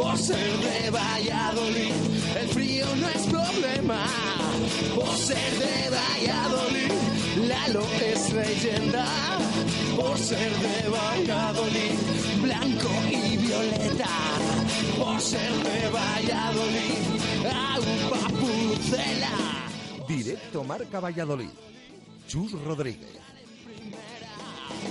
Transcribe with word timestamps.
Por 0.00 0.16
ser 0.16 0.56
de 0.58 0.90
Valladolid, 0.90 1.92
el 2.40 2.48
frío 2.48 2.86
no 2.96 3.08
es 3.08 3.22
problema. 3.26 4.06
Por 4.94 5.14
ser 5.16 5.52
de 5.58 5.90
Valladolid, 5.90 6.92
Lalo 7.48 7.84
es 8.00 8.32
leyenda. 8.32 9.04
Por 9.96 10.16
ser 10.18 10.52
de 10.52 10.88
Valladolid, 10.88 11.96
blanco 12.42 12.88
y 13.10 13.36
violeta. 13.36 14.08
Por 14.98 15.20
ser 15.20 15.52
de 15.68 15.88
Valladolid, 15.90 17.02
agua 17.44 18.28
pucela. 18.40 20.06
Directo 20.08 20.64
Marca 20.64 20.98
Valladolid. 21.00 21.50
Chus 22.26 22.52
Rodríguez. 22.52 23.18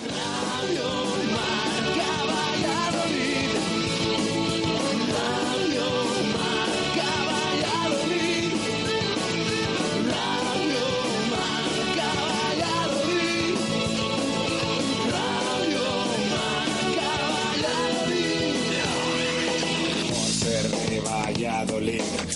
Radio 0.05 1.08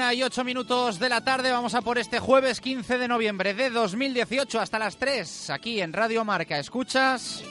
Una 0.00 0.14
y 0.14 0.22
ocho 0.22 0.44
minutos 0.44 0.98
de 0.98 1.10
la 1.10 1.20
tarde, 1.20 1.52
vamos 1.52 1.74
a 1.74 1.82
por 1.82 1.98
este 1.98 2.20
jueves 2.20 2.62
15 2.62 2.96
de 2.96 3.06
noviembre 3.06 3.52
de 3.52 3.68
2018 3.68 4.58
hasta 4.58 4.78
las 4.78 4.96
3, 4.96 5.50
aquí 5.50 5.82
en 5.82 5.92
Radio 5.92 6.24
Marca. 6.24 6.58
Escuchas 6.58 7.44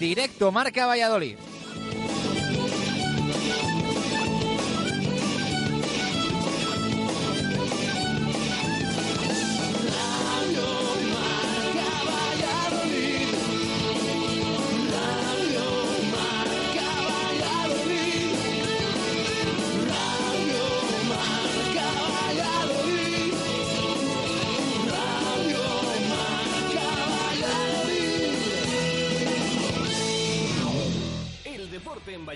directo 0.00 0.50
Marca 0.50 0.86
Valladolid. 0.86 1.36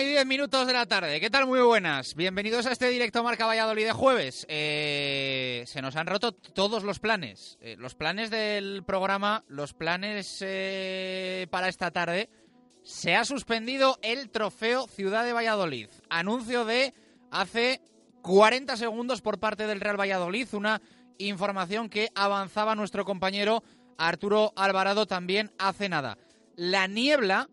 Y 0.00 0.06
diez 0.06 0.26
minutos 0.26 0.64
de 0.68 0.72
la 0.72 0.86
tarde. 0.86 1.18
¿Qué 1.18 1.28
tal? 1.28 1.46
Muy 1.46 1.60
buenas. 1.60 2.14
Bienvenidos 2.14 2.66
a 2.66 2.72
este 2.72 2.88
directo 2.88 3.24
Marca 3.24 3.46
Valladolid 3.46 3.84
de 3.84 3.90
jueves. 3.92 4.46
Eh, 4.48 5.64
se 5.66 5.82
nos 5.82 5.96
han 5.96 6.06
roto 6.06 6.30
todos 6.30 6.84
los 6.84 7.00
planes. 7.00 7.58
Eh, 7.60 7.74
los 7.76 7.96
planes 7.96 8.30
del 8.30 8.84
programa, 8.84 9.42
los 9.48 9.74
planes 9.74 10.38
eh, 10.40 11.48
para 11.50 11.68
esta 11.68 11.90
tarde 11.90 12.30
Se 12.84 13.16
ha 13.16 13.24
suspendido 13.24 13.98
el 14.02 14.30
trofeo 14.30 14.86
Ciudad 14.86 15.24
de 15.24 15.32
Valladolid. 15.32 15.88
Anuncio 16.10 16.64
de 16.64 16.94
hace 17.32 17.80
40 18.22 18.76
segundos 18.76 19.20
por 19.20 19.40
parte 19.40 19.66
del 19.66 19.80
Real 19.80 19.98
Valladolid, 19.98 20.46
una 20.52 20.80
información 21.18 21.88
que 21.88 22.10
avanzaba 22.14 22.76
nuestro 22.76 23.04
compañero 23.04 23.64
Arturo 23.96 24.52
Alvarado 24.54 25.06
también 25.06 25.50
hace 25.58 25.88
nada. 25.88 26.18
La 26.54 26.86
niebla 26.86 27.48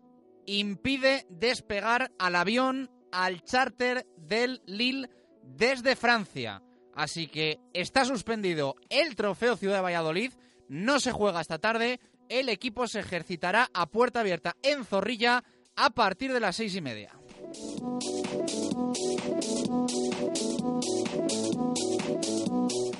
impide 0.46 1.26
despegar 1.28 2.12
al 2.18 2.36
avión, 2.36 2.90
al 3.12 3.42
charter 3.42 4.06
del 4.16 4.62
Lille 4.66 5.08
desde 5.42 5.96
Francia. 5.96 6.62
Así 6.94 7.28
que 7.28 7.58
está 7.72 8.04
suspendido 8.04 8.76
el 8.88 9.16
trofeo 9.16 9.56
Ciudad 9.56 9.76
de 9.76 9.82
Valladolid, 9.82 10.32
no 10.68 10.98
se 10.98 11.12
juega 11.12 11.40
esta 11.40 11.58
tarde, 11.58 12.00
el 12.28 12.48
equipo 12.48 12.88
se 12.88 13.00
ejercitará 13.00 13.68
a 13.72 13.86
puerta 13.86 14.20
abierta 14.20 14.56
en 14.62 14.84
Zorrilla 14.84 15.44
a 15.76 15.90
partir 15.90 16.32
de 16.32 16.40
las 16.40 16.56
seis 16.56 16.74
y 16.74 16.80
media. 16.80 17.12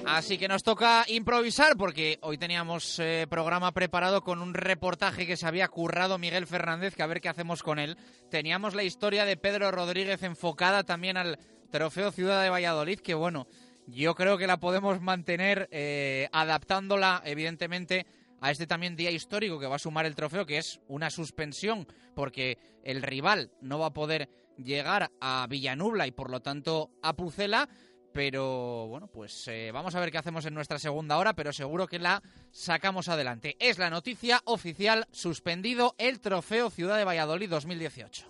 Así 0.06 0.38
que 0.38 0.46
nos 0.46 0.62
toca 0.62 1.04
improvisar 1.08 1.76
porque 1.76 2.18
hoy 2.22 2.38
teníamos 2.38 3.00
eh, 3.00 3.26
programa 3.28 3.72
preparado 3.72 4.22
con 4.22 4.40
un 4.40 4.54
reportaje 4.54 5.26
que 5.26 5.36
se 5.36 5.46
había 5.48 5.66
currado 5.66 6.16
Miguel 6.16 6.46
Fernández, 6.46 6.94
que 6.94 7.02
a 7.02 7.08
ver 7.08 7.20
qué 7.20 7.28
hacemos 7.28 7.64
con 7.64 7.80
él. 7.80 7.96
Teníamos 8.30 8.76
la 8.76 8.84
historia 8.84 9.24
de 9.24 9.36
Pedro 9.36 9.72
Rodríguez 9.72 10.22
enfocada 10.22 10.84
también 10.84 11.16
al 11.16 11.40
Trofeo 11.72 12.12
Ciudad 12.12 12.40
de 12.40 12.50
Valladolid, 12.50 13.00
que 13.00 13.14
bueno, 13.14 13.48
yo 13.88 14.14
creo 14.14 14.38
que 14.38 14.46
la 14.46 14.60
podemos 14.60 15.00
mantener 15.00 15.68
eh, 15.72 16.28
adaptándola 16.30 17.22
evidentemente 17.24 18.06
a 18.40 18.52
este 18.52 18.68
también 18.68 18.94
día 18.94 19.10
histórico 19.10 19.58
que 19.58 19.66
va 19.66 19.76
a 19.76 19.80
sumar 19.80 20.06
el 20.06 20.14
trofeo, 20.14 20.46
que 20.46 20.58
es 20.58 20.80
una 20.86 21.10
suspensión, 21.10 21.86
porque 22.14 22.58
el 22.84 23.02
rival 23.02 23.50
no 23.60 23.80
va 23.80 23.86
a 23.86 23.92
poder 23.92 24.28
llegar 24.56 25.10
a 25.20 25.46
Villanubla 25.48 26.06
y 26.06 26.12
por 26.12 26.30
lo 26.30 26.40
tanto 26.40 26.90
a 27.02 27.14
Pucela 27.14 27.68
pero 28.16 28.86
bueno, 28.88 29.08
pues 29.08 29.46
eh, 29.48 29.70
vamos 29.74 29.94
a 29.94 30.00
ver 30.00 30.10
qué 30.10 30.16
hacemos 30.16 30.46
en 30.46 30.54
nuestra 30.54 30.78
segunda 30.78 31.18
hora, 31.18 31.34
pero 31.34 31.52
seguro 31.52 31.86
que 31.86 31.98
la 31.98 32.22
sacamos 32.50 33.08
adelante. 33.08 33.56
Es 33.60 33.78
la 33.78 33.90
noticia 33.90 34.40
oficial, 34.46 35.06
suspendido 35.12 35.94
el 35.98 36.18
trofeo 36.20 36.70
Ciudad 36.70 36.96
de 36.96 37.04
Valladolid 37.04 37.50
2018. 37.50 38.26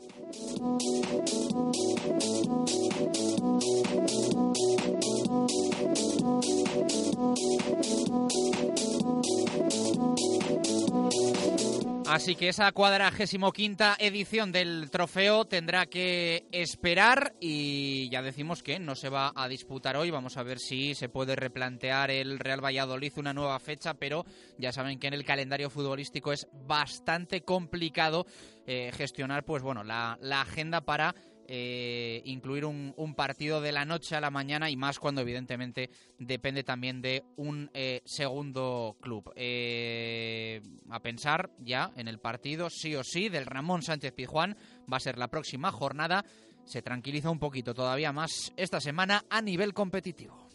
Así 12.08 12.36
que 12.36 12.48
esa 12.48 12.70
cuadragésimo 12.70 13.52
quinta 13.52 13.96
edición 13.98 14.52
del 14.52 14.90
trofeo 14.90 15.44
tendrá 15.44 15.86
que 15.86 16.46
esperar 16.52 17.34
y 17.40 18.08
ya 18.10 18.22
decimos 18.22 18.62
que 18.62 18.78
no 18.78 18.94
se 18.94 19.08
va 19.08 19.32
a 19.34 19.48
disputar 19.48 19.96
hoy. 19.96 20.10
Vamos 20.10 20.36
a 20.36 20.44
ver 20.44 20.60
si 20.60 20.94
se 20.94 21.08
puede 21.08 21.34
replantear 21.34 22.10
el 22.12 22.38
Real 22.38 22.64
Valladolid 22.64 23.12
una 23.16 23.34
nueva 23.34 23.58
fecha, 23.58 23.94
pero 23.94 24.24
ya 24.56 24.70
saben 24.70 25.00
que 25.00 25.08
en 25.08 25.14
el 25.14 25.24
calendario 25.24 25.68
futbolístico 25.68 26.32
es 26.32 26.46
bastante 26.52 27.42
complicado 27.42 28.26
eh, 28.66 28.92
gestionar, 28.94 29.44
pues 29.44 29.62
bueno, 29.62 29.82
la, 29.82 30.16
la 30.20 30.42
agenda 30.42 30.82
para 30.82 31.14
eh, 31.48 32.22
incluir 32.24 32.64
un, 32.64 32.94
partido 33.16 33.60
de 33.60 33.72
la 33.72 33.84
noche 33.84 34.14
a 34.14 34.20
la 34.20 34.30
mañana 34.30 34.70
y 34.70 34.76
más 34.76 34.98
cuando 34.98 35.20
evidentemente 35.20 35.90
depende 36.18 36.64
también 36.64 37.00
de 37.00 37.24
un 37.36 37.70
eh, 37.72 38.02
segundo 38.04 38.96
club. 39.00 39.32
Eh, 39.36 40.60
a 40.90 41.00
pensar 41.00 41.50
ya 41.58 41.92
en 41.96 42.08
el 42.08 42.18
partido, 42.18 42.68
sí 42.68 42.94
o 42.94 43.04
sí, 43.04 43.28
del 43.28 43.46
Ramón 43.46 43.82
Sánchez 43.82 44.12
Pizjuán, 44.12 44.56
va 44.92 44.98
a 44.98 45.00
ser 45.00 45.18
la 45.18 45.28
próxima 45.28 45.72
jornada. 45.72 46.24
Se 46.64 46.82
tranquiliza 46.82 47.30
un 47.30 47.38
poquito 47.38 47.74
todavía 47.74 48.12
más 48.12 48.52
esta 48.56 48.80
semana 48.80 49.24
a 49.30 49.40
nivel 49.40 49.72
competitivo. 49.72 50.46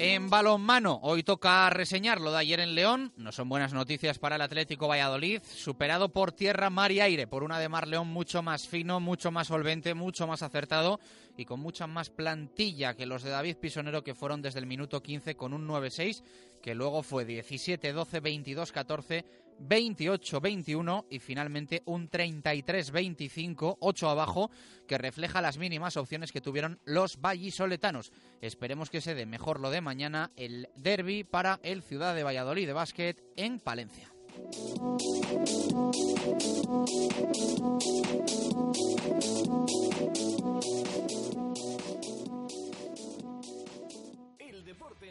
En 0.00 0.30
balonmano, 0.30 1.00
hoy 1.02 1.24
toca 1.24 1.68
reseñar 1.70 2.20
lo 2.20 2.30
de 2.30 2.38
ayer 2.38 2.60
en 2.60 2.76
León. 2.76 3.12
No 3.16 3.32
son 3.32 3.48
buenas 3.48 3.72
noticias 3.72 4.20
para 4.20 4.36
el 4.36 4.42
Atlético 4.42 4.86
Valladolid. 4.86 5.42
Superado 5.42 6.10
por 6.10 6.30
tierra, 6.30 6.70
mar 6.70 6.92
y 6.92 7.00
aire 7.00 7.26
por 7.26 7.42
una 7.42 7.58
de 7.58 7.68
Mar 7.68 7.88
León 7.88 8.06
mucho 8.06 8.40
más 8.40 8.68
fino, 8.68 9.00
mucho 9.00 9.32
más 9.32 9.48
solvente, 9.48 9.94
mucho 9.94 10.28
más 10.28 10.44
acertado 10.44 11.00
y 11.36 11.46
con 11.46 11.58
mucha 11.58 11.88
más 11.88 12.10
plantilla 12.10 12.94
que 12.94 13.06
los 13.06 13.24
de 13.24 13.30
David 13.30 13.56
Pisonero 13.56 14.04
que 14.04 14.14
fueron 14.14 14.40
desde 14.40 14.60
el 14.60 14.66
minuto 14.66 15.02
15 15.02 15.34
con 15.34 15.52
un 15.52 15.66
9-6 15.66 16.22
que 16.62 16.76
luego 16.76 17.02
fue 17.02 17.26
17-12, 17.26 18.20
22-14, 18.22 19.24
28-21 19.60 21.06
y 21.10 21.18
finalmente 21.18 21.82
un 21.84 22.10
33-25, 22.10 23.76
8 23.80 24.08
abajo, 24.08 24.50
que 24.86 24.98
refleja 24.98 25.40
las 25.40 25.58
mínimas 25.58 25.96
opciones 25.96 26.32
que 26.32 26.40
tuvieron 26.40 26.80
los 26.84 27.20
vallisoletanos. 27.20 28.12
Esperemos 28.40 28.90
que 28.90 29.00
se 29.00 29.14
dé 29.14 29.26
mejor 29.26 29.60
lo 29.60 29.70
de 29.70 29.80
mañana 29.80 30.30
el 30.36 30.68
derby 30.76 31.24
para 31.24 31.60
el 31.62 31.82
Ciudad 31.82 32.14
de 32.14 32.22
Valladolid 32.22 32.66
de 32.66 32.72
básquet 32.72 33.22
en 33.36 33.60
Palencia. 33.60 34.12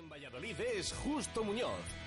Valladolid 0.09 0.59
es 0.59 0.93
Justo 0.93 1.43
Muñoz. 1.43 2.06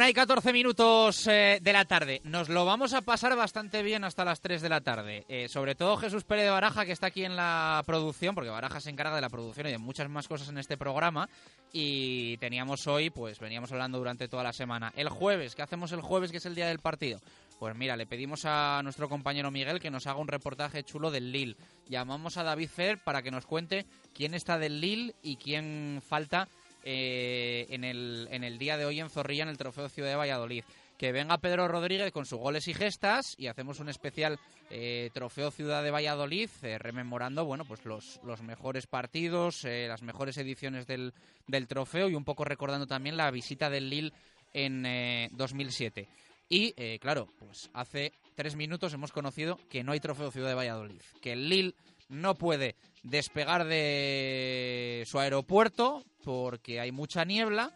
Una 0.00 0.08
y 0.08 0.14
14 0.14 0.54
minutos 0.54 1.26
eh, 1.26 1.58
de 1.60 1.72
la 1.74 1.84
tarde. 1.84 2.22
Nos 2.24 2.48
lo 2.48 2.64
vamos 2.64 2.94
a 2.94 3.02
pasar 3.02 3.36
bastante 3.36 3.82
bien 3.82 4.02
hasta 4.02 4.24
las 4.24 4.40
3 4.40 4.62
de 4.62 4.70
la 4.70 4.80
tarde. 4.80 5.26
Eh, 5.28 5.46
sobre 5.50 5.74
todo 5.74 5.98
Jesús 5.98 6.24
Pérez 6.24 6.44
de 6.44 6.50
Baraja, 6.50 6.86
que 6.86 6.92
está 6.92 7.08
aquí 7.08 7.22
en 7.22 7.36
la 7.36 7.82
producción, 7.84 8.34
porque 8.34 8.48
Baraja 8.48 8.80
se 8.80 8.88
encarga 8.88 9.16
de 9.16 9.20
la 9.20 9.28
producción 9.28 9.66
y 9.66 9.72
de 9.72 9.76
muchas 9.76 10.08
más 10.08 10.26
cosas 10.26 10.48
en 10.48 10.56
este 10.56 10.78
programa. 10.78 11.28
Y 11.70 12.38
teníamos 12.38 12.86
hoy, 12.86 13.10
pues 13.10 13.38
veníamos 13.40 13.72
hablando 13.72 13.98
durante 13.98 14.26
toda 14.26 14.42
la 14.42 14.54
semana. 14.54 14.90
El 14.96 15.10
jueves, 15.10 15.54
¿qué 15.54 15.60
hacemos 15.60 15.92
el 15.92 16.00
jueves, 16.00 16.30
que 16.30 16.38
es 16.38 16.46
el 16.46 16.54
día 16.54 16.68
del 16.68 16.78
partido? 16.78 17.20
Pues 17.58 17.76
mira, 17.76 17.94
le 17.94 18.06
pedimos 18.06 18.46
a 18.46 18.80
nuestro 18.82 19.06
compañero 19.10 19.50
Miguel 19.50 19.80
que 19.80 19.90
nos 19.90 20.06
haga 20.06 20.18
un 20.18 20.28
reportaje 20.28 20.82
chulo 20.82 21.10
del 21.10 21.30
Lille. 21.30 21.56
Llamamos 21.90 22.38
a 22.38 22.42
David 22.42 22.70
Fer 22.70 23.04
para 23.04 23.20
que 23.20 23.30
nos 23.30 23.44
cuente 23.44 23.84
quién 24.14 24.32
está 24.32 24.58
del 24.58 24.80
Lille 24.80 25.14
y 25.22 25.36
quién 25.36 26.00
falta 26.08 26.48
eh, 26.84 27.66
en, 27.70 27.84
el, 27.84 28.28
en 28.30 28.44
el 28.44 28.58
día 28.58 28.76
de 28.76 28.84
hoy 28.84 29.00
en 29.00 29.10
Zorrilla, 29.10 29.42
en 29.44 29.48
el 29.48 29.58
Trofeo 29.58 29.88
Ciudad 29.88 30.10
de 30.10 30.16
Valladolid. 30.16 30.64
Que 30.96 31.12
venga 31.12 31.38
Pedro 31.38 31.66
Rodríguez 31.66 32.12
con 32.12 32.26
sus 32.26 32.38
goles 32.38 32.68
y 32.68 32.74
gestas 32.74 33.34
y 33.38 33.46
hacemos 33.46 33.80
un 33.80 33.88
especial 33.88 34.38
eh, 34.68 35.08
Trofeo 35.14 35.50
Ciudad 35.50 35.82
de 35.82 35.90
Valladolid, 35.90 36.50
eh, 36.62 36.78
rememorando 36.78 37.46
bueno, 37.46 37.64
pues 37.64 37.86
los, 37.86 38.20
los 38.22 38.42
mejores 38.42 38.86
partidos, 38.86 39.64
las 39.64 40.02
mejores 40.02 40.36
ediciones 40.36 40.86
del, 40.86 41.14
del 41.46 41.68
trofeo 41.68 42.10
y 42.10 42.14
un 42.14 42.24
poco 42.24 42.44
recordando 42.44 42.86
también 42.86 43.16
la 43.16 43.30
visita 43.30 43.70
del 43.70 43.88
Lille 43.88 44.12
en 44.52 45.30
2007. 45.32 46.06
Y 46.50 46.98
claro, 46.98 47.28
pues 47.38 47.70
hace 47.72 48.12
tres 48.34 48.56
minutos 48.56 48.92
hemos 48.92 49.12
conocido 49.12 49.58
que 49.70 49.82
no 49.82 49.92
hay 49.92 50.00
trofeo 50.00 50.30
Ciudad 50.30 50.48
de 50.48 50.54
Valladolid, 50.54 51.00
que 51.22 51.32
el 51.32 51.48
Lille 51.48 51.74
no 52.10 52.34
puede 52.34 52.76
despegar 53.02 53.64
de 53.64 55.04
su 55.06 55.18
aeropuerto 55.18 56.04
porque 56.22 56.80
hay 56.80 56.92
mucha 56.92 57.24
niebla 57.24 57.72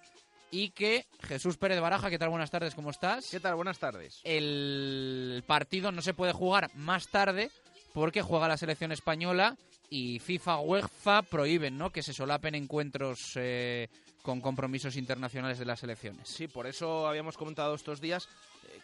y 0.51 0.71
que 0.71 1.07
Jesús 1.23 1.57
Pérez 1.57 1.81
Baraja, 1.81 2.11
¿qué 2.11 2.19
tal? 2.19 2.29
Buenas 2.29 2.51
tardes, 2.51 2.75
¿cómo 2.75 2.91
estás? 2.91 3.29
¿Qué 3.31 3.41
tal? 3.41 3.55
Buenas 3.55 3.79
tardes. 3.79 4.21
El 4.25 5.43
partido 5.47 5.91
no 5.91 6.03
se 6.03 6.15
puede 6.15 6.33
jugar 6.33 6.71
más 6.75 7.09
tarde 7.09 7.51
porque 7.93 8.23
juega 8.23 8.49
la 8.49 8.57
selección 8.57 8.93
española 8.93 9.57
y 9.89 10.19
FIFA 10.19 10.61
UEFA 10.61 11.23
prohíben 11.23 11.79
¿no? 11.79 11.91
que 11.91 12.03
se 12.03 12.13
solapen 12.13 12.55
encuentros 12.55 13.33
eh, 13.37 13.89
con 14.23 14.41
compromisos 14.41 14.97
internacionales 14.97 15.59
de 15.59 15.65
las 15.65 15.81
selecciones. 15.81 16.29
Sí, 16.29 16.49
por 16.49 16.67
eso 16.67 17.07
habíamos 17.07 17.37
comentado 17.37 17.75
estos 17.75 18.01
días 18.01 18.29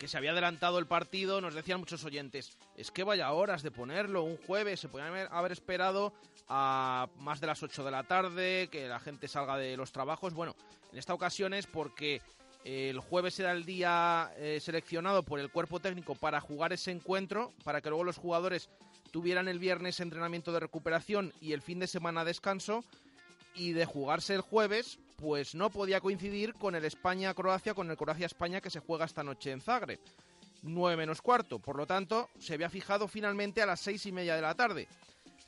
que 0.00 0.08
se 0.08 0.16
había 0.16 0.30
adelantado 0.30 0.78
el 0.78 0.86
partido, 0.86 1.42
nos 1.42 1.52
decían 1.52 1.78
muchos 1.78 2.02
oyentes, 2.04 2.56
es 2.74 2.90
que 2.90 3.04
vaya 3.04 3.30
horas 3.32 3.62
de 3.62 3.70
ponerlo, 3.70 4.22
un 4.22 4.38
jueves, 4.38 4.80
se 4.80 4.88
podían 4.88 5.28
haber, 5.30 5.52
esperado 5.52 6.14
a 6.48 7.06
más 7.18 7.38
de 7.42 7.46
las 7.46 7.62
8 7.62 7.84
de 7.84 7.90
la 7.90 8.04
tarde, 8.04 8.68
que 8.72 8.88
la 8.88 8.98
gente 8.98 9.28
salga 9.28 9.58
de 9.58 9.76
los 9.76 9.92
trabajos. 9.92 10.32
Bueno, 10.32 10.56
en 10.90 10.98
esta 10.98 11.12
ocasión 11.12 11.52
es 11.52 11.66
porque 11.66 12.22
el 12.64 12.98
jueves 12.98 13.38
era 13.40 13.52
el 13.52 13.66
día 13.66 14.32
eh, 14.38 14.58
seleccionado 14.62 15.22
por 15.22 15.38
el 15.38 15.50
cuerpo 15.50 15.80
técnico 15.80 16.14
para 16.14 16.40
jugar 16.40 16.72
ese 16.72 16.92
encuentro, 16.92 17.52
para 17.62 17.82
que 17.82 17.90
luego 17.90 18.04
los 18.04 18.16
jugadores 18.16 18.70
tuvieran 19.10 19.48
el 19.48 19.58
viernes 19.58 20.00
entrenamiento 20.00 20.50
de 20.50 20.60
recuperación 20.60 21.34
y 21.42 21.52
el 21.52 21.60
fin 21.60 21.78
de 21.78 21.86
semana 21.86 22.24
descanso. 22.24 22.84
Y 23.54 23.72
de 23.72 23.84
jugarse 23.84 24.34
el 24.34 24.40
jueves, 24.40 24.98
pues 25.16 25.54
no 25.54 25.70
podía 25.70 26.00
coincidir 26.00 26.54
con 26.54 26.74
el 26.74 26.84
España-Croacia, 26.84 27.74
con 27.74 27.90
el 27.90 27.96
Croacia-España 27.96 28.60
que 28.60 28.70
se 28.70 28.80
juega 28.80 29.04
esta 29.04 29.22
noche 29.22 29.52
en 29.52 29.60
Zagreb. 29.60 30.00
9 30.62 30.96
menos 30.96 31.22
cuarto. 31.22 31.58
Por 31.58 31.76
lo 31.76 31.86
tanto, 31.86 32.28
se 32.38 32.54
había 32.54 32.70
fijado 32.70 33.08
finalmente 33.08 33.62
a 33.62 33.66
las 33.66 33.80
seis 33.80 34.04
y 34.06 34.12
media 34.12 34.36
de 34.36 34.42
la 34.42 34.54
tarde. 34.54 34.88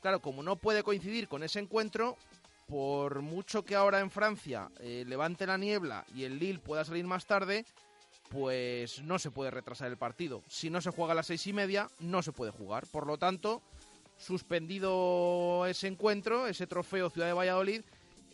Claro, 0.00 0.20
como 0.20 0.42
no 0.42 0.56
puede 0.56 0.82
coincidir 0.82 1.28
con 1.28 1.42
ese 1.42 1.60
encuentro, 1.60 2.16
por 2.66 3.22
mucho 3.22 3.64
que 3.64 3.74
ahora 3.74 4.00
en 4.00 4.10
Francia 4.10 4.70
eh, 4.80 5.04
levante 5.06 5.46
la 5.46 5.58
niebla 5.58 6.04
y 6.14 6.24
el 6.24 6.38
Lille 6.38 6.58
pueda 6.58 6.84
salir 6.84 7.04
más 7.04 7.26
tarde, 7.26 7.64
pues 8.30 9.02
no 9.02 9.18
se 9.18 9.30
puede 9.30 9.50
retrasar 9.50 9.88
el 9.88 9.98
partido. 9.98 10.42
Si 10.48 10.70
no 10.70 10.80
se 10.80 10.90
juega 10.90 11.12
a 11.12 11.16
las 11.16 11.26
seis 11.26 11.46
y 11.46 11.52
media, 11.52 11.88
no 12.00 12.22
se 12.22 12.32
puede 12.32 12.50
jugar. 12.50 12.86
Por 12.86 13.06
lo 13.06 13.18
tanto, 13.18 13.62
suspendido 14.18 15.66
ese 15.66 15.88
encuentro, 15.88 16.46
ese 16.46 16.66
trofeo 16.66 17.10
Ciudad 17.10 17.26
de 17.26 17.32
Valladolid, 17.32 17.82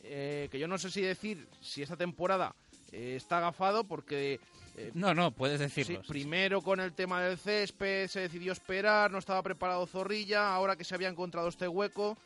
eh, 0.04 0.48
que 0.50 0.58
yo 0.58 0.68
no 0.68 0.78
sé 0.78 0.90
si 0.90 1.00
decir 1.02 1.46
si 1.60 1.82
esta 1.82 1.96
temporada 1.96 2.54
eh, 2.92 3.14
está 3.16 3.38
agafado 3.38 3.84
porque... 3.84 4.40
eh, 4.76 4.90
No, 4.94 5.14
no, 5.14 5.30
puedes 5.32 5.60
decirlo. 5.60 6.02
Sí, 6.02 6.08
primero 6.08 6.62
con 6.62 6.80
el 6.80 6.92
tema 6.92 7.22
del 7.22 7.38
césped 7.38 8.08
se 8.08 8.20
decidió 8.20 8.52
esperar, 8.52 9.10
no 9.10 9.18
estaba 9.18 9.42
preparado 9.42 9.86
Zorrilla, 9.86 10.54
ahora 10.54 10.76
que 10.76 10.84
se 10.84 10.94
había 10.94 11.08
encontrado 11.08 11.48
este 11.48 11.68
hueco, 11.68 12.16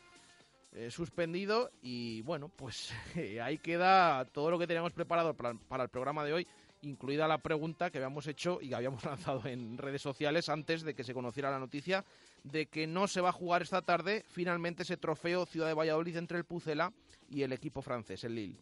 eh, 0.73 0.89
suspendido 0.89 1.69
y 1.81 2.21
bueno, 2.21 2.49
pues 2.55 2.91
ahí 3.43 3.57
queda 3.57 4.25
todo 4.25 4.49
lo 4.51 4.59
que 4.59 4.67
teníamos 4.67 4.93
preparado 4.93 5.33
para, 5.33 5.53
para 5.53 5.83
el 5.83 5.89
programa 5.89 6.23
de 6.23 6.33
hoy, 6.33 6.47
incluida 6.81 7.27
la 7.27 7.37
pregunta 7.37 7.89
que 7.89 7.97
habíamos 7.99 8.27
hecho 8.27 8.59
y 8.61 8.69
que 8.69 8.75
habíamos 8.75 9.03
lanzado 9.05 9.45
en 9.47 9.77
redes 9.77 10.01
sociales 10.01 10.49
antes 10.49 10.83
de 10.83 10.93
que 10.93 11.03
se 11.03 11.13
conociera 11.13 11.51
la 11.51 11.59
noticia 11.59 12.03
de 12.43 12.65
que 12.67 12.87
no 12.87 13.07
se 13.07 13.21
va 13.21 13.29
a 13.29 13.33
jugar 13.33 13.61
esta 13.61 13.81
tarde 13.81 14.23
finalmente 14.27 14.83
ese 14.83 14.97
trofeo 14.97 15.45
Ciudad 15.45 15.67
de 15.67 15.73
Valladolid 15.73 16.17
entre 16.17 16.37
el 16.37 16.43
Pucela 16.45 16.91
y 17.29 17.43
el 17.43 17.53
equipo 17.53 17.81
francés, 17.81 18.23
el 18.23 18.35
Lille. 18.35 18.57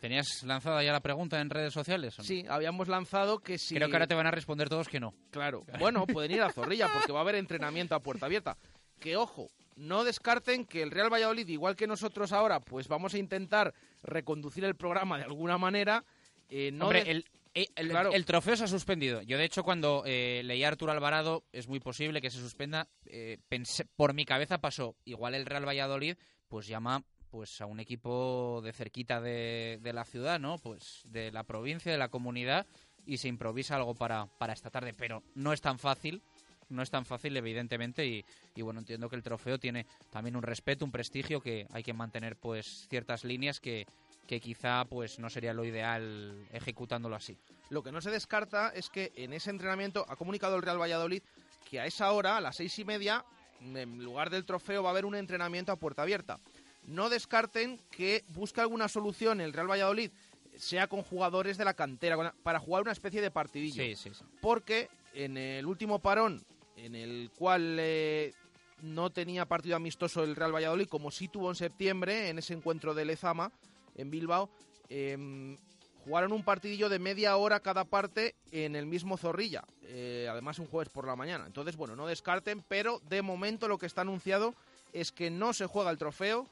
¿Tenías 0.00 0.42
lanzada 0.44 0.82
ya 0.82 0.92
la 0.92 1.00
pregunta 1.00 1.38
en 1.40 1.50
redes 1.50 1.74
sociales? 1.74 2.18
o 2.18 2.22
no? 2.22 2.26
Sí, 2.26 2.44
habíamos 2.48 2.88
lanzado 2.88 3.40
que 3.40 3.58
si... 3.58 3.74
Creo 3.74 3.88
que 3.88 3.96
ahora 3.96 4.06
te 4.06 4.14
van 4.14 4.26
a 4.26 4.30
responder 4.30 4.70
todos 4.70 4.88
que 4.88 4.98
no. 4.98 5.12
Claro. 5.30 5.64
Bueno, 5.78 6.06
pueden 6.06 6.30
ir 6.32 6.40
a 6.40 6.50
Zorrilla 6.50 6.88
porque 6.90 7.12
va 7.12 7.18
a 7.18 7.22
haber 7.22 7.34
entrenamiento 7.34 7.94
a 7.94 8.00
puerta 8.00 8.24
abierta. 8.24 8.56
Que 8.98 9.18
ojo, 9.18 9.48
no 9.76 10.02
descarten 10.02 10.64
que 10.64 10.82
el 10.82 10.90
Real 10.90 11.12
Valladolid, 11.12 11.46
igual 11.48 11.76
que 11.76 11.86
nosotros 11.86 12.32
ahora, 12.32 12.60
pues 12.60 12.88
vamos 12.88 13.12
a 13.12 13.18
intentar 13.18 13.74
reconducir 14.02 14.64
el 14.64 14.74
programa 14.74 15.18
de 15.18 15.24
alguna 15.24 15.58
manera. 15.58 16.02
eh, 16.48 16.70
no 16.72 16.86
Hombre, 16.86 17.04
de- 17.04 17.10
el, 17.10 17.24
el- 17.54 17.88
Claro. 17.90 18.12
el 18.12 18.24
trofeo 18.24 18.56
se 18.56 18.64
ha 18.64 18.68
suspendido. 18.68 19.22
Yo, 19.22 19.36
de 19.38 19.44
hecho, 19.44 19.62
cuando 19.64 20.02
eh, 20.06 20.42
leí 20.44 20.62
a 20.64 20.68
Arturo 20.68 20.92
Alvarado, 20.92 21.44
es 21.52 21.68
muy 21.68 21.80
posible 21.80 22.20
que 22.20 22.30
se 22.30 22.38
suspenda. 22.38 22.88
eh, 23.06 23.38
pensé- 23.50 23.86
por 23.96 24.14
mi 24.14 24.24
cabeza 24.24 24.58
pasó, 24.58 24.94
igual 25.04 25.34
el 25.34 25.46
Real 25.46 25.66
Valladolid, 25.66 26.16
pues 26.48 26.66
llama 26.68 27.02
pues 27.30 27.60
a 27.60 27.66
un 27.66 27.78
equipo 27.80 28.60
de 28.64 28.72
cerquita 28.72 29.20
de, 29.20 29.78
de 29.82 29.92
la 29.92 30.04
ciudad, 30.04 30.40
¿no? 30.40 30.58
Pues 30.58 31.02
de 31.04 31.30
la 31.30 31.44
provincia, 31.44 31.92
de 31.92 31.98
la 31.98 32.08
comunidad, 32.08 32.66
y 33.06 33.18
se 33.18 33.28
improvisa 33.28 33.76
algo 33.76 33.94
para, 33.94 34.26
para 34.38 34.52
esta 34.52 34.68
tarde. 34.70 34.94
Pero 34.94 35.22
no 35.36 35.52
es 35.52 35.60
tan 35.60 35.78
fácil, 35.78 36.22
no 36.70 36.82
es 36.82 36.90
tan 36.90 37.04
fácil, 37.06 37.36
evidentemente, 37.36 38.04
y, 38.06 38.24
y 38.56 38.62
bueno, 38.62 38.80
entiendo 38.80 39.08
que 39.08 39.14
el 39.16 39.22
trofeo 39.22 39.58
tiene 39.58 39.86
también 40.10 40.34
un 40.36 40.42
respeto, 40.42 40.84
un 40.84 40.90
prestigio, 40.90 41.40
que 41.40 41.66
hay 41.72 41.82
que 41.84 41.92
mantener 41.92 42.36
pues 42.36 42.86
ciertas 42.88 43.22
líneas 43.24 43.60
que, 43.60 43.86
que 44.30 44.40
quizá 44.40 44.84
pues 44.84 45.18
no 45.18 45.28
sería 45.28 45.52
lo 45.52 45.64
ideal 45.64 46.46
ejecutándolo 46.52 47.16
así. 47.16 47.36
Lo 47.68 47.82
que 47.82 47.90
no 47.90 48.00
se 48.00 48.12
descarta 48.12 48.68
es 48.68 48.88
que 48.88 49.10
en 49.16 49.32
ese 49.32 49.50
entrenamiento 49.50 50.06
ha 50.08 50.14
comunicado 50.14 50.54
el 50.54 50.62
Real 50.62 50.80
Valladolid 50.80 51.20
que 51.68 51.80
a 51.80 51.86
esa 51.86 52.12
hora, 52.12 52.36
a 52.36 52.40
las 52.40 52.54
seis 52.54 52.78
y 52.78 52.84
media, 52.84 53.24
en 53.60 54.04
lugar 54.04 54.30
del 54.30 54.44
trofeo 54.44 54.84
va 54.84 54.90
a 54.90 54.92
haber 54.92 55.04
un 55.04 55.16
entrenamiento 55.16 55.72
a 55.72 55.76
puerta 55.76 56.02
abierta. 56.02 56.38
No 56.86 57.08
descarten 57.08 57.80
que 57.90 58.22
busque 58.28 58.60
alguna 58.60 58.86
solución 58.86 59.40
el 59.40 59.52
Real 59.52 59.68
Valladolid, 59.68 60.12
sea 60.56 60.86
con 60.86 61.02
jugadores 61.02 61.58
de 61.58 61.64
la 61.64 61.74
cantera, 61.74 62.32
para 62.44 62.60
jugar 62.60 62.82
una 62.82 62.92
especie 62.92 63.20
de 63.20 63.32
partidillo. 63.32 63.82
Sí, 63.82 63.96
sí, 63.96 64.10
sí. 64.14 64.24
porque 64.40 64.88
en 65.12 65.38
el 65.38 65.66
último 65.66 65.98
parón, 65.98 66.40
en 66.76 66.94
el 66.94 67.32
cual 67.36 67.78
eh, 67.80 68.32
no 68.80 69.10
tenía 69.10 69.46
partido 69.46 69.74
amistoso 69.74 70.22
el 70.22 70.36
Real 70.36 70.54
Valladolid, 70.54 70.86
como 70.86 71.10
sí 71.10 71.26
tuvo 71.26 71.48
en 71.48 71.56
septiembre, 71.56 72.28
en 72.28 72.38
ese 72.38 72.54
encuentro 72.54 72.94
de 72.94 73.06
Lezama, 73.06 73.50
en 73.94 74.10
Bilbao, 74.10 74.50
em, 74.88 75.56
jugaron 76.04 76.32
un 76.32 76.42
partidillo 76.42 76.88
de 76.88 76.98
media 76.98 77.36
hora 77.36 77.60
cada 77.60 77.84
parte 77.84 78.34
en 78.52 78.74
el 78.76 78.86
mismo 78.86 79.16
Zorrilla, 79.16 79.64
eh, 79.82 80.26
además 80.30 80.58
un 80.58 80.66
jueves 80.66 80.88
por 80.92 81.06
la 81.06 81.16
mañana. 81.16 81.46
Entonces, 81.46 81.76
bueno, 81.76 81.94
no 81.96 82.06
descarten, 82.06 82.62
pero 82.66 83.00
de 83.08 83.22
momento 83.22 83.68
lo 83.68 83.78
que 83.78 83.86
está 83.86 84.00
anunciado 84.00 84.54
es 84.92 85.12
que 85.12 85.30
no 85.30 85.52
se 85.52 85.66
juega 85.66 85.90
el 85.90 85.98
trofeo 85.98 86.46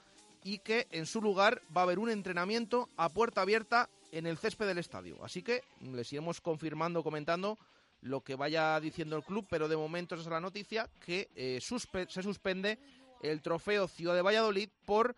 y 0.45 0.59
que 0.59 0.87
en 0.91 1.07
su 1.07 1.21
lugar 1.21 1.63
va 1.77 1.81
a 1.81 1.85
haber 1.85 1.99
un 1.99 2.11
entrenamiento 2.11 2.89
a 2.97 3.09
puerta 3.09 3.41
abierta 3.41 3.89
en 4.13 4.27
el 4.27 4.39
césped 4.39 4.67
del 4.67 4.79
estadio. 4.79 5.17
Así 5.25 5.43
que 5.43 5.63
les 5.81 6.13
iremos 6.13 6.41
confirmando, 6.41 7.03
comentando 7.03 7.59
lo 8.03 8.21
que 8.21 8.37
vaya 8.37 8.79
diciendo 8.79 9.17
el 9.17 9.25
club, 9.25 9.47
pero 9.51 9.67
de 9.67 9.77
momento 9.77 10.15
esa 10.15 10.23
es 10.23 10.31
la 10.31 10.41
noticia, 10.41 10.89
que 11.05 11.29
eh, 11.35 11.59
suspe- 11.61 12.09
se 12.09 12.23
suspende 12.23 12.79
el 13.23 13.43
trofeo 13.43 13.89
Ciudad 13.89 14.15
de 14.15 14.23
Valladolid 14.23 14.69
por 14.85 15.17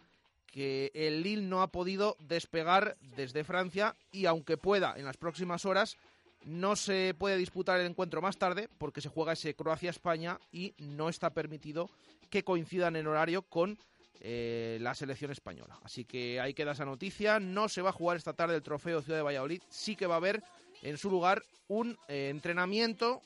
que 0.51 0.91
el 0.95 1.23
Lille 1.23 1.43
no 1.43 1.63
ha 1.63 1.69
podido 1.69 2.17
despegar 2.21 2.97
desde 3.17 3.45
Francia 3.45 3.97
y 4.13 4.27
aunque 4.27 4.57
pueda 4.57 4.95
en 4.97 5.05
las 5.05 5.17
próximas 5.17 5.65
horas, 5.65 5.97
no 6.45 6.77
se 6.77 7.15
puede 7.19 7.37
disputar 7.37 7.81
el 7.81 7.87
encuentro 7.87 8.23
más 8.23 8.39
tarde 8.39 8.69
porque 8.79 9.01
se 9.01 9.09
juega 9.09 9.35
ese 9.35 9.55
Croacia-España 9.55 10.39
y 10.53 10.75
no 10.79 11.09
está 11.09 11.31
permitido 11.31 11.91
que 12.31 12.45
coincidan 12.45 12.97
en 12.97 13.07
horario 13.07 13.43
con 13.43 13.79
eh, 14.21 14.79
la 14.81 14.95
selección 14.95 15.31
española. 15.31 15.79
Así 15.83 16.05
que 16.05 16.41
ahí 16.41 16.55
queda 16.55 16.73
esa 16.73 16.85
noticia. 16.85 17.41
No 17.41 17.69
se 17.69 17.83
va 17.83 17.91
a 17.91 17.95
jugar 17.95 18.17
esta 18.17 18.33
tarde 18.33 18.57
el 18.57 18.63
trofeo 18.63 19.03
Ciudad 19.03 19.19
de 19.19 19.23
Valladolid. 19.23 19.63
Sí 19.69 19.97
que 19.97 20.07
va 20.07 20.15
a 20.15 20.19
haber 20.19 20.43
en 20.83 20.97
su 20.97 21.11
lugar 21.11 21.43
un 21.69 21.99
eh, 22.09 22.29
entrenamiento, 22.31 23.23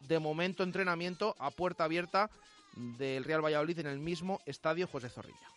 de 0.00 0.18
momento 0.18 0.62
entrenamiento 0.62 1.34
a 1.38 1.50
puerta 1.50 1.84
abierta 1.84 2.30
del 2.76 3.24
Real 3.24 3.44
Valladolid 3.44 3.80
en 3.80 3.86
el 3.86 3.98
mismo 3.98 4.40
estadio 4.46 4.86
José 4.86 5.08
Zorrilla. 5.08 5.50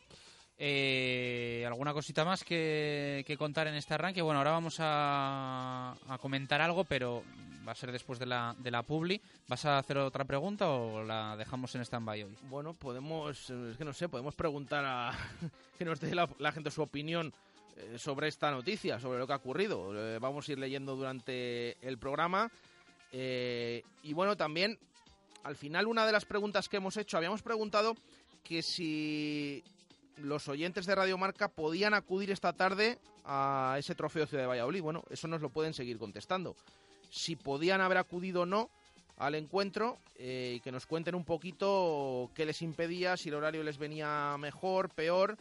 Eh, 0.57 1.63
¿Alguna 1.65 1.93
cosita 1.93 2.23
más 2.23 2.43
que, 2.43 3.35
contar 3.37 3.67
en 3.67 3.75
este 3.75 3.93
arranque? 3.93 4.21
Bueno, 4.21 4.39
ahora 4.39 4.51
vamos 4.51 4.77
a, 4.79 5.95
a 6.07 6.17
comentar 6.19 6.61
algo, 6.61 6.83
pero 6.83 7.23
va 7.67 7.71
a 7.71 7.75
ser 7.75 7.91
después 7.91 8.19
de 8.19 8.25
la, 8.25 8.55
de 8.59 8.71
la 8.71 8.83
publi. 8.83 9.19
¿Vas 9.47 9.65
a 9.65 9.77
hacer 9.77 9.97
otra 9.97 10.25
pregunta 10.25 10.69
o 10.69 11.03
la 11.03 11.35
dejamos 11.37 11.73
en 11.75 11.81
stand-by 11.81 12.23
hoy? 12.23 12.37
Bueno, 12.49 12.73
podemos, 12.73 13.49
es 13.49 13.77
que 13.77 13.85
no 13.85 13.93
sé, 13.93 14.09
podemos 14.09 14.35
preguntar 14.35 14.83
a 14.85 15.11
que 15.77 15.85
nos 15.85 15.99
dé 15.99 16.13
la, 16.13 16.29
la 16.39 16.51
gente 16.51 16.71
su 16.71 16.81
opinión 16.81 17.33
eh, 17.75 17.97
sobre 17.97 18.27
esta 18.27 18.51
noticia, 18.51 18.99
sobre 18.99 19.19
lo 19.19 19.27
que 19.27 19.33
ha 19.33 19.37
ocurrido. 19.37 19.93
Eh, 19.95 20.19
vamos 20.19 20.47
a 20.47 20.51
ir 20.51 20.59
leyendo 20.59 20.95
durante 20.95 21.77
el 21.87 21.97
programa. 21.97 22.51
Eh, 23.11 23.83
y 24.03 24.13
bueno, 24.13 24.35
también, 24.35 24.77
al 25.43 25.55
final, 25.55 25.87
una 25.87 26.05
de 26.05 26.11
las 26.11 26.25
preguntas 26.25 26.69
que 26.69 26.77
hemos 26.77 26.97
hecho, 26.97 27.17
habíamos 27.17 27.41
preguntado 27.41 27.95
que 28.43 28.61
si 28.61 29.63
los 30.17 30.47
oyentes 30.47 30.85
de 30.85 30.95
Radio 30.95 31.17
Marca 31.17 31.47
podían 31.47 31.93
acudir 31.93 32.31
esta 32.31 32.53
tarde 32.53 32.99
a 33.25 33.75
ese 33.79 33.95
trofeo 33.95 34.25
Ciudad 34.25 34.43
de 34.43 34.47
Valladolid. 34.47 34.81
Bueno, 34.81 35.03
eso 35.09 35.27
nos 35.27 35.41
lo 35.41 35.49
pueden 35.49 35.73
seguir 35.73 35.97
contestando. 35.97 36.55
Si 37.09 37.35
podían 37.35 37.81
haber 37.81 37.97
acudido 37.97 38.41
o 38.41 38.45
no 38.45 38.69
al 39.17 39.35
encuentro 39.35 39.97
eh, 40.15 40.55
y 40.55 40.59
que 40.59 40.71
nos 40.71 40.85
cuenten 40.85 41.15
un 41.15 41.23
poquito 41.23 42.31
qué 42.33 42.45
les 42.45 42.61
impedía, 42.61 43.17
si 43.17 43.29
el 43.29 43.35
horario 43.35 43.63
les 43.63 43.77
venía 43.77 44.35
mejor, 44.39 44.89
peor. 44.89 45.37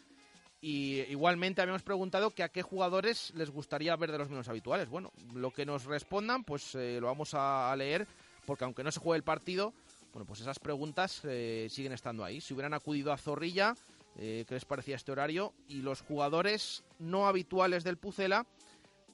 Y 0.61 1.00
igualmente 1.11 1.61
habíamos 1.61 1.83
preguntado 1.83 2.31
que 2.31 2.45
a 2.45 2.49
qué 2.49 2.62
jugadores 2.62 3.33
les 3.35 3.50
gustaría 3.50 3.97
ver 3.97 4.12
de 4.12 4.19
los 4.19 4.29
menos 4.29 4.49
habituales. 4.49 4.88
Bueno, 4.88 5.11
lo 5.35 5.50
que 5.50 5.67
nos 5.67 5.87
respondan, 5.87 6.45
pues 6.45 6.76
eh, 6.76 6.99
lo 7.00 7.09
vamos 7.09 7.31
a, 7.35 7.75
leer, 7.76 8.07
porque 8.47 8.64
aunque 8.64 8.85
no 8.85 8.93
se 8.93 9.00
juegue 9.00 9.17
el 9.17 9.25
partido, 9.25 9.75
bueno, 10.12 10.25
pues 10.25 10.41
esas 10.41 10.61
preguntas 10.61 11.21
eh, 11.25 11.67
siguen 11.69 11.93
estando 11.93 12.23
ahí. 12.23 12.41
Si 12.41 12.55
hubieran 12.55 12.75
acudido 12.75 13.12
a 13.12 13.19
Zorrilla, 13.19 13.75
eh, 14.19 14.45
qué 14.47 14.54
les 14.54 14.64
parecía 14.64 14.97
este 14.97 15.12
horario, 15.12 15.54
y 15.69 15.83
los 15.83 16.02
jugadores 16.02 16.85
no 16.99 17.26
habituales 17.26 17.85
del 17.85 17.99
Pucela, 17.99 18.47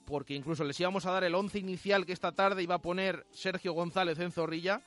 porque 0.05 0.35
incluso 0.35 0.65
les 0.65 0.81
íbamos 0.81 1.07
a 1.07 1.13
dar 1.13 1.25
el 1.25 1.35
once 1.35 1.59
inicial 1.59 2.07
que 2.07 2.13
esta 2.13 2.33
tarde 2.33 2.63
iba 2.63 2.77
a 2.77 2.83
poner 2.83 3.27
Sergio 3.31 3.73
González 3.75 4.19
en 4.19 4.33
Zorrilla, 4.33 4.83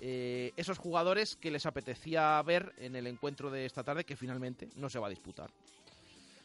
eh, 0.00 0.52
esos 0.56 0.78
jugadores 0.78 1.36
que 1.36 1.50
les 1.50 1.66
apetecía 1.66 2.40
ver 2.42 2.72
en 2.78 2.94
el 2.94 3.06
encuentro 3.06 3.50
de 3.50 3.66
esta 3.66 3.82
tarde 3.82 4.04
que 4.04 4.14
finalmente 4.14 4.68
no 4.76 4.88
se 4.88 4.98
va 4.98 5.06
a 5.08 5.10
disputar. 5.10 5.50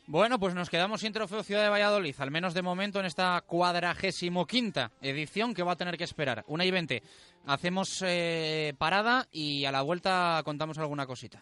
Bueno, 0.06 0.38
pues 0.38 0.54
nos 0.54 0.70
quedamos 0.70 1.00
sin 1.00 1.14
trofeo 1.14 1.44
Ciudad 1.44 1.64
de 1.64 1.70
Valladolid, 1.70 2.16
al 2.20 2.30
menos 2.30 2.54
de 2.54 2.62
momento 2.62 3.00
en 3.00 3.06
esta 3.06 3.40
cuadragésimo 3.42 4.46
quinta 4.46 4.92
edición 5.02 5.54
que 5.54 5.64
va 5.64 5.74
a 5.74 5.78
tener 5.78 5.98
que 5.98 6.04
esperar. 6.04 6.44
Una 6.48 6.66
y 6.66 6.72
veinte. 6.72 7.04
Hacemos 7.46 8.04
eh, 8.06 8.74
parada 8.78 9.28
y 9.32 9.64
a 9.64 9.72
la 9.72 9.82
vuelta 9.82 10.42
contamos 10.44 10.78
alguna 10.78 11.06
cosita. 11.06 11.42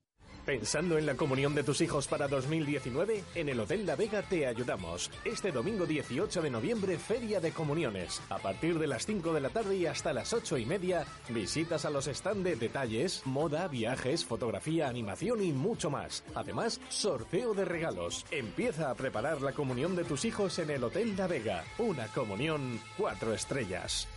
¿Pensando 0.45 0.97
en 0.97 1.05
la 1.05 1.15
comunión 1.15 1.53
de 1.53 1.63
tus 1.63 1.81
hijos 1.81 2.07
para 2.07 2.27
2019? 2.27 3.23
En 3.35 3.49
el 3.49 3.59
Hotel 3.59 3.85
La 3.85 3.95
Vega 3.95 4.23
te 4.23 4.47
ayudamos. 4.47 5.11
Este 5.23 5.51
domingo 5.51 5.85
18 5.85 6.41
de 6.41 6.49
noviembre, 6.49 6.97
Feria 6.97 7.39
de 7.39 7.51
Comuniones. 7.51 8.19
A 8.29 8.39
partir 8.39 8.79
de 8.79 8.87
las 8.87 9.05
5 9.05 9.33
de 9.33 9.39
la 9.39 9.49
tarde 9.49 9.75
y 9.75 9.85
hasta 9.85 10.13
las 10.13 10.33
8 10.33 10.57
y 10.57 10.65
media, 10.65 11.05
visitas 11.29 11.85
a 11.85 11.91
los 11.91 12.07
stand 12.07 12.43
de 12.43 12.55
detalles, 12.55 13.21
moda, 13.25 13.67
viajes, 13.67 14.25
fotografía, 14.25 14.87
animación 14.87 15.43
y 15.43 15.51
mucho 15.51 15.91
más. 15.91 16.23
Además, 16.33 16.81
sorteo 16.89 17.53
de 17.53 17.65
regalos. 17.65 18.25
Empieza 18.31 18.89
a 18.89 18.95
preparar 18.95 19.43
la 19.43 19.51
comunión 19.51 19.95
de 19.95 20.05
tus 20.05 20.25
hijos 20.25 20.57
en 20.57 20.71
el 20.71 20.83
Hotel 20.83 21.15
La 21.17 21.27
Vega. 21.27 21.63
Una 21.77 22.07
comunión 22.07 22.79
cuatro 22.97 23.31
estrellas. 23.33 24.07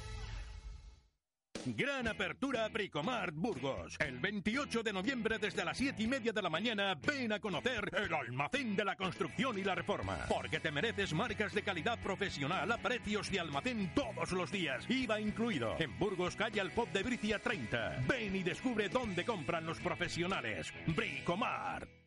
Gran 1.67 2.07
apertura 2.09 2.69
Bricomart 2.69 3.35
Burgos. 3.35 3.97
El 3.99 4.19
28 4.19 4.83
de 4.83 4.93
noviembre 4.93 5.39
desde 5.39 5.65
las 5.65 5.79
7 5.79 6.03
y 6.03 6.07
media 6.07 6.31
de 6.31 6.43
la 6.43 6.51
mañana 6.51 6.95
ven 6.95 7.33
a 7.33 7.41
conocer 7.41 7.91
el 7.97 8.13
almacén 8.13 8.77
de 8.77 8.85
la 8.85 8.97
construcción 8.97 9.59
y 9.59 9.65
la 9.65 9.75
reforma. 9.75 10.19
Porque 10.29 10.61
te 10.61 10.71
mereces 10.71 11.15
marcas 11.15 11.55
de 11.55 11.63
calidad 11.63 11.99
profesional 12.01 12.71
a 12.71 12.77
precios 12.77 13.31
de 13.31 13.41
almacén 13.41 13.91
todos 13.95 14.33
los 14.33 14.53
días. 14.53 14.85
IVA 14.91 15.21
incluido. 15.21 15.75
En 15.79 15.99
Burgos, 15.99 16.37
calle 16.37 16.61
Alpop 16.61 16.93
de 16.93 17.03
Bricia 17.03 17.39
30. 17.39 18.05
Ven 18.07 18.37
y 18.37 18.43
descubre 18.43 18.91
dónde 18.91 19.25
compran 19.25 19.65
los 19.65 19.81
profesionales. 19.81 20.71
Bricomart. 20.89 22.04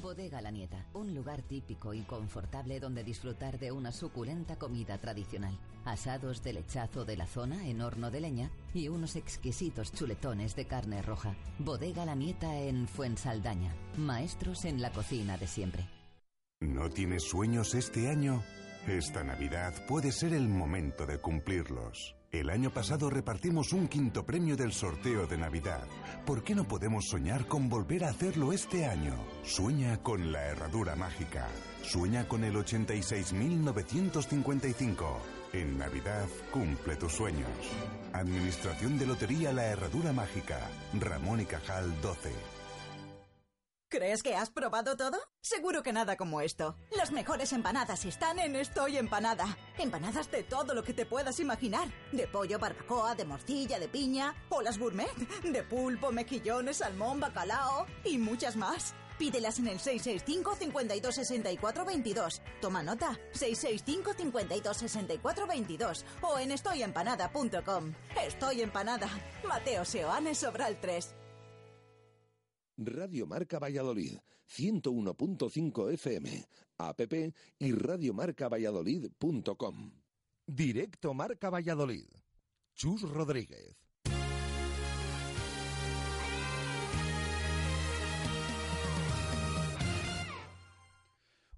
Bodega 0.00 0.40
La 0.40 0.50
Nieta, 0.50 0.86
un 0.94 1.14
lugar 1.14 1.42
típico 1.42 1.92
y 1.94 2.02
confortable 2.02 2.80
donde 2.80 3.04
disfrutar 3.04 3.58
de 3.58 3.72
una 3.72 3.92
suculenta 3.92 4.56
comida 4.56 4.98
tradicional. 4.98 5.58
Asados 5.84 6.42
de 6.42 6.52
lechazo 6.54 7.04
de 7.04 7.16
la 7.16 7.26
zona 7.26 7.68
en 7.68 7.80
horno 7.80 8.10
de 8.10 8.20
leña 8.20 8.50
y 8.72 8.88
unos 8.88 9.16
exquisitos 9.16 9.92
chuletones 9.92 10.54
de 10.56 10.66
carne 10.66 11.02
roja. 11.02 11.34
Bodega 11.58 12.04
La 12.04 12.14
Nieta 12.14 12.58
en 12.58 12.86
Fuensaldaña. 12.88 13.74
Maestros 13.96 14.64
en 14.64 14.80
la 14.80 14.92
cocina 14.92 15.36
de 15.36 15.46
siempre. 15.46 15.88
¿No 16.60 16.88
tienes 16.88 17.24
sueños 17.24 17.74
este 17.74 18.08
año? 18.08 18.42
Esta 18.86 19.22
Navidad 19.22 19.74
puede 19.86 20.12
ser 20.12 20.32
el 20.32 20.48
momento 20.48 21.06
de 21.06 21.18
cumplirlos. 21.18 22.14
El 22.32 22.48
año 22.48 22.70
pasado 22.70 23.10
repartimos 23.10 23.74
un 23.74 23.88
quinto 23.88 24.24
premio 24.24 24.56
del 24.56 24.72
sorteo 24.72 25.26
de 25.26 25.36
Navidad. 25.36 25.86
¿Por 26.24 26.42
qué 26.42 26.54
no 26.54 26.66
podemos 26.66 27.06
soñar 27.06 27.46
con 27.46 27.68
volver 27.68 28.04
a 28.04 28.08
hacerlo 28.08 28.54
este 28.54 28.86
año? 28.86 29.14
Sueña 29.44 30.02
con 30.02 30.32
la 30.32 30.46
herradura 30.46 30.96
mágica. 30.96 31.46
Sueña 31.82 32.26
con 32.26 32.42
el 32.44 32.54
86.955. 32.54 35.18
En 35.52 35.76
Navidad 35.76 36.26
cumple 36.50 36.96
tus 36.96 37.12
sueños. 37.12 37.50
Administración 38.14 38.98
de 38.98 39.04
Lotería 39.04 39.52
La 39.52 39.66
Herradura 39.66 40.14
Mágica. 40.14 40.70
Ramón 40.98 41.42
y 41.42 41.44
Cajal 41.44 42.00
12. 42.00 42.30
¿Crees 43.92 44.22
que 44.22 44.34
has 44.34 44.48
probado 44.48 44.96
todo? 44.96 45.18
Seguro 45.42 45.82
que 45.82 45.92
nada 45.92 46.16
como 46.16 46.40
esto. 46.40 46.78
Las 46.96 47.12
mejores 47.12 47.52
empanadas 47.52 48.06
están 48.06 48.38
en 48.38 48.56
Estoy 48.56 48.96
Empanada. 48.96 49.58
Empanadas 49.76 50.30
de 50.30 50.42
todo 50.42 50.72
lo 50.72 50.82
que 50.82 50.94
te 50.94 51.04
puedas 51.04 51.40
imaginar. 51.40 51.88
De 52.10 52.26
pollo, 52.26 52.58
barbacoa, 52.58 53.14
de 53.14 53.26
morcilla, 53.26 53.78
de 53.78 53.88
piña 53.88 54.34
o 54.48 54.62
las 54.62 54.78
gourmet. 54.78 55.14
De 55.42 55.62
pulpo, 55.62 56.10
mejillones, 56.10 56.78
salmón, 56.78 57.20
bacalao 57.20 57.86
y 58.02 58.16
muchas 58.16 58.56
más. 58.56 58.94
Pídelas 59.18 59.58
en 59.58 59.68
el 59.68 59.78
665 59.78 60.54
52 60.54 61.14
64 61.14 61.84
22. 61.84 62.42
Toma 62.62 62.82
nota. 62.82 63.20
665 63.32 64.14
52 64.14 64.74
64 64.74 65.46
22 65.46 66.06
o 66.22 66.38
en 66.38 66.52
estoyempanada.com. 66.52 67.92
Estoy 68.24 68.62
Empanada. 68.62 69.10
Mateo 69.46 69.84
Seoane 69.84 70.34
Sobral 70.34 70.80
3. 70.80 71.14
Radio 72.86 73.26
Marca 73.26 73.58
Valladolid, 73.58 74.18
101.5 74.48 75.92
FM, 75.92 76.46
app 76.78 77.00
y 77.58 77.72
radiomarcavalladolid.com. 77.72 79.92
Directo 80.46 81.14
Marca 81.14 81.50
Valladolid. 81.50 82.06
Chus 82.74 83.02
Rodríguez. 83.02 83.76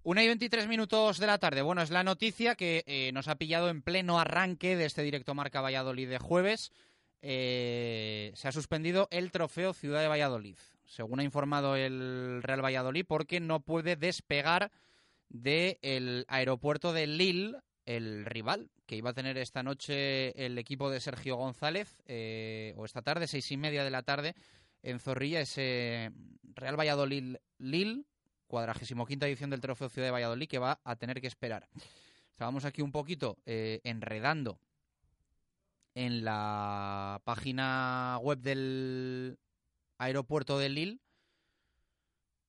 Una 0.03 0.23
y 0.23 0.27
23 0.27 0.69
minutos 0.69 1.19
de 1.19 1.27
la 1.27 1.39
tarde. 1.39 1.63
Bueno, 1.63 1.81
es 1.81 1.89
la 1.89 2.05
noticia 2.05 2.57
que 2.57 2.85
eh, 2.87 3.11
nos 3.13 3.29
ha 3.29 3.37
pillado 3.37 3.71
en 3.71 3.81
pleno 3.81 4.21
arranque 4.21 4.77
de 4.77 4.85
este 4.85 5.03
directo 5.03 5.35
Marca 5.35 5.63
Valladolid 5.63 6.11
de 6.11 6.19
jueves. 6.19 6.73
Eh, 7.23 8.33
se 8.35 8.49
ha 8.49 8.53
suspendido 8.53 9.09
el 9.11 9.31
trofeo 9.31 9.73
Ciudad 9.73 10.03
de 10.03 10.09
Valladolid, 10.09 10.59
según 10.85 11.21
ha 11.21 11.25
informado 11.25 11.77
el 11.77 12.43
Real 12.43 12.65
Valladolid, 12.65 13.05
porque 13.07 13.41
no 13.41 13.61
puede 13.61 13.97
despegar 13.97 14.71
del 15.29 16.25
aeropuerto 16.29 16.93
de 16.93 17.07
Lille, 17.07 17.57
el 17.87 18.25
rival 18.25 18.71
que 18.87 18.97
iba 18.97 19.11
a 19.11 19.15
tener 19.15 19.39
esta 19.39 19.63
noche 19.63 20.45
el 20.45 20.59
equipo 20.59 20.91
de 20.91 21.01
Sergio 21.01 21.37
González, 21.37 21.97
eh, 22.07 22.75
o 22.77 22.85
esta 22.85 23.03
tarde, 23.03 23.27
seis 23.27 23.51
y 23.51 23.57
media 23.57 23.85
de 23.85 23.91
la 23.91 24.03
tarde, 24.03 24.35
en 24.83 25.01
Zorrilla, 25.01 25.41
ese 25.41 26.13
Real 26.43 26.79
Valladolid-Lille, 26.79 28.05
cuadragésimo 28.47 29.07
quinta 29.07 29.27
edición 29.27 29.51
del 29.51 29.61
Trofeo 29.61 29.89
Ciudad 29.89 30.09
de 30.09 30.13
Valladolid, 30.13 30.49
que 30.49 30.59
va 30.59 30.81
a 30.85 30.97
tener 30.97 31.21
que 31.21 31.27
esperar. 31.27 31.69
Estábamos 32.31 32.65
aquí 32.65 32.83
un 32.83 32.93
poquito 32.93 33.39
eh, 33.47 33.81
enredando 33.85 34.59
en 35.95 36.25
la 36.25 37.21
página 37.25 38.19
web 38.21 38.39
del 38.39 39.39
aeropuerto 39.99 40.59
de 40.59 40.69
Lille 40.69 41.01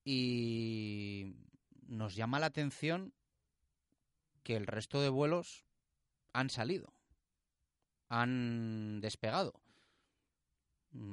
y 0.04 1.34
nos 1.88 2.14
llama 2.14 2.38
la 2.38 2.46
atención 2.46 3.12
que 4.42 4.56
el 4.56 4.66
resto 4.66 5.00
de 5.00 5.08
vuelos 5.08 5.64
han 6.32 6.50
salido, 6.50 6.92
han 8.08 9.00
despegado. 9.00 9.60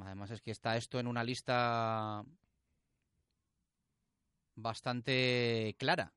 Además 0.04 0.32
es 0.32 0.42
que 0.42 0.52
está 0.52 0.78
esto 0.78 1.00
en 1.00 1.08
una 1.08 1.24
lista 1.24 2.24
bastante 4.56 5.76
clara. 5.80 6.14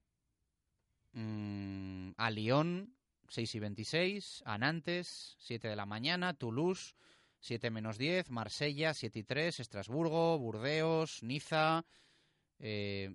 Mm, 1.12 2.10
a 2.18 2.30
Lyon, 2.30 2.94
6 3.28 3.54
y 3.54 3.58
26, 3.58 4.42
a 4.44 4.58
Nantes, 4.58 5.36
7 5.38 5.68
de 5.68 5.76
la 5.76 5.86
mañana, 5.86 6.34
Toulouse, 6.34 6.94
7 7.46 7.70
menos 7.70 7.96
10, 7.96 8.30
Marsella, 8.30 8.92
7 8.92 9.20
y 9.20 9.22
3, 9.22 9.60
Estrasburgo, 9.60 10.36
Burdeos, 10.38 11.22
Niza. 11.22 11.84
Eh, 12.58 13.14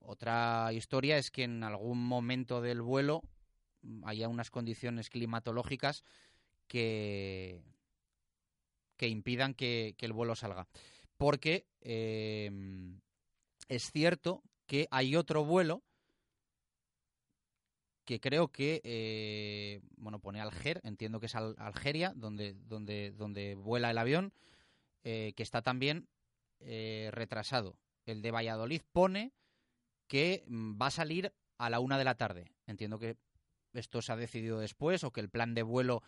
otra 0.00 0.72
historia 0.72 1.18
es 1.18 1.30
que 1.30 1.44
en 1.44 1.62
algún 1.62 2.02
momento 2.04 2.60
del 2.60 2.82
vuelo 2.82 3.22
haya 4.04 4.28
unas 4.28 4.50
condiciones 4.50 5.08
climatológicas 5.08 6.02
que, 6.66 7.62
que 8.96 9.08
impidan 9.08 9.54
que, 9.54 9.94
el 10.00 10.12
vuelo 10.12 10.34
salga. 10.34 10.66
Porque 11.16 11.68
eh, 11.80 12.50
es 13.68 13.92
cierto 13.92 14.42
que 14.66 14.88
hay 14.90 15.14
otro 15.14 15.44
vuelo 15.44 15.84
que 18.10 18.18
creo 18.18 18.48
que, 18.48 18.80
eh, 18.82 19.80
bueno, 19.96 20.18
pone 20.18 20.40
Alger, 20.40 20.80
entiendo 20.82 21.20
que 21.20 21.26
es 21.26 21.36
Algeria, 21.36 22.12
donde, 22.16 22.54
donde, 22.66 23.12
donde 23.12 23.54
vuela 23.54 23.88
el 23.88 23.98
avión, 23.98 24.32
eh, 25.04 25.32
que 25.36 25.44
está 25.44 25.62
también 25.62 26.08
eh, 26.58 27.10
retrasado. 27.12 27.76
El 28.06 28.20
de 28.20 28.32
Valladolid 28.32 28.82
pone 28.90 29.32
que 30.08 30.42
mm, 30.48 30.82
va 30.82 30.88
a 30.88 30.90
salir 30.90 31.32
a 31.56 31.70
la 31.70 31.78
una 31.78 31.98
de 31.98 32.04
la 32.04 32.16
tarde. 32.16 32.50
Entiendo 32.66 32.98
que 32.98 33.16
esto 33.74 34.02
se 34.02 34.10
ha 34.10 34.16
decidido 34.16 34.58
después 34.58 35.04
o 35.04 35.12
que 35.12 35.20
el 35.20 35.30
plan 35.30 35.54
de 35.54 35.62
vuelo 35.62 36.02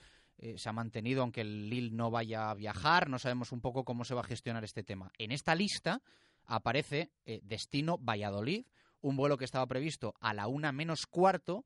se 0.56 0.68
ha 0.68 0.72
mantenido 0.72 1.22
aunque 1.22 1.42
el 1.42 1.70
Lille 1.70 1.94
no 1.94 2.10
vaya 2.10 2.50
a 2.50 2.54
viajar. 2.54 3.08
No 3.08 3.20
sabemos 3.20 3.52
un 3.52 3.60
poco 3.60 3.84
cómo 3.84 4.04
se 4.04 4.14
va 4.14 4.22
a 4.22 4.24
gestionar 4.24 4.64
este 4.64 4.82
tema. 4.82 5.12
En 5.18 5.30
esta 5.30 5.54
lista 5.54 6.02
aparece 6.46 7.12
destino 7.42 7.96
Valladolid, 7.98 8.66
un 9.02 9.14
vuelo 9.14 9.38
que 9.38 9.44
estaba 9.44 9.68
previsto 9.68 10.14
a 10.18 10.34
la 10.34 10.48
una 10.48 10.72
menos 10.72 11.06
cuarto 11.06 11.64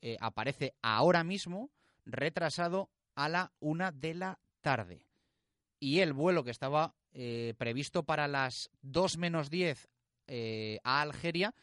eh, 0.00 0.16
aparece 0.20 0.74
ahora 0.82 1.24
mismo 1.24 1.70
retrasado 2.04 2.90
a 3.14 3.28
la 3.28 3.52
una 3.60 3.92
de 3.92 4.14
la 4.14 4.38
tarde. 4.60 5.02
Y 5.80 6.00
el 6.00 6.12
vuelo 6.12 6.44
que 6.44 6.50
estaba 6.50 6.94
eh, 7.12 7.54
previsto 7.58 8.02
para 8.04 8.28
las 8.28 8.70
dos 8.82 9.16
menos 9.16 9.50
diez 9.50 9.88
eh, 10.26 10.80
a 10.84 11.02
Algeria 11.02 11.54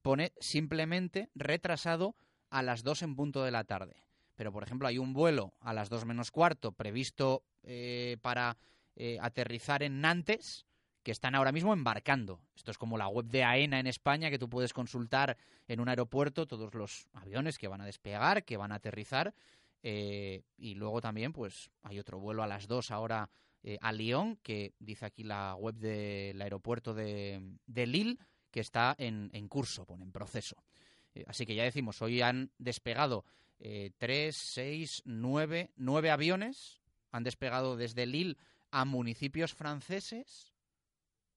pone 0.00 0.32
simplemente 0.40 1.30
retrasado 1.34 2.16
a 2.50 2.62
las 2.62 2.82
2 2.82 3.02
en 3.02 3.16
punto 3.16 3.44
de 3.44 3.50
la 3.50 3.64
tarde. 3.64 4.02
Pero, 4.34 4.52
por 4.52 4.62
ejemplo, 4.62 4.88
hay 4.88 4.98
un 4.98 5.12
vuelo 5.12 5.54
a 5.60 5.72
las 5.72 5.88
2 5.90 6.06
menos 6.06 6.30
cuarto 6.30 6.72
previsto 6.72 7.44
eh, 7.62 8.16
para 8.20 8.58
aterrizar 9.20 9.82
en 9.82 10.02
Nantes 10.02 10.66
que 11.02 11.12
están 11.12 11.34
ahora 11.34 11.52
mismo 11.52 11.72
embarcando. 11.72 12.40
Esto 12.56 12.70
es 12.70 12.78
como 12.78 12.98
la 12.98 13.08
web 13.08 13.26
de 13.26 13.44
AENA 13.44 13.80
en 13.80 13.86
España, 13.86 14.30
que 14.30 14.38
tú 14.38 14.48
puedes 14.48 14.72
consultar 14.72 15.36
en 15.68 15.80
un 15.80 15.88
aeropuerto 15.88 16.46
todos 16.46 16.74
los 16.74 17.08
aviones 17.12 17.58
que 17.58 17.68
van 17.68 17.80
a 17.80 17.86
despegar, 17.86 18.44
que 18.44 18.56
van 18.56 18.72
a 18.72 18.76
aterrizar. 18.76 19.34
Eh, 19.82 20.42
y 20.56 20.74
luego 20.74 21.00
también, 21.00 21.32
pues, 21.32 21.70
hay 21.82 21.98
otro 21.98 22.18
vuelo 22.18 22.42
a 22.42 22.46
las 22.46 22.68
2 22.68 22.90
ahora 22.90 23.30
a 23.80 23.92
Lyon, 23.92 24.36
que 24.42 24.74
dice 24.80 25.06
aquí 25.06 25.22
la 25.22 25.54
web 25.54 25.76
del 25.76 26.42
aeropuerto 26.42 26.94
de, 26.94 27.40
Lille, 27.68 28.18
que 28.50 28.60
está 28.60 28.94
en, 28.98 29.48
curso, 29.48 29.86
pone 29.86 30.04
en 30.04 30.12
proceso. 30.12 30.56
Eh, 31.14 31.24
así 31.26 31.46
que 31.46 31.54
ya 31.54 31.64
decimos, 31.64 32.00
hoy 32.02 32.20
han 32.22 32.50
despegado 32.58 33.24
eh, 33.58 33.90
tres, 33.98 34.36
seis, 34.36 35.02
nueve, 35.04 35.70
nueve 35.76 36.10
aviones, 36.10 36.80
han 37.10 37.24
despegado 37.24 37.76
desde 37.76 38.06
Lille 38.06 38.36
a 38.70 38.84
municipios 38.84 39.54
franceses 39.54 40.51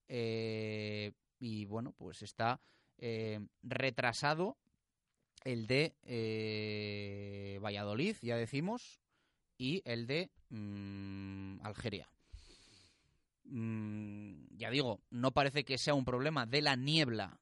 eh, 0.07 1.11
y 1.39 1.65
bueno, 1.65 1.93
pues 1.93 2.21
está 2.21 2.61
retrasado 3.61 4.57
el 5.43 5.67
de 5.67 5.95
Valladolid, 7.61 8.15
ya 8.21 8.37
decimos, 8.37 9.01
y 9.57 9.81
el 9.85 10.07
de 10.07 10.31
mm, 10.49 11.59
Algeria. 11.63 12.09
Mm, 13.45 14.57
ya 14.57 14.69
digo, 14.69 15.01
no 15.09 15.31
parece 15.31 15.63
que 15.63 15.77
sea 15.77 15.93
un 15.93 16.05
problema 16.05 16.45
de 16.45 16.61
la 16.61 16.75
niebla 16.75 17.39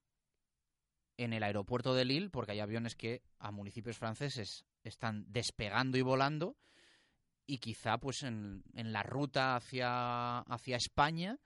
en 1.17 1.33
el 1.33 1.43
aeropuerto 1.43 1.93
de 1.93 2.05
Lille, 2.05 2.29
porque 2.29 2.53
hay 2.53 2.59
aviones 2.59 2.95
que 2.95 3.21
a 3.39 3.51
municipios 3.51 3.97
franceses 3.97 4.65
están 4.83 5.25
despegando 5.31 5.97
y 5.97 6.01
volando, 6.01 6.57
y 7.45 7.59
quizá 7.59 7.97
pues 7.97 8.23
en, 8.23 8.63
la 8.73 9.03
ruta 9.03 9.55
hacia, 9.55 10.39
hacia 10.39 10.77
España 10.77 11.39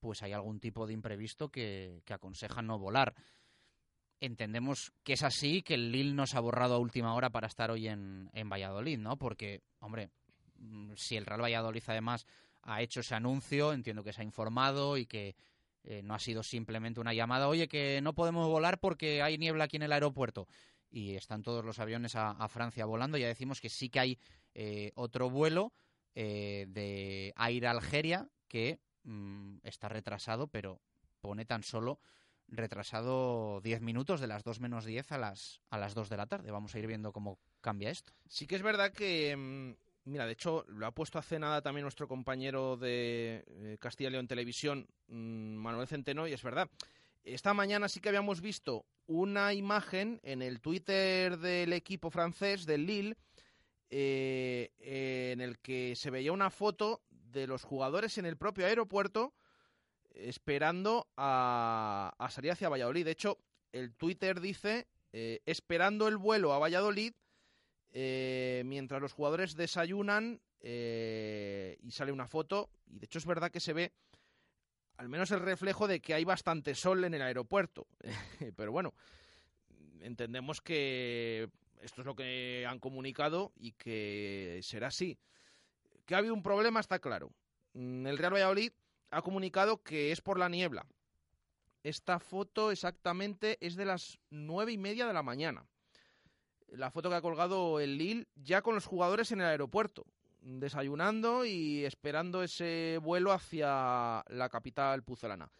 pues 0.00 0.22
hay 0.22 0.32
algún 0.32 0.60
tipo 0.60 0.86
de 0.86 0.92
imprevisto 0.92 1.48
que, 1.50 2.02
aconseja 2.08 2.62
no 2.62 2.78
volar. 2.78 3.14
Entendemos 4.20 4.92
que 5.02 5.14
es 5.14 5.22
así, 5.22 5.62
que 5.62 5.74
el 5.74 5.92
Lille 5.92 6.14
nos 6.14 6.34
ha 6.34 6.40
borrado 6.40 6.74
a 6.74 6.78
última 6.78 7.14
hora 7.14 7.30
para 7.30 7.46
estar 7.46 7.70
hoy 7.70 7.88
en, 7.88 8.30
en 8.32 8.48
Valladolid, 8.48 8.98
¿no? 8.98 9.16
Porque, 9.16 9.62
hombre, 9.80 10.10
mm, 10.58 10.92
si 10.96 11.16
el 11.16 11.26
Real 11.26 11.42
Valladolid 11.42 11.82
además 11.86 12.26
ha 12.62 12.82
hecho 12.82 13.00
ese 13.00 13.14
anuncio, 13.14 13.72
entiendo 13.72 14.02
que 14.02 14.12
se 14.12 14.22
ha 14.22 14.24
informado 14.24 14.96
y 14.96 15.06
que 15.06 15.36
eh, 15.86 16.02
no 16.02 16.14
ha 16.14 16.18
sido 16.18 16.42
simplemente 16.42 17.00
una 17.00 17.14
llamada, 17.14 17.46
oye, 17.46 17.68
que 17.68 18.00
no 18.02 18.12
podemos 18.12 18.48
volar 18.48 18.80
porque 18.80 19.22
hay 19.22 19.38
niebla 19.38 19.64
aquí 19.64 19.76
en 19.76 19.84
el 19.84 19.92
aeropuerto. 19.92 20.48
Y 20.90 21.14
están 21.14 21.42
todos 21.42 21.64
los 21.64 21.78
aviones 21.78 22.16
a, 22.16 22.48
Francia 22.48 22.86
volando. 22.86 23.18
Ya 23.18 23.28
decimos 23.28 23.60
que 23.60 23.68
sí 23.68 23.88
que 23.88 24.00
hay 24.00 24.18
eh, 24.54 24.92
otro 24.94 25.30
vuelo 25.30 25.72
eh, 26.14 26.66
de 26.68 27.34
Air 27.36 27.66
Algeria 27.66 28.28
que 28.48 28.80
mm, 29.06 29.58
está 29.62 29.88
retrasado, 29.88 30.46
pero 30.48 30.80
pone 31.20 31.44
tan 31.44 31.62
solo 31.62 31.98
retrasado 32.48 33.60
10 33.62 33.80
minutos 33.80 34.20
de 34.20 34.28
las 34.28 34.44
2 34.44 34.60
menos 34.60 34.84
10 34.84 35.10
a 35.12 35.18
las, 35.18 35.62
a 35.70 35.78
las 35.78 35.94
2 35.94 36.08
de 36.08 36.16
la 36.16 36.26
tarde. 36.26 36.50
Vamos 36.50 36.74
a 36.74 36.78
ir 36.78 36.86
viendo 36.86 37.12
cómo 37.12 37.38
cambia 37.60 37.90
esto. 37.90 38.12
Sí 38.28 38.46
que 38.46 38.54
es 38.54 38.62
verdad 38.62 38.92
que 38.92 39.34
mm, 39.36 39.86
Mira, 40.06 40.24
de 40.24 40.32
hecho, 40.32 40.64
lo 40.68 40.86
ha 40.86 40.92
puesto 40.92 41.18
hace 41.18 41.36
nada 41.40 41.62
también 41.62 41.82
nuestro 41.82 42.06
compañero 42.06 42.76
de 42.76 43.44
eh, 43.48 43.76
Castilla 43.80 44.08
y 44.08 44.12
León 44.12 44.28
Televisión, 44.28 44.86
mm, 45.08 45.54
Manuel 45.56 45.88
Centeno, 45.88 46.28
y 46.28 46.32
es 46.32 46.44
verdad. 46.44 46.70
Esta 47.24 47.52
mañana 47.54 47.88
sí 47.88 47.98
que 47.98 48.10
habíamos 48.10 48.40
visto 48.40 48.86
una 49.08 49.52
imagen 49.52 50.20
en 50.22 50.42
el 50.42 50.60
Twitter 50.60 51.38
del 51.38 51.72
equipo 51.72 52.10
francés, 52.10 52.66
del 52.66 52.86
Lille, 52.86 53.16
eh, 53.90 54.70
en 54.78 55.40
el 55.40 55.58
que 55.58 55.96
se 55.96 56.10
veía 56.10 56.30
una 56.30 56.50
foto 56.50 57.02
de 57.36 57.46
los 57.46 57.64
jugadores 57.64 58.16
en 58.18 58.26
el 58.26 58.36
propio 58.36 58.66
aeropuerto 58.66 59.34
esperando 60.14 61.08
a, 61.16 62.14
salir 62.30 62.52
hacia 62.52 62.70
Valladolid. 62.70 63.04
De 63.04 63.10
hecho, 63.10 63.38
el 63.72 63.94
Twitter 63.94 64.40
dice, 64.40 64.88
eh, 65.12 65.42
esperando 65.44 66.08
el 66.08 66.16
vuelo 66.16 66.52
a 66.52 66.58
Valladolid, 66.58 67.12
eh, 67.92 68.62
mientras 68.64 69.00
los 69.00 69.12
jugadores 69.12 69.54
desayunan 69.54 70.40
eh, 70.60 71.76
y 71.82 71.90
sale 71.90 72.12
una 72.12 72.26
foto. 72.26 72.70
Y 72.86 72.98
de 72.98 73.04
hecho 73.04 73.18
es 73.18 73.26
verdad 73.26 73.50
que 73.50 73.60
se 73.60 73.74
ve 73.74 73.92
al 74.96 75.10
menos 75.10 75.30
el 75.30 75.40
reflejo 75.40 75.86
de 75.86 76.00
que 76.00 76.14
hay 76.14 76.24
bastante 76.24 76.74
sol 76.74 77.04
en 77.04 77.12
el 77.12 77.22
aeropuerto. 77.22 77.86
Pero 78.56 78.72
bueno, 78.72 78.94
entendemos 80.00 80.62
que 80.62 81.50
esto 81.82 82.00
es 82.00 82.06
lo 82.06 82.16
que 82.16 82.64
han 82.66 82.78
comunicado 82.78 83.52
y 83.56 83.72
que 83.72 84.60
será 84.62 84.88
así. 84.88 85.18
Que 86.06 86.14
ha 86.14 86.18
habido 86.18 86.34
un 86.34 86.42
problema 86.42 86.80
está 86.80 86.98
claro. 86.98 87.30
Mm, 87.74 88.06
el 88.06 88.18
Real 88.18 88.34
Valladolid 88.34 88.72
ha 89.10 89.22
comunicado 89.22 89.82
que 89.82 90.12
es 90.12 90.20
por 90.20 90.38
la 90.38 90.48
niebla. 90.48 90.86
Esta 91.82 92.18
foto 92.18 92.70
exactamente 92.72 93.58
es 93.60 93.76
de 93.76 93.84
las 93.84 94.18
nueve 94.30 94.72
y 94.72 94.78
media 94.78 95.06
de 95.06 95.12
la 95.12 95.22
mañana 95.22 95.66
la 96.68 96.90
foto 96.90 97.08
que 97.08 97.16
ha 97.16 97.22
colgado 97.22 97.80
el 97.80 97.96
Lille 97.96 98.26
ya 98.34 98.62
con 98.62 98.74
los 98.74 98.86
jugadores 98.86 99.32
en 99.32 99.40
el 99.40 99.46
aeropuerto, 99.46 100.06
desayunando 100.40 101.44
y 101.44 101.84
esperando 101.84 102.42
ese 102.42 102.98
vuelo 103.02 103.32
hacia 103.32 104.22
la 104.28 104.48
capital 104.50 105.02
pucelana. 105.02 105.50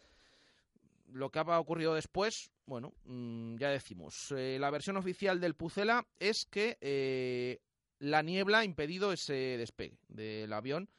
Lo 1.11 1.29
que 1.29 1.39
ha 1.39 1.59
ocurrido 1.59 1.93
después, 1.93 2.51
bueno, 2.65 2.93
mm, 3.05 3.55
ya 3.57 3.69
decimos, 3.69 4.33
eh, 4.35 4.57
la 4.59 4.69
versión 4.69 4.97
oficial 4.97 5.39
del 5.39 5.55
Pucela 5.55 6.05
es 6.19 6.45
que 6.45 6.77
eh, 6.81 7.59
la 7.99 8.21
niebla 8.21 8.59
ha 8.59 8.65
impedido 8.65 9.11
ese 9.11 9.33
despegue 9.57 9.97
del 10.07 10.51
avión. 10.53 10.89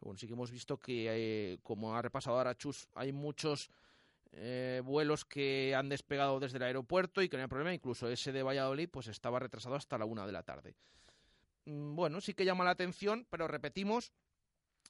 Bueno, 0.00 0.18
sí 0.18 0.26
que 0.26 0.34
hemos 0.34 0.50
visto 0.50 0.78
que, 0.78 1.06
eh, 1.08 1.58
como 1.62 1.96
ha 1.96 2.02
repasado 2.02 2.36
ahora 2.36 2.56
Chus, 2.56 2.88
hay 2.94 3.12
muchos 3.12 3.70
eh, 4.32 4.82
vuelos 4.84 5.24
que 5.24 5.74
han 5.74 5.88
despegado 5.88 6.38
desde 6.38 6.58
el 6.58 6.64
aeropuerto 6.64 7.22
y 7.22 7.28
que 7.28 7.36
no 7.36 7.42
hay 7.42 7.48
problema. 7.48 7.74
Incluso 7.74 8.08
ese 8.08 8.32
de 8.32 8.42
Valladolid 8.42 8.88
pues 8.90 9.08
estaba 9.08 9.38
retrasado 9.38 9.74
hasta 9.74 9.98
la 9.98 10.04
una 10.04 10.26
de 10.26 10.32
la 10.32 10.42
tarde. 10.42 10.76
Mm, 11.64 11.94
bueno, 11.94 12.20
sí 12.20 12.34
que 12.34 12.44
llama 12.44 12.64
la 12.64 12.70
atención, 12.70 13.26
pero 13.30 13.48
repetimos, 13.48 14.12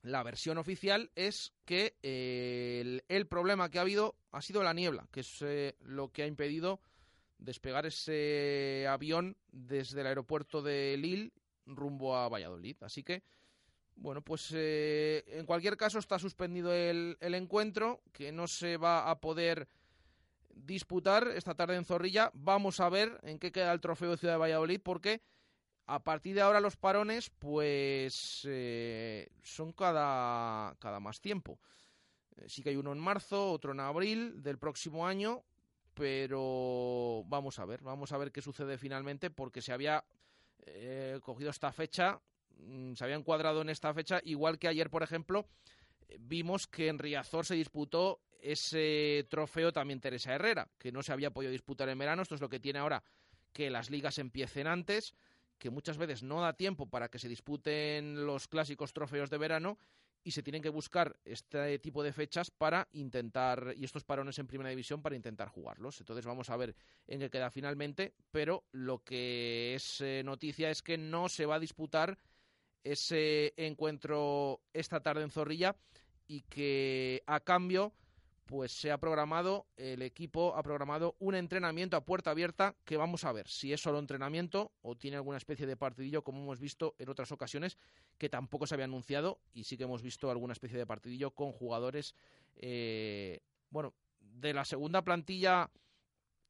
la 0.03 0.23
versión 0.23 0.59
oficial 0.59 1.11
es 1.15 1.53
que 1.65 1.97
eh, 2.03 3.01
el, 3.09 3.27
problema 3.27 3.71
que 3.71 3.79
ha 3.79 3.83
habido 3.83 4.17
ha 4.33 4.43
sido 4.43 4.63
la 4.63 4.75
niebla, 4.75 5.09
que 5.13 5.21
es 5.21 5.45
lo 5.81 6.11
que 6.11 6.25
ha 6.25 6.27
impedido 6.27 6.81
despegar 7.39 7.87
ese 7.87 8.87
avión 8.89 9.37
desde 9.53 10.01
el 10.01 10.07
aeropuerto 10.07 10.63
de 10.63 10.97
Lille 10.97 11.33
rumbo 11.67 12.17
a 12.17 12.29
Valladolid. 12.29 12.77
Así 12.83 13.03
que 13.03 13.23
bueno, 13.97 14.21
pues 14.21 14.53
eh, 14.55 15.25
en 15.27 15.47
cualquier 15.47 15.77
caso 15.77 15.99
está 15.99 16.19
suspendido 16.19 16.73
el, 16.73 17.17
encuentro, 17.21 18.03
que 18.13 18.31
no 18.31 18.47
se 18.47 18.77
va 18.77 19.11
a 19.11 19.21
poder 19.21 19.69
disputar 20.51 21.29
esta 21.29 21.55
tarde 21.55 21.77
en 21.77 21.85
Zorrilla. 21.85 22.31
Vamos 22.35 22.79
a 22.81 22.91
ver 22.91 23.19
en 23.23 23.39
qué 23.39 23.51
queda 23.51 23.73
el 23.73 23.81
trofeo 23.81 24.11
de 24.11 24.19
Ciudad 24.19 24.35
de 24.35 24.39
Valladolid, 24.39 24.81
porque 24.83 25.23
a 25.87 26.05
partir 26.05 26.35
de 26.35 26.43
ahora 26.43 26.61
los 26.61 26.77
parones, 26.77 27.31
pues 27.31 28.43
eh, 28.45 29.31
son 29.43 29.73
cada, 29.73 30.75
cada 30.79 31.01
más 31.01 31.21
tiempo. 31.23 31.59
Eh, 32.37 32.45
sí 32.49 32.63
que 32.63 32.71
hay 32.71 32.77
uno 32.77 32.93
en 32.93 32.99
marzo, 32.99 33.51
otro 33.51 33.73
en 33.73 33.81
abril 33.81 34.43
del 34.43 34.59
próximo 34.59 35.07
año, 35.07 35.43
pero 35.97 37.25
vamos 37.27 37.59
a 37.59 37.65
ver, 37.65 37.83
vamos 37.83 38.13
a 38.13 38.19
ver 38.19 38.31
qué 38.31 38.43
sucede 38.43 38.79
finalmente, 38.79 39.31
porque 39.31 39.63
se 39.63 39.73
había 39.73 40.05
cogido 41.23 41.51
esta 41.51 41.73
fecha 41.73 42.21
Mm, 42.59 42.95
se 42.95 43.05
había 43.05 43.17
encuadrado 43.17 43.63
en 43.63 43.69
esta 43.69 43.93
fecha, 43.93 44.21
igual 44.25 44.59
que 44.59 44.69
ayer, 44.69 44.91
por 44.91 45.03
ejemplo, 45.03 45.47
vimos 46.19 46.67
que 46.67 46.89
en 46.89 46.99
Riazor 46.99 47.45
se 47.45 47.55
disputó 47.55 48.21
ese 48.41 49.27
trofeo 49.29 49.73
también 49.73 50.01
Teresa 50.01 50.35
Herrera, 50.35 50.69
que 50.79 50.93
no 50.93 51.03
se 51.03 51.13
había 51.13 51.33
podido 51.33 51.53
disputar 51.53 51.89
en 51.89 51.99
verano. 51.99 52.23
Esto 52.23 52.35
es 52.35 52.41
lo 52.41 52.49
que 52.49 52.61
tiene 52.61 52.79
ahora 52.79 53.03
que 53.53 53.71
las 53.71 53.91
ligas 53.91 54.19
empiecen 54.19 54.67
antes, 54.67 55.15
que 55.59 55.71
muchas 55.71 55.97
veces 55.99 56.23
no 56.23 56.41
da 56.41 56.53
tiempo 56.53 56.89
para 56.89 57.09
que 57.09 57.19
se 57.19 57.29
disputen 57.29 58.27
los 58.27 58.47
clásicos 58.47 58.93
trofeos 58.93 59.31
de 59.31 59.39
verano 59.39 59.79
y 60.27 60.33
se 60.33 60.43
tienen 60.43 60.61
que 60.61 60.71
buscar 60.71 61.17
este 61.25 61.79
tipo 61.79 62.03
de 62.03 62.13
fechas 62.13 62.51
para 62.51 62.89
intentar, 62.95 63.75
y 63.77 63.85
estos 63.85 64.03
parones 64.03 64.37
en 64.41 64.49
primera 64.49 64.71
división 64.71 65.01
para 65.01 65.15
intentar 65.15 65.51
jugarlos. 65.51 66.01
Entonces 66.01 66.27
vamos 66.27 66.51
a 66.51 66.57
ver 66.57 66.75
en 67.07 67.21
qué 67.21 67.31
queda 67.31 67.49
finalmente, 67.49 68.13
pero 68.33 68.65
lo 68.73 69.05
que 69.05 69.77
es 69.77 70.01
eh, 70.01 70.23
noticia 70.25 70.69
es 70.69 70.83
que 70.83 70.99
no 70.99 71.29
se 71.29 71.47
va 71.47 71.55
a 71.55 71.61
disputar 71.61 72.19
ese 72.83 73.55
encuentro 73.57 74.63
esta 74.73 74.99
tarde 74.99 75.23
en 75.23 75.31
Zorrilla 75.31 75.77
y 76.27 76.41
que 76.41 77.23
a 77.25 77.39
cambio 77.39 77.93
pues 78.47 78.73
se 78.73 78.93
ha 78.93 78.99
programado, 78.99 79.67
el 79.77 80.03
equipo 80.03 80.55
ha 80.57 80.63
programado 80.63 81.17
un 81.19 81.35
entrenamiento 81.35 81.97
a 81.97 82.05
puerta 82.05 82.31
abierta 82.31 82.77
que 82.85 82.97
vamos 82.97 83.25
a 83.25 83.33
ver 83.33 83.49
si 83.49 83.73
es 83.73 83.81
solo 83.81 83.99
entrenamiento 83.99 84.73
o 84.83 84.97
tiene 84.97 85.17
alguna 85.17 85.37
especie 85.37 85.67
de 85.67 85.77
partidillo 85.77 86.23
como 86.23 86.43
hemos 86.43 86.61
visto 86.61 86.95
en 86.99 87.09
otras 87.09 87.33
ocasiones 87.33 87.77
que 88.19 88.29
tampoco 88.29 88.67
se 88.67 88.75
había 88.75 88.85
anunciado 88.85 89.41
y 89.53 89.65
sí 89.65 89.77
que 89.77 89.85
hemos 89.85 90.01
visto 90.01 90.31
alguna 90.31 90.53
especie 90.53 90.79
de 90.79 90.87
partidillo 90.87 91.33
con 91.33 91.53
jugadores, 91.53 92.15
eh, 92.55 93.41
bueno, 93.71 93.95
de 94.21 94.55
la 94.55 94.65
segunda 94.65 95.03
plantilla 95.03 95.69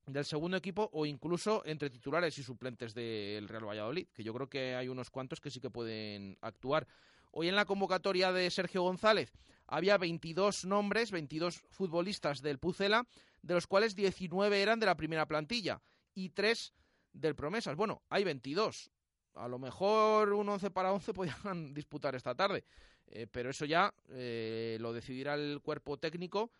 del 0.06 0.24
segundo 0.24 0.58
equipo 0.58 0.90
o 0.92 1.06
incluso 1.06 1.62
entre 1.64 1.88
titulares 1.88 2.38
y 2.38 2.42
suplentes 2.42 2.94
del 2.94 3.48
Real 3.48 3.66
Valladolid, 3.66 4.06
que 4.12 4.22
yo 4.22 4.34
creo 4.34 4.48
que 4.48 4.74
hay 4.76 4.88
unos 4.88 5.10
cuantos 5.10 5.40
que 5.40 5.50
sí 5.50 5.60
que 5.60 5.70
pueden 5.70 6.36
actuar. 6.42 6.86
Hoy 7.32 7.48
en 7.48 7.56
la 7.56 7.64
convocatoria 7.64 8.32
de 8.32 8.50
Sergio 8.50 8.82
González 8.82 9.32
había 9.66 9.98
22 9.98 10.64
nombres, 10.64 11.10
22 11.10 11.62
futbolistas 11.70 12.42
del 12.42 12.58
Pucela, 12.58 13.06
de 13.42 13.54
los 13.54 13.66
cuales 13.66 13.94
19 13.94 14.60
eran 14.60 14.80
de 14.80 14.86
la 14.86 14.96
primera 14.96 15.26
plantilla 15.26 15.80
y 16.14 16.30
3 16.30 16.72
del 17.12 17.34
Promesas. 17.34 17.76
Bueno, 17.76 18.02
hay 18.08 18.24
22. 18.24 18.90
A 19.34 19.48
lo 19.48 19.58
mejor 19.58 20.32
un 20.32 20.48
11 20.48 20.70
para 20.70 20.92
11 20.92 21.12
podían 21.14 21.74
disputar 21.74 22.14
esta 22.14 22.34
tarde, 22.34 22.64
eh, 23.06 23.26
pero 23.30 23.50
eso 23.50 23.64
ya 23.64 23.94
eh, 24.10 24.78
lo 24.80 24.92
decidirá 24.92 25.34
el 25.34 25.60
cuerpo 25.62 25.98
técnico 25.98 26.50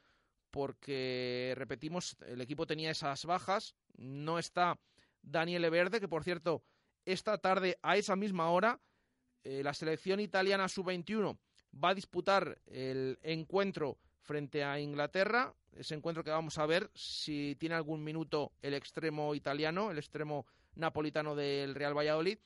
porque, 0.50 1.54
repetimos, 1.56 2.16
el 2.26 2.40
equipo 2.40 2.66
tenía 2.66 2.90
esas 2.90 3.24
bajas. 3.24 3.74
No 3.96 4.38
está 4.38 4.78
Daniele 5.22 5.70
Verde, 5.70 6.00
que 6.00 6.08
por 6.08 6.24
cierto, 6.24 6.62
esta 7.04 7.38
tarde 7.38 7.78
a 7.82 7.96
esa 7.96 8.16
misma 8.16 8.50
hora, 8.50 8.80
eh, 9.44 9.62
la 9.62 9.74
selección 9.74 10.20
italiana 10.20 10.68
sub-21 10.68 11.38
va 11.82 11.90
a 11.90 11.94
disputar 11.94 12.58
el 12.66 13.18
encuentro 13.22 13.98
frente 14.20 14.64
a 14.64 14.80
Inglaterra. 14.80 15.54
Ese 15.76 15.94
encuentro 15.94 16.24
que 16.24 16.30
vamos 16.30 16.58
a 16.58 16.66
ver 16.66 16.90
si 16.94 17.56
tiene 17.58 17.74
algún 17.74 18.02
minuto 18.02 18.52
el 18.62 18.74
extremo 18.74 19.34
italiano, 19.34 19.90
el 19.90 19.98
extremo 19.98 20.46
napolitano 20.74 21.34
del 21.34 21.74
Real 21.74 21.96
Valladolid. 21.96 22.38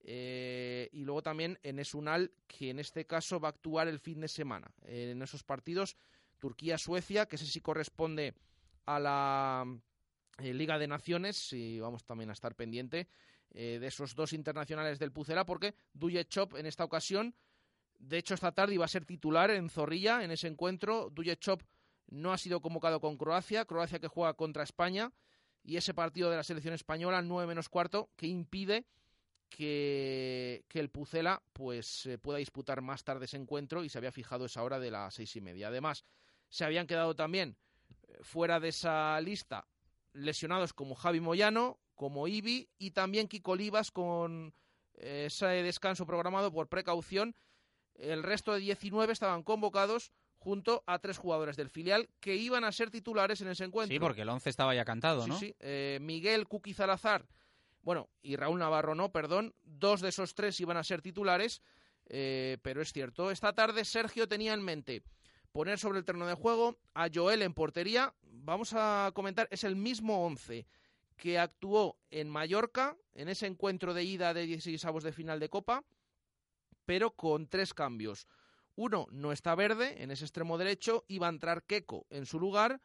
Eh, 0.00 0.88
y 0.92 1.02
luego 1.02 1.22
también 1.22 1.58
en 1.62 1.78
Esunal, 1.78 2.32
que 2.46 2.70
en 2.70 2.78
este 2.78 3.04
caso 3.04 3.40
va 3.40 3.48
a 3.48 3.50
actuar 3.50 3.88
el 3.88 3.98
fin 3.98 4.20
de 4.20 4.28
semana. 4.28 4.70
en 4.86 5.20
esos 5.20 5.42
partidos, 5.42 5.96
Turquía-Suecia, 6.38 7.26
que 7.26 7.36
ese 7.36 7.46
sí 7.46 7.60
corresponde 7.60 8.34
a 8.86 8.98
la 8.98 9.66
eh, 10.38 10.54
Liga 10.54 10.78
de 10.78 10.86
Naciones, 10.86 11.52
y 11.52 11.80
vamos 11.80 12.04
también 12.04 12.30
a 12.30 12.32
estar 12.32 12.54
pendiente 12.54 13.08
eh, 13.50 13.78
de 13.80 13.86
esos 13.86 14.14
dos 14.14 14.32
internacionales 14.32 14.98
del 14.98 15.12
Pucela, 15.12 15.44
porque 15.44 15.74
Chop 16.28 16.54
en 16.54 16.66
esta 16.66 16.84
ocasión 16.84 17.34
de 17.98 18.18
hecho, 18.18 18.34
esta 18.34 18.52
tarde 18.52 18.74
iba 18.74 18.84
a 18.84 18.88
ser 18.88 19.04
titular 19.04 19.50
en 19.50 19.68
Zorrilla 19.68 20.22
en 20.22 20.30
ese 20.30 20.46
encuentro. 20.46 21.12
Chop 21.40 21.62
no 22.08 22.32
ha 22.32 22.38
sido 22.38 22.60
convocado 22.60 23.00
con 23.00 23.16
Croacia, 23.16 23.64
Croacia 23.64 23.98
que 23.98 24.08
juega 24.08 24.34
contra 24.34 24.62
España, 24.62 25.12
y 25.62 25.76
ese 25.76 25.94
partido 25.94 26.30
de 26.30 26.36
la 26.36 26.44
selección 26.44 26.74
española, 26.74 27.20
9 27.22 27.46
menos 27.46 27.68
cuarto, 27.68 28.08
que 28.16 28.26
impide 28.26 28.86
que, 29.48 30.64
el 30.72 30.90
Pucela 30.90 31.42
pues, 31.52 32.06
eh, 32.06 32.18
pueda 32.18 32.38
disputar 32.38 32.80
más 32.80 33.04
tarde 33.04 33.24
ese 33.24 33.36
encuentro 33.36 33.84
y 33.84 33.88
se 33.88 33.98
había 33.98 34.12
fijado 34.12 34.46
esa 34.46 34.62
hora 34.62 34.78
de 34.78 34.90
las 34.90 35.14
seis 35.14 35.34
y 35.36 35.40
media. 35.40 35.68
Además, 35.68 36.04
se 36.48 36.64
habían 36.64 36.86
quedado 36.86 37.14
también 37.16 37.56
eh, 38.06 38.18
fuera 38.22 38.60
de 38.60 38.68
esa 38.68 39.20
lista 39.20 39.66
lesionados 40.12 40.72
como 40.72 40.94
Javi 40.94 41.20
Moyano, 41.20 41.78
como 41.94 42.28
Ibi 42.28 42.68
y 42.78 42.92
también 42.92 43.28
Kiko 43.28 43.52
Olivas 43.52 43.90
con 43.90 44.54
eh, 44.94 45.24
ese 45.26 45.46
descanso 45.46 46.06
programado 46.06 46.52
por 46.52 46.68
precaución 46.68 47.34
el 47.98 48.22
resto 48.22 48.54
de 48.54 48.60
19 48.60 49.12
estaban 49.12 49.42
convocados 49.42 50.12
junto 50.38 50.84
a 50.86 50.98
tres 50.98 51.18
jugadores 51.18 51.56
del 51.56 51.68
filial 51.68 52.08
que 52.20 52.36
iban 52.36 52.64
a 52.64 52.72
ser 52.72 52.90
titulares 52.90 53.40
en 53.40 53.48
ese 53.48 53.64
encuentro. 53.64 53.94
Sí, 53.94 53.98
porque 53.98 54.22
el 54.22 54.28
11 54.28 54.48
estaba 54.48 54.74
ya 54.74 54.84
cantado, 54.84 55.26
¿no? 55.26 55.38
Sí, 55.38 55.54
eh, 55.58 55.98
Miguel 56.00 56.46
Cuqui 56.46 56.74
Zalazar, 56.74 57.26
bueno, 57.82 58.08
y 58.22 58.36
Raúl 58.36 58.58
Navarro 58.58 58.94
no, 58.94 59.10
perdón, 59.10 59.54
dos 59.64 60.00
de 60.00 60.10
esos 60.10 60.34
tres 60.34 60.60
iban 60.60 60.76
a 60.76 60.84
ser 60.84 61.02
titulares, 61.02 61.62
eh, 62.06 62.58
pero 62.62 62.82
es 62.82 62.92
cierto. 62.92 63.30
Esta 63.30 63.52
tarde 63.52 63.84
Sergio 63.84 64.28
tenía 64.28 64.54
en 64.54 64.62
mente 64.62 65.02
poner 65.52 65.78
sobre 65.78 65.98
el 65.98 66.04
terreno 66.04 66.26
de 66.26 66.34
juego 66.34 66.78
a 66.94 67.08
Joel 67.12 67.42
en 67.42 67.54
portería. 67.54 68.14
Vamos 68.22 68.74
a 68.74 69.10
comentar, 69.14 69.48
es 69.50 69.64
el 69.64 69.76
mismo 69.76 70.24
11 70.26 70.66
que 71.16 71.38
actuó 71.38 71.98
en 72.10 72.28
Mallorca 72.28 72.96
en 73.14 73.28
ese 73.28 73.46
encuentro 73.46 73.92
de 73.92 74.04
ida 74.04 74.32
de 74.34 74.46
16 74.46 74.84
avos 74.84 75.02
de 75.02 75.12
final 75.12 75.40
de 75.40 75.48
Copa 75.48 75.84
pero 76.88 77.10
con 77.10 77.48
tres 77.48 77.74
cambios. 77.74 78.26
Uno, 78.74 79.08
no 79.10 79.30
está 79.30 79.54
verde 79.54 80.02
en 80.02 80.10
ese 80.10 80.24
extremo 80.24 80.56
derecho, 80.56 81.04
iba 81.06 81.26
a 81.26 81.30
entrar 81.30 81.64
Keco 81.64 82.06
en 82.08 82.24
su 82.24 82.40
lugar, 82.40 82.80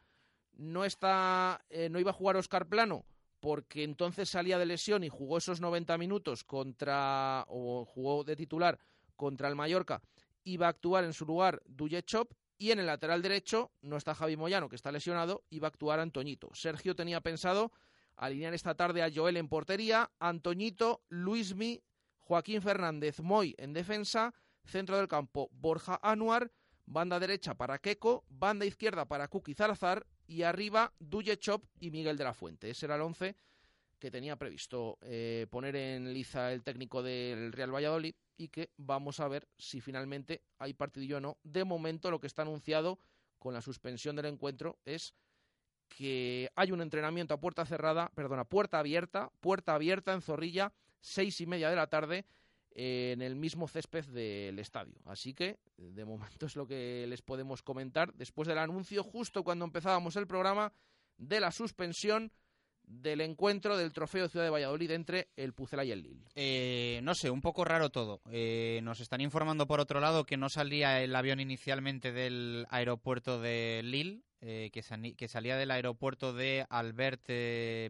no, 0.52 0.84
está, 0.84 1.64
eh, 1.70 1.88
no 1.88 1.98
iba 1.98 2.10
a 2.10 2.14
jugar 2.14 2.36
Oscar 2.36 2.68
Plano 2.68 3.06
porque 3.40 3.82
entonces 3.82 4.28
salía 4.28 4.58
de 4.58 4.66
lesión 4.66 5.04
y 5.04 5.08
jugó 5.08 5.38
esos 5.38 5.62
90 5.62 5.96
minutos 5.96 6.44
contra, 6.44 7.46
o 7.48 7.86
jugó 7.86 8.24
de 8.24 8.36
titular 8.36 8.78
contra 9.16 9.48
el 9.48 9.56
Mallorca, 9.56 10.02
iba 10.44 10.66
a 10.66 10.70
actuar 10.70 11.04
en 11.04 11.14
su 11.14 11.24
lugar 11.24 11.62
Chop 12.04 12.34
y 12.58 12.72
en 12.72 12.80
el 12.80 12.86
lateral 12.86 13.22
derecho 13.22 13.72
no 13.80 13.96
está 13.96 14.14
Javi 14.14 14.36
Moyano, 14.36 14.68
que 14.68 14.76
está 14.76 14.92
lesionado, 14.92 15.44
iba 15.48 15.66
a 15.68 15.70
actuar 15.70 15.98
Antoñito. 15.98 16.50
Sergio 16.52 16.94
tenía 16.94 17.22
pensado 17.22 17.72
alinear 18.16 18.52
esta 18.52 18.74
tarde 18.74 19.02
a 19.02 19.10
Joel 19.10 19.38
en 19.38 19.48
portería, 19.48 20.10
Antoñito, 20.18 21.02
Luismi, 21.08 21.82
Joaquín 22.24 22.62
Fernández 22.62 23.20
Moy 23.20 23.54
en 23.58 23.74
defensa, 23.74 24.32
centro 24.64 24.96
del 24.96 25.08
campo 25.08 25.50
Borja 25.52 25.98
Anuar, 26.02 26.50
banda 26.86 27.20
derecha 27.20 27.54
para 27.54 27.78
Keco, 27.78 28.24
banda 28.28 28.64
izquierda 28.64 29.04
para 29.04 29.28
Kuki 29.28 29.54
Zalazar 29.54 30.06
y 30.26 30.42
arriba 30.42 30.94
Duye 30.98 31.38
Chop 31.38 31.64
y 31.80 31.90
Miguel 31.90 32.16
de 32.16 32.24
la 32.24 32.32
Fuente. 32.32 32.70
Ese 32.70 32.86
era 32.86 32.96
el 32.96 33.02
once 33.02 33.36
que 33.98 34.10
tenía 34.10 34.36
previsto 34.36 34.98
eh, 35.02 35.46
poner 35.50 35.76
en 35.76 36.12
liza 36.12 36.52
el 36.52 36.62
técnico 36.62 37.02
del 37.02 37.52
Real 37.52 37.74
Valladolid 37.74 38.14
y 38.36 38.48
que 38.48 38.70
vamos 38.78 39.20
a 39.20 39.28
ver 39.28 39.46
si 39.58 39.80
finalmente 39.80 40.42
hay 40.58 40.72
partidillo 40.72 41.18
o 41.18 41.20
no. 41.20 41.38
De 41.42 41.64
momento 41.64 42.10
lo 42.10 42.20
que 42.20 42.26
está 42.26 42.42
anunciado 42.42 42.98
con 43.38 43.52
la 43.52 43.60
suspensión 43.60 44.16
del 44.16 44.26
encuentro 44.26 44.78
es 44.86 45.14
que 45.88 46.50
hay 46.56 46.72
un 46.72 46.80
entrenamiento 46.80 47.34
a 47.34 47.40
puerta 47.40 47.66
cerrada, 47.66 48.10
perdona, 48.14 48.44
puerta 48.44 48.78
abierta, 48.78 49.30
puerta 49.40 49.74
abierta 49.74 50.14
en 50.14 50.22
Zorrilla 50.22 50.72
seis 51.04 51.40
y 51.40 51.46
media 51.46 51.68
de 51.68 51.76
la 51.76 51.86
tarde 51.86 52.24
en 52.70 53.22
el 53.22 53.36
mismo 53.36 53.68
césped 53.68 54.04
del 54.06 54.58
estadio. 54.58 54.94
Así 55.04 55.34
que, 55.34 55.58
de 55.76 56.04
momento 56.04 56.46
es 56.46 56.56
lo 56.56 56.66
que 56.66 57.06
les 57.08 57.22
podemos 57.22 57.62
comentar 57.62 58.12
después 58.14 58.48
del 58.48 58.58
anuncio, 58.58 59.02
justo 59.02 59.44
cuando 59.44 59.64
empezábamos 59.64 60.16
el 60.16 60.26
programa, 60.26 60.72
de 61.16 61.40
la 61.40 61.52
suspensión 61.52 62.32
del 62.82 63.20
encuentro 63.20 63.76
del 63.78 63.92
Trofeo 63.92 64.28
Ciudad 64.28 64.44
de 64.44 64.50
Valladolid 64.50 64.90
entre 64.90 65.28
el 65.36 65.54
Pucela 65.54 65.84
y 65.84 65.92
el 65.92 66.02
Lille. 66.02 66.26
Eh, 66.34 67.00
no 67.02 67.14
sé, 67.14 67.30
un 67.30 67.40
poco 67.40 67.64
raro 67.64 67.90
todo. 67.90 68.20
Eh, 68.30 68.80
nos 68.82 69.00
están 69.00 69.20
informando 69.20 69.66
por 69.66 69.80
otro 69.80 70.00
lado 70.00 70.24
que 70.24 70.36
no 70.36 70.48
salía 70.48 71.00
el 71.00 71.14
avión 71.14 71.40
inicialmente 71.40 72.12
del 72.12 72.66
aeropuerto 72.70 73.40
de 73.40 73.80
Lille, 73.84 74.22
eh, 74.46 74.70
que, 74.72 75.28
salía 75.28 75.56
del 75.56 75.70
aeropuerto 75.70 76.34
de 76.34 76.66
Albert 76.68 77.24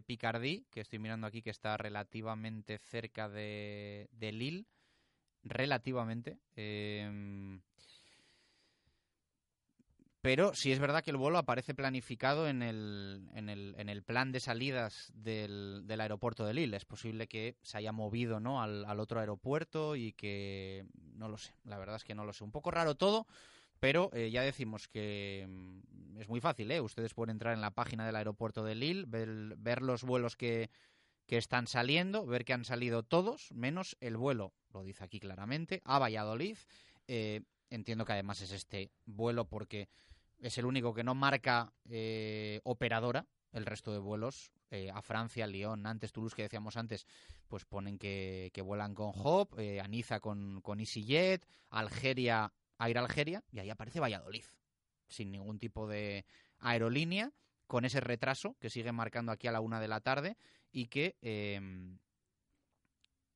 Picardí, 0.05 0.65
que 0.71 0.79
estoy 0.79 0.99
mirando 0.99 1.27
aquí 1.27 1.41
que 1.41 1.49
está 1.49 1.75
relativamente 1.75 2.77
cerca 2.77 3.27
de, 3.27 4.07
Lille. 4.19 4.65
Relativamente. 5.43 6.39
Pero 10.25 10.55
sí 10.55 10.71
es 10.71 10.79
verdad 10.79 11.03
que 11.03 11.11
el 11.11 11.17
vuelo 11.17 11.37
aparece 11.37 11.75
planificado 11.75 12.47
en 12.47 12.63
el, 12.63 13.29
en 13.35 13.47
el, 13.47 13.75
en 13.77 13.89
el 13.89 14.01
plan 14.01 14.31
de 14.31 14.39
salidas 14.39 15.11
del, 15.13 15.83
del, 15.85 16.01
aeropuerto 16.01 16.47
de 16.47 16.55
Lille. 16.55 16.77
Es 16.77 16.85
posible 16.85 17.27
que 17.27 17.57
se 17.61 17.77
haya 17.77 17.91
movido 17.91 18.39
¿no? 18.39 18.59
al, 18.59 18.85
al, 18.85 18.99
otro 18.99 19.19
aeropuerto 19.19 19.95
y 19.95 20.13
que 20.13 20.87
no 21.13 21.29
lo 21.29 21.37
sé. 21.37 21.53
La 21.63 21.77
verdad 21.77 21.97
es 21.97 22.03
que 22.03 22.15
no 22.15 22.25
lo 22.25 22.33
sé. 22.33 22.43
Un 22.43 22.51
poco 22.51 22.71
raro 22.71 22.95
todo, 22.95 23.27
pero 23.79 24.09
eh, 24.13 24.31
ya 24.31 24.41
decimos 24.41 24.87
que 24.87 25.45
mm, 25.47 26.17
es 26.19 26.29
muy 26.29 26.39
fácil. 26.39 26.71
¿eh? 26.71 26.81
Ustedes 26.81 27.13
pueden 27.13 27.31
entrar 27.31 27.53
en 27.53 27.61
la 27.61 27.71
página 27.71 28.05
del 28.05 28.15
aeropuerto 28.15 28.63
de 28.63 28.75
Lille, 28.75 29.05
ver, 29.07 29.55
ver 29.57 29.81
los 29.81 30.03
vuelos 30.03 30.35
que, 30.35 30.69
que 31.27 31.37
están 31.37 31.67
saliendo, 31.67 32.25
ver 32.25 32.45
que 32.45 32.53
han 32.53 32.65
salido 32.65 33.03
todos, 33.03 33.51
menos 33.51 33.97
el 33.99 34.17
vuelo, 34.17 34.53
lo 34.73 34.83
dice 34.83 35.03
aquí 35.03 35.19
claramente, 35.19 35.81
a 35.85 35.99
Valladolid. 35.99 36.57
Eh, 37.07 37.41
entiendo 37.69 38.05
que 38.05 38.13
además 38.13 38.41
es 38.41 38.51
este 38.51 38.91
vuelo 39.05 39.45
porque 39.45 39.89
es 40.39 40.57
el 40.57 40.65
único 40.65 40.93
que 40.93 41.03
no 41.03 41.15
marca 41.15 41.73
eh, 41.89 42.61
operadora. 42.63 43.25
El 43.51 43.65
resto 43.65 43.93
de 43.93 43.99
vuelos 43.99 44.51
eh, 44.69 44.91
a 44.93 45.01
Francia, 45.01 45.47
Lyon, 45.47 45.81
Nantes, 45.81 46.11
Toulouse, 46.11 46.35
que 46.35 46.41
decíamos 46.41 46.75
antes, 46.75 47.07
pues 47.47 47.63
ponen 47.63 47.97
que, 47.97 48.51
vuelan 48.65 48.93
con 48.93 49.11
Hop, 49.15 49.57
eh, 49.57 49.79
Aniza 49.79 50.19
con, 50.19 50.59
con 50.61 50.81
EasyJet, 50.81 51.45
Algeria, 51.69 52.51
Air 52.79 52.97
Algeria, 52.97 53.43
y 53.51 53.59
ahí 53.59 53.69
aparece 53.69 53.99
Valladolid, 53.99 54.45
sin 55.07 55.31
ningún 55.31 55.59
tipo 55.59 55.87
de 55.87 56.25
aerolínea, 56.59 57.31
con 57.67 57.85
ese 57.85 57.99
retraso 57.99 58.55
que 58.59 58.69
sigue 58.69 58.91
marcando 58.91 59.31
aquí 59.31 59.47
a 59.47 59.51
la 59.51 59.59
una 59.59 59.79
de 59.79 59.87
la 59.87 60.01
tarde 60.01 60.37
y 60.71 60.87
que 60.87 61.17
em, 61.21 61.97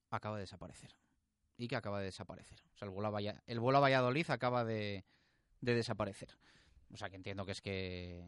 acaba 0.10 0.36
de 0.36 0.42
desaparecer. 0.42 0.96
Y 1.58 1.68
que 1.68 1.76
acaba 1.76 2.00
de 2.00 2.06
desaparecer. 2.06 2.60
O 2.74 2.78
sea, 2.78 2.86
el 2.86 2.92
vuelo 2.92 3.16
a, 3.16 3.22
el 3.22 3.60
vuelo 3.60 3.80
a 3.80 3.82
Valladolid 3.82 4.30
acaba 4.30 4.64
de, 4.64 5.04
de 5.62 5.76
desaparecer. 5.76 6.30
O 6.94 6.98
sea, 6.98 7.10
que 7.10 7.16
entiendo 7.16 7.46
que 7.46 7.52
es 7.52 7.62
que 7.62 8.24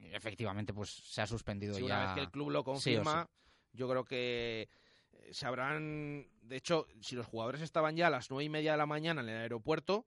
efectivamente 0.00 0.72
pues 0.72 0.90
se 0.90 1.20
ha 1.20 1.26
suspendido 1.26 1.78
ya. 1.78 1.84
Una 1.84 2.04
vez 2.04 2.14
que 2.14 2.20
el 2.20 2.30
club 2.30 2.50
lo 2.50 2.64
confirma, 2.64 3.28
yo 3.72 3.88
creo 3.88 4.04
que 4.04 4.68
eh, 5.12 5.34
se 5.34 5.46
habrán. 5.46 6.26
De 6.42 6.56
hecho, 6.56 6.86
si 7.00 7.16
los 7.16 7.26
jugadores 7.26 7.60
estaban 7.60 7.96
ya 7.96 8.06
a 8.06 8.10
las 8.10 8.30
nueve 8.30 8.44
y 8.44 8.48
media 8.48 8.72
de 8.72 8.78
la 8.78 8.86
mañana 8.86 9.20
en 9.20 9.28
el 9.28 9.36
aeropuerto, 9.36 10.06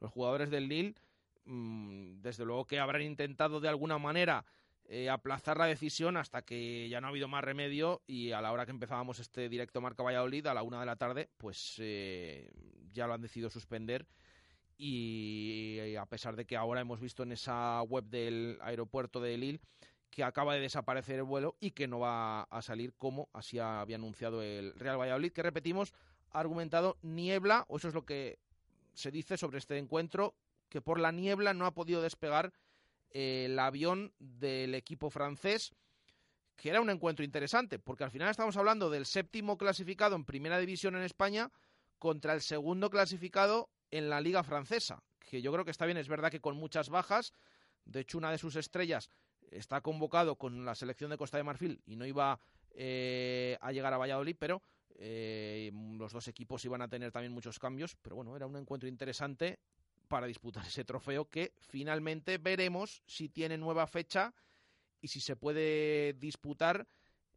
los 0.00 0.10
jugadores 0.10 0.50
del 0.50 0.68
Lille, 0.68 0.94
mm, 1.44 2.20
desde 2.20 2.44
luego 2.44 2.66
que 2.66 2.80
habrán 2.80 3.02
intentado 3.02 3.60
de 3.60 3.68
alguna 3.68 3.98
manera 3.98 4.44
eh, 4.84 5.10
aplazar 5.10 5.58
la 5.58 5.66
decisión 5.66 6.16
hasta 6.16 6.42
que 6.42 6.88
ya 6.88 7.00
no 7.00 7.08
ha 7.08 7.10
habido 7.10 7.28
más 7.28 7.44
remedio 7.44 8.02
y 8.06 8.32
a 8.32 8.40
la 8.40 8.52
hora 8.52 8.64
que 8.64 8.70
empezábamos 8.70 9.18
este 9.18 9.48
directo 9.48 9.82
Marca 9.82 10.02
Valladolid, 10.02 10.46
a 10.46 10.54
la 10.54 10.62
una 10.62 10.80
de 10.80 10.86
la 10.86 10.96
tarde, 10.96 11.28
pues 11.36 11.76
eh, 11.78 12.50
ya 12.92 13.06
lo 13.06 13.14
han 13.14 13.20
decidido 13.20 13.50
suspender 13.50 14.06
y 14.78 15.96
a 15.96 16.06
pesar 16.06 16.36
de 16.36 16.46
que 16.46 16.56
ahora 16.56 16.80
hemos 16.80 17.00
visto 17.00 17.24
en 17.24 17.32
esa 17.32 17.82
web 17.82 18.04
del 18.04 18.58
aeropuerto 18.62 19.20
de 19.20 19.36
Lille 19.36 19.60
que 20.10 20.24
acaba 20.24 20.54
de 20.54 20.60
desaparecer 20.60 21.16
el 21.16 21.24
vuelo 21.24 21.56
y 21.60 21.72
que 21.72 21.86
no 21.86 22.00
va 22.00 22.42
a 22.42 22.62
salir 22.62 22.94
como 22.94 23.28
así 23.32 23.58
había 23.58 23.96
anunciado 23.96 24.42
el 24.42 24.74
Real 24.74 24.98
Valladolid, 24.98 25.32
que 25.32 25.42
repetimos, 25.42 25.92
ha 26.30 26.40
argumentado 26.40 26.96
niebla, 27.02 27.64
o 27.68 27.76
eso 27.76 27.88
es 27.88 27.94
lo 27.94 28.04
que 28.04 28.38
se 28.98 29.12
dice 29.12 29.36
sobre 29.36 29.58
este 29.58 29.78
encuentro, 29.78 30.34
que 30.68 30.80
por 30.80 30.98
la 30.98 31.12
niebla 31.12 31.54
no 31.54 31.66
ha 31.66 31.74
podido 31.74 32.02
despegar 32.02 32.52
eh, 33.10 33.44
el 33.46 33.58
avión 33.58 34.12
del 34.18 34.74
equipo 34.74 35.08
francés, 35.08 35.72
que 36.56 36.70
era 36.70 36.80
un 36.80 36.90
encuentro 36.90 37.24
interesante, 37.24 37.78
porque 37.78 38.02
al 38.02 38.10
final 38.10 38.28
estamos 38.28 38.56
hablando 38.56 38.90
del 38.90 39.06
séptimo 39.06 39.56
clasificado 39.56 40.16
en 40.16 40.24
primera 40.24 40.58
división 40.58 40.96
en 40.96 41.02
España 41.02 41.52
contra 42.00 42.34
el 42.34 42.40
segundo 42.40 42.90
clasificado 42.90 43.70
en 43.92 44.10
la 44.10 44.20
liga 44.20 44.42
francesa, 44.42 45.02
que 45.20 45.40
yo 45.42 45.52
creo 45.52 45.64
que 45.64 45.70
está 45.70 45.86
bien, 45.86 45.96
es 45.96 46.08
verdad 46.08 46.32
que 46.32 46.40
con 46.40 46.56
muchas 46.56 46.88
bajas, 46.88 47.32
de 47.84 48.00
hecho 48.00 48.18
una 48.18 48.32
de 48.32 48.38
sus 48.38 48.56
estrellas 48.56 49.10
está 49.52 49.80
convocado 49.80 50.34
con 50.36 50.64
la 50.64 50.74
selección 50.74 51.10
de 51.10 51.16
Costa 51.16 51.36
de 51.36 51.44
Marfil 51.44 51.80
y 51.86 51.94
no 51.94 52.04
iba 52.04 52.40
eh, 52.72 53.56
a 53.60 53.70
llegar 53.70 53.94
a 53.94 53.98
Valladolid, 53.98 54.36
pero 54.38 54.60
eh, 54.98 55.70
los 55.96 56.12
dos 56.12 56.28
equipos 56.28 56.64
iban 56.64 56.82
a 56.82 56.88
tener 56.88 57.12
también 57.12 57.32
muchos 57.32 57.58
cambios, 57.58 57.96
pero 58.02 58.16
bueno, 58.16 58.36
era 58.36 58.46
un 58.46 58.56
encuentro 58.56 58.88
interesante 58.88 59.58
para 60.08 60.26
disputar 60.26 60.64
ese 60.66 60.84
trofeo 60.84 61.26
que 61.26 61.52
finalmente 61.60 62.38
veremos 62.38 63.02
si 63.06 63.28
tiene 63.28 63.56
nueva 63.56 63.86
fecha 63.86 64.34
y 65.00 65.08
si 65.08 65.20
se 65.20 65.36
puede 65.36 66.14
disputar 66.14 66.86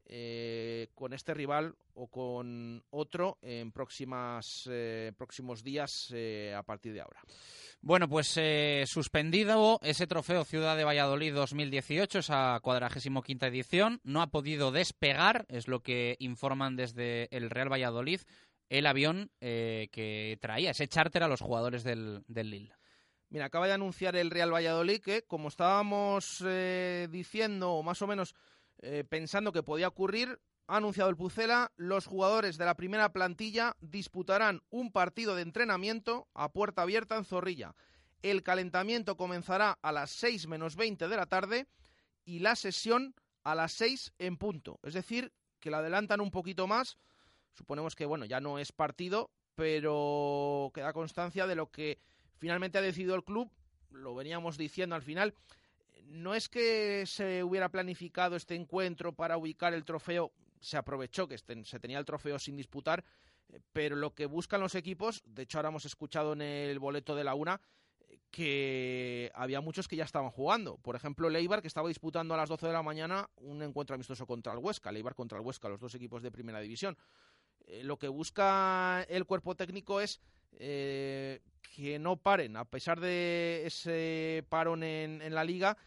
eh, 0.06 0.89
con 0.95 1.13
este 1.13 1.34
rival 1.34 1.76
o 1.93 2.08
con 2.08 2.84
otro 2.89 3.38
en 3.41 3.71
próximas, 3.71 4.67
eh, 4.69 5.13
próximos 5.15 5.63
días 5.63 6.12
eh, 6.13 6.54
a 6.58 6.63
partir 6.63 6.93
de 6.93 7.02
ahora. 7.02 7.21
Bueno, 7.84 8.08
pues 8.08 8.39
suspendido 8.86 9.80
ese 9.82 10.06
trofeo 10.06 10.46
Ciudad 10.46 10.78
de 10.78 10.84
Valladolid 10.84 11.34
2018, 11.34 12.20
esa 12.20 12.60
cuadragésimo 12.62 13.24
quinta 13.24 13.48
edición, 13.48 14.00
no 14.04 14.22
ha 14.22 14.28
podido 14.28 14.72
despegar, 14.72 15.46
es 15.50 15.67
lo 15.67 15.82
que 15.82 16.15
informan 16.20 16.76
desde 16.76 17.28
el 17.36 17.50
Real 17.50 17.72
Valladolid, 17.72 18.22
el 18.70 18.86
avión 18.86 19.32
que 19.39 20.38
traía 20.39 20.72
ese 20.72 20.88
charter 20.88 21.24
a 21.24 21.28
los 21.28 21.41
jugadores 21.41 21.84
del, 21.84 22.24
del 22.28 22.52
Lille. 22.52 22.76
Mira, 23.30 23.46
acaba 23.46 23.65
de 23.65 23.74
anunciar 23.74 24.15
el 24.15 24.30
Real 24.30 24.54
Valladolid 24.54 25.02
que, 25.02 25.24
como 25.24 25.48
estábamos 25.48 26.46
diciendo, 27.10 27.72
o 27.72 27.82
más 27.82 28.02
o 28.04 28.08
menos 28.08 28.36
eh, 28.84 29.04
pensando 29.08 29.52
que 29.52 29.62
podía 29.62 29.88
ocurrir, 29.88 30.39
ha 30.67 30.78
anunciado 30.78 31.10
el 31.10 31.17
Pucela, 31.17 31.71
los 31.76 32.06
jugadores 32.06 32.58
de 32.58 32.65
la 32.65 32.76
primera 32.76 33.12
plantilla 33.12 33.76
disputarán 33.82 34.62
un 34.69 34.91
partido 34.91 35.36
de 35.36 35.41
entrenamiento 35.41 36.28
a 36.34 36.52
puerta 36.52 36.84
abierta 36.84 37.17
en 37.17 37.26
Zorrilla. 37.26 37.76
El 38.21 38.43
calentamiento 38.43 39.17
comenzará 39.17 39.78
a 39.82 39.91
las 39.91 40.12
6 40.12 40.47
menos 40.47 40.76
20 40.76 41.08
de 41.08 41.17
la 41.17 41.26
tarde 41.26 41.67
y 42.24 42.39
la 42.39 42.56
sesión 42.56 43.15
a 43.43 43.56
las 43.56 43.74
6 43.74 44.13
en 44.19 44.38
punto. 44.38 44.80
Es 44.84 44.93
decir, 44.93 45.34
que 45.60 45.71
la 45.71 45.80
adelantan 45.80 46.21
un 46.21 46.32
poquito 46.32 46.67
más. 46.67 46.97
Suponemos 47.54 47.95
que, 47.95 48.06
bueno, 48.06 48.26
ya 48.26 48.39
no 48.39 48.60
es 48.60 48.71
partido, 48.71 49.32
pero 49.56 50.71
queda 50.74 50.93
constancia 50.93 51.47
de 51.47 51.56
lo 51.56 51.71
que 51.71 52.00
finalmente 52.38 52.78
ha 52.78 52.82
decidido 52.82 53.15
el 53.15 53.24
club. 53.24 53.52
Lo 53.89 54.15
veníamos 54.15 54.58
diciendo 54.58 54.95
al 54.95 55.02
final 55.02 55.34
no 56.12 56.36
es 56.36 56.50
que 56.50 57.06
se 57.06 57.43
hubiera 57.43 57.69
planificado 57.69 58.36
este 58.36 58.56
encuentro 58.56 59.13
para 59.13 59.38
ubicar 59.38 59.74
el 59.74 59.86
trofeo, 59.86 60.32
se 60.62 60.78
aprovechó 60.78 61.28
que 61.28 61.36
este, 61.36 61.65
se 61.65 61.80
tenía 61.80 62.00
el 62.00 62.06
trofeo 62.06 62.39
sin 62.39 62.56
disputar, 62.56 63.04
eh, 63.50 63.60
pero 63.74 63.95
lo 63.95 64.13
que 64.13 64.28
buscan 64.28 64.62
los 64.62 64.76
equipos, 64.76 65.24
de 65.26 65.43
hecho 65.43 65.58
ahora 65.58 65.69
hemos 65.69 65.86
escuchado 65.86 66.34
en 66.34 66.41
el 66.41 66.80
boleto 66.80 67.15
de 67.15 67.24
la 67.24 67.34
una, 67.34 67.60
eh, 68.08 68.19
que 68.30 69.32
había 69.34 69.60
muchos 69.60 69.88
que 69.88 69.95
ya 69.95 70.06
estaban 70.06 70.30
jugando. 70.30 70.78
Por 70.78 70.95
ejemplo, 70.95 71.30
Leibar, 71.30 71.62
que 71.62 71.67
estaba 71.67 71.89
disputando 71.89 72.34
a 72.34 72.38
las 72.38 72.47
12 72.47 72.67
de 72.67 72.74
la 72.74 72.84
mañana 72.84 73.30
un 73.38 73.62
encuentro 73.63 73.95
amistoso 73.95 74.26
contra 74.26 74.54
el 74.54 74.60
Huesca, 74.60 74.91
Leibar 74.91 75.15
contra 75.15 75.39
el 75.39 75.45
Huesca, 75.45 75.67
los 75.67 75.80
dos 75.80 75.95
equipos 75.95 76.21
de 76.21 76.32
primera 76.32 76.60
división. 76.60 76.97
Eh, 77.65 77.84
lo 77.84 77.97
que 77.97 78.08
busca 78.08 79.04
el 79.10 79.26
cuerpo 79.26 79.56
técnico 79.56 80.00
es 80.00 80.21
que 80.60 81.97
no 81.97 82.17
paren, 82.17 82.58
a 82.58 82.65
pesar 82.65 83.00
de 83.00 83.63
ese 83.65 84.45
parón 84.50 84.84
en 84.84 85.34
la 85.34 85.45
liga, 85.45 85.78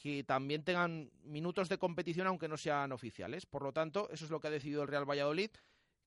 que 0.00 0.24
también 0.24 0.64
tengan 0.64 1.10
minutos 1.24 1.68
de 1.68 1.78
competición 1.78 2.26
aunque 2.26 2.48
no 2.48 2.56
sean 2.56 2.92
oficiales. 2.92 3.46
Por 3.46 3.62
lo 3.62 3.72
tanto, 3.72 4.08
eso 4.10 4.24
es 4.24 4.30
lo 4.30 4.40
que 4.40 4.48
ha 4.48 4.50
decidido 4.50 4.82
el 4.82 4.88
Real 4.88 5.08
Valladolid, 5.08 5.50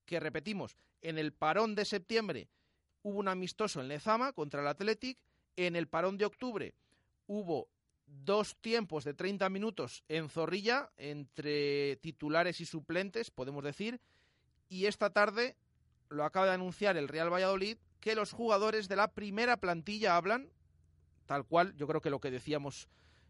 que 0.06 0.19
repetimos, 0.19 0.76
en 1.02 1.17
el 1.17 1.34
parón 1.34 1.76
de 1.76 1.86
septiembre 1.86 2.50
hubo 3.04 3.19
un 3.19 3.28
amistoso 3.28 3.82
en 3.82 3.88
Lezama 3.88 4.34
contra 4.34 4.62
el 4.62 4.67
Athletic, 4.67 5.17
en 5.56 5.76
el 5.76 5.88
parón 5.88 6.17
de 6.17 6.26
octubre 6.26 6.74
hubo 7.28 7.69
dos 8.06 8.56
tiempos 8.58 9.04
de 9.04 9.13
30 9.13 9.50
minutos 9.50 10.04
en 10.08 10.30
Zorrilla 10.30 10.91
entre 10.98 11.98
titulares 11.98 12.62
y 12.62 12.65
suplentes, 12.65 13.32
podemos 13.32 13.63
decir, 13.63 14.00
y 14.69 14.86
esta 14.86 15.12
tarde 15.12 15.56
lo 16.10 16.24
acaba 16.24 16.48
de 16.48 16.54
anunciar 16.54 16.98
el 16.98 17.08
Real 17.08 17.34
Valladolid 17.34 17.78
que 18.00 18.15
los 18.15 18.32
jugadores 18.32 18.88
de 18.88 18.95
la 18.95 19.13
primera 19.13 19.58
plantilla 19.58 20.15
hablan, 20.15 20.50
tal 21.26 21.45
cual, 21.45 21.76
yo 21.76 21.88
creo 21.88 22.02
que 22.02 22.12
lo 22.12 22.19
que 22.19 22.30
decíamos 22.30 22.88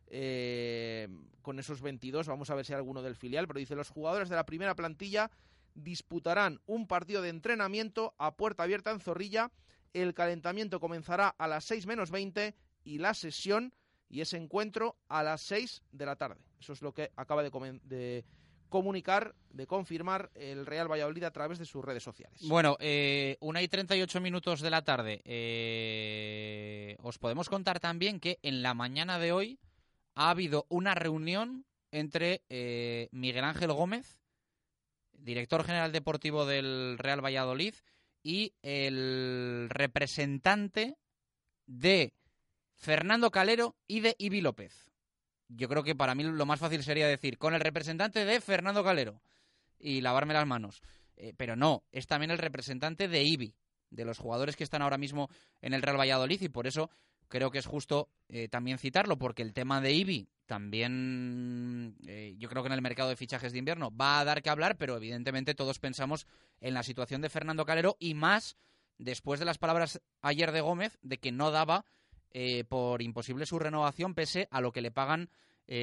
eh, 0.08 1.08
con 1.42 1.60
esos 1.60 1.82
22. 1.82 2.28
Vamos 2.28 2.50
a 2.50 2.56
ver 2.56 2.66
si 2.66 2.74
hay 2.74 2.78
alguno 2.78 3.02
del 3.02 3.16
filial, 3.16 3.48
pero 3.48 3.60
dice 3.60 3.76
los 3.76 3.90
jugadores 3.90 4.30
de 4.30 4.36
la 4.36 4.46
primera 4.46 4.76
plantilla 4.76 5.32
disputarán 5.76 6.62
un 6.66 6.88
partido 6.88 7.22
de 7.22 7.30
entrenamiento 7.30 8.16
a 8.18 8.36
puerta 8.36 8.64
abierta 8.64 8.92
en 8.92 9.00
Zorrilla. 9.00 9.52
El 9.94 10.14
calentamiento 10.14 10.80
comenzará 10.80 11.30
a 11.30 11.48
las 11.48 11.66
6 11.66 11.86
menos 11.86 12.12
20 12.12 12.56
y 12.84 12.98
la 12.98 13.14
sesión 13.14 13.74
y 14.10 14.22
ese 14.22 14.38
encuentro 14.38 14.98
a 15.08 15.24
las 15.24 15.42
6 15.42 15.84
de 15.92 16.06
la 16.06 16.16
tarde. 16.16 16.42
Eso 16.60 16.74
es 16.74 16.82
lo 16.82 16.94
que 16.94 17.12
acaba 17.16 17.44
de, 17.44 17.52
comunicar, 18.70 19.36
de 19.50 19.68
confirmar 19.68 20.32
el 20.36 20.66
Real 20.66 20.92
Valladolid 20.92 21.24
a 21.24 21.32
través 21.32 21.60
de 21.60 21.66
sus 21.66 21.84
redes 21.84 22.04
sociales. 22.04 22.42
Bueno, 22.48 22.78
eh, 22.80 23.38
una 23.40 23.62
y 23.62 23.68
38 23.68 24.22
minutos 24.22 24.62
de 24.62 24.70
la 24.70 24.84
tarde. 24.84 25.22
Eh, 25.26 26.98
os 27.02 27.18
podemos 27.18 27.50
contar 27.50 27.80
también 27.80 28.20
que 28.20 28.40
en 28.42 28.62
la 28.62 28.74
mañana 28.74 29.20
de 29.20 29.32
hoy 29.32 29.60
ha 30.16 30.30
habido 30.30 30.66
una 30.70 30.96
reunión 30.96 31.66
entre 31.92 32.44
eh, 32.50 33.10
Miguel 33.12 33.44
Ángel 33.44 33.72
Gómez, 33.72 34.20
director 35.14 35.64
general 35.64 35.92
deportivo 35.92 36.46
del 36.46 36.98
Real 36.98 37.24
Valladolid, 37.24 37.76
y 38.24 38.54
el 38.64 39.68
representante 39.70 40.98
de 41.68 42.14
Fernando 42.74 43.30
Calero 43.30 43.76
y 43.88 44.00
de 44.00 44.16
Ibi 44.18 44.42
López. 44.42 44.92
Yo 45.48 45.70
creo 45.70 45.84
que 45.84 45.96
para 45.96 46.16
mí 46.16 46.24
lo 46.24 46.46
más 46.46 46.60
fácil 46.60 46.84
sería 46.84 47.08
decir 47.08 47.38
con 47.38 47.54
el 47.54 47.62
representante 47.62 48.26
de 48.26 48.42
Fernando 48.42 48.84
Calero 48.84 49.22
y 49.78 50.02
lavarme 50.02 50.34
las 50.34 50.48
manos. 50.48 50.82
Eh, 51.18 51.34
pero 51.38 51.56
no, 51.56 51.84
es 51.92 52.08
también 52.08 52.32
el 52.32 52.40
representante 52.40 53.08
de 53.08 53.24
Ibi, 53.24 53.54
de 53.90 54.06
los 54.06 54.18
jugadores 54.18 54.56
que 54.56 54.64
están 54.64 54.82
ahora 54.82 54.98
mismo 54.98 55.30
en 55.62 55.74
el 55.74 55.82
Real 55.82 56.00
Valladolid 56.00 56.42
y 56.42 56.50
por 56.50 56.68
eso 56.68 56.90
creo 57.28 57.52
que 57.52 57.60
es 57.60 57.66
justo 57.66 58.10
eh, 58.30 58.48
también 58.48 58.78
citarlo 58.78 59.18
porque 59.18 59.42
el 59.42 59.54
tema 59.54 59.82
de 59.82 59.94
IBI 59.94 60.30
también 60.46 61.96
eh, 62.08 62.36
yo 62.38 62.50
creo 62.50 62.64
que 62.64 62.68
en 62.68 62.74
el 62.74 62.82
mercado 62.82 63.10
de 63.10 63.16
fichajes 63.16 63.52
de 63.52 63.60
invierno 63.60 63.96
va 63.96 64.20
a 64.20 64.26
dar 64.26 64.42
que 64.42 64.50
hablar, 64.50 64.78
pero 64.78 64.98
evidentemente 64.98 65.56
todos 65.56 65.80
pensamos 65.80 66.28
en 66.62 66.74
la 66.74 66.84
situación 66.84 67.22
de 67.22 67.30
Fernando 67.30 67.66
Calero 67.66 67.98
y 68.00 68.14
más 68.14 68.58
después 68.98 69.40
de 69.40 69.46
las 69.46 69.58
palabras 69.58 70.02
ayer 70.22 70.52
de 70.52 70.62
Gómez 70.62 70.98
de 71.02 71.20
que 71.20 71.32
no 71.32 71.52
daba 71.52 71.86
eh, 72.32 72.64
por 72.64 73.02
imposible 73.02 73.46
su 73.46 73.60
renovación 73.60 74.14
pese 74.14 74.48
a 74.52 74.62
lo 74.62 74.72
que 74.72 74.82
le 74.82 74.92
pagan 74.92 75.30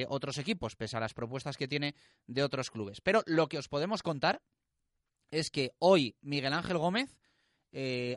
otros 0.07 0.37
equipos, 0.37 0.77
pese 0.77 0.95
a 0.95 1.01
las 1.01 1.13
propuestas 1.13 1.57
que 1.57 1.67
tiene 1.67 1.93
de 2.25 2.41
otros 2.41 2.71
clubes. 2.71 3.01
Pero 3.01 3.21
lo 3.25 3.49
que 3.49 3.57
os 3.57 3.67
podemos 3.67 4.01
contar 4.01 4.41
es 5.29 5.51
que 5.51 5.73
hoy 5.77 6.15
Miguel 6.21 6.53
Ángel 6.53 6.77
Gómez 6.77 7.17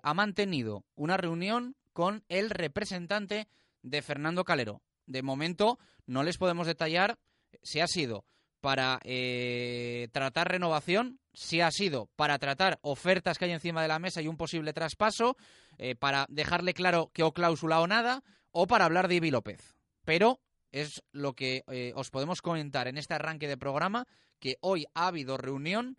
ha 0.01 0.15
mantenido 0.15 0.85
una 0.95 1.17
reunión 1.17 1.75
con 1.97 2.23
el 2.29 2.51
representante 2.51 3.49
de 3.81 4.03
Fernando 4.03 4.45
Calero. 4.45 4.83
De 5.07 5.23
momento 5.23 5.79
no 6.05 6.25
les 6.25 6.37
podemos 6.37 6.67
detallar 6.67 7.19
si 7.63 7.81
ha 7.81 7.87
sido 7.87 8.27
para 8.61 9.01
eh, 9.03 10.09
tratar 10.13 10.51
renovación, 10.51 11.21
si 11.33 11.63
ha 11.63 11.71
sido 11.71 12.11
para 12.15 12.39
tratar 12.39 12.79
ofertas 12.83 13.39
que 13.39 13.47
hay 13.47 13.53
encima 13.53 13.81
de 13.81 13.89
la 13.89 13.99
mesa 13.99 14.21
y 14.21 14.29
un 14.29 14.37
posible 14.37 14.75
traspaso, 14.75 15.39
eh, 15.79 15.95
para 15.95 16.27
dejarle 16.29 16.75
claro 16.75 17.11
que 17.15 17.23
o 17.23 17.33
cláusula 17.33 17.81
o 17.81 17.87
nada, 17.87 18.23
o 18.51 18.67
para 18.67 18.85
hablar 18.85 19.09
de 19.09 19.15
Ibi 19.15 19.31
López. 19.31 19.75
Pero 20.05 20.39
es 20.73 21.03
lo 21.13 21.33
que 21.33 21.65
eh, 21.69 21.95
os 21.97 22.11
podemos 22.11 22.43
comentar 22.43 22.89
en 22.89 22.99
este 22.99 23.15
arranque 23.15 23.49
de 23.49 23.57
programa, 23.57 24.07
que 24.39 24.59
hoy 24.61 24.85
ha 24.93 25.07
habido 25.07 25.39
reunión 25.39 25.97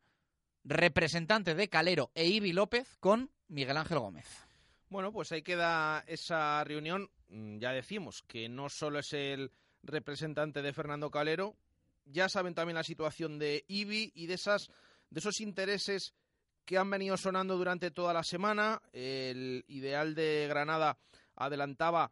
representante 0.64 1.56
de 1.56 1.70
Calero 1.70 2.12
e 2.14 2.28
Ibi 2.28 2.54
López 2.54 2.98
con 3.00 3.32
Miguel 3.48 3.78
Ángel 3.78 3.98
Gómez. 3.98 4.47
Bueno, 4.90 5.12
pues 5.12 5.34
ahí 5.34 5.42
queda 5.42 6.04
esa 6.08 6.64
reunión. 6.64 7.10
Mm, 7.28 7.60
ya 7.60 7.74
decimos 7.74 8.24
que 8.26 8.48
no 8.48 8.70
solo 8.70 9.00
es 9.00 9.12
el 9.12 9.52
representante 9.84 10.62
de 10.62 10.74
Fernando 10.74 11.12
Calero, 11.12 11.56
Ya 12.06 12.30
saben 12.30 12.56
también 12.56 12.76
la 12.76 12.84
situación 12.84 13.38
de 13.38 13.66
IBI 13.68 14.14
y 14.16 14.28
de, 14.28 14.36
esas, 14.36 14.70
de 15.10 15.20
esos 15.20 15.42
intereses 15.42 16.14
que 16.64 16.78
han 16.78 16.90
venido 16.90 17.18
sonando 17.18 17.58
durante 17.58 17.92
toda 17.92 18.14
la 18.14 18.24
semana. 18.24 18.82
El 18.94 19.66
ideal 19.68 20.16
de 20.16 20.46
Granada 20.48 20.98
adelantaba 21.36 22.10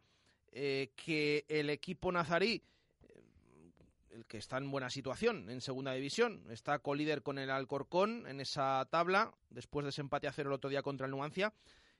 eh, 0.52 0.90
que 0.96 1.46
el 1.48 1.70
equipo 1.70 2.12
nazarí, 2.12 2.62
eh, 3.08 3.22
el 4.10 4.26
que 4.26 4.36
está 4.36 4.58
en 4.58 4.70
buena 4.70 4.90
situación 4.90 5.48
en 5.48 5.62
segunda 5.62 5.94
división, 5.94 6.44
está 6.50 6.78
colíder 6.80 7.22
con 7.22 7.38
el 7.38 7.48
Alcorcón 7.48 8.26
en 8.26 8.40
esa 8.40 8.86
tabla, 8.90 9.32
después 9.48 9.84
de 9.84 9.90
ese 9.90 10.02
empate 10.02 10.28
a 10.28 10.32
cero 10.32 10.50
el 10.50 10.56
otro 10.56 10.68
día 10.68 10.82
contra 10.82 11.06
el 11.06 11.12
Nuancia, 11.12 11.54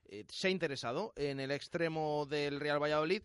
eh, 0.09 0.25
se 0.29 0.49
ha 0.49 0.51
interesado 0.51 1.13
en 1.17 1.41
el 1.41 1.51
extremo 1.51 2.27
del 2.27 2.61
Real 2.61 2.83
Valladolid. 2.83 3.23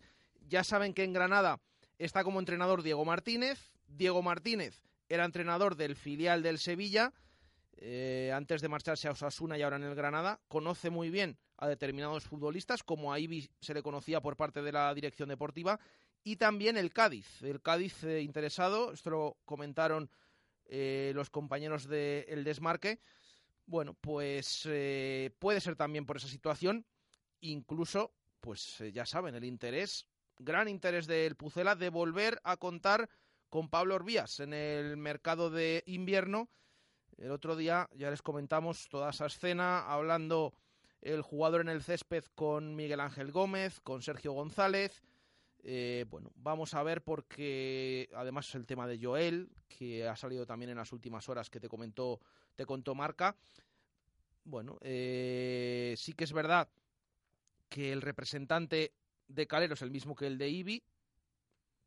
Ya 0.48 0.64
saben 0.64 0.94
que 0.94 1.04
en 1.04 1.12
Granada 1.12 1.60
está 1.98 2.24
como 2.24 2.38
entrenador 2.38 2.82
Diego 2.82 3.04
Martínez. 3.04 3.72
Diego 3.86 4.22
Martínez 4.22 4.82
era 5.08 5.24
entrenador 5.24 5.76
del 5.76 5.96
filial 5.96 6.42
del 6.42 6.58
Sevilla. 6.58 7.12
antes 8.32 8.60
de 8.60 8.68
marcharse 8.68 9.08
a 9.08 9.12
Osasuna 9.12 9.58
y 9.58 9.62
ahora 9.62 9.76
en 9.76 9.84
el 9.84 9.94
Granada, 9.94 10.40
conoce 10.48 10.90
muy 10.90 11.10
bien 11.10 11.36
a 11.62 11.68
determinados 11.68 12.24
futbolistas, 12.24 12.82
como 12.82 13.12
a 13.12 13.20
Ibi 13.20 13.48
se 13.60 13.72
le 13.72 13.82
conocía 13.82 14.20
por 14.20 14.36
parte 14.36 14.62
de 14.62 14.72
la 14.72 14.92
dirección 14.94 15.28
deportiva, 15.28 15.78
y 16.24 16.34
también 16.34 16.76
el 16.76 16.92
Cádiz. 16.92 17.40
El 17.42 17.62
Cádiz 17.62 18.02
eh, 18.02 18.20
interesado, 18.20 18.92
esto 18.92 19.10
lo 19.10 19.36
comentaron 19.44 20.10
eh, 20.66 21.12
los 21.14 21.30
compañeros 21.30 21.86
del 21.86 22.24
El 22.26 22.42
Desmarque. 22.42 22.98
Bueno, 23.66 23.94
pues 23.94 24.66
eh, 24.66 25.34
puede 25.38 25.60
ser 25.60 25.76
también 25.76 26.04
por 26.04 26.16
esa 26.16 26.28
situación, 26.28 26.86
incluso, 27.40 28.14
pues 28.40 28.82
ya 28.92 29.06
saben, 29.06 29.34
el 29.34 29.44
interés, 29.44 30.06
gran 30.38 30.68
interés 30.68 31.06
del 31.06 31.36
Pucela 31.36 31.74
de 31.74 31.88
volver 31.88 32.40
a 32.44 32.56
contar 32.56 33.08
con 33.48 33.68
Pablo 33.68 33.94
Orbías 33.94 34.40
en 34.40 34.52
el 34.54 34.96
mercado 34.96 35.50
de 35.50 35.82
invierno. 35.86 36.48
El 37.18 37.30
otro 37.30 37.54
día 37.54 37.88
ya 37.94 38.10
les 38.10 38.22
comentamos 38.22 38.88
toda 38.88 39.10
esa 39.10 39.26
escena 39.26 39.80
hablando 39.80 40.54
el 41.02 41.20
jugador 41.20 41.60
en 41.60 41.68
el 41.68 41.82
césped 41.82 42.24
con 42.34 42.74
Miguel 42.74 43.00
Ángel 43.00 43.30
Gómez, 43.30 43.80
con 43.80 44.02
Sergio 44.02 44.32
González. 44.32 45.02
Eh, 45.64 46.06
bueno, 46.08 46.32
vamos 46.34 46.74
a 46.74 46.82
ver 46.82 47.04
porque 47.04 48.08
además 48.14 48.52
el 48.54 48.66
tema 48.66 48.86
de 48.86 48.98
Joel, 49.00 49.50
que 49.68 50.08
ha 50.08 50.16
salido 50.16 50.46
también 50.46 50.70
en 50.70 50.78
las 50.78 50.92
últimas 50.92 51.28
horas 51.28 51.50
que 51.50 51.60
te 51.60 51.68
comentó, 51.68 52.20
te 52.56 52.66
contó 52.66 52.94
Marca. 52.94 53.36
Bueno, 54.44 54.78
eh, 54.80 55.94
sí 55.96 56.12
que 56.12 56.24
es 56.24 56.32
verdad 56.32 56.68
que 57.68 57.92
el 57.92 58.02
representante 58.02 58.92
de 59.28 59.46
Calero 59.46 59.74
es 59.74 59.82
el 59.82 59.90
mismo 59.90 60.14
que 60.14 60.26
el 60.26 60.38
de 60.38 60.48
Ibi. 60.48 60.82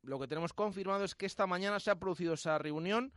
Lo 0.02 0.20
que 0.20 0.28
tenemos 0.28 0.54
confirmado 0.54 1.04
es 1.04 1.16
que 1.16 1.26
esta 1.26 1.48
mañana 1.48 1.80
se 1.80 1.92
ha 1.92 2.00
producido 2.00 2.34
esa 2.34 2.58
reunión 2.58 3.12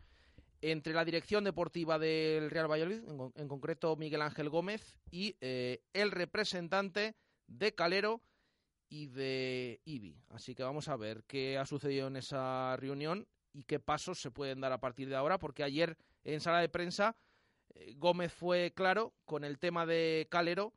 entre 0.60 0.92
la 0.92 1.04
dirección 1.04 1.44
deportiva 1.44 1.98
del 1.98 2.50
Real 2.50 2.70
Valladolid, 2.70 3.02
en, 3.36 3.48
concreto 3.48 3.94
Miguel 3.96 4.22
Ángel 4.22 4.48
Gómez, 4.48 4.98
y 5.10 5.36
eh, 5.40 5.82
el 5.92 6.10
representante 6.10 7.14
de 7.46 7.74
Calero 7.74 8.22
y 8.88 9.06
de 9.06 9.80
Ibi. 9.84 10.16
Así 10.30 10.54
que 10.54 10.62
vamos 10.62 10.88
a 10.88 10.96
ver 10.96 11.24
qué 11.26 11.58
ha 11.58 11.66
sucedido 11.66 12.08
en 12.08 12.16
esa 12.16 12.76
reunión 12.76 13.28
y 13.52 13.64
qué 13.64 13.78
pasos 13.78 14.20
se 14.20 14.30
pueden 14.30 14.60
dar 14.60 14.72
a 14.72 14.80
partir 14.80 15.08
de 15.08 15.16
ahora, 15.16 15.38
porque 15.38 15.62
ayer 15.62 15.96
en 16.24 16.40
sala 16.40 16.60
de 16.60 16.68
prensa 16.68 17.16
Gómez 17.96 18.32
fue 18.32 18.72
claro 18.74 19.14
con 19.24 19.44
el 19.44 19.58
tema 19.58 19.86
de 19.86 20.26
Calero. 20.30 20.72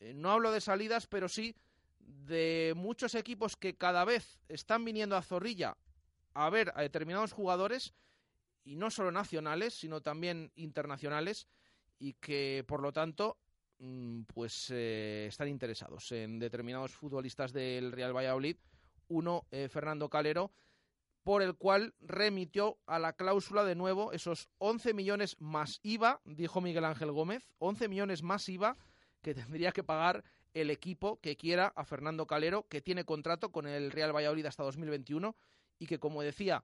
Eh, 0.00 0.14
no 0.14 0.30
hablo 0.30 0.52
de 0.52 0.60
salidas, 0.60 1.06
pero 1.06 1.28
sí 1.28 1.56
de 1.98 2.74
muchos 2.76 3.14
equipos 3.14 3.56
que 3.56 3.76
cada 3.76 4.04
vez 4.04 4.38
están 4.48 4.84
viniendo 4.84 5.16
a 5.16 5.22
Zorrilla 5.22 5.76
a 6.34 6.50
ver 6.50 6.72
a 6.74 6.82
determinados 6.82 7.32
jugadores 7.32 7.94
y 8.64 8.76
no 8.76 8.90
solo 8.90 9.12
nacionales, 9.12 9.74
sino 9.74 10.00
también 10.00 10.50
internacionales, 10.56 11.46
y 11.98 12.14
que 12.14 12.64
por 12.66 12.80
lo 12.80 12.92
tanto 12.92 13.38
mm, 13.78 14.22
pues 14.22 14.70
eh, 14.70 15.26
están 15.28 15.48
interesados 15.48 16.10
en 16.12 16.38
determinados 16.38 16.92
futbolistas 16.92 17.52
del 17.52 17.92
Real 17.92 18.16
Valladolid. 18.16 18.56
Uno, 19.08 19.46
eh, 19.50 19.68
Fernando 19.68 20.08
Calero, 20.08 20.50
por 21.24 21.42
el 21.42 21.56
cual 21.56 21.94
remitió 22.00 22.78
a 22.86 22.98
la 22.98 23.14
cláusula 23.14 23.64
de 23.64 23.74
nuevo 23.74 24.12
esos 24.12 24.48
11 24.58 24.92
millones 24.94 25.40
más 25.40 25.80
IVA, 25.82 26.20
dijo 26.24 26.60
Miguel 26.60 26.84
Ángel 26.84 27.10
Gómez, 27.10 27.48
11 27.58 27.88
millones 27.88 28.22
más 28.22 28.48
IVA 28.48 28.76
que 29.22 29.34
tendría 29.34 29.72
que 29.72 29.82
pagar 29.82 30.22
el 30.52 30.70
equipo 30.70 31.18
que 31.20 31.36
quiera 31.36 31.72
a 31.74 31.84
Fernando 31.84 32.26
Calero, 32.26 32.68
que 32.68 32.82
tiene 32.82 33.04
contrato 33.04 33.50
con 33.50 33.66
el 33.66 33.90
Real 33.90 34.14
Valladolid 34.14 34.46
hasta 34.46 34.62
2021 34.62 35.34
y 35.78 35.86
que, 35.86 35.98
como 35.98 36.22
decía, 36.22 36.62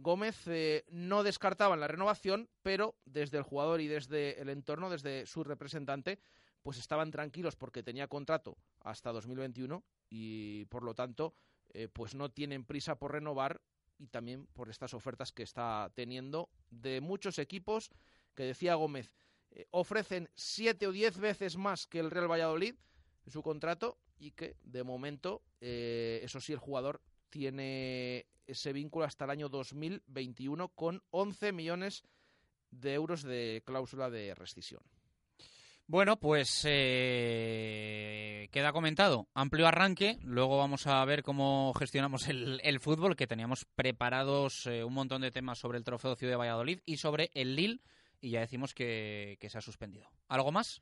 Gómez 0.00 0.46
eh, 0.46 0.84
no 0.90 1.22
descartaba 1.22 1.76
la 1.76 1.88
renovación, 1.88 2.48
pero 2.62 2.94
desde 3.06 3.38
el 3.38 3.42
jugador 3.42 3.80
y 3.80 3.88
desde 3.88 4.40
el 4.40 4.50
entorno, 4.50 4.90
desde 4.90 5.26
su 5.26 5.42
representante, 5.42 6.20
pues 6.62 6.78
estaban 6.78 7.10
tranquilos 7.10 7.56
porque 7.56 7.82
tenía 7.82 8.08
contrato 8.08 8.58
hasta 8.80 9.10
2021 9.10 9.82
y 10.10 10.66
por 10.66 10.82
lo 10.84 10.94
tanto 10.94 11.34
eh, 11.72 11.88
pues 11.92 12.14
no 12.14 12.30
tienen 12.30 12.64
prisa 12.64 12.96
por 12.96 13.12
renovar 13.12 13.60
y 14.02 14.08
también 14.08 14.46
por 14.46 14.68
estas 14.68 14.94
ofertas 14.94 15.30
que 15.30 15.44
está 15.44 15.90
teniendo 15.94 16.50
de 16.70 17.00
muchos 17.00 17.38
equipos 17.38 17.90
que 18.34 18.42
decía 18.42 18.74
Gómez 18.74 19.14
eh, 19.52 19.66
ofrecen 19.70 20.28
siete 20.34 20.88
o 20.88 20.92
diez 20.92 21.18
veces 21.18 21.56
más 21.56 21.86
que 21.86 22.00
el 22.00 22.10
Real 22.10 22.30
Valladolid 22.30 22.74
su 23.28 23.42
contrato 23.42 23.98
y 24.18 24.32
que 24.32 24.56
de 24.64 24.82
momento 24.82 25.42
eso 25.60 26.40
sí 26.40 26.52
el 26.52 26.58
jugador 26.58 27.00
tiene 27.30 28.26
ese 28.46 28.72
vínculo 28.72 29.04
hasta 29.04 29.24
el 29.24 29.30
año 29.30 29.48
2021 29.48 30.68
con 30.70 31.02
11 31.10 31.52
millones 31.52 32.02
de 32.70 32.94
euros 32.94 33.22
de 33.22 33.62
cláusula 33.64 34.10
de 34.10 34.34
rescisión. 34.34 34.82
Bueno, 35.92 36.16
pues 36.16 36.62
eh, 36.64 38.48
queda 38.50 38.72
comentado. 38.72 39.28
Amplio 39.34 39.66
arranque. 39.66 40.16
Luego 40.22 40.56
vamos 40.56 40.86
a 40.86 41.04
ver 41.04 41.22
cómo 41.22 41.74
gestionamos 41.74 42.28
el, 42.28 42.80
fútbol, 42.80 43.14
que 43.14 43.26
teníamos 43.26 43.66
preparados 43.74 44.64
eh, 44.64 44.84
un 44.84 44.94
montón 44.94 45.20
de 45.20 45.30
temas 45.30 45.58
sobre 45.58 45.76
el 45.76 45.84
Trofeo 45.84 46.16
Ciudad 46.16 46.32
de 46.32 46.38
Valladolid 46.38 46.80
y 46.86 46.96
sobre 46.96 47.30
el 47.34 47.56
Lille, 47.56 47.82
y 48.22 48.30
ya 48.30 48.40
decimos 48.40 48.72
que, 48.72 49.36
se 49.46 49.58
ha 49.58 49.60
suspendido. 49.60 50.08
¿Algo 50.28 50.50
más? 50.50 50.80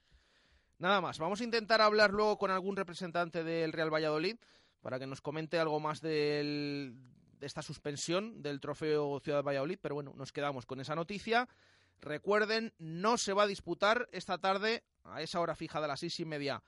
Nada 0.79 1.01
más. 1.01 1.19
Vamos 1.19 1.41
a 1.41 1.45
intentar 1.45 1.81
hablar 1.81 2.13
luego 2.13 2.39
con 2.39 2.53
algún 2.53 2.77
representante 2.77 3.43
del 3.43 3.73
Real 3.73 3.93
Valladolid 3.93 4.37
para 4.81 5.01
que 5.01 5.09
nos 5.09 5.21
comente 5.21 5.59
algo 5.59 5.81
más 5.81 6.01
del, 6.01 6.95
de 7.41 7.47
esta 7.47 7.63
suspensión 7.63 8.43
del 8.43 8.61
trofeo 8.61 9.19
Ciudad 9.19 9.39
de 9.39 9.43
Valladolid, 9.43 9.81
pero 9.83 9.97
bueno, 9.97 10.13
nos 10.15 10.31
quedamos 10.31 10.67
con 10.67 10.79
esa 10.79 10.95
noticia. 10.95 11.49
Recuerden, 12.01 12.73
no 12.79 13.19
se 13.19 13.33
va 13.33 13.45
a 13.45 13.47
disputar 13.47 14.09
esta 14.13 14.39
tarde, 14.39 14.83
a 15.05 15.23
esa 15.23 15.41
hora 15.41 15.55
fija 15.55 15.81
de 15.81 15.89
las 15.89 16.01
seis 16.01 16.19
y 16.21 16.25
media, 16.25 16.63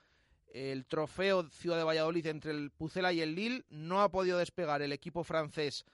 el 0.47 0.85
trofeo 0.85 1.49
Ciudad 1.49 1.77
de 1.77 1.83
Valladolid 1.83 2.27
entre 2.27 2.51
el 2.51 2.71
Pucela 2.71 3.11
y 3.13 3.21
el 3.21 3.35
Lille. 3.35 3.65
No 3.69 4.01
ha 4.01 4.11
podido 4.11 4.37
despegar 4.37 4.81
el 4.81 4.91
equipo 4.91 5.23
francés 5.23 5.85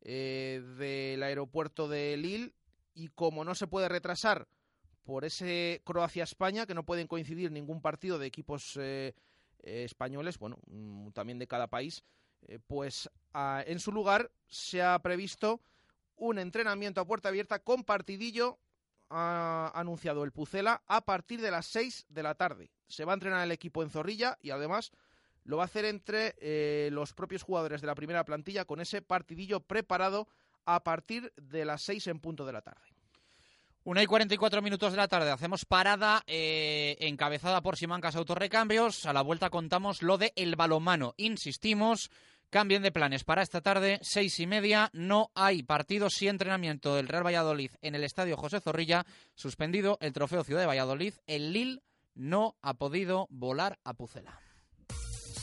eh, 0.00 0.62
del 0.78 1.22
aeropuerto 1.22 1.88
de 1.88 2.16
Lille 2.16 2.54
y 2.94 3.08
como 3.08 3.44
no 3.44 3.54
se 3.54 3.66
puede 3.66 3.88
retrasar 3.88 4.46
por 5.04 5.24
ese 5.24 5.82
Croacia-España, 5.84 6.66
que 6.66 6.74
no 6.74 6.84
pueden 6.84 7.06
coincidir 7.06 7.52
ningún 7.52 7.80
partido 7.80 8.18
de 8.18 8.26
equipos 8.26 8.76
eh, 8.80 9.14
eh, 9.62 9.84
españoles, 9.84 10.38
bueno, 10.38 10.58
mm, 10.66 11.10
también 11.10 11.38
de 11.38 11.46
cada 11.46 11.68
país, 11.68 12.02
eh, 12.48 12.58
pues 12.66 13.10
en 13.66 13.80
su 13.80 13.90
lugar 13.90 14.30
se 14.46 14.80
ha 14.80 14.96
previsto 15.00 15.60
un 16.16 16.38
entrenamiento 16.38 17.00
a 17.00 17.06
puerta 17.06 17.30
abierta 17.30 17.58
con 17.58 17.82
partidillo, 17.82 18.58
ha 19.10 19.70
anunciado 19.74 20.24
el 20.24 20.32
Pucela, 20.32 20.82
a 20.86 21.04
partir 21.04 21.40
de 21.40 21.50
las 21.50 21.66
6 21.66 22.06
de 22.08 22.22
la 22.22 22.34
tarde. 22.34 22.70
Se 22.88 23.04
va 23.04 23.12
a 23.12 23.14
entrenar 23.14 23.42
el 23.44 23.52
equipo 23.52 23.82
en 23.82 23.90
Zorrilla 23.90 24.38
y 24.40 24.50
además 24.50 24.92
lo 25.44 25.58
va 25.58 25.64
a 25.64 25.66
hacer 25.66 25.84
entre 25.84 26.34
eh, 26.40 26.88
los 26.90 27.12
propios 27.12 27.42
jugadores 27.42 27.80
de 27.80 27.86
la 27.86 27.94
primera 27.94 28.24
plantilla 28.24 28.64
con 28.64 28.80
ese 28.80 29.02
partidillo 29.02 29.60
preparado 29.60 30.28
a 30.64 30.82
partir 30.82 31.32
de 31.36 31.64
las 31.64 31.82
6 31.82 32.06
en 32.08 32.20
punto 32.20 32.46
de 32.46 32.52
la 32.52 32.62
tarde. 32.62 32.94
Una 33.86 34.02
y 34.02 34.06
44 34.06 34.62
minutos 34.62 34.92
de 34.92 34.96
la 34.96 35.08
tarde. 35.08 35.30
Hacemos 35.30 35.66
parada 35.66 36.22
eh, 36.26 36.96
encabezada 37.00 37.60
por 37.60 37.76
Simancas 37.76 38.16
Autorrecambios. 38.16 39.04
A 39.04 39.12
la 39.12 39.20
vuelta 39.20 39.50
contamos 39.50 40.02
lo 40.02 40.16
de 40.16 40.32
el 40.36 40.56
balomano. 40.56 41.12
Insistimos, 41.18 42.10
Cambien 42.54 42.84
de 42.84 42.92
planes 42.92 43.24
para 43.24 43.42
esta 43.42 43.62
tarde, 43.62 43.98
seis 44.00 44.38
y 44.38 44.46
media. 44.46 44.88
No 44.92 45.32
hay 45.34 45.64
partidos 45.64 46.22
y 46.22 46.28
entrenamiento 46.28 46.94
del 46.94 47.08
Real 47.08 47.26
Valladolid 47.26 47.72
en 47.82 47.96
el 47.96 48.04
Estadio 48.04 48.36
José 48.36 48.60
Zorrilla. 48.60 49.04
Suspendido 49.34 49.98
el 50.00 50.12
Trofeo 50.12 50.44
Ciudad 50.44 50.60
de 50.60 50.68
Valladolid. 50.68 51.14
El 51.26 51.52
Lille 51.52 51.82
no 52.14 52.54
ha 52.62 52.74
podido 52.74 53.26
volar 53.28 53.80
a 53.82 53.94
Pucela. 53.94 54.43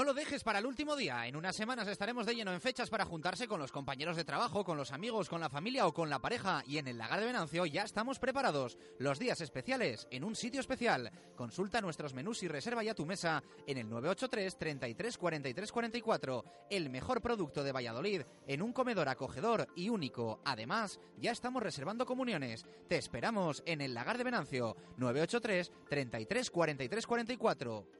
No 0.00 0.04
lo 0.04 0.14
dejes 0.14 0.42
para 0.42 0.60
el 0.60 0.64
último 0.64 0.96
día. 0.96 1.26
En 1.26 1.36
unas 1.36 1.54
semanas 1.54 1.86
estaremos 1.86 2.24
de 2.24 2.34
lleno 2.34 2.54
en 2.54 2.62
fechas 2.62 2.88
para 2.88 3.04
juntarse 3.04 3.46
con 3.46 3.60
los 3.60 3.70
compañeros 3.70 4.16
de 4.16 4.24
trabajo, 4.24 4.64
con 4.64 4.78
los 4.78 4.92
amigos, 4.92 5.28
con 5.28 5.42
la 5.42 5.50
familia 5.50 5.86
o 5.86 5.92
con 5.92 6.08
la 6.08 6.20
pareja. 6.20 6.62
Y 6.66 6.78
en 6.78 6.88
el 6.88 6.96
Lagar 6.96 7.20
de 7.20 7.26
Venancio 7.26 7.66
ya 7.66 7.82
estamos 7.82 8.18
preparados. 8.18 8.78
Los 8.98 9.18
días 9.18 9.42
especiales 9.42 10.08
en 10.10 10.24
un 10.24 10.36
sitio 10.36 10.60
especial. 10.60 11.12
Consulta 11.36 11.82
nuestros 11.82 12.14
menús 12.14 12.42
y 12.42 12.48
reserva 12.48 12.82
ya 12.82 12.94
tu 12.94 13.04
mesa 13.04 13.42
en 13.66 13.76
el 13.76 13.90
983 13.90 14.56
33 14.56 15.18
43 15.18 15.70
44. 15.70 16.44
El 16.70 16.88
mejor 16.88 17.20
producto 17.20 17.62
de 17.62 17.72
Valladolid 17.72 18.22
en 18.46 18.62
un 18.62 18.72
comedor 18.72 19.10
acogedor 19.10 19.68
y 19.76 19.90
único. 19.90 20.40
Además, 20.46 20.98
ya 21.18 21.32
estamos 21.32 21.62
reservando 21.62 22.06
comuniones. 22.06 22.64
Te 22.88 22.96
esperamos 22.96 23.62
en 23.66 23.82
el 23.82 23.92
Lagar 23.92 24.16
de 24.16 24.24
Venancio 24.24 24.78
983 24.96 25.70
33 25.90 26.50
43 26.50 27.06
44 27.06 27.99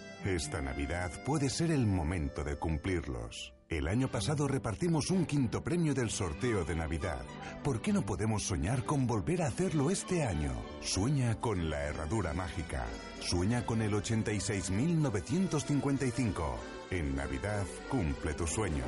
Esta 0.25 0.61
Navidad 0.61 1.11
puede 1.25 1.49
ser 1.49 1.71
el 1.71 1.87
momento 1.87 2.43
de 2.43 2.55
cumplirlos. 2.55 3.55
El 3.69 3.87
año 3.87 4.07
pasado 4.07 4.47
repartimos 4.47 5.09
un 5.09 5.25
quinto 5.25 5.63
premio 5.63 5.95
del 5.95 6.11
sorteo 6.11 6.63
de 6.63 6.75
Navidad. 6.75 7.23
¿Por 7.63 7.81
qué 7.81 7.91
no 7.91 8.03
podemos 8.03 8.43
soñar 8.43 8.85
con 8.85 9.07
volver 9.07 9.41
a 9.41 9.47
hacerlo 9.47 9.89
este 9.89 10.23
año? 10.23 10.53
Sueña 10.81 11.39
con 11.39 11.71
la 11.71 11.85
herradura 11.85 12.33
mágica. 12.33 12.85
Sueña 13.19 13.65
con 13.65 13.81
el 13.81 13.93
86.955. 13.93 16.43
En 16.91 17.15
Navidad 17.15 17.65
cumple 17.89 18.35
tus 18.35 18.51
sueños. 18.51 18.85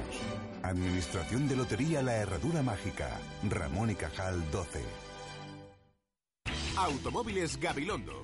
Administración 0.62 1.48
de 1.48 1.56
Lotería 1.56 2.04
La 2.04 2.18
Herradura 2.18 2.62
Mágica. 2.62 3.10
Ramón 3.50 3.90
y 3.90 3.96
Cajal 3.96 4.52
12. 4.52 4.82
Automóviles 6.78 7.60
Gabilondo. 7.60 8.24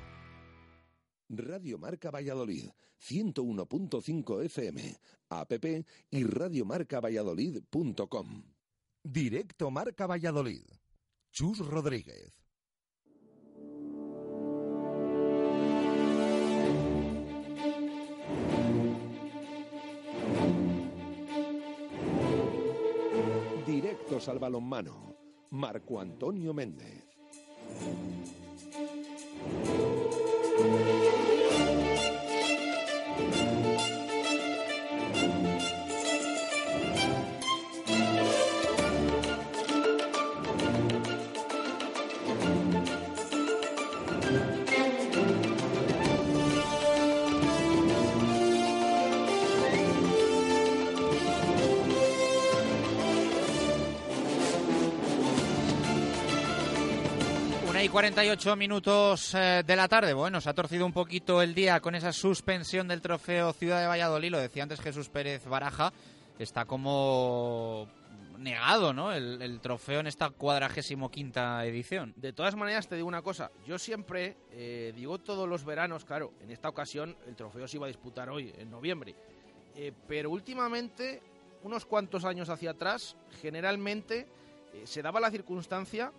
Radio 1.33 1.77
Marca 1.77 2.11
Valladolid, 2.11 2.71
101.5 2.99 4.43
FM, 4.43 4.97
app 5.29 5.53
y 6.09 6.25
radiomarcavalladolid.com. 6.25 8.43
Directo 9.03 9.71
Marca 9.71 10.07
Valladolid. 10.07 10.65
Chus 11.31 11.59
Rodríguez. 11.59 12.33
Directos 23.65 24.27
al 24.27 24.39
balonmano. 24.39 25.15
Marco 25.51 26.01
Antonio 26.01 26.53
Méndez. 26.53 27.05
48 57.91 58.55
minutos 58.55 59.35
eh, 59.35 59.63
de 59.67 59.75
la 59.75 59.89
tarde. 59.89 60.13
Bueno, 60.13 60.39
se 60.39 60.49
ha 60.49 60.53
torcido 60.53 60.85
un 60.85 60.93
poquito 60.93 61.41
el 61.41 61.53
día 61.53 61.81
con 61.81 61.93
esa 61.93 62.13
suspensión 62.13 62.87
del 62.87 63.01
trofeo 63.01 63.51
Ciudad 63.51 63.81
de 63.81 63.87
Valladolid. 63.87 64.31
Lo 64.31 64.37
decía 64.37 64.63
antes 64.63 64.79
Jesús 64.79 65.09
Pérez 65.09 65.45
Baraja. 65.45 65.91
Está 66.39 66.63
como 66.63 67.89
negado, 68.37 68.93
¿no? 68.93 69.11
El, 69.11 69.59
trofeo 69.59 69.99
en 69.99 70.07
esta 70.07 70.29
cuadragésimo 70.29 71.11
quinta 71.11 71.65
edición. 71.65 72.13
De 72.15 72.31
todas 72.31 72.55
maneras, 72.55 72.87
te 72.87 72.95
digo 72.95 73.09
una 73.09 73.21
cosa. 73.21 73.51
Yo 73.67 73.77
siempre 73.77 74.37
eh, 74.51 74.93
digo 74.95 75.17
todos 75.17 75.49
los 75.49 75.65
veranos, 75.65 76.05
claro, 76.05 76.31
en 76.39 76.49
esta 76.49 76.69
ocasión 76.69 77.17
el 77.27 77.35
trofeo 77.35 77.67
se 77.67 77.75
iba 77.75 77.87
a 77.87 77.89
disputar 77.89 78.29
hoy, 78.29 78.53
en 78.57 78.71
noviembre. 78.71 79.15
Eh, 79.75 79.91
pero 80.07 80.29
últimamente, 80.29 81.21
unos 81.63 81.85
cuantos 81.85 82.23
años 82.23 82.47
hacia 82.47 82.71
atrás, 82.71 83.17
generalmente 83.41 84.27
se 84.85 85.01
daba 85.01 85.19
la 85.19 85.29
circunstancia, 85.29 86.13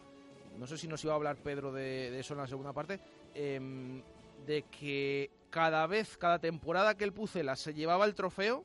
no 0.58 0.66
sé 0.66 0.76
si 0.78 0.88
nos 0.88 1.02
iba 1.04 1.12
a 1.12 1.16
hablar 1.16 1.36
Pedro 1.36 1.72
de, 1.72 2.10
de 2.10 2.20
eso 2.20 2.34
en 2.34 2.40
la 2.40 2.46
segunda 2.46 2.72
parte, 2.72 3.00
em, 3.34 4.02
de 4.46 4.62
que 4.64 5.30
cada 5.50 5.86
vez, 5.86 6.16
cada 6.16 6.38
temporada 6.38 6.96
que 6.96 7.04
el 7.04 7.12
Pucela 7.12 7.56
se 7.56 7.74
llevaba 7.74 8.04
el 8.06 8.14
trofeo, 8.14 8.64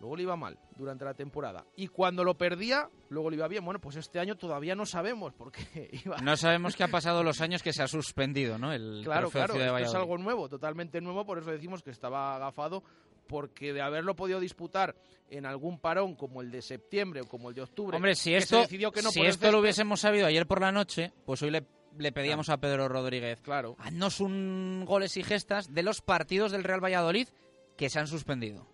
luego 0.00 0.16
le 0.16 0.22
iba 0.22 0.36
mal 0.36 0.58
durante 0.76 1.04
la 1.04 1.12
temporada. 1.14 1.64
Y 1.76 1.88
cuando 1.88 2.24
lo 2.24 2.34
perdía, 2.38 2.88
luego 3.10 3.28
le 3.30 3.36
iba 3.36 3.48
bien. 3.48 3.64
Bueno, 3.64 3.80
pues 3.80 3.96
este 3.96 4.18
año 4.18 4.36
todavía 4.36 4.74
no 4.74 4.86
sabemos 4.86 5.34
porque 5.34 5.90
iba... 6.04 6.16
No 6.18 6.36
sabemos 6.36 6.74
qué 6.74 6.84
ha 6.84 6.88
pasado 6.88 7.22
los 7.22 7.40
años 7.42 7.62
que 7.62 7.72
se 7.72 7.82
ha 7.82 7.86
suspendido, 7.88 8.58
¿no? 8.58 8.72
El 8.72 9.02
Claro, 9.04 9.28
trofeo 9.28 9.40
claro, 9.40 9.54
Ciudad 9.54 9.76
de 9.76 9.82
es 9.82 9.94
algo 9.94 10.16
nuevo, 10.16 10.48
totalmente 10.48 11.00
nuevo, 11.02 11.26
por 11.26 11.38
eso 11.38 11.50
decimos 11.50 11.82
que 11.82 11.90
estaba 11.90 12.34
agafado, 12.36 12.82
porque 13.30 13.72
de 13.72 13.80
haberlo 13.80 14.16
podido 14.16 14.40
disputar 14.40 14.96
en 15.30 15.46
algún 15.46 15.78
parón 15.78 16.16
como 16.16 16.42
el 16.42 16.50
de 16.50 16.60
septiembre 16.62 17.20
o 17.20 17.28
como 17.28 17.50
el 17.50 17.54
de 17.54 17.62
octubre, 17.62 17.96
Hombre, 17.96 18.16
si 18.16 18.30
que 18.30 18.38
esto, 18.38 18.56
se 18.56 18.62
decidió 18.62 18.90
que 18.90 19.02
no 19.02 19.12
si 19.12 19.24
esto 19.24 19.52
lo 19.52 19.60
hubiésemos 19.60 20.00
sabido 20.00 20.26
ayer 20.26 20.48
por 20.48 20.60
la 20.60 20.72
noche, 20.72 21.12
pues 21.24 21.40
hoy 21.42 21.52
le, 21.52 21.64
le 21.96 22.10
pedíamos 22.10 22.48
a 22.48 22.58
Pedro 22.58 22.88
Rodríguez. 22.88 23.40
Claro. 23.42 23.76
Haznos 23.78 24.18
un 24.18 24.84
goles 24.84 25.16
y 25.16 25.22
gestas 25.22 25.72
de 25.72 25.84
los 25.84 26.00
partidos 26.00 26.50
del 26.50 26.64
Real 26.64 26.82
Valladolid 26.82 27.28
que 27.76 27.88
se 27.88 28.00
han 28.00 28.08
suspendido. 28.08 28.66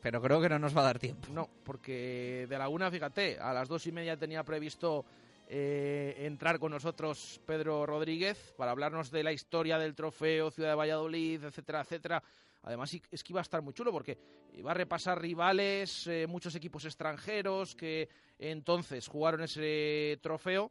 Pero 0.00 0.22
creo 0.22 0.40
que 0.40 0.48
no 0.48 0.58
nos 0.58 0.74
va 0.74 0.80
a 0.80 0.84
dar 0.84 0.98
tiempo. 0.98 1.28
No, 1.30 1.50
porque 1.64 2.46
de 2.48 2.58
la 2.58 2.70
una, 2.70 2.90
fíjate, 2.90 3.38
a 3.38 3.52
las 3.52 3.68
dos 3.68 3.86
y 3.86 3.92
media 3.92 4.16
tenía 4.16 4.42
previsto 4.42 5.04
eh, 5.48 6.14
entrar 6.20 6.58
con 6.58 6.72
nosotros 6.72 7.42
Pedro 7.44 7.84
Rodríguez 7.84 8.54
para 8.56 8.70
hablarnos 8.70 9.10
de 9.10 9.22
la 9.22 9.32
historia 9.32 9.76
del 9.76 9.94
trofeo 9.94 10.50
Ciudad 10.50 10.70
de 10.70 10.76
Valladolid, 10.76 11.44
etcétera, 11.44 11.82
etcétera. 11.82 12.22
Además, 12.68 12.94
es 13.10 13.24
que 13.24 13.32
iba 13.32 13.40
a 13.40 13.42
estar 13.42 13.62
muy 13.62 13.72
chulo 13.72 13.90
porque 13.90 14.18
iba 14.52 14.72
a 14.72 14.74
repasar 14.74 15.18
rivales, 15.18 16.06
eh, 16.06 16.26
muchos 16.26 16.54
equipos 16.54 16.84
extranjeros 16.84 17.74
que 17.74 18.10
entonces 18.38 19.08
jugaron 19.08 19.40
ese 19.40 20.18
trofeo. 20.20 20.70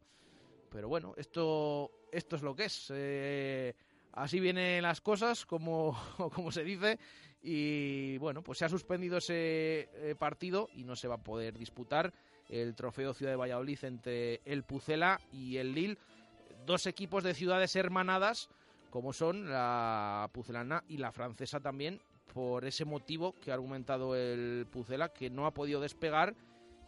Pero 0.69 0.89
bueno, 0.89 1.15
esto, 1.17 1.89
esto 2.11 2.35
es 2.35 2.43
lo 2.43 2.55
que 2.55 2.65
es. 2.65 2.93
Eh, 2.93 3.73
así 4.13 4.39
vienen 4.39 4.83
las 4.83 5.01
cosas, 5.01 5.47
como, 5.47 5.97
como 6.35 6.51
se 6.51 6.63
dice. 6.63 6.99
Y 7.41 8.19
bueno, 8.19 8.43
pues 8.43 8.59
se 8.59 8.65
ha 8.65 8.69
suspendido 8.69 9.17
ese 9.17 9.89
eh, 9.95 10.15
partido 10.19 10.69
y 10.75 10.83
no 10.83 10.95
se 10.95 11.07
va 11.07 11.15
a 11.15 11.23
poder 11.23 11.57
disputar 11.57 12.13
el 12.47 12.75
trofeo 12.75 13.15
Ciudad 13.15 13.31
de 13.31 13.37
Valladolid 13.37 13.79
entre 13.85 14.41
el 14.45 14.61
Pucela 14.61 15.19
y 15.31 15.57
el 15.57 15.73
Lille. 15.73 15.97
Dos 16.63 16.85
equipos 16.85 17.23
de 17.23 17.33
ciudades 17.33 17.75
hermanadas 17.75 18.49
como 18.89 19.13
son 19.13 19.49
la 19.49 20.29
pucelana 20.33 20.83
y 20.87 20.97
la 20.97 21.11
francesa 21.11 21.59
también, 21.59 22.01
por 22.33 22.65
ese 22.65 22.85
motivo 22.85 23.33
que 23.39 23.51
ha 23.51 23.53
argumentado 23.53 24.15
el 24.15 24.67
Pucela, 24.71 25.09
que 25.09 25.29
no 25.29 25.45
ha 25.45 25.53
podido 25.53 25.79
despegar 25.81 26.35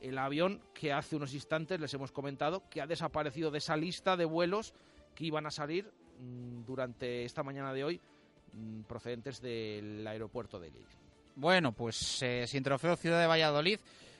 el 0.01 0.17
avión 0.17 0.61
que 0.73 0.93
hace 0.93 1.15
unos 1.15 1.33
instantes 1.33 1.79
les 1.79 1.93
hemos 1.93 2.11
comentado 2.11 2.63
que 2.69 2.81
ha 2.81 2.87
desaparecido 2.87 3.51
de 3.51 3.57
esa 3.57 3.75
lista 3.75 4.15
de 4.15 4.25
vuelos 4.25 4.73
que 5.13 5.25
iban 5.25 5.45
a 5.45 5.51
salir 5.51 5.91
mm, 6.19 6.65
durante 6.65 7.25
esta 7.25 7.43
mañana 7.43 7.73
de 7.73 7.83
hoy 7.83 8.01
mm, 8.53 8.81
procedentes 8.83 9.41
del 9.41 10.05
aeropuerto 10.07 10.59
de 10.59 10.71
Lille. 10.71 10.97
Bueno, 11.35 11.71
pues 11.71 12.21
eh, 12.21 12.45
sin 12.47 12.63
trofeo 12.63 12.95
Ciudad 12.95 13.19
de 13.19 13.27
Valladolid. 13.27 13.79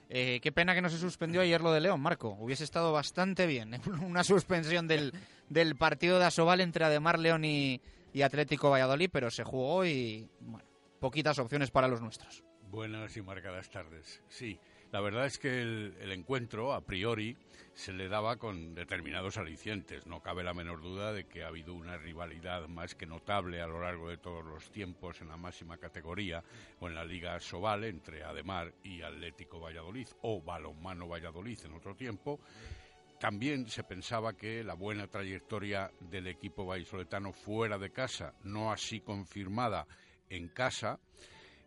Eh, 0.10 0.40
qué 0.42 0.52
pena 0.52 0.74
que 0.74 0.82
no 0.82 0.90
se 0.90 0.98
suspendió 0.98 1.42
ayer 1.42 1.62
lo 1.62 1.72
de 1.72 1.82
León, 1.82 2.02
Marco. 2.02 2.36
Hubiese 2.40 2.64
estado 2.64 2.92
bastante 2.92 3.46
bien 3.46 3.80
una 4.04 4.24
suspensión 4.24 4.88
del, 4.88 5.14
del 5.50 5.76
partido 5.76 6.18
de 6.18 6.26
Asobal 6.26 6.62
entre 6.62 6.84
Ademar 6.84 7.20
León 7.20 7.46
y, 7.46 7.80
y 8.12 8.24
Atlético 8.24 8.72
Valladolid, 8.72 9.10
pero 9.14 9.30
se 9.30 9.44
jugó 9.44 9.86
y, 9.86 10.28
bueno, 10.40 10.68
poquitas 11.00 11.38
opciones 11.38 11.70
para 11.70 11.88
los 11.88 12.02
nuestros. 12.02 12.44
Buenas 12.70 13.16
y 13.18 13.22
marcadas 13.22 13.70
tardes. 13.70 14.22
Sí, 14.28 14.60
la 14.92 15.02
verdad 15.02 15.28
es 15.28 15.38
que 15.38 15.62
el, 15.62 16.12
encuentro, 16.12 16.74
a 16.74 16.82
priori, 16.82 17.38
se 17.76 17.94
le 17.94 18.10
daba 18.10 18.38
con 18.38 18.74
determinados 18.74 19.38
alicientes. 19.38 20.08
No 20.08 20.22
cabe 20.22 20.44
la 20.44 20.56
menor 20.56 20.82
duda 20.82 21.14
de 21.14 21.26
que 21.26 21.44
ha 21.44 21.48
habido 21.48 21.76
una 21.76 21.98
rivalidad 21.98 22.68
más 22.68 22.96
que 22.96 23.06
notable 23.06 23.62
a 23.62 23.68
lo 23.68 23.82
largo 23.82 24.10
de 24.10 24.18
todos 24.18 24.44
los 24.44 24.72
tiempos 24.72 25.22
en 25.22 25.28
la 25.28 25.38
máxima 25.38 25.78
categoría 25.78 26.44
o 26.80 26.88
en 26.88 26.96
la 26.96 27.06
Liga 27.06 27.40
Sobal 27.40 27.84
entre 27.84 28.24
Ademar 28.24 28.74
y 28.84 29.04
Atlético 29.04 29.60
Valladolid 29.60 30.08
o 30.24 30.42
Balonmano 30.42 31.08
Valladolid 31.08 31.60
en 31.66 31.74
otro 31.74 31.96
tiempo. 31.96 32.40
También 33.20 33.68
se 33.68 33.84
pensaba 33.84 34.34
que 34.34 34.64
la 34.64 34.74
buena 34.74 35.06
trayectoria 35.06 35.92
del 36.00 36.28
equipo 36.28 36.66
vallisoletano 36.66 37.32
fuera 37.32 37.78
de 37.78 37.92
casa, 37.92 38.34
no 38.44 38.72
así 38.72 39.02
confirmada 39.02 39.86
en 40.30 40.48
casa, 40.48 41.00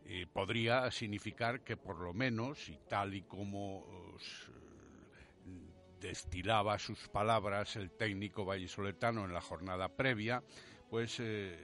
eh, 0.06 0.26
podría 0.32 0.90
significar 0.90 1.60
que 1.62 1.76
por 1.76 1.98
lo 2.00 2.12
menos, 2.12 2.68
y 2.68 2.78
tal 2.88 3.14
y 3.14 3.22
como 3.22 3.86
destilaba 6.02 6.78
sus 6.78 7.08
palabras 7.08 7.76
el 7.76 7.90
técnico 7.90 8.44
vallisoletano 8.44 9.24
en 9.24 9.32
la 9.32 9.40
jornada 9.40 9.88
previa, 9.88 10.42
pues 10.90 11.18
eh, 11.20 11.56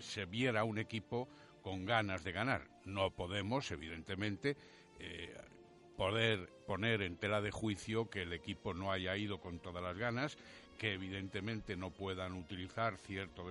se 0.00 0.26
viera 0.26 0.64
un 0.64 0.78
equipo 0.78 1.28
con 1.62 1.86
ganas 1.86 2.24
de 2.24 2.32
ganar. 2.32 2.68
No 2.84 3.12
podemos, 3.12 3.70
evidentemente, 3.70 4.56
eh, 4.98 5.34
poder 5.96 6.50
poner 6.66 7.02
en 7.02 7.16
tela 7.16 7.40
de 7.40 7.52
juicio 7.52 8.10
que 8.10 8.22
el 8.22 8.32
equipo 8.32 8.74
no 8.74 8.90
haya 8.90 9.16
ido 9.16 9.40
con 9.40 9.60
todas 9.60 9.82
las 9.82 9.96
ganas 9.96 10.36
que 10.78 10.92
evidentemente 10.92 11.76
no 11.76 11.90
puedan 11.90 12.32
utilizar 12.34 12.96
cierto 12.98 13.46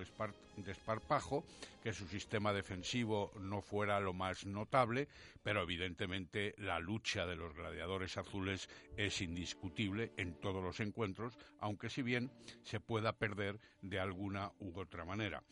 desparpajo, 0.56 1.44
que 1.82 1.92
su 1.92 2.06
sistema 2.06 2.52
defensivo 2.52 3.32
no 3.40 3.60
fuera 3.60 4.00
lo 4.00 4.12
más 4.12 4.46
notable, 4.46 5.08
pero 5.42 5.62
evidentemente 5.62 6.54
la 6.58 6.78
lucha 6.80 7.26
de 7.26 7.36
los 7.36 7.54
gladiadores 7.54 8.16
azules 8.16 8.68
es 8.96 9.20
indiscutible 9.20 10.12
en 10.16 10.34
todos 10.40 10.62
los 10.62 10.80
encuentros, 10.80 11.36
aunque 11.60 11.90
si 11.90 12.02
bien 12.02 12.30
se 12.62 12.80
pueda 12.80 13.12
perder 13.12 13.58
de 13.82 14.00
alguna 14.00 14.52
u 14.60 14.78
otra 14.78 15.04
manera. 15.04 15.42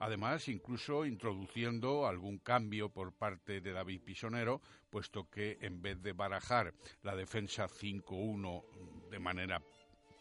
Además, 0.00 0.48
incluso 0.48 1.04
introduciendo 1.04 2.06
algún 2.06 2.38
cambio 2.38 2.88
por 2.88 3.12
parte 3.12 3.60
de 3.60 3.72
David 3.72 4.02
Pisonero, 4.02 4.60
puesto 4.90 5.28
que 5.28 5.58
en 5.60 5.82
vez 5.82 6.00
de 6.02 6.12
barajar 6.12 6.72
la 7.02 7.16
defensa 7.16 7.66
5-1 7.66 9.10
de 9.10 9.18
manera 9.18 9.60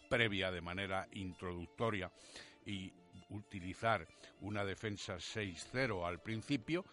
previa 0.07 0.51
de 0.51 0.61
manera 0.61 1.07
introductoria 1.11 2.11
y 2.65 2.91
utilizar 3.29 4.07
una 4.41 4.65
defensa 4.65 5.15
6-0 5.17 6.05
al 6.05 6.21
principio, 6.21 6.85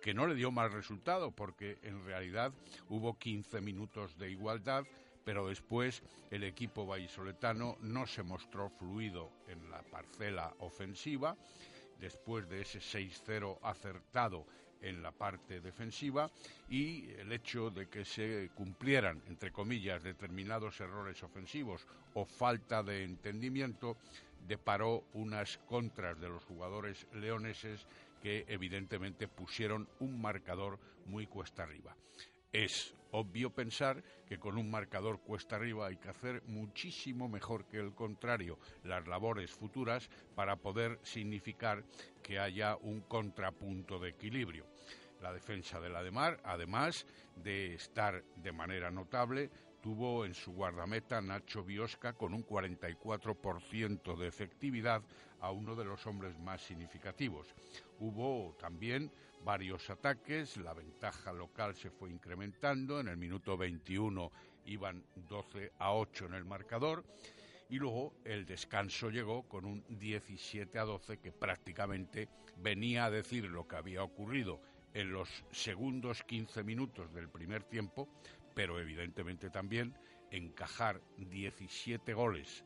que 0.00 0.14
no 0.14 0.26
le 0.26 0.34
dio 0.34 0.50
mal 0.50 0.72
resultado 0.72 1.30
porque 1.30 1.78
en 1.82 2.04
realidad 2.04 2.52
hubo 2.88 3.18
15 3.18 3.60
minutos 3.60 4.16
de 4.18 4.30
igualdad, 4.30 4.84
pero 5.24 5.48
después 5.48 6.02
el 6.30 6.44
equipo 6.44 6.86
vallisoletano 6.86 7.76
no 7.80 8.06
se 8.06 8.22
mostró 8.22 8.70
fluido 8.70 9.32
en 9.48 9.70
la 9.70 9.82
parcela 9.82 10.54
ofensiva, 10.58 11.36
después 11.98 12.48
de 12.48 12.62
ese 12.62 12.78
6-0 12.78 13.58
acertado 13.62 14.46
en 14.82 15.02
la 15.02 15.12
parte 15.12 15.60
defensiva 15.60 16.30
y 16.68 17.10
el 17.12 17.32
hecho 17.32 17.70
de 17.70 17.88
que 17.88 18.04
se 18.04 18.50
cumplieran, 18.54 19.22
entre 19.26 19.52
comillas, 19.52 20.02
determinados 20.02 20.80
errores 20.80 21.22
ofensivos 21.22 21.86
o 22.14 22.24
falta 22.24 22.82
de 22.82 23.04
entendimiento, 23.04 23.96
deparó 24.46 25.04
unas 25.14 25.58
contras 25.66 26.20
de 26.20 26.28
los 26.28 26.44
jugadores 26.44 27.06
leoneses 27.12 27.86
que 28.22 28.44
evidentemente 28.48 29.28
pusieron 29.28 29.88
un 30.00 30.20
marcador 30.20 30.78
muy 31.06 31.26
cuesta 31.26 31.62
arriba. 31.62 31.96
Es 32.56 32.94
obvio 33.10 33.50
pensar 33.50 34.02
que 34.26 34.38
con 34.38 34.56
un 34.56 34.70
marcador 34.70 35.20
cuesta 35.20 35.56
arriba 35.56 35.88
hay 35.88 35.98
que 35.98 36.08
hacer 36.08 36.42
muchísimo 36.46 37.28
mejor 37.28 37.66
que 37.66 37.76
el 37.76 37.92
contrario 37.92 38.58
las 38.82 39.06
labores 39.06 39.50
futuras 39.50 40.08
para 40.34 40.56
poder 40.56 40.98
significar 41.02 41.84
que 42.22 42.38
haya 42.38 42.76
un 42.76 43.02
contrapunto 43.02 43.98
de 43.98 44.08
equilibrio. 44.08 44.64
La 45.20 45.34
defensa 45.34 45.80
de 45.80 45.90
la 45.90 46.02
de 46.02 46.10
Mar, 46.10 46.40
además 46.44 47.04
de 47.34 47.74
estar 47.74 48.24
de 48.36 48.52
manera 48.52 48.90
notable, 48.90 49.50
tuvo 49.82 50.24
en 50.24 50.32
su 50.32 50.54
guardameta 50.54 51.20
Nacho 51.20 51.62
Biosca 51.62 52.14
con 52.14 52.32
un 52.32 52.46
44% 52.46 54.16
de 54.16 54.28
efectividad 54.28 55.02
a 55.40 55.50
uno 55.50 55.76
de 55.76 55.84
los 55.84 56.06
hombres 56.06 56.38
más 56.38 56.62
significativos. 56.62 57.54
Hubo 58.00 58.56
también 58.58 59.12
varios 59.46 59.88
ataques, 59.90 60.56
la 60.56 60.74
ventaja 60.74 61.32
local 61.32 61.76
se 61.76 61.88
fue 61.88 62.10
incrementando, 62.10 62.98
en 62.98 63.06
el 63.06 63.16
minuto 63.16 63.56
21 63.56 64.32
iban 64.64 65.04
12 65.14 65.70
a 65.78 65.92
8 65.94 66.26
en 66.26 66.34
el 66.34 66.44
marcador 66.44 67.04
y 67.68 67.76
luego 67.76 68.12
el 68.24 68.44
descanso 68.44 69.08
llegó 69.08 69.44
con 69.44 69.64
un 69.64 69.84
17 69.88 70.80
a 70.80 70.84
12 70.84 71.18
que 71.18 71.30
prácticamente 71.30 72.28
venía 72.56 73.04
a 73.04 73.10
decir 73.12 73.44
lo 73.44 73.68
que 73.68 73.76
había 73.76 74.02
ocurrido 74.02 74.60
en 74.94 75.12
los 75.12 75.28
segundos 75.52 76.24
15 76.24 76.64
minutos 76.64 77.14
del 77.14 77.28
primer 77.28 77.62
tiempo, 77.62 78.08
pero 78.52 78.80
evidentemente 78.80 79.48
también 79.48 79.96
encajar 80.32 81.00
17 81.18 82.14
goles 82.14 82.64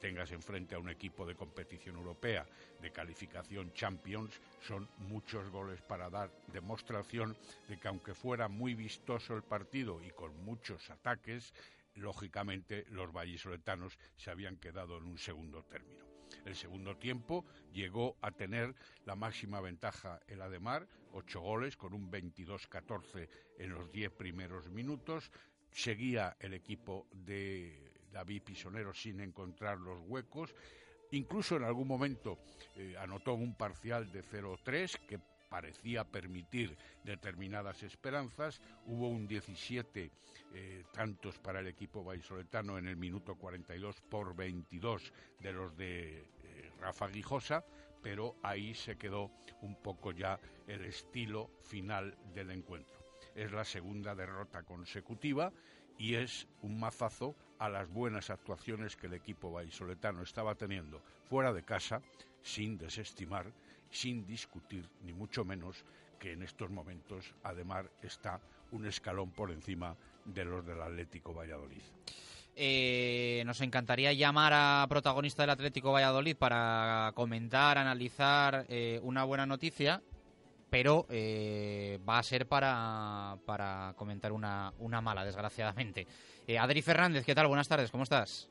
tengas 0.00 0.32
enfrente 0.32 0.74
a 0.74 0.78
un 0.78 0.88
equipo 0.88 1.26
de 1.26 1.36
competición 1.36 1.96
europea 1.96 2.46
de 2.80 2.90
calificación 2.90 3.72
Champions, 3.74 4.40
son 4.66 4.88
muchos 4.98 5.48
goles 5.50 5.80
para 5.82 6.10
dar 6.10 6.30
demostración 6.52 7.36
de 7.68 7.78
que 7.78 7.88
aunque 7.88 8.14
fuera 8.14 8.48
muy 8.48 8.74
vistoso 8.74 9.36
el 9.36 9.42
partido 9.42 10.02
y 10.02 10.10
con 10.10 10.36
muchos 10.44 10.90
ataques, 10.90 11.52
lógicamente 11.94 12.86
los 12.90 13.12
vallisoletanos 13.12 13.98
se 14.16 14.30
habían 14.30 14.56
quedado 14.56 14.96
en 14.96 15.04
un 15.04 15.18
segundo 15.18 15.62
término. 15.64 16.04
El 16.44 16.56
segundo 16.56 16.96
tiempo 16.96 17.44
llegó 17.72 18.16
a 18.22 18.30
tener 18.30 18.74
la 19.04 19.16
máxima 19.16 19.60
ventaja 19.60 20.20
el 20.28 20.40
Ademar, 20.40 20.86
ocho 21.12 21.40
goles 21.40 21.76
con 21.76 21.92
un 21.92 22.10
22-14 22.10 23.28
en 23.58 23.70
los 23.70 23.90
diez 23.92 24.10
primeros 24.12 24.68
minutos. 24.70 25.30
Seguía 25.72 26.36
el 26.40 26.54
equipo 26.54 27.06
de 27.12 27.89
David 28.12 28.42
Pisonero 28.42 28.92
sin 28.92 29.20
encontrar 29.20 29.78
los 29.78 30.00
huecos. 30.06 30.54
Incluso 31.12 31.56
en 31.56 31.64
algún 31.64 31.88
momento 31.88 32.38
eh, 32.76 32.94
anotó 32.98 33.34
un 33.34 33.54
parcial 33.54 34.10
de 34.12 34.22
0-3 34.22 35.06
que 35.06 35.18
parecía 35.50 36.04
permitir 36.04 36.78
determinadas 37.04 37.82
esperanzas. 37.82 38.62
Hubo 38.86 39.08
un 39.08 39.26
17 39.26 40.10
eh, 40.54 40.84
tantos 40.92 41.38
para 41.38 41.60
el 41.60 41.66
equipo 41.66 42.04
vallisoletano 42.04 42.78
en 42.78 42.86
el 42.86 42.96
minuto 42.96 43.34
42 43.34 44.00
por 44.02 44.34
22 44.36 45.12
de 45.40 45.52
los 45.52 45.76
de 45.76 46.20
eh, 46.20 46.70
Rafa 46.78 47.08
Guijosa, 47.08 47.64
pero 48.00 48.36
ahí 48.42 48.74
se 48.74 48.96
quedó 48.96 49.32
un 49.62 49.74
poco 49.82 50.12
ya 50.12 50.38
el 50.68 50.84
estilo 50.84 51.50
final 51.62 52.16
del 52.32 52.52
encuentro. 52.52 53.00
Es 53.34 53.50
la 53.52 53.64
segunda 53.64 54.14
derrota 54.14 54.62
consecutiva 54.62 55.52
y 55.98 56.14
es 56.14 56.46
un 56.62 56.78
mazazo 56.78 57.34
a 57.60 57.68
las 57.68 57.88
buenas 57.92 58.30
actuaciones 58.30 58.96
que 58.96 59.06
el 59.06 59.14
equipo 59.14 59.52
vallisoletano 59.52 60.22
estaba 60.22 60.54
teniendo 60.54 61.02
fuera 61.28 61.52
de 61.52 61.62
casa, 61.62 62.00
sin 62.42 62.78
desestimar, 62.78 63.52
sin 63.90 64.26
discutir, 64.26 64.88
ni 65.04 65.12
mucho 65.12 65.44
menos 65.44 65.84
que 66.18 66.32
en 66.32 66.42
estos 66.42 66.70
momentos 66.70 67.34
además 67.42 67.84
está 68.02 68.40
un 68.72 68.86
escalón 68.86 69.30
por 69.30 69.50
encima 69.50 69.94
de 70.24 70.44
los 70.46 70.64
del 70.64 70.80
Atlético 70.80 71.34
Valladolid. 71.34 71.82
Eh, 72.56 73.42
nos 73.44 73.60
encantaría 73.60 74.12
llamar 74.14 74.52
a 74.54 74.86
protagonista 74.88 75.42
del 75.42 75.50
Atlético 75.50 75.92
Valladolid 75.92 76.36
para 76.36 77.12
comentar, 77.14 77.76
analizar 77.76 78.64
eh, 78.68 79.00
una 79.02 79.24
buena 79.24 79.44
noticia, 79.44 80.02
pero 80.70 81.06
eh, 81.10 81.98
va 82.08 82.18
a 82.18 82.22
ser 82.22 82.46
para, 82.46 83.36
para 83.44 83.94
comentar 83.96 84.32
una, 84.32 84.72
una 84.78 85.00
mala, 85.00 85.24
desgraciadamente. 85.24 86.06
Adri 86.58 86.82
Fernández, 86.82 87.24
¿qué 87.24 87.34
tal? 87.34 87.46
Buenas 87.46 87.68
tardes, 87.68 87.90
¿cómo 87.90 88.02
estás? 88.02 88.50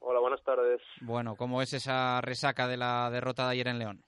Hola, 0.00 0.20
buenas 0.20 0.42
tardes. 0.42 0.82
Bueno, 1.00 1.34
¿cómo 1.34 1.62
es 1.62 1.72
esa 1.72 2.20
resaca 2.20 2.68
de 2.68 2.76
la 2.76 3.10
derrota 3.10 3.44
de 3.46 3.52
ayer 3.52 3.68
en 3.68 3.78
León? 3.78 4.04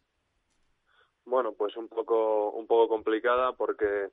Bueno, 1.25 1.53
pues 1.53 1.77
un 1.77 1.89
poco, 1.89 2.51
un 2.51 2.67
poco 2.67 2.89
complicada 2.89 3.53
porque, 3.53 4.11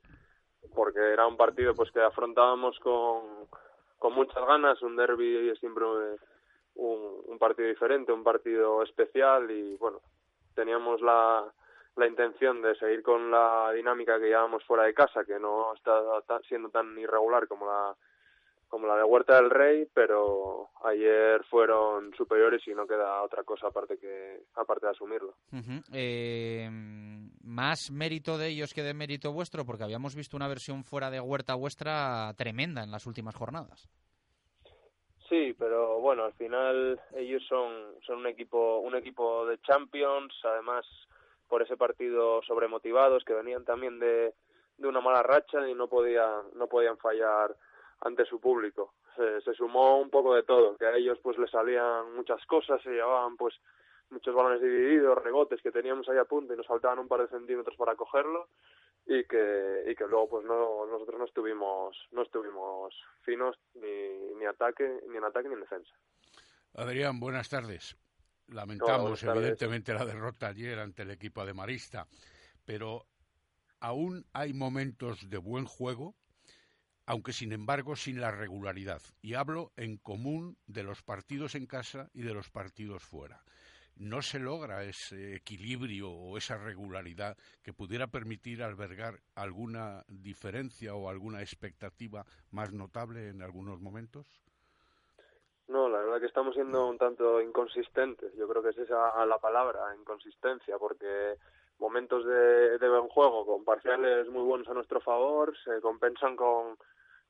porque 0.74 1.12
era 1.12 1.26
un 1.26 1.36
partido 1.36 1.74
pues 1.74 1.90
que 1.92 2.00
afrontábamos 2.00 2.78
con, 2.80 3.46
con 3.98 4.14
muchas 4.14 4.44
ganas, 4.46 4.82
un 4.82 4.96
derby 4.96 5.50
es 5.50 5.58
siempre 5.60 5.84
un, 5.84 7.22
un 7.26 7.38
partido 7.38 7.68
diferente, 7.68 8.12
un 8.12 8.24
partido 8.24 8.82
especial 8.82 9.50
y 9.50 9.76
bueno, 9.76 10.00
teníamos 10.54 11.00
la, 11.02 11.44
la 11.96 12.06
intención 12.06 12.60
de 12.62 12.74
seguir 12.76 13.02
con 13.02 13.30
la 13.30 13.70
dinámica 13.72 14.18
que 14.18 14.26
llevábamos 14.26 14.64
fuera 14.64 14.84
de 14.84 14.94
casa, 14.94 15.24
que 15.24 15.38
no 15.38 15.72
está 15.74 16.40
siendo 16.48 16.68
tan 16.70 16.98
irregular 16.98 17.46
como 17.46 17.66
la 17.66 17.94
como 18.74 18.88
la 18.88 18.96
de 18.96 19.04
Huerta 19.04 19.36
del 19.36 19.50
Rey, 19.50 19.86
pero 19.94 20.70
ayer 20.82 21.44
fueron 21.44 22.12
superiores 22.16 22.60
y 22.66 22.74
no 22.74 22.88
queda 22.88 23.22
otra 23.22 23.44
cosa 23.44 23.68
aparte 23.68 23.98
que 23.98 24.42
aparte 24.56 24.86
de 24.86 24.90
asumirlo. 24.90 25.34
Eh, 25.92 26.68
más 27.44 27.92
mérito 27.92 28.36
de 28.36 28.48
ellos 28.48 28.74
que 28.74 28.82
de 28.82 28.92
mérito 28.92 29.32
vuestro, 29.32 29.64
porque 29.64 29.84
habíamos 29.84 30.16
visto 30.16 30.36
una 30.36 30.48
versión 30.48 30.82
fuera 30.82 31.08
de 31.12 31.20
Huerta 31.20 31.54
vuestra 31.54 32.34
tremenda 32.36 32.82
en 32.82 32.90
las 32.90 33.06
últimas 33.06 33.36
jornadas. 33.36 33.88
Sí, 35.28 35.54
pero 35.56 36.00
bueno, 36.00 36.24
al 36.24 36.34
final 36.34 37.00
ellos 37.14 37.44
son 37.48 37.94
son 38.04 38.18
un 38.18 38.26
equipo 38.26 38.80
un 38.80 38.96
equipo 38.96 39.46
de 39.46 39.60
Champions, 39.60 40.34
además 40.42 40.84
por 41.54 41.62
ese 41.62 41.76
partido 41.76 42.42
sobremotivados 42.42 43.22
que 43.24 43.32
venían 43.32 43.64
también 43.64 44.00
de, 44.00 44.34
de 44.76 44.88
una 44.88 45.00
mala 45.00 45.22
racha 45.22 45.68
y 45.68 45.74
no 45.76 45.86
podían 45.86 46.42
no 46.56 46.66
podían 46.66 46.98
fallar 46.98 47.54
ante 48.00 48.24
su 48.24 48.40
público. 48.40 48.94
Se, 49.14 49.54
sumó 49.54 50.00
un 50.00 50.10
poco 50.10 50.34
de 50.34 50.42
todo, 50.42 50.76
que 50.76 50.84
a 50.84 50.96
ellos 50.96 51.16
pues 51.22 51.38
les 51.38 51.48
salían 51.52 52.12
muchas 52.16 52.44
cosas, 52.46 52.82
se 52.82 52.90
llevaban 52.90 53.36
pues 53.36 53.54
muchos 54.10 54.34
balones 54.34 54.60
divididos, 54.60 55.22
rebotes 55.22 55.62
que 55.62 55.70
teníamos 55.70 56.08
ahí 56.08 56.18
a 56.18 56.24
punto 56.24 56.54
y 56.54 56.56
nos 56.56 56.66
faltaban 56.66 56.98
un 56.98 57.06
par 57.06 57.20
de 57.20 57.28
centímetros 57.28 57.76
para 57.76 57.94
cogerlo 57.94 58.48
y 59.06 59.22
que 59.22 59.84
y 59.86 59.94
que 59.94 60.08
luego 60.08 60.30
pues 60.30 60.44
no 60.44 60.86
nosotros 60.86 61.20
no 61.20 61.24
estuvimos 61.24 61.96
no 62.10 62.22
estuvimos 62.22 62.92
finos 63.22 63.56
ni 63.74 64.34
ni 64.40 64.44
ataque 64.44 65.02
ni 65.08 65.18
en 65.18 65.24
ataque 65.24 65.46
ni 65.46 65.54
en 65.54 65.60
defensa. 65.60 65.94
Adrián, 66.74 67.20
buenas 67.20 67.48
tardes. 67.48 67.96
Lamentamos 68.48 69.22
evidentemente 69.22 69.94
la 69.94 70.04
derrota 70.04 70.48
ayer 70.48 70.78
ante 70.78 71.02
el 71.02 71.10
equipo 71.10 71.44
de 71.44 71.54
Marista, 71.54 72.06
pero 72.64 73.06
aún 73.80 74.26
hay 74.32 74.52
momentos 74.52 75.28
de 75.28 75.38
buen 75.38 75.64
juego 75.64 76.14
aunque 77.06 77.32
sin 77.32 77.52
embargo 77.52 77.96
sin 77.96 78.20
la 78.20 78.30
regularidad. 78.30 79.02
Y 79.20 79.34
hablo 79.34 79.72
en 79.76 79.96
común 79.96 80.58
de 80.66 80.82
los 80.82 81.02
partidos 81.02 81.54
en 81.54 81.66
casa 81.66 82.10
y 82.14 82.22
de 82.22 82.34
los 82.34 82.50
partidos 82.50 83.02
fuera. 83.02 83.44
No 83.96 84.22
se 84.22 84.40
logra 84.40 84.82
ese 84.84 85.36
equilibrio 85.36 86.10
o 86.10 86.36
esa 86.36 86.58
regularidad 86.58 87.36
que 87.62 87.72
pudiera 87.72 88.08
permitir 88.08 88.62
albergar 88.62 89.22
alguna 89.34 90.04
diferencia 90.08 90.94
o 90.94 91.08
alguna 91.08 91.42
expectativa 91.42 92.26
más 92.50 92.72
notable 92.72 93.28
en 93.28 93.42
algunos 93.42 93.80
momentos. 93.80 94.43
No, 95.68 95.88
la 95.88 95.98
verdad 95.98 96.20
que 96.20 96.26
estamos 96.26 96.54
siendo 96.54 96.86
un 96.86 96.98
tanto 96.98 97.40
inconsistentes. 97.40 98.34
Yo 98.34 98.46
creo 98.48 98.62
que 98.62 98.70
es 98.70 98.78
esa 98.78 99.24
la 99.24 99.38
palabra, 99.38 99.94
inconsistencia, 99.98 100.78
porque 100.78 101.36
momentos 101.78 102.24
de, 102.26 102.78
de 102.78 102.88
buen 102.88 103.08
juego 103.08 103.46
con 103.46 103.64
parciales 103.64 104.28
muy 104.28 104.42
buenos 104.42 104.68
a 104.68 104.74
nuestro 104.74 105.00
favor 105.00 105.54
se 105.64 105.80
compensan 105.80 106.36
con 106.36 106.76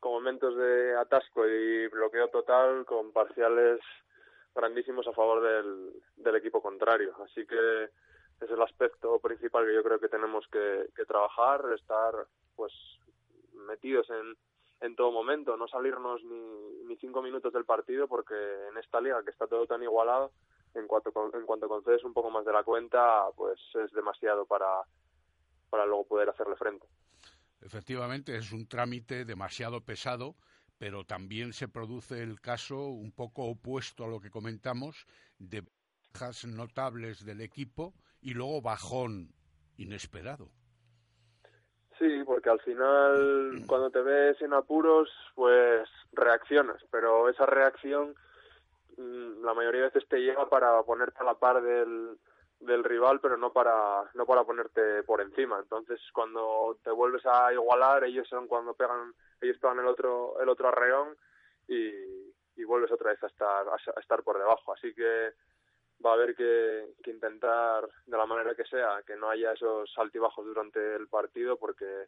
con 0.04 0.12
momentos 0.12 0.54
de 0.54 0.94
atasco 0.98 1.48
y 1.48 1.88
bloqueo 1.88 2.28
total 2.28 2.84
con 2.84 3.10
parciales 3.10 3.80
grandísimos 4.54 5.08
a 5.08 5.14
favor 5.14 5.40
del, 5.40 5.94
del 6.16 6.36
equipo 6.36 6.60
contrario. 6.60 7.16
Así 7.24 7.46
que 7.46 7.84
es 7.84 8.50
el 8.50 8.60
aspecto 8.60 9.18
principal 9.20 9.64
que 9.64 9.74
yo 9.74 9.82
creo 9.82 9.98
que 9.98 10.10
tenemos 10.10 10.46
que, 10.48 10.90
que 10.94 11.06
trabajar, 11.06 11.64
estar 11.74 12.12
pues 12.54 12.74
metidos 13.66 14.10
en, 14.10 14.36
en 14.84 14.94
todo 14.96 15.10
momento, 15.10 15.56
no 15.56 15.66
salirnos 15.66 16.22
ni, 16.24 16.84
ni 16.86 16.96
cinco 16.96 17.22
minutos 17.22 17.52
del 17.52 17.64
partido 17.64 18.06
porque 18.06 18.34
en 18.70 18.76
esta 18.76 19.00
liga 19.00 19.24
que 19.24 19.30
está 19.30 19.46
todo 19.46 19.66
tan 19.66 19.82
igualado, 19.82 20.32
en 20.74 20.86
cuanto, 20.86 21.10
en 21.32 21.46
cuanto 21.46 21.68
concedes 21.68 22.04
un 22.04 22.12
poco 22.12 22.30
más 22.30 22.44
de 22.44 22.52
la 22.52 22.62
cuenta, 22.64 23.24
pues 23.34 23.58
es 23.82 23.92
demasiado 23.92 24.44
para, 24.44 24.82
para 25.70 25.86
luego 25.86 26.06
poder 26.06 26.28
hacerle 26.28 26.56
frente. 26.56 26.86
Efectivamente, 27.62 28.36
es 28.36 28.52
un 28.52 28.68
trámite 28.68 29.24
demasiado 29.24 29.80
pesado, 29.80 30.36
pero 30.76 31.04
también 31.04 31.54
se 31.54 31.66
produce 31.66 32.22
el 32.22 32.42
caso 32.42 32.88
un 32.88 33.12
poco 33.12 33.44
opuesto 33.44 34.04
a 34.04 34.08
lo 34.08 34.20
que 34.20 34.30
comentamos 34.30 35.06
de 35.38 35.64
bajas 36.12 36.44
notables 36.44 37.24
del 37.24 37.40
equipo 37.40 37.94
y 38.20 38.34
luego 38.34 38.60
bajón 38.60 39.32
inesperado. 39.78 40.50
Sí, 41.98 42.22
porque 42.24 42.50
al 42.50 42.60
final 42.60 43.62
cuando 43.66 43.90
te 43.90 44.00
ves 44.00 44.40
en 44.42 44.52
apuros, 44.52 45.08
pues 45.34 45.88
reaccionas, 46.12 46.82
pero 46.90 47.28
esa 47.28 47.46
reacción 47.46 48.14
mm, 48.96 49.44
la 49.44 49.54
mayoría 49.54 49.82
de 49.82 49.86
veces 49.88 50.08
te 50.08 50.18
llega 50.18 50.48
para 50.48 50.82
ponerte 50.82 51.18
a 51.20 51.24
la 51.24 51.34
par 51.34 51.62
del, 51.62 52.18
del 52.60 52.82
rival, 52.82 53.20
pero 53.20 53.36
no 53.36 53.52
para 53.52 54.10
no 54.14 54.26
para 54.26 54.44
ponerte 54.44 55.04
por 55.04 55.20
encima. 55.20 55.58
Entonces, 55.60 56.00
cuando 56.12 56.78
te 56.82 56.90
vuelves 56.90 57.24
a 57.26 57.52
igualar, 57.52 58.04
ellos 58.04 58.28
son 58.28 58.48
cuando 58.48 58.74
pegan, 58.74 59.14
ellos 59.40 59.58
pegan 59.58 59.78
el 59.78 59.86
otro 59.86 60.40
el 60.40 60.48
otro 60.48 60.68
arreón 60.68 61.16
y, 61.68 61.90
y 62.56 62.64
vuelves 62.64 62.90
otra 62.90 63.10
vez 63.10 63.22
a 63.22 63.28
estar 63.28 63.66
a 63.68 64.00
estar 64.00 64.22
por 64.24 64.38
debajo. 64.38 64.72
Así 64.72 64.92
que 64.94 65.32
va 66.04 66.10
a 66.10 66.14
haber 66.14 66.34
que, 66.34 67.10
intentar 67.10 67.88
de 68.06 68.16
la 68.16 68.26
manera 68.26 68.54
que 68.54 68.64
sea 68.64 69.02
que 69.06 69.16
no 69.16 69.30
haya 69.30 69.52
esos 69.52 69.92
altibajos 69.96 70.44
durante 70.44 70.96
el 70.96 71.08
partido 71.08 71.56
porque 71.56 72.06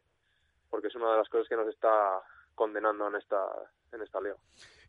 porque 0.69 0.87
es 0.87 0.95
una 0.95 1.11
de 1.11 1.17
las 1.19 1.29
cosas 1.29 1.47
que 1.47 1.55
nos 1.55 1.67
está 1.67 2.21
condenando 2.53 3.07
en 3.07 3.15
esta 3.15 3.45
en 3.91 4.01
esta 4.01 4.19
liga. 4.19 4.35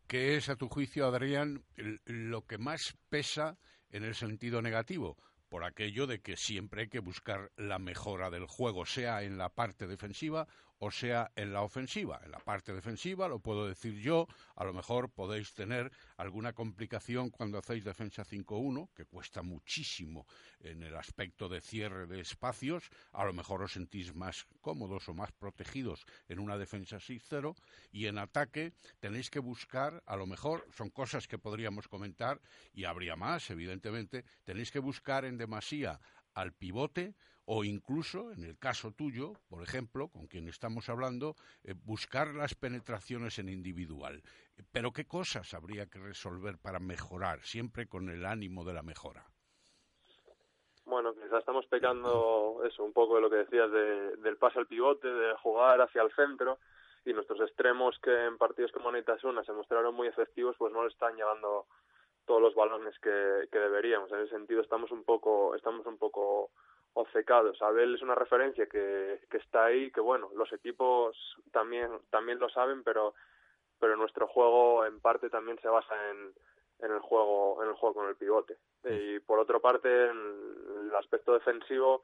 ¿Qué 0.06 0.36
es 0.36 0.48
a 0.48 0.56
tu 0.56 0.68
juicio, 0.68 1.06
Adrián, 1.06 1.62
lo 2.06 2.42
que 2.46 2.58
más 2.58 2.96
pesa 3.10 3.58
en 3.90 4.04
el 4.04 4.14
sentido 4.14 4.62
negativo? 4.62 5.16
por 5.48 5.64
aquello 5.64 6.06
de 6.06 6.20
que 6.20 6.36
siempre 6.36 6.82
hay 6.82 6.88
que 6.88 6.98
buscar 6.98 7.50
la 7.56 7.78
mejora 7.78 8.30
del 8.30 8.46
juego, 8.46 8.84
sea 8.84 9.22
en 9.22 9.38
la 9.38 9.48
parte 9.48 9.86
defensiva 9.86 10.46
o 10.78 10.90
sea 10.90 11.30
en 11.36 11.52
la 11.52 11.62
ofensiva. 11.62 12.20
En 12.24 12.30
la 12.30 12.38
parte 12.38 12.72
defensiva, 12.72 13.28
lo 13.28 13.40
puedo 13.40 13.66
decir 13.66 13.94
yo, 14.00 14.26
a 14.56 14.64
lo 14.64 14.72
mejor 14.72 15.10
podéis 15.10 15.52
tener 15.54 15.90
alguna 16.16 16.52
complicación 16.52 17.30
cuando 17.30 17.58
hacéis 17.58 17.84
defensa 17.84 18.24
5-1, 18.24 18.90
que 18.94 19.04
cuesta 19.04 19.42
muchísimo 19.42 20.26
en 20.60 20.82
el 20.82 20.96
aspecto 20.96 21.48
de 21.48 21.60
cierre 21.60 22.06
de 22.06 22.20
espacios, 22.20 22.90
a 23.12 23.24
lo 23.24 23.32
mejor 23.32 23.62
os 23.62 23.72
sentís 23.72 24.14
más 24.14 24.46
cómodos 24.60 25.08
o 25.08 25.14
más 25.14 25.32
protegidos 25.32 26.04
en 26.28 26.38
una 26.38 26.58
defensa 26.58 26.98
6-0, 26.98 27.54
y 27.90 28.06
en 28.06 28.18
ataque 28.18 28.72
tenéis 29.00 29.30
que 29.30 29.40
buscar, 29.40 30.02
a 30.06 30.16
lo 30.16 30.26
mejor 30.26 30.66
son 30.72 30.90
cosas 30.90 31.26
que 31.28 31.38
podríamos 31.38 31.88
comentar, 31.88 32.40
y 32.72 32.84
habría 32.84 33.16
más, 33.16 33.50
evidentemente, 33.50 34.24
tenéis 34.44 34.70
que 34.70 34.78
buscar 34.78 35.24
en 35.24 35.38
demasía 35.38 36.00
al 36.34 36.52
pivote 36.52 37.14
o 37.50 37.64
incluso, 37.64 38.30
en 38.32 38.44
el 38.44 38.58
caso 38.58 38.92
tuyo, 38.92 39.32
por 39.48 39.62
ejemplo, 39.62 40.08
con 40.08 40.26
quien 40.26 40.48
estamos 40.48 40.90
hablando, 40.90 41.34
eh, 41.64 41.72
buscar 41.82 42.34
las 42.34 42.54
penetraciones 42.54 43.38
en 43.38 43.48
individual. 43.48 44.22
Pero 44.70 44.92
¿qué 44.92 45.06
cosas 45.06 45.54
habría 45.54 45.86
que 45.86 45.98
resolver 45.98 46.58
para 46.58 46.78
mejorar, 46.78 47.40
siempre 47.40 47.88
con 47.88 48.10
el 48.10 48.26
ánimo 48.26 48.64
de 48.64 48.74
la 48.74 48.82
mejora? 48.82 49.24
Bueno, 50.84 51.14
quizás 51.14 51.38
estamos 51.38 51.64
pecando 51.68 52.60
eso, 52.66 52.84
un 52.84 52.92
poco 52.92 53.14
de 53.14 53.22
lo 53.22 53.30
que 53.30 53.36
decías 53.36 53.70
de, 53.72 54.16
del 54.16 54.36
pase 54.36 54.58
al 54.58 54.66
pivote, 54.66 55.08
de 55.08 55.34
jugar 55.36 55.80
hacia 55.80 56.02
el 56.02 56.12
centro, 56.12 56.58
y 57.06 57.14
nuestros 57.14 57.40
extremos 57.40 57.98
que 58.02 58.26
en 58.26 58.36
partidos 58.36 58.72
como 58.72 58.92
Neitasuna 58.92 59.42
se 59.44 59.54
mostraron 59.54 59.94
muy 59.94 60.06
efectivos, 60.06 60.54
pues 60.58 60.70
no 60.70 60.82
le 60.82 60.90
están 60.90 61.16
llevando 61.16 61.64
todos 62.26 62.42
los 62.42 62.54
balones 62.54 62.98
que, 62.98 63.48
que 63.50 63.58
deberíamos. 63.58 64.12
En 64.12 64.18
ese 64.18 64.36
sentido 64.36 64.60
estamos 64.60 64.90
un 64.90 65.04
poco, 65.04 65.54
estamos 65.54 65.86
un 65.86 65.96
poco 65.96 66.50
obcecados. 67.00 67.60
Abel 67.62 67.94
es 67.94 68.02
una 68.02 68.14
referencia 68.14 68.66
que, 68.66 69.20
que 69.30 69.36
está 69.36 69.66
ahí, 69.66 69.90
que 69.90 70.00
bueno, 70.00 70.30
los 70.34 70.52
equipos 70.52 71.16
también, 71.52 71.90
también 72.10 72.38
lo 72.38 72.48
saben, 72.48 72.82
pero 72.82 73.14
pero 73.80 73.96
nuestro 73.96 74.26
juego 74.26 74.84
en 74.84 75.00
parte 75.00 75.30
también 75.30 75.56
se 75.60 75.68
basa 75.68 75.94
en, 76.10 76.34
en 76.80 76.92
el 76.92 76.98
juego 76.98 77.62
en 77.62 77.68
el 77.68 77.74
juego 77.74 77.94
con 77.94 78.08
el 78.08 78.16
pivote. 78.16 78.56
Y 78.84 79.20
por 79.20 79.38
otra 79.38 79.60
parte, 79.60 79.88
en 79.88 80.88
el 80.88 80.94
aspecto 80.96 81.32
defensivo, 81.32 82.02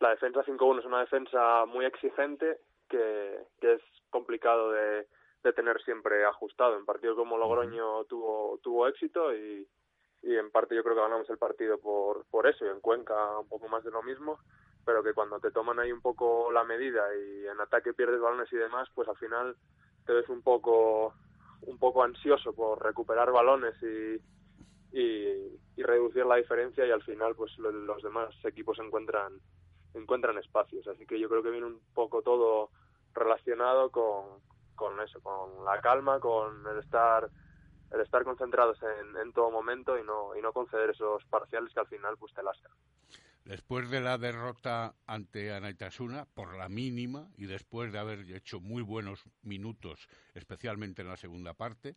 la 0.00 0.10
defensa 0.10 0.44
5-1 0.44 0.80
es 0.80 0.86
una 0.86 1.00
defensa 1.00 1.66
muy 1.66 1.84
exigente 1.84 2.58
que, 2.88 3.38
que 3.60 3.74
es 3.74 3.82
complicado 4.10 4.70
de, 4.72 5.06
de 5.42 5.52
tener 5.52 5.82
siempre 5.82 6.24
ajustado. 6.24 6.76
En 6.76 6.86
partidos 6.86 7.16
como 7.16 7.36
Logroño 7.36 8.04
tuvo, 8.04 8.58
tuvo 8.62 8.86
éxito 8.88 9.34
y, 9.34 9.66
y 10.22 10.36
en 10.36 10.50
parte 10.50 10.74
yo 10.74 10.82
creo 10.84 10.94
que 10.96 11.02
ganamos 11.02 11.28
el 11.30 11.38
partido 11.38 11.78
por, 11.78 12.24
por 12.26 12.46
eso 12.46 12.64
y 12.64 12.68
en 12.68 12.80
Cuenca 12.80 13.38
un 13.38 13.48
poco 13.48 13.68
más 13.68 13.84
de 13.84 13.90
lo 13.90 14.02
mismo 14.02 14.40
pero 14.84 15.02
que 15.02 15.14
cuando 15.14 15.38
te 15.40 15.50
toman 15.52 15.78
ahí 15.80 15.92
un 15.92 16.00
poco 16.00 16.50
la 16.52 16.64
medida 16.64 17.02
y 17.16 17.46
en 17.46 17.60
ataque 17.60 17.94
pierdes 17.94 18.20
balones 18.20 18.52
y 18.52 18.56
demás 18.56 18.88
pues 18.94 19.08
al 19.08 19.16
final 19.16 19.56
te 20.06 20.12
ves 20.12 20.28
un 20.28 20.42
poco 20.42 21.14
un 21.62 21.78
poco 21.78 22.02
ansioso 22.02 22.52
por 22.54 22.82
recuperar 22.82 23.30
balones 23.32 23.74
y, 23.82 24.20
y, 24.98 25.58
reducir 25.82 26.26
la 26.26 26.36
diferencia 26.36 26.86
y 26.86 26.90
al 26.90 27.02
final 27.02 27.34
pues 27.36 27.56
lo- 27.58 27.72
los 27.72 28.02
demás 28.02 28.34
equipos 28.44 28.78
encuentran 28.78 29.40
encuentran 29.94 30.38
espacios. 30.38 30.86
Así 30.88 31.06
que 31.06 31.18
yo 31.20 31.28
creo 31.28 31.42
que 31.42 31.50
viene 31.50 31.66
un 31.66 31.82
poco 31.94 32.22
todo 32.22 32.70
relacionado 33.14 33.90
con, 33.90 34.40
con 34.74 35.00
eso 35.00 35.20
con 35.20 35.64
la 35.64 35.80
calma 35.80 36.20
con 36.20 36.66
el 36.66 36.78
estar 36.78 37.30
el 37.92 38.00
estar 38.00 38.24
concentrados 38.24 38.78
en, 39.20 39.32
todo 39.32 39.50
momento 39.50 39.98
y 39.98 40.04
no 40.04 40.36
y 40.36 40.40
no 40.40 40.52
conceder 40.52 40.90
esos 40.90 41.24
parciales 41.26 41.72
que 41.72 41.80
al 41.80 41.86
final 41.88 42.16
pues 42.18 42.32
te 42.34 42.42
Después 43.44 43.90
de 43.90 44.00
la 44.00 44.18
derrota 44.18 44.94
ante 45.06 45.52
Anaitasuna, 45.52 46.26
por 46.26 46.56
la 46.56 46.68
mínima, 46.68 47.28
y 47.36 47.46
después 47.46 47.92
de 47.92 47.98
haber 47.98 48.20
hecho 48.30 48.60
muy 48.60 48.82
buenos 48.82 49.24
minutos, 49.42 50.06
especialmente 50.34 51.02
en 51.02 51.08
la 51.08 51.16
segunda 51.16 51.52
parte, 51.52 51.96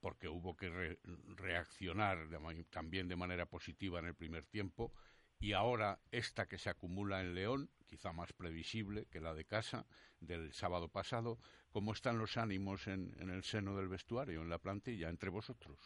porque 0.00 0.28
hubo 0.28 0.56
que 0.56 0.70
re- 0.70 0.98
reaccionar 1.36 2.28
también 2.70 3.08
de 3.08 3.16
manera 3.16 3.46
positiva 3.46 3.98
en 3.98 4.06
el 4.06 4.14
primer 4.14 4.46
tiempo, 4.46 4.92
y 5.40 5.52
ahora 5.52 5.98
esta 6.12 6.46
que 6.46 6.58
se 6.58 6.70
acumula 6.70 7.20
en 7.20 7.34
León, 7.34 7.70
quizá 7.88 8.12
más 8.12 8.32
previsible 8.32 9.06
que 9.06 9.20
la 9.20 9.34
de 9.34 9.44
casa 9.44 9.86
del 10.20 10.52
sábado 10.52 10.88
pasado, 10.88 11.40
¿cómo 11.72 11.92
están 11.92 12.18
los 12.18 12.36
ánimos 12.36 12.86
en, 12.86 13.14
el 13.18 13.42
seno 13.42 13.76
del 13.76 13.88
vestuario, 13.88 14.42
en 14.42 14.50
la 14.50 14.58
plantilla, 14.58 15.08
entre 15.08 15.30
vosotros? 15.30 15.78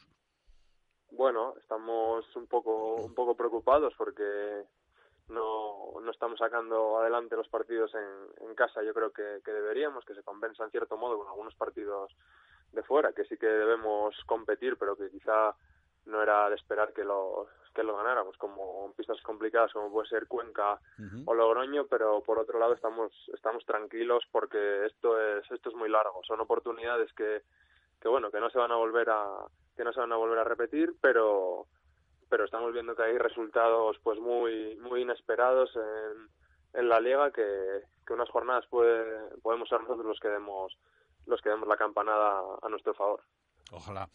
Bueno, 1.11 1.55
estamos 1.59 2.25
un 2.37 2.47
poco 2.47 2.97
un 2.97 3.15
poco 3.15 3.37
preocupados 3.37 3.95
porque 3.97 4.65
no, 5.29 6.01
no 6.01 6.11
estamos 6.11 6.39
sacando 6.39 6.99
adelante 6.99 7.37
los 7.37 7.49
partidos 7.49 7.95
en, 7.95 8.49
en 8.49 8.55
casa. 8.55 8.83
Yo 8.83 8.93
creo 8.93 9.13
que, 9.13 9.41
que 9.45 9.53
deberíamos, 9.53 10.05
que 10.05 10.15
se 10.15 10.23
compensa 10.23 10.65
en 10.65 10.71
cierto 10.71 10.97
modo 10.97 11.19
con 11.19 11.29
algunos 11.29 11.55
partidos 11.55 12.13
de 12.73 12.83
fuera, 12.83 13.13
que 13.13 13.25
sí 13.25 13.37
que 13.37 13.47
debemos 13.47 14.15
competir, 14.27 14.77
pero 14.77 14.97
que 14.97 15.11
quizá 15.11 15.55
no 16.07 16.23
era 16.23 16.49
de 16.49 16.57
esperar 16.57 16.93
que 16.93 17.05
lo, 17.05 17.47
que 17.75 17.83
lo 17.83 17.97
ganáramos, 17.97 18.37
como 18.39 18.87
en 18.87 18.95
pistas 18.95 19.21
complicadas 19.23 19.73
como 19.73 19.93
puede 19.93 20.09
ser 20.09 20.27
Cuenca 20.27 20.81
o 21.27 21.35
Logroño, 21.35 21.87
pero 21.87 22.23
por 22.23 22.39
otro 22.39 22.59
lado 22.59 22.73
estamos 22.73 23.13
estamos 23.35 23.65
tranquilos 23.67 24.25
porque 24.33 24.87
esto 24.87 25.21
es 25.21 25.49
esto 25.51 25.69
es 25.69 25.75
muy 25.75 25.91
largo, 25.91 26.23
son 26.25 26.41
oportunidades 26.41 27.13
que 27.13 27.43
que 28.01 28.09
bueno, 28.09 28.31
que 28.31 28.41
no 28.41 28.51
se 28.51 28.59
van 28.59 28.73
a 28.73 28.77
volver 28.77 29.11
a 29.11 29.45
que 29.77 29.85
no 29.85 29.93
se 29.93 30.01
van 30.01 30.13
a 30.13 30.17
volver 30.17 30.39
a 30.39 30.45
repetir, 30.45 30.95
pero 31.01 31.67
pero 32.29 32.45
estamos 32.45 32.73
viendo 32.73 32.97
que 32.97 33.03
hay 33.03 33.19
resultados 33.19 33.99
pues 34.03 34.19
muy 34.19 34.77
muy 34.77 35.03
inesperados 35.03 35.71
en, 35.77 36.29
en 36.81 36.89
la 36.89 36.99
liga 36.99 37.31
que, 37.31 37.83
que 38.07 38.13
unas 38.15 38.31
jornadas 38.31 38.67
puede, 38.69 39.37
podemos 39.43 39.69
ser 39.69 39.81
nosotros 39.81 40.07
los 40.07 40.21
que 40.21 40.29
demos 40.29 40.77
los 41.27 41.43
que 41.43 41.51
demos 41.51 41.69
la 41.69 41.77
campanada 41.77 42.41
a 42.63 42.69
nuestro 42.69 42.95
favor. 42.95 43.21
Ojalá. 43.73 44.09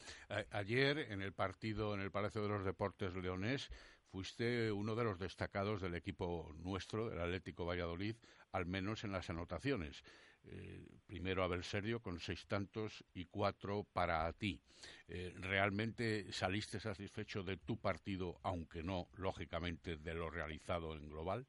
Ayer, 0.51 0.97
en 1.11 1.21
el 1.21 1.33
partido 1.33 1.93
en 1.93 2.01
el 2.01 2.11
Palacio 2.11 2.41
de 2.41 2.49
los 2.49 2.63
Deportes 2.63 3.13
Leonés, 3.15 3.69
fuiste 4.11 4.71
uno 4.71 4.95
de 4.95 5.03
los 5.03 5.19
destacados 5.19 5.81
del 5.81 5.95
equipo 5.95 6.53
nuestro, 6.57 7.11
el 7.11 7.19
Atlético 7.19 7.65
Valladolid, 7.65 8.15
al 8.51 8.65
menos 8.65 9.03
en 9.03 9.11
las 9.11 9.29
anotaciones. 9.29 10.03
Eh, 10.43 10.85
primero 11.05 11.43
Abel 11.43 11.63
Sergio 11.63 12.01
con 12.01 12.19
seis 12.19 12.47
tantos 12.47 13.03
y 13.13 13.25
cuatro 13.25 13.85
para 13.93 14.31
ti. 14.33 14.59
Eh, 15.07 15.33
¿Realmente 15.35 16.31
saliste 16.33 16.79
satisfecho 16.79 17.43
de 17.43 17.57
tu 17.57 17.77
partido, 17.77 18.39
aunque 18.43 18.81
no, 18.81 19.07
lógicamente, 19.17 19.97
de 19.97 20.13
lo 20.13 20.29
realizado 20.29 20.93
en 20.93 21.09
global? 21.09 21.45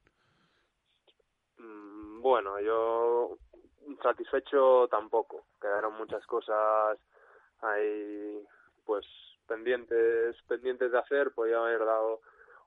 Mm, 1.58 2.20
Bueno, 2.20 2.60
yo 2.60 3.38
satisfecho 4.02 4.86
tampoco. 4.88 5.46
Quedaron 5.60 5.94
muchas 5.96 6.24
cosas 6.26 6.98
ahí, 7.62 8.44
pues 8.84 9.06
pendientes, 9.46 10.36
pendientes 10.48 10.92
de 10.92 10.98
hacer. 10.98 11.32
Podía 11.32 11.58
haber 11.58 11.84
dado 11.84 12.20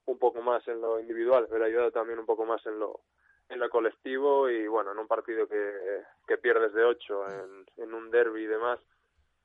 un 0.06 0.18
poco 0.18 0.42
más 0.42 0.68
en 0.68 0.82
lo 0.82 1.00
individual, 1.00 1.48
pero 1.50 1.66
ayudado 1.66 1.92
también 1.92 2.20
un 2.20 2.26
poco 2.26 2.46
más 2.46 2.66
en 2.66 2.80
lo 2.80 3.02
en 3.48 3.60
lo 3.60 3.70
colectivo 3.70 4.50
y 4.50 4.68
bueno, 4.68 4.92
en 4.92 4.98
un 4.98 5.08
partido 5.08 5.48
que, 5.48 6.02
que 6.28 6.38
pierdes 6.40 6.74
de 6.74 6.84
ocho 6.84 7.30
en, 7.30 7.66
en 7.78 7.94
un 7.94 8.10
derby 8.10 8.42
y 8.42 8.48
demás, 8.48 8.80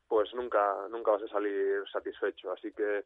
pues 0.09 0.32
nunca 0.32 0.88
nunca 0.88 1.11
vas 1.12 1.22
a 1.24 1.28
salir 1.28 1.84
satisfecho. 1.92 2.51
Así 2.53 2.72
que 2.72 3.05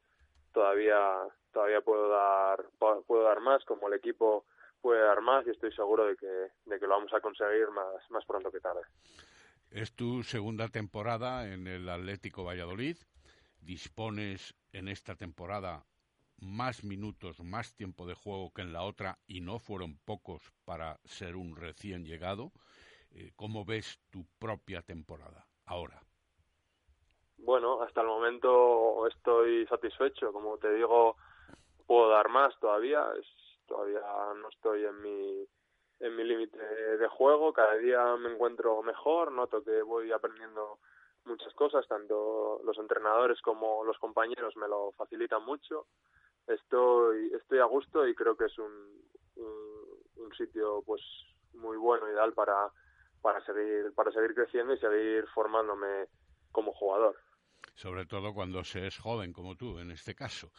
todavía 0.53 1.26
todavía 1.53 1.80
puedo 1.80 2.09
dar 2.09 2.64
puedo 2.78 3.24
dar 3.24 3.40
más 3.40 3.64
como 3.64 3.88
el 3.88 3.95
equipo 3.95 4.45
puede 4.84 5.01
dar 5.01 5.22
más 5.22 5.47
y 5.47 5.51
estoy 5.51 5.72
seguro 5.72 6.05
de 6.05 6.14
que, 6.14 6.26
de 6.26 6.78
que 6.78 6.86
lo 6.86 6.90
vamos 6.90 7.12
a 7.14 7.20
conseguir 7.20 7.70
más, 7.70 8.11
más 8.11 8.22
pronto 8.26 8.53
que 8.53 8.61
tarde. 8.61 8.82
Es 9.71 9.95
tu 9.95 10.23
segunda 10.23 10.69
temporada 10.69 11.53
en 11.53 11.67
el 11.67 11.89
Atlético 11.89 12.45
Valladolid. 12.45 12.97
Dispones 13.61 14.55
en 14.73 14.89
esta 14.89 15.17
temporada 15.17 15.85
más 16.39 16.85
minutos, 16.85 17.41
más 17.41 17.75
tiempo 17.75 18.07
de 18.07 18.15
juego 18.15 18.53
que 18.53 18.62
en 18.62 18.73
la 18.73 18.83
otra 18.83 19.19
y 19.27 19.41
no 19.41 19.59
fueron 19.59 19.99
pocos 20.05 20.53
para 20.65 21.01
ser 21.05 21.37
un 21.37 21.57
recién 21.57 22.05
llegado. 22.05 22.53
Eh, 23.11 23.33
¿Cómo 23.37 23.65
ves 23.65 24.01
tu 24.11 24.27
propia 24.39 24.83
temporada 24.83 25.47
ahora? 25.67 26.03
Bueno, 27.39 27.83
hasta 27.83 28.01
el 28.01 28.07
momento 28.07 29.07
estoy 29.07 29.67
satisfecho. 29.67 30.33
Como 30.33 30.59
te 30.59 30.73
digo, 30.75 31.17
puedo 31.87 32.09
dar 32.11 32.29
más 32.29 32.59
todavía. 32.59 33.05
Es, 33.19 33.27
todavía 33.67 34.01
no 34.41 34.49
estoy 34.49 34.85
en 34.85 35.01
mi 35.03 35.47
en 36.05 36.17
mi 36.17 36.25
límite 36.25 36.59
de 36.59 37.09
juego. 37.09 37.53
Cada 37.53 37.77
día 37.77 38.17
me 38.17 38.33
encuentro 38.33 38.83
mejor. 38.83 39.33
Noto 39.33 39.65
que 39.65 39.83
voy 39.83 40.13
aprendiendo 40.13 40.79
muchas 41.25 41.53
cosas. 41.55 41.87
Tanto 41.89 42.61
los 42.63 42.79
entrenadores 42.79 43.41
como 43.41 43.85
los 43.85 43.99
compañeros 43.99 44.55
me 44.57 44.69
lo 44.69 44.93
facilitan 44.93 45.45
mucho. 45.45 45.87
Estoy 46.47 47.33
estoy 47.35 47.59
a 47.59 47.65
gusto 47.65 48.07
y 48.07 48.15
creo 48.15 48.37
que 48.37 48.45
es 48.45 48.59
un, 48.59 49.03
un, 49.37 50.35
sitio 50.37 50.83
pues 50.85 51.01
muy 51.55 51.77
bueno, 51.77 52.11
ideal 52.11 52.35
para 52.35 52.71
para 53.23 53.41
seguir 53.47 53.95
para 53.95 54.11
seguir 54.11 54.35
creciendo 54.35 54.75
y 54.75 54.79
seguir 54.79 55.27
formándome 55.33 56.09
como 56.53 56.73
jugador. 56.73 57.17
Sobre 57.75 58.05
todo 58.05 58.35
cuando 58.35 58.63
se 58.63 58.87
es 58.87 58.99
joven 58.99 59.33
como 59.33 59.57
tú, 59.57 59.79
en 59.79 59.91
este 59.91 60.15
caso. 60.15 60.51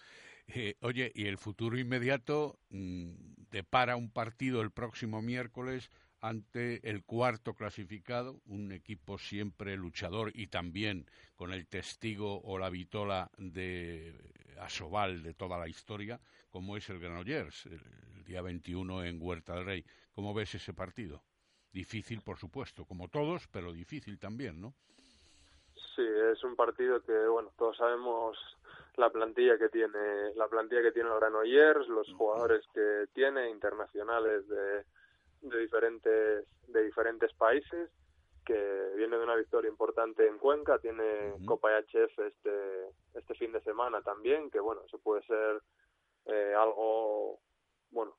Eh, 0.47 0.75
oye, 0.81 1.11
¿y 1.15 1.25
el 1.25 1.37
futuro 1.37 1.77
inmediato 1.77 2.59
mm, 2.69 3.13
depara 3.51 3.95
un 3.95 4.11
partido 4.11 4.61
el 4.61 4.71
próximo 4.71 5.21
miércoles 5.21 5.89
ante 6.21 6.87
el 6.89 7.03
cuarto 7.03 7.53
clasificado, 7.53 8.41
un 8.45 8.71
equipo 8.71 9.17
siempre 9.17 9.75
luchador 9.75 10.31
y 10.33 10.47
también 10.47 11.05
con 11.35 11.51
el 11.53 11.67
testigo 11.67 12.41
o 12.41 12.57
la 12.57 12.69
vitola 12.69 13.29
de 13.37 14.15
Asobal 14.59 15.21
de 15.21 15.33
toda 15.33 15.57
la 15.57 15.67
historia, 15.67 16.19
como 16.49 16.77
es 16.77 16.89
el 16.89 16.99
Granollers, 16.99 17.65
el, 17.67 17.81
el 18.15 18.23
día 18.23 18.41
21 18.41 19.03
en 19.03 19.21
Huerta 19.21 19.55
del 19.55 19.65
Rey. 19.65 19.85
¿Cómo 20.13 20.33
ves 20.33 20.55
ese 20.55 20.73
partido? 20.73 21.23
Difícil, 21.71 22.21
por 22.21 22.37
supuesto, 22.37 22.85
como 22.85 23.09
todos, 23.09 23.47
pero 23.49 23.73
difícil 23.73 24.17
también, 24.17 24.61
¿no? 24.61 24.73
Sí, 25.95 26.03
es 26.31 26.43
un 26.43 26.55
partido 26.55 27.01
que, 27.03 27.27
bueno, 27.27 27.51
todos 27.57 27.77
sabemos 27.77 28.37
la 28.97 29.09
plantilla 29.09 29.57
que 29.57 29.69
tiene, 29.69 30.33
la 30.35 30.47
plantilla 30.47 30.81
que 30.81 30.91
tiene 30.91 31.09
el 31.09 31.15
Granollers, 31.15 31.87
los 31.87 32.11
jugadores 32.13 32.65
que 32.73 33.05
tiene, 33.13 33.49
internacionales 33.49 34.47
de, 34.47 34.83
de 35.41 35.59
diferentes, 35.59 36.45
de 36.67 36.83
diferentes 36.83 37.33
países, 37.33 37.89
que 38.45 38.91
viene 38.95 39.17
de 39.17 39.23
una 39.23 39.35
victoria 39.35 39.69
importante 39.69 40.27
en 40.27 40.37
Cuenca, 40.37 40.77
tiene 40.77 41.33
Copa 41.45 41.71
IHF 41.79 42.19
este, 42.19 42.89
este 43.13 43.33
fin 43.35 43.51
de 43.51 43.61
semana 43.61 44.01
también, 44.01 44.51
que 44.51 44.59
bueno, 44.59 44.81
eso 44.85 44.99
puede 44.99 45.23
ser 45.23 45.61
eh, 46.27 46.53
algo, 46.55 47.39
bueno, 47.89 48.15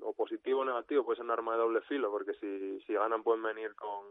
o 0.00 0.14
positivo 0.14 0.60
o 0.60 0.64
negativo, 0.64 1.04
puede 1.04 1.16
ser 1.16 1.26
un 1.26 1.30
arma 1.30 1.52
de 1.52 1.58
doble 1.58 1.80
filo, 1.82 2.10
porque 2.10 2.34
si, 2.34 2.80
si 2.86 2.94
ganan 2.94 3.22
pueden 3.22 3.42
venir 3.42 3.74
con, 3.74 4.06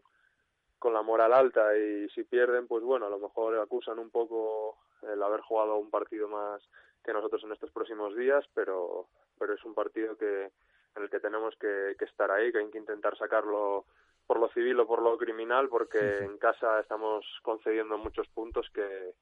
con 0.78 0.94
la 0.94 1.02
moral 1.02 1.34
alta 1.34 1.76
y 1.78 2.08
si 2.10 2.24
pierden, 2.24 2.68
pues 2.68 2.84
bueno, 2.84 3.08
a 3.08 3.10
lo 3.10 3.20
mejor 3.20 3.58
acusan 3.58 3.98
un 3.98 4.12
poco 4.12 4.78
el 5.10 5.22
haber 5.24 5.42
jugado 5.42 5.78
un 5.78 5.90
partido 5.90 6.28
más 6.28 6.62
que 7.04 7.14
nosotros 7.14 7.44
en 7.44 7.52
estos 7.52 7.72
próximos 7.72 8.16
días, 8.16 8.46
pero, 8.54 9.08
pero 9.38 9.54
es 9.54 9.64
un 9.64 9.74
partido 9.76 10.18
que 10.18 10.52
en 10.96 11.04
el 11.04 11.10
que 11.10 11.20
tenemos 11.20 11.56
que, 11.58 11.96
que 12.00 12.06
estar 12.06 12.32
ahí, 12.32 12.52
que 12.52 12.60
hay 12.60 12.72
que 12.72 12.78
intentar 12.78 13.18
sacarlo 13.18 13.86
por 14.26 14.40
lo 14.40 14.50
civil 14.50 14.80
o 14.80 14.88
por 14.88 15.02
lo 15.02 15.18
criminal, 15.18 15.70
porque 15.70 16.18
en 16.26 16.38
casa 16.38 16.80
estamos 16.80 17.26
concediendo 17.44 17.98
muchos 17.98 18.28
puntos 18.30 18.68
que, 18.74 19.14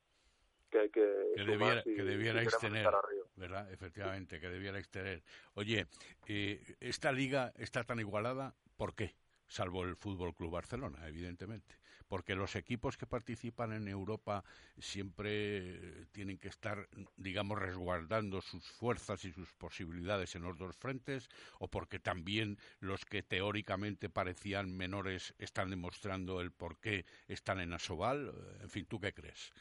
que 0.70 0.80
hay 0.80 0.90
que, 0.90 1.32
que, 1.36 1.44
debiera, 1.44 1.82
si- 1.84 1.96
que 1.96 2.04
debierais 2.04 2.58
tener. 2.60 2.88
¿verdad? 3.36 3.72
Efectivamente, 3.74 4.40
que 4.40 4.50
debierais 4.50 4.88
tener. 4.90 5.24
Oye, 5.56 5.88
eh, 6.28 6.62
esta 6.80 7.12
liga 7.12 7.52
está 7.58 7.84
tan 7.84 8.00
igualada, 8.00 8.54
¿por 8.78 8.94
qué? 8.96 9.16
Salvo 9.48 9.84
el 9.84 9.96
Fútbol 9.98 10.34
Club 10.36 10.52
Barcelona, 10.52 11.08
evidentemente. 11.08 11.76
Porque 12.14 12.36
los 12.36 12.56
equipos 12.56 12.96
que 12.96 13.08
participan 13.08 13.74
en 13.74 13.88
Europa 13.88 14.44
siempre 14.78 15.30
eh, 15.32 16.06
tienen 16.12 16.38
que 16.38 16.48
estar, 16.48 16.88
digamos, 17.18 17.58
resguardando 17.58 18.40
sus 18.40 18.64
fuerzas 18.74 19.26
y 19.26 19.32
sus 19.32 19.52
posibilidades 19.54 20.36
en 20.36 20.44
los 20.44 20.56
dos 20.56 20.76
frentes, 20.76 21.28
o 21.58 21.70
porque 21.70 21.98
también 21.98 22.60
los 22.82 23.04
que 23.04 23.24
teóricamente 23.24 24.10
parecían 24.10 24.78
menores 24.78 25.34
están 25.40 25.72
demostrando 25.72 26.40
el 26.40 26.52
por 26.52 26.78
qué 26.78 27.04
están 27.28 27.60
en 27.60 27.74
Asobal. 27.74 28.32
En 28.62 28.70
fin, 28.70 28.86
¿tú 28.86 29.00
qué 29.00 29.12
crees? 29.12 29.52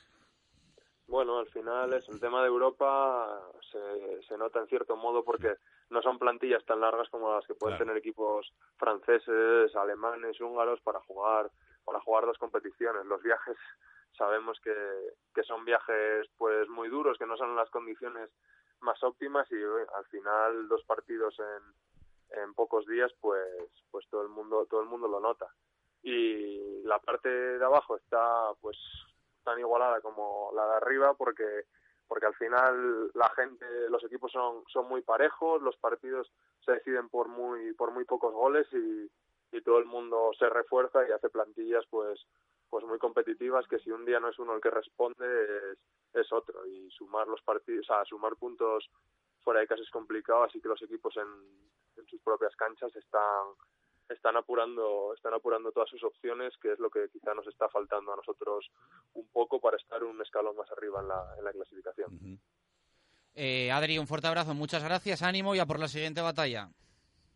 Bueno, 1.06 1.38
al 1.38 1.46
final 1.48 1.94
es 1.94 2.06
el 2.10 2.20
tema 2.20 2.42
de 2.42 2.48
Europa 2.48 3.50
se, 3.70 4.22
se 4.28 4.36
nota 4.36 4.60
en 4.60 4.66
cierto 4.66 4.94
modo 4.96 5.24
porque 5.24 5.56
no 5.90 6.02
son 6.02 6.18
plantillas 6.18 6.64
tan 6.64 6.80
largas 6.80 7.08
como 7.10 7.32
las 7.34 7.46
que 7.46 7.54
pueden 7.54 7.76
Claro. 7.76 7.84
tener 7.86 7.96
equipos 7.96 8.52
franceses, 8.76 9.74
alemanes, 9.76 10.40
húngaros 10.40 10.80
para 10.80 11.00
jugar 11.00 11.50
para 11.84 12.00
jugar 12.00 12.26
dos 12.26 12.38
competiciones. 12.38 13.04
Los 13.06 13.22
viajes 13.22 13.56
sabemos 14.16 14.58
que, 14.62 14.74
que 15.34 15.42
son 15.42 15.64
viajes 15.64 16.28
pues 16.36 16.68
muy 16.68 16.88
duros, 16.88 17.18
que 17.18 17.26
no 17.26 17.36
son 17.36 17.56
las 17.56 17.70
condiciones 17.70 18.30
más 18.80 19.02
óptimas 19.02 19.50
y 19.50 19.56
al 19.62 20.04
final 20.06 20.68
dos 20.68 20.82
partidos 20.84 21.38
en, 21.38 22.42
en 22.42 22.54
pocos 22.54 22.86
días 22.86 23.12
pues 23.20 23.46
pues 23.90 24.06
todo 24.10 24.22
el 24.22 24.28
mundo 24.28 24.66
todo 24.66 24.80
el 24.80 24.88
mundo 24.88 25.08
lo 25.08 25.20
nota 25.20 25.46
y 26.02 26.82
la 26.82 26.98
parte 26.98 27.28
de 27.28 27.64
abajo 27.64 27.96
está 27.96 28.52
pues 28.60 28.76
tan 29.44 29.58
igualada 29.58 30.00
como 30.00 30.50
la 30.54 30.66
de 30.66 30.74
arriba 30.74 31.14
porque 31.14 31.66
porque 32.08 32.26
al 32.26 32.34
final 32.34 33.10
la 33.14 33.28
gente 33.30 33.66
los 33.88 34.02
equipos 34.04 34.32
son 34.32 34.64
son 34.68 34.88
muy 34.88 35.02
parejos 35.02 35.62
los 35.62 35.76
partidos 35.76 36.30
se 36.64 36.72
deciden 36.72 37.08
por 37.08 37.28
muy 37.28 37.72
por 37.74 37.92
muy 37.92 38.04
pocos 38.04 38.32
goles 38.32 38.66
y, 38.72 39.10
y 39.52 39.62
todo 39.62 39.78
el 39.78 39.84
mundo 39.84 40.30
se 40.38 40.48
refuerza 40.48 41.06
y 41.06 41.12
hace 41.12 41.28
plantillas 41.28 41.84
pues 41.90 42.20
pues 42.70 42.84
muy 42.86 42.98
competitivas 42.98 43.66
que 43.68 43.78
si 43.80 43.90
un 43.90 44.06
día 44.06 44.18
no 44.18 44.28
es 44.30 44.38
uno 44.38 44.54
el 44.54 44.60
que 44.62 44.70
responde 44.70 45.26
es, 45.72 45.78
es 46.14 46.32
otro. 46.32 46.66
Y 46.66 46.90
sumar 46.90 47.28
los 47.28 47.42
partidos 47.42 47.88
o 47.88 47.94
sea 47.94 48.04
sumar 48.04 48.36
puntos 48.36 48.88
fuera 49.42 49.60
de 49.60 49.66
casa 49.66 49.82
es 49.82 49.90
complicado 49.90 50.44
así 50.44 50.60
que 50.60 50.68
los 50.68 50.82
equipos 50.82 51.16
en, 51.16 51.28
en 51.96 52.06
sus 52.06 52.20
propias 52.22 52.56
canchas 52.56 52.94
están 52.96 53.46
están 54.08 54.36
apurando 54.36 55.12
están 55.14 55.34
apurando 55.34 55.70
todas 55.72 55.90
sus 55.90 56.02
opciones 56.02 56.54
que 56.60 56.72
es 56.72 56.78
lo 56.78 56.90
que 56.90 57.08
quizá 57.10 57.34
nos 57.34 57.46
está 57.46 57.68
faltando 57.68 58.12
a 58.12 58.16
nosotros 58.16 58.70
un 59.14 59.28
poco 59.28 59.60
para 59.60 59.76
estar 59.76 60.02
un 60.02 60.20
escalón 60.22 60.56
más 60.56 60.70
arriba 60.72 61.00
en 61.00 61.08
la, 61.08 61.34
en 61.38 61.44
la 61.44 61.52
clasificación. 61.52 62.40
Eh, 63.34 63.70
Adri, 63.70 63.98
un 63.98 64.06
fuerte 64.06 64.26
abrazo, 64.26 64.54
muchas 64.54 64.84
gracias, 64.84 65.22
ánimo 65.22 65.54
y 65.54 65.58
a 65.58 65.66
por 65.66 65.80
la 65.80 65.88
siguiente 65.88 66.20
batalla. 66.20 66.68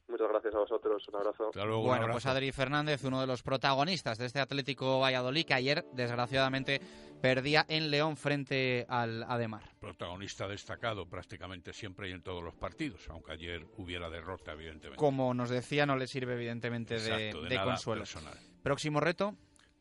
Muchas 0.08 0.28
gracias 0.28 0.54
a 0.54 0.58
vosotros 0.58 1.08
un 1.08 1.16
abrazo 1.16 1.50
bueno, 1.82 2.08
pues 2.10 2.26
Adri 2.26 2.52
Fernández, 2.52 3.04
uno 3.04 3.20
de 3.20 3.26
los 3.26 3.42
protagonistas 3.42 4.18
de 4.18 4.26
este 4.26 4.40
Atlético 4.40 5.00
Valladolid, 5.00 5.44
que 5.46 5.54
ayer, 5.54 5.84
desgraciadamente, 5.92 6.80
perdía 7.20 7.64
en 7.68 7.90
León 7.90 8.16
frente 8.16 8.86
al 8.88 9.22
Ademar. 9.24 9.62
protagonista 9.80 10.46
destacado 10.48 11.06
prácticamente 11.08 11.72
siempre 11.72 12.08
y 12.08 12.12
en 12.12 12.22
todos 12.22 12.42
los 12.42 12.54
partidos, 12.54 13.08
aunque 13.08 13.32
ayer 13.32 13.66
hubiera 13.76 14.08
derrota, 14.10 14.52
evidentemente. 14.52 14.98
Como 14.98 15.32
nos 15.34 15.50
decía, 15.50 15.86
no 15.86 15.96
le 15.96 16.06
sirve, 16.06 16.34
evidentemente, 16.34 16.94
de, 17.00 17.28
Exacto, 17.28 17.42
de 17.42 17.48
de 17.48 17.54
nada 17.54 17.66
consuelo. 17.66 18.00
personal. 18.02 18.34
Próximo 18.62 19.00
reto, 19.00 19.34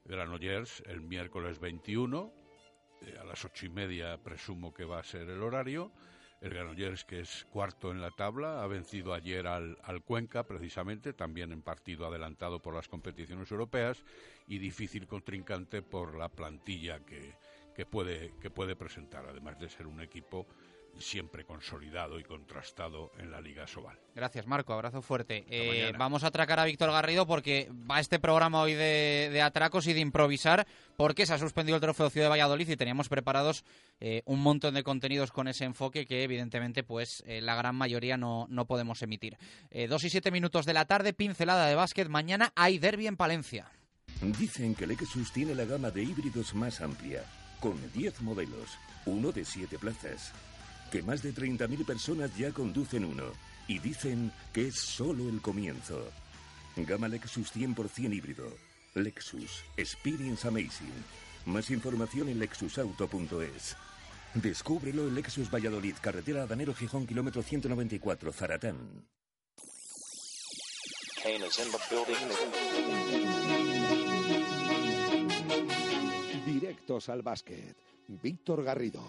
Granollers 0.06 0.82
el 0.88 1.02
miércoles 1.02 1.60
21, 1.60 2.32
eh, 3.02 3.18
a 3.20 3.24
las 3.24 3.44
ocho 3.44 3.66
y 3.66 3.70
media 3.70 4.18
presumo 4.18 4.74
que 4.74 4.86
va 4.86 5.00
a 5.00 5.04
ser 5.04 5.30
el 5.30 5.42
horario. 5.42 5.92
El 6.46 6.54
Granollers, 6.54 7.04
que 7.06 7.22
es 7.22 7.48
cuarto 7.50 7.90
en 7.90 8.02
la 8.02 8.12
tabla, 8.12 8.62
ha 8.62 8.68
vencido 8.68 9.16
ayer 9.16 9.48
al, 9.48 9.80
al 9.82 10.04
Cuenca, 10.04 10.44
precisamente, 10.44 11.12
también 11.12 11.52
en 11.52 11.64
partido 11.64 12.06
adelantado 12.06 12.62
por 12.62 12.76
las 12.76 12.88
competiciones 12.88 13.50
europeas, 13.50 14.04
y 14.48 14.60
difícil 14.60 15.08
contrincante 15.08 15.82
por 15.82 16.16
la 16.16 16.30
plantilla 16.30 17.00
que, 17.00 17.86
puede, 17.88 18.32
que 18.40 18.52
puede 18.52 18.76
presentar, 18.76 19.26
además 19.28 19.58
de 19.58 19.70
ser 19.70 19.88
un 19.88 20.02
equipo 20.02 20.46
siempre 21.00 21.46
consolidado 21.46 22.20
y 22.20 22.24
contrastado 22.24 23.12
en 23.18 23.32
la 23.32 23.42
Liga 23.42 23.68
Sobal. 23.68 23.98
Gracias, 24.16 24.48
Marco. 24.48 24.74
Abrazo 24.74 25.02
fuerte. 25.02 25.46
Eh, 25.50 25.92
vamos 25.98 26.24
a 26.24 26.28
atracar 26.28 26.60
a 26.60 26.66
Víctor 26.66 26.92
Garrido 26.92 27.26
porque 27.28 27.70
va 27.90 28.00
este 28.00 28.20
programa 28.20 28.62
hoy 28.62 28.74
de, 28.74 29.30
de 29.32 29.42
atracos 29.42 29.88
y 29.88 29.94
de 29.94 30.00
improvisar 30.00 30.66
porque 30.98 31.26
se 31.26 31.34
ha 31.34 31.38
suspendido 31.38 31.76
el 31.76 31.82
Trofeo 31.82 32.10
Ciudad 32.10 32.28
de 32.28 32.30
Valladolid 32.30 32.70
y 32.70 32.78
teníamos 32.78 33.10
preparados 33.10 33.64
eh, 34.00 34.22
un 34.26 34.42
montón 34.42 34.74
de 34.74 34.84
contenidos 34.84 35.32
con 35.32 35.48
ese 35.48 35.66
enfoque 35.66 36.06
que 36.06 36.24
evidentemente 36.24 36.84
pues 36.84 37.24
eh, 37.26 37.42
la 37.42 37.56
gran 37.56 37.76
mayoría 37.76 38.18
no, 38.18 38.48
no 38.50 38.66
podemos 38.66 39.02
emitir. 39.02 39.38
Eh, 39.72 39.88
dos 39.88 40.04
y 40.04 40.10
siete 40.10 40.32
minutos 40.32 40.66
de 40.66 40.74
la 40.74 40.86
tarde, 40.86 41.14
pincelada 41.14 41.68
de 41.68 41.76
básquet. 41.76 42.08
Mañana 42.08 42.52
hay 42.56 42.78
derby 42.78 43.08
en 43.08 43.18
Palencia. 43.18 43.72
Dicen 44.22 44.76
que 44.76 44.88
Lexus 44.88 45.32
tiene 45.32 45.56
la 45.56 45.66
gama 45.66 45.92
de 45.92 46.04
híbridos 46.04 46.54
más 46.54 46.82
amplia, 46.82 47.24
con 47.60 47.76
10 47.94 48.22
modelos, 48.22 48.78
uno 49.06 49.32
de 49.32 49.44
7 49.44 49.78
plazas. 49.78 50.34
Que 50.92 51.02
más 51.02 51.22
de 51.22 51.34
30.000 51.34 51.86
personas 51.86 52.36
ya 52.38 52.52
conducen 52.52 53.06
uno. 53.06 53.26
Y 53.68 53.80
dicen 53.80 54.32
que 54.54 54.68
es 54.68 54.76
solo 54.76 55.28
el 55.30 55.42
comienzo. 55.42 56.12
Gama 56.76 57.08
Lexus 57.08 57.54
100% 57.56 58.14
híbrido. 58.14 58.46
Lexus. 58.94 59.64
Experience 59.78 60.48
Amazing. 60.48 61.04
Más 61.46 61.70
información 61.70 62.30
en 62.30 62.40
lexusauto.es. 62.40 63.76
Descúbrelo 64.36 65.08
en 65.08 65.16
Lexus 65.16 65.50
Valladolid, 65.50 65.96
carretera 66.02 66.46
Danero 66.46 66.74
Gijón, 66.74 67.08
kilómetro 67.08 67.42
194, 67.42 68.34
Zaratán. 68.34 69.06
Directos 76.46 77.10
al 77.10 77.22
básquet. 77.22 77.78
Víctor 78.08 78.64
Garrido. 78.64 79.02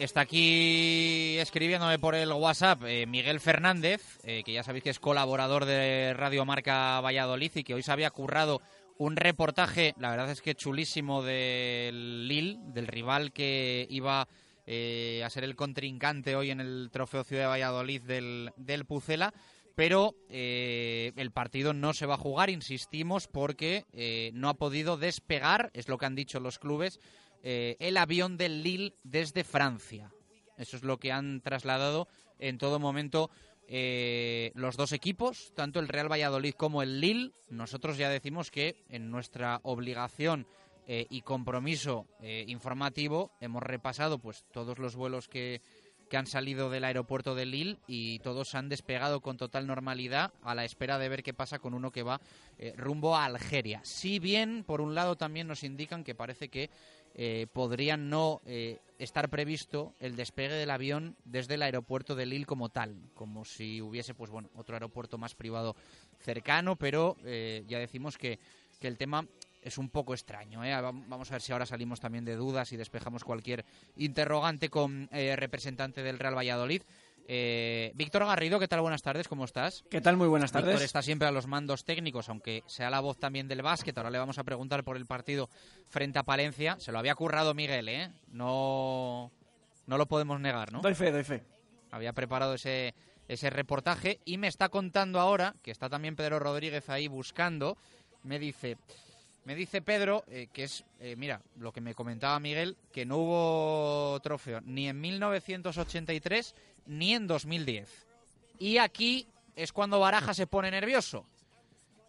Está 0.00 0.20
aquí 0.20 1.38
escribiéndome 1.38 1.98
por 1.98 2.14
el 2.14 2.30
WhatsApp 2.30 2.82
eh, 2.84 3.06
Miguel 3.06 3.40
Fernández, 3.40 4.18
eh, 4.22 4.42
que 4.44 4.52
ya 4.52 4.62
sabéis 4.62 4.84
que 4.84 4.90
es 4.90 4.98
colaborador 4.98 5.64
de 5.64 6.12
Radio 6.12 6.44
Marca 6.44 7.00
Valladolid 7.00 7.52
y 7.54 7.64
que 7.64 7.72
hoy 7.72 7.82
se 7.82 7.90
había 7.90 8.10
currado 8.10 8.60
un 8.98 9.16
reportaje, 9.16 9.94
la 9.98 10.10
verdad 10.10 10.30
es 10.30 10.42
que 10.42 10.54
chulísimo 10.54 11.22
del 11.22 12.28
Lille, 12.28 12.58
del 12.66 12.86
rival 12.86 13.32
que 13.32 13.86
iba 13.88 14.28
eh, 14.66 15.22
a 15.24 15.30
ser 15.30 15.44
el 15.44 15.56
contrincante 15.56 16.36
hoy 16.36 16.50
en 16.50 16.60
el 16.60 16.90
Trofeo 16.92 17.24
Ciudad 17.24 17.44
de 17.44 17.48
Valladolid 17.48 18.02
del, 18.02 18.84
Pucela. 18.86 19.32
Pero 19.74 20.16
el 20.28 21.30
partido 21.30 21.72
no 21.72 21.94
se 21.94 22.04
va 22.04 22.14
a 22.14 22.18
jugar, 22.18 22.50
insistimos, 22.50 23.28
porque 23.28 23.84
no 24.34 24.48
ha 24.48 24.54
podido 24.54 24.96
despegar, 24.96 25.70
es 25.72 25.86
lo 25.86 25.98
que 25.98 26.06
han 26.06 26.16
dicho 26.16 26.40
los 26.40 26.58
clubes, 26.58 26.98
eh, 27.42 27.76
el 27.78 27.96
avión 27.96 28.36
del 28.36 28.62
Lille 28.62 28.94
desde 29.04 29.44
Francia. 29.44 30.12
Eso 30.56 30.76
es 30.76 30.82
lo 30.82 30.98
que 30.98 31.12
han 31.12 31.40
trasladado 31.40 32.08
en 32.38 32.58
todo 32.58 32.80
momento 32.80 33.30
eh, 33.68 34.50
los 34.54 34.76
dos 34.76 34.92
equipos, 34.92 35.52
tanto 35.54 35.78
el 35.78 35.88
Real 35.88 36.10
Valladolid 36.10 36.54
como 36.54 36.82
el 36.82 37.00
Lille. 37.00 37.32
Nosotros 37.48 37.96
ya 37.96 38.08
decimos 38.10 38.50
que 38.50 38.82
en 38.88 39.10
nuestra 39.10 39.60
obligación 39.62 40.46
eh, 40.86 41.06
y 41.10 41.22
compromiso 41.22 42.06
informativo 42.46 43.30
hemos 43.40 43.62
repasado 43.62 44.18
pues 44.18 44.44
todos 44.52 44.78
los 44.78 44.96
vuelos 44.96 45.28
que, 45.28 45.60
que 46.08 46.16
han 46.16 46.26
salido 46.26 46.70
del 46.70 46.84
aeropuerto 46.84 47.34
de 47.34 47.46
Lille 47.46 47.78
y 47.86 48.18
todos 48.20 48.54
han 48.54 48.68
despegado 48.68 49.20
con 49.20 49.36
total 49.36 49.66
normalidad 49.66 50.32
a 50.42 50.54
la 50.54 50.64
espera 50.64 50.98
de 50.98 51.08
ver 51.08 51.22
qué 51.22 51.34
pasa 51.34 51.58
con 51.58 51.74
uno 51.74 51.92
que 51.92 52.02
va 52.02 52.20
rumbo 52.76 53.14
a 53.14 53.26
Algeria. 53.26 53.80
Si 53.84 54.18
bien, 54.18 54.64
por 54.64 54.80
un 54.80 54.94
lado, 54.94 55.16
también 55.16 55.46
nos 55.46 55.62
indican 55.62 56.02
que 56.02 56.14
parece 56.14 56.48
que 56.48 56.70
eh, 57.20 57.48
podría 57.52 57.96
no 57.96 58.40
eh, 58.46 58.78
estar 59.00 59.28
previsto 59.28 59.92
el 59.98 60.14
despegue 60.14 60.54
del 60.54 60.70
avión 60.70 61.16
desde 61.24 61.54
el 61.54 61.62
aeropuerto 61.62 62.14
de 62.14 62.26
Lille 62.26 62.46
como 62.46 62.68
tal, 62.68 62.94
como 63.14 63.44
si 63.44 63.82
hubiese 63.82 64.14
pues 64.14 64.30
bueno 64.30 64.48
otro 64.54 64.76
aeropuerto 64.76 65.18
más 65.18 65.34
privado 65.34 65.74
cercano, 66.20 66.76
pero 66.76 67.16
eh, 67.24 67.64
ya 67.66 67.80
decimos 67.80 68.16
que, 68.16 68.38
que 68.78 68.86
el 68.86 68.96
tema 68.96 69.26
es 69.62 69.78
un 69.78 69.88
poco 69.88 70.14
extraño. 70.14 70.64
¿eh? 70.64 70.72
Vamos 70.80 71.28
a 71.32 71.34
ver 71.34 71.42
si 71.42 71.50
ahora 71.50 71.66
salimos 71.66 71.98
también 71.98 72.24
de 72.24 72.36
dudas 72.36 72.70
y 72.70 72.76
despejamos 72.76 73.24
cualquier 73.24 73.64
interrogante 73.96 74.68
con 74.68 75.08
representante 75.10 76.04
del 76.04 76.20
Real 76.20 76.38
Valladolid. 76.38 76.82
Eh, 77.30 77.92
Víctor 77.94 78.24
Garrido, 78.24 78.58
¿qué 78.58 78.68
tal? 78.68 78.80
Buenas 78.80 79.02
tardes, 79.02 79.28
¿cómo 79.28 79.44
estás? 79.44 79.84
¿Qué 79.90 80.00
tal? 80.00 80.16
Muy 80.16 80.28
buenas 80.28 80.50
tardes. 80.50 80.70
Víctor 80.70 80.84
está 80.86 81.02
siempre 81.02 81.28
a 81.28 81.30
los 81.30 81.46
mandos 81.46 81.84
técnicos, 81.84 82.30
aunque 82.30 82.64
sea 82.66 82.88
la 82.88 83.00
voz 83.00 83.18
también 83.18 83.48
del 83.48 83.60
básquet. 83.60 83.96
Ahora 83.98 84.08
le 84.08 84.18
vamos 84.18 84.38
a 84.38 84.44
preguntar 84.44 84.82
por 84.82 84.96
el 84.96 85.04
partido 85.04 85.50
frente 85.90 86.18
a 86.18 86.22
Palencia. 86.22 86.76
Se 86.80 86.90
lo 86.90 86.98
había 86.98 87.14
currado 87.14 87.52
Miguel, 87.52 87.90
¿eh? 87.90 88.10
No, 88.32 89.30
no 89.86 89.98
lo 89.98 90.06
podemos 90.06 90.40
negar, 90.40 90.72
¿no? 90.72 90.80
Doy 90.80 90.94
fe, 90.94 91.12
doy 91.12 91.22
fe. 91.22 91.44
Había 91.90 92.14
preparado 92.14 92.54
ese, 92.54 92.94
ese 93.28 93.50
reportaje 93.50 94.20
y 94.24 94.38
me 94.38 94.48
está 94.48 94.70
contando 94.70 95.20
ahora, 95.20 95.54
que 95.62 95.70
está 95.70 95.90
también 95.90 96.16
Pedro 96.16 96.38
Rodríguez 96.38 96.88
ahí 96.88 97.08
buscando, 97.08 97.76
me 98.22 98.38
dice... 98.38 98.78
Me 99.44 99.54
dice 99.54 99.80
Pedro 99.80 100.24
eh, 100.28 100.48
que 100.52 100.64
es, 100.64 100.84
eh, 101.00 101.16
mira, 101.16 101.40
lo 101.56 101.72
que 101.72 101.80
me 101.80 101.94
comentaba 101.94 102.38
Miguel, 102.38 102.76
que 102.92 103.06
no 103.06 103.16
hubo 103.16 104.20
trofeo 104.20 104.60
ni 104.60 104.88
en 104.88 105.00
1983 105.00 106.54
ni 106.88 107.14
en 107.14 107.28
2010. 107.28 108.06
Y 108.58 108.78
aquí 108.78 109.28
es 109.54 109.72
cuando 109.72 110.00
Baraja 110.00 110.34
se 110.34 110.46
pone 110.46 110.70
nervioso. 110.70 111.24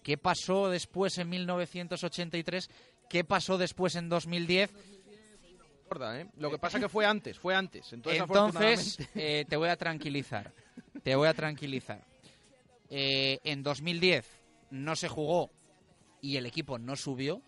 ¿Qué 0.01 0.17
pasó 0.17 0.69
después 0.69 1.17
en 1.19 1.30
1983? 1.30 2.69
¿Qué 3.09 3.23
pasó 3.23 3.57
después 3.57 3.95
en 3.95 4.09
2010? 4.09 4.71
¿eh? 4.71 6.27
Lo 6.38 6.49
que 6.49 6.57
pasa 6.57 6.80
que 6.80 6.89
fue 6.89 7.05
antes, 7.05 7.38
fue 7.38 7.55
antes. 7.55 7.91
Entonces, 7.93 8.21
Entonces 8.21 8.99
eh, 9.15 9.45
te 9.47 9.57
voy 9.57 9.69
a 9.69 9.75
tranquilizar. 9.75 10.51
Te 11.03 11.15
voy 11.15 11.27
a 11.27 11.34
tranquilizar. 11.34 12.03
Eh, 12.89 13.39
en 13.43 13.61
2010 13.61 14.25
no 14.71 14.95
se 14.95 15.09
jugó 15.09 15.51
y 16.21 16.38
el 16.38 16.45
equipo 16.45 16.80
no 16.80 16.95
subió 16.95 17.41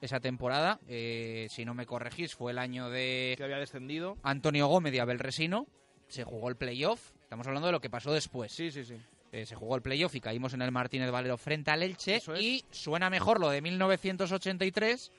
esa 0.00 0.20
temporada. 0.20 0.80
Si 0.86 1.64
no 1.64 1.74
me 1.74 1.86
corregís, 1.86 2.34
fue 2.34 2.52
el 2.52 2.58
año 2.58 2.90
de... 2.90 3.34
Que 3.36 3.44
había 3.44 3.58
descendido. 3.58 4.18
Antonio 4.22 4.66
Gómez 4.66 4.92
y 4.94 4.98
Abel 4.98 5.18
Resino. 5.18 5.66
Se 6.08 6.24
jugó 6.24 6.48
el 6.48 6.56
playoff. 6.56 7.12
Estamos 7.22 7.46
hablando 7.46 7.66
de 7.66 7.72
lo 7.72 7.80
que 7.80 7.90
pasó 7.90 8.12
después. 8.12 8.52
Sí, 8.52 8.70
sí, 8.70 8.84
sí. 8.84 8.96
Eh, 9.32 9.44
se 9.44 9.54
jugó 9.54 9.76
el 9.76 9.82
playoff 9.82 10.14
y 10.14 10.20
caímos 10.20 10.54
en 10.54 10.62
el 10.62 10.72
Martínez 10.72 11.10
Valero 11.10 11.36
frente 11.36 11.70
al 11.70 11.82
Elche. 11.82 12.22
Y 12.38 12.64
suena 12.70 13.10
mejor 13.10 13.40
lo 13.40 13.50
de 13.50 13.60
1983, 13.60 15.10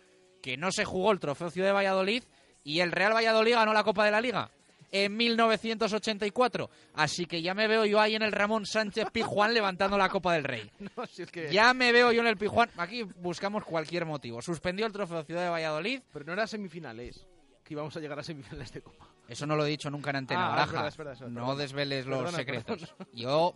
que 0.42 0.58
no 0.58 0.72
se 0.72 0.86
jugó 0.86 1.12
el 1.12 1.20
Trofeo 1.20 1.52
Ciudad 1.52 1.68
de 1.68 1.74
Valladolid 1.74 2.24
y 2.64 2.80
el 2.80 2.92
Real 2.92 3.14
Valladolid 3.14 3.54
ganó 3.54 3.74
la 3.74 3.84
Copa 3.84 4.06
de 4.06 4.12
la 4.12 4.22
Liga 4.22 4.50
en 4.92 5.16
1984. 5.16 6.70
Así 6.94 7.26
que 7.26 7.42
ya 7.42 7.54
me 7.54 7.68
veo 7.68 7.86
yo 7.86 8.00
ahí 8.00 8.16
en 8.16 8.24
el 8.24 8.32
Ramón 8.32 8.66
Sánchez 8.66 9.08
Pijuán 9.12 9.54
levantando 9.54 9.98
la 9.98 10.10
Copa 10.10 10.34
del 10.34 10.44
Rey. 10.44 10.70
Ya 11.52 11.74
me 11.74 11.92
veo 11.92 12.12
yo 12.12 12.22
en 12.22 12.28
el 12.28 12.38
Pijuán. 12.38 12.70
Aquí 12.78 13.04
buscamos 13.04 13.64
cualquier 13.64 14.06
motivo. 14.06 14.42
Suspendió 14.42 14.86
el 14.86 14.92
trofeo 14.92 15.24
Ciudad 15.24 15.44
de 15.44 15.50
Valladolid. 15.50 16.02
Pero 16.12 16.26
no 16.26 16.34
era 16.34 16.48
semifinales. 16.48 17.26
Que 17.64 17.74
íbamos 17.74 17.96
a 17.98 18.00
llegar 18.00 18.20
a 18.20 18.24
semifinales 18.24 18.72
de 18.72 18.82
Copa. 18.82 19.08
Eso 19.28 19.46
no 19.46 19.56
lo 19.56 19.66
he 19.66 19.70
dicho 19.70 19.90
nunca 19.90 20.10
en 20.12 20.18
antena, 20.18 20.48
Ah, 20.48 20.50
Baraja. 20.50 20.66
es 20.66 20.72
verdad, 20.74 20.88
es 20.88 20.98
verdad, 20.98 21.14
es 21.14 21.20
verdad, 21.20 21.34
no 21.34 21.42
perdona. 21.42 21.62
desveles 21.62 22.06
los 22.06 22.18
Perdona, 22.20 22.38
secretos. 22.38 22.80
perdona. 22.80 23.08
Yo. 23.14 23.54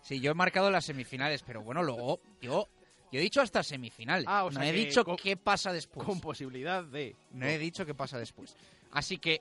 Sí, 0.00 0.20
yo 0.20 0.30
he 0.30 0.34
marcado 0.34 0.70
las 0.70 0.84
semifinales, 0.84 1.42
pero 1.42 1.62
bueno, 1.62 1.82
luego. 1.82 2.20
Yo. 2.40 2.68
Yo 3.10 3.18
he 3.18 3.22
dicho 3.22 3.40
hasta 3.40 3.62
semifinales. 3.62 4.26
Ah, 4.28 4.44
o 4.44 4.50
no 4.50 4.60
sea 4.60 4.68
he 4.68 4.72
que 4.72 4.78
dicho 4.78 5.04
con- 5.04 5.16
qué 5.16 5.36
pasa 5.36 5.72
después. 5.72 6.06
Con 6.06 6.20
posibilidad 6.20 6.84
de... 6.84 7.16
No 7.32 7.46
he 7.46 7.56
dicho 7.58 7.86
qué 7.86 7.94
pasa 7.94 8.18
después. 8.18 8.54
Así 8.92 9.16
que, 9.18 9.40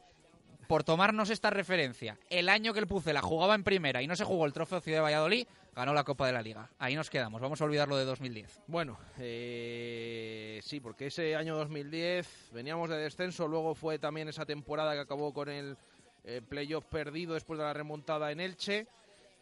por 0.68 0.84
tomarnos 0.86 1.30
esta 1.30 1.50
referencia, 1.50 2.18
el 2.30 2.48
año 2.48 2.74
que 2.74 2.80
el 2.80 2.88
Pucela 2.88 3.22
jugaba 3.22 3.56
en 3.56 3.64
primera 3.66 4.02
y 4.02 4.08
no 4.08 4.16
se 4.16 4.24
jugó 4.24 4.45
el 4.45 4.54
trofeo 4.54 4.80
Ciudad 4.80 5.00
de 5.00 5.04
Valladolid, 5.04 5.48
ganó 5.78 5.94
la 5.94 6.04
Copa 6.04 6.26
de 6.26 6.34
la 6.34 6.42
Liga. 6.42 6.72
Ahí 6.80 6.96
nos 6.96 7.08
quedamos. 7.08 7.40
Vamos 7.40 7.62
a 7.62 7.66
olvidar 7.66 7.88
lo 7.88 7.98
de 7.98 8.06
2010. 8.06 8.64
Bueno, 8.66 8.98
eh, 9.20 10.60
sí, 10.64 10.80
porque 10.80 11.06
ese 11.06 11.36
año 11.36 11.56
2010 11.56 12.50
veníamos 12.52 12.90
de 12.90 12.98
descenso, 12.98 13.48
luego 13.48 13.76
fue 13.76 14.00
también 14.00 14.28
esa 14.28 14.44
temporada 14.44 14.96
que 14.96 15.02
acabó 15.02 15.32
con 15.36 15.50
el 15.50 15.78
eh, 16.24 16.42
playoff 16.42 16.86
perdido 16.86 17.36
después 17.36 17.60
de 17.60 17.66
la 17.66 17.74
remontada 17.74 18.32
en 18.32 18.40
Elche. 18.40 18.88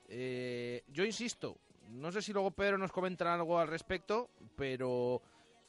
Eh, 0.09 0.83
yo 0.89 1.05
insisto, 1.05 1.55
no 1.91 2.11
sé 2.11 2.21
si 2.21 2.33
luego 2.33 2.51
Pedro 2.51 2.77
nos 2.77 2.91
comentará 2.91 3.35
algo 3.35 3.57
al 3.57 3.69
respecto, 3.69 4.29
pero 4.57 5.21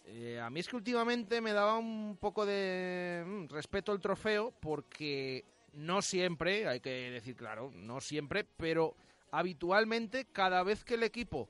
eh, 0.04 0.40
a 0.42 0.50
mí 0.50 0.58
es 0.58 0.68
que 0.68 0.74
últimamente 0.74 1.40
me 1.40 1.52
daba 1.52 1.78
un 1.78 2.16
poco 2.20 2.44
de 2.44 3.22
mm, 3.24 3.46
respeto 3.50 3.92
el 3.92 4.00
trofeo 4.00 4.52
porque 4.58 5.44
no 5.74 6.02
siempre, 6.02 6.66
hay 6.66 6.80
que 6.80 6.90
decir 7.12 7.36
claro, 7.36 7.70
no 7.72 8.00
siempre, 8.00 8.44
pero 8.56 8.96
habitualmente 9.30 10.26
cada 10.32 10.62
vez 10.62 10.84
que 10.84 10.94
el 10.94 11.02
equipo 11.02 11.48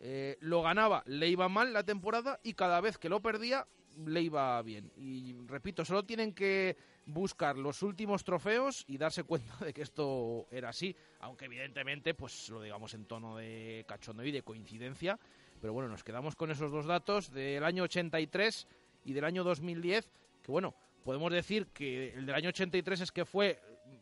eh, 0.00 0.36
lo 0.40 0.62
ganaba 0.62 1.02
le 1.06 1.28
iba 1.28 1.48
mal 1.48 1.72
la 1.72 1.84
temporada 1.84 2.38
y 2.42 2.54
cada 2.54 2.80
vez 2.80 2.98
que 2.98 3.08
lo 3.08 3.20
perdía 3.20 3.66
le 4.06 4.22
iba 4.22 4.62
bien. 4.62 4.92
Y 4.96 5.34
repito, 5.46 5.84
solo 5.84 6.04
tienen 6.04 6.32
que 6.32 6.76
buscar 7.06 7.56
los 7.56 7.82
últimos 7.82 8.22
trofeos 8.22 8.84
y 8.86 8.98
darse 8.98 9.24
cuenta 9.24 9.56
de 9.64 9.72
que 9.72 9.82
esto 9.82 10.46
era 10.50 10.68
así, 10.68 10.94
aunque 11.20 11.46
evidentemente 11.46 12.14
pues 12.14 12.48
lo 12.50 12.62
digamos 12.62 12.94
en 12.94 13.06
tono 13.06 13.36
de 13.36 13.84
cachondo 13.88 14.24
y 14.24 14.30
de 14.30 14.42
coincidencia, 14.42 15.18
pero 15.60 15.72
bueno, 15.72 15.88
nos 15.88 16.04
quedamos 16.04 16.36
con 16.36 16.50
esos 16.50 16.70
dos 16.70 16.86
datos 16.86 17.32
del 17.32 17.64
año 17.64 17.82
83 17.84 18.68
y 19.04 19.12
del 19.12 19.24
año 19.24 19.42
2010, 19.42 20.10
que 20.42 20.52
bueno, 20.52 20.74
podemos 21.02 21.32
decir 21.32 21.68
que 21.68 22.14
el 22.14 22.26
del 22.26 22.34
año 22.34 22.50
83 22.50 23.00
es 23.00 23.12
que 23.12 23.24
fue 23.24 23.60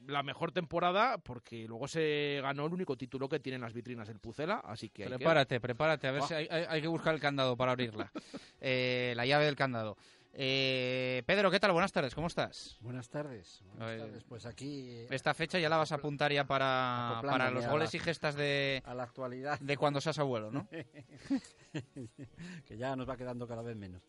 la 0.09 0.23
mejor 0.23 0.53
temporada 0.53 1.19
porque 1.19 1.67
luego 1.67 1.89
se 1.89 2.41
ganó 2.43 2.67
el 2.67 2.73
único 2.73 2.97
título 2.97 3.29
que 3.29 3.41
tienen 3.41 3.61
las 3.61 3.73
vitrinas 3.73 4.09
del 4.09 4.19
Pucela, 4.21 4.61
así 4.65 4.89
que 4.91 5.05
hay 5.05 5.11
que- 5.11 5.17
Prepárate, 5.17 5.61
prepárate. 5.61 6.09
A 6.09 6.13
ver 6.13 6.23
Ah. 6.23 6.27
si 6.27 6.35
hay, 6.35 6.49
hay- 6.51 6.67
hay 6.69 6.81
que 6.83 6.89
buscar 6.89 7.15
el 7.15 7.21
candado 7.21 7.57
para 7.57 7.73
abrirla. 7.73 8.11
Eh, 8.61 9.13
la 9.17 9.27
llave 9.27 9.45
del 9.45 9.57
candado. 9.57 9.97
Eh, 10.39 11.23
Pedro, 11.25 11.51
¿qué 11.51 11.59
tal? 11.59 11.73
Buenas 11.73 11.93
tardes, 11.93 12.15
¿cómo 12.15 12.27
estás? 12.27 12.77
Buenas 12.81 13.09
tardes. 13.09 13.63
Buenas 13.75 13.91
Eh, 13.91 13.99
tardes. 14.01 14.25
Pues 14.25 14.45
aquí 14.45 14.91
eh, 14.91 15.07
Esta 15.11 15.33
fecha 15.33 15.59
ya 15.59 15.69
la 15.71 15.79
vas 15.79 15.93
a 15.93 15.95
apuntar 15.95 16.31
ya 16.31 16.45
para, 16.47 17.21
para 17.23 17.51
los 17.51 17.67
goles 17.67 17.93
la- 17.93 17.97
y 17.97 18.01
gestas 18.01 18.35
de, 18.35 18.83
a 18.85 18.95
la 18.95 19.05
actualidad. 19.05 19.59
de 19.61 19.77
cuando 19.79 19.99
seas 20.01 20.19
abuelo, 20.19 20.51
¿no? 20.51 20.69
que 22.67 22.77
ya 22.77 22.95
nos 22.97 23.09
va 23.09 23.17
quedando 23.17 23.47
cada 23.47 23.63
vez 23.63 23.77
menos. 23.77 24.03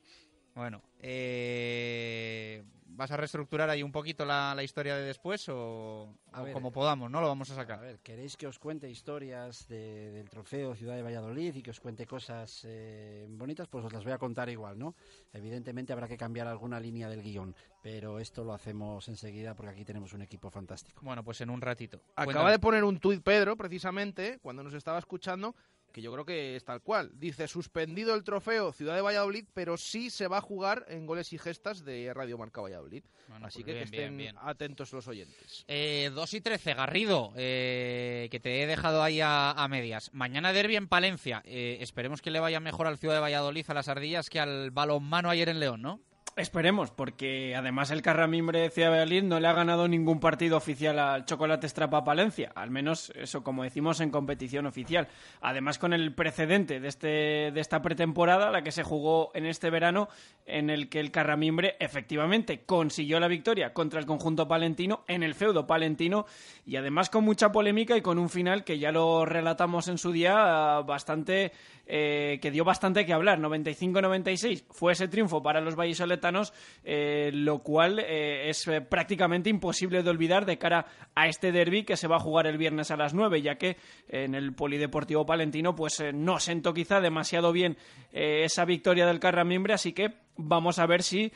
Bueno, 0.58 0.82
eh, 1.00 2.64
¿vas 2.88 3.12
a 3.12 3.18
reestructurar 3.18 3.70
ahí 3.70 3.84
un 3.84 3.92
poquito 3.92 4.26
la, 4.26 4.56
la 4.56 4.64
historia 4.64 4.96
de 4.96 5.04
después 5.04 5.48
o, 5.50 6.16
o 6.34 6.44
ver, 6.44 6.52
como 6.52 6.72
podamos, 6.72 7.12
no? 7.12 7.22
Lo 7.22 7.28
vamos 7.28 7.52
a 7.52 7.56
sacar. 7.56 7.78
A 7.78 7.82
ver, 7.84 8.00
¿queréis 8.00 8.36
que 8.36 8.48
os 8.48 8.58
cuente 8.58 8.90
historias 8.90 9.68
de- 9.68 10.10
del 10.12 10.28
trofeo 10.30 10.74
Ciudad 10.74 10.96
de 10.96 11.04
Valladolid 11.04 11.54
y 11.56 11.62
que 11.62 11.70
os 11.70 11.80
cuente 11.80 12.08
cosas 12.08 12.64
eh, 12.68 13.28
bonitas? 13.30 13.68
Pues 13.68 13.86
os 13.86 13.94
las 13.94 14.04
voy 14.04 14.14
a 14.14 14.18
contar 14.18 14.50
igual, 14.50 14.80
¿no? 14.80 14.96
Evidentemente 15.32 15.94
habrá 15.94 16.08
que 16.08 16.18
cambiar 16.18 16.48
alguna 16.48 16.80
línea 16.80 17.08
del 17.08 17.22
guion, 17.22 17.56
pero 17.84 18.18
esto 18.20 18.44
lo 18.44 18.54
hacemos 18.54 19.08
enseguida 19.10 19.54
porque 19.54 19.72
aquí 19.74 19.86
tenemos 19.86 20.14
un 20.14 20.24
equipo 20.24 20.50
fantástico. 20.50 21.02
Bueno, 21.04 21.24
pues 21.24 21.40
en 21.42 21.52
un 21.52 21.62
ratito. 21.62 22.02
Acaba 22.16 22.50
de 22.50 22.58
poner 22.58 22.84
un 22.84 23.00
tuit 23.00 23.22
Pedro, 23.22 23.56
precisamente, 23.56 24.40
cuando 24.42 24.64
nos 24.64 24.74
estaba 24.74 24.98
escuchando, 24.98 25.54
que 25.98 26.04
yo 26.04 26.12
creo 26.12 26.26
que 26.26 26.56
es 26.56 26.64
tal 26.64 26.84
cual. 26.84 27.10
Dice, 27.16 27.48
suspendido 27.48 28.14
el 28.14 28.24
trofeo 28.24 28.72
Ciudad 28.72 28.94
de 28.94 29.02
Valladolid, 29.02 29.46
pero 29.56 29.78
sí 29.78 30.12
se 30.12 30.28
va 30.28 30.38
a 30.38 30.42
jugar 30.42 30.86
en 30.90 31.08
goles 31.08 31.34
y 31.34 31.40
gestas 31.40 31.84
de 31.84 32.14
Radio 32.14 32.38
Marca 32.38 32.62
Valladolid. 32.62 33.04
Así 33.42 33.42
pues 33.42 33.56
que, 33.56 33.64
bien, 33.64 33.78
que 33.78 33.84
estén 33.84 34.18
bien, 34.18 34.36
bien. 34.36 34.36
atentos 34.44 34.94
los 34.94 35.08
oyentes. 35.08 35.66
Eh, 35.68 36.12
2 36.14 36.34
y 36.36 36.42
13, 36.42 36.76
Garrido, 36.76 37.34
eh, 37.36 38.28
que 38.30 38.40
te 38.40 38.62
he 38.62 38.68
dejado 38.68 39.02
ahí 39.02 39.22
a, 39.22 39.50
a 39.50 39.68
medias. 39.68 40.12
Mañana 40.14 40.54
derbi 40.54 40.76
en 40.76 40.88
Palencia. 40.88 41.42
Eh, 41.46 41.80
esperemos 41.82 42.22
que 42.22 42.30
le 42.30 42.40
vaya 42.40 42.60
mejor 42.60 42.86
al 42.86 43.00
Ciudad 43.00 43.16
de 43.16 43.22
Valladolid 43.22 43.66
a 43.68 43.74
las 43.74 43.88
ardillas 43.88 44.30
que 44.30 44.40
al 44.40 44.70
balonmano 44.70 45.32
ayer 45.32 45.50
en 45.50 45.60
León, 45.60 45.82
¿no? 45.82 46.00
Esperemos, 46.38 46.92
porque 46.92 47.56
además 47.56 47.90
el 47.90 48.04
Carramimbre 48.04 48.60
de 48.60 48.70
Ciudad 48.70 48.92
Valladolid 48.92 49.24
no 49.24 49.40
le 49.40 49.48
ha 49.48 49.54
ganado 49.54 49.88
ningún 49.88 50.20
partido 50.20 50.56
oficial 50.56 51.00
al 51.00 51.26
Chocolate 51.26 51.66
Estrapa 51.66 52.04
Palencia, 52.04 52.52
al 52.54 52.70
menos 52.70 53.12
eso 53.16 53.44
como 53.44 53.64
decimos 53.64 54.02
en 54.02 54.12
competición 54.12 54.68
oficial. 54.68 55.08
Además 55.42 55.80
con 55.80 55.94
el 55.94 56.14
precedente 56.14 56.80
de, 56.80 56.88
este, 56.90 57.08
de 57.52 57.60
esta 57.60 57.82
pretemporada, 57.82 58.52
la 58.52 58.62
que 58.62 58.72
se 58.72 58.84
jugó 58.84 59.32
en 59.34 59.48
este 59.48 59.72
verano, 59.72 60.10
en 60.46 60.70
el 60.70 60.90
que 60.90 61.00
el 61.00 61.10
Carramimbre 61.10 61.76
efectivamente 61.80 62.62
consiguió 62.68 63.20
la 63.20 63.28
victoria 63.28 63.74
contra 63.74 64.00
el 64.00 64.06
conjunto 64.06 64.48
palentino 64.48 65.04
en 65.08 65.24
el 65.24 65.34
feudo 65.34 65.66
palentino 65.66 66.28
y 66.68 66.76
además 66.76 67.10
con 67.10 67.24
mucha 67.24 67.52
polémica 67.52 67.98
y 67.98 68.02
con 68.02 68.20
un 68.20 68.30
final 68.30 68.64
que 68.64 68.78
ya 68.78 68.92
lo 68.92 69.26
relatamos 69.26 69.88
en 69.88 69.98
su 69.98 70.12
día 70.12 70.82
bastante 70.82 71.52
eh, 71.90 72.40
que 72.42 72.52
dio 72.52 72.66
bastante 72.66 73.06
que 73.06 73.14
hablar. 73.14 73.40
95-96 73.40 74.66
fue 74.72 74.92
ese 74.92 75.08
triunfo 75.08 75.42
para 75.42 75.62
los 75.62 75.76
vallisoletanos, 75.76 76.54
eh, 76.84 77.32
lo 77.34 77.60
cual 77.60 78.00
eh, 78.00 78.50
es 78.50 78.70
prácticamente 78.90 79.50
imposible 79.50 80.04
de 80.04 80.10
olvidar 80.10 80.46
de 80.46 80.58
cara 80.58 80.86
a 81.16 81.28
este 81.28 81.54
derby 81.54 81.84
que 81.84 81.96
se 81.96 82.08
va 82.08 82.18
a 82.18 82.20
jugar 82.20 82.46
el 82.46 82.58
viernes 82.58 82.92
a 82.92 82.98
las 82.98 83.14
9, 83.14 83.42
ya 83.42 83.56
que 83.56 83.78
en 84.10 84.36
el 84.36 84.54
Polideportivo 84.54 85.26
Palentino 85.26 85.76
pues 85.76 86.04
no 86.14 86.40
sentó 86.40 86.74
quizá 86.74 87.00
demasiado 87.00 87.54
bien 87.54 87.78
esa 88.12 88.66
victoria 88.66 89.06
del 89.06 89.20
Carramimbre, 89.20 89.74
así 89.74 89.94
que 89.94 90.14
vamos 90.36 90.80
a 90.80 90.86
ver 90.86 91.04
si 91.04 91.32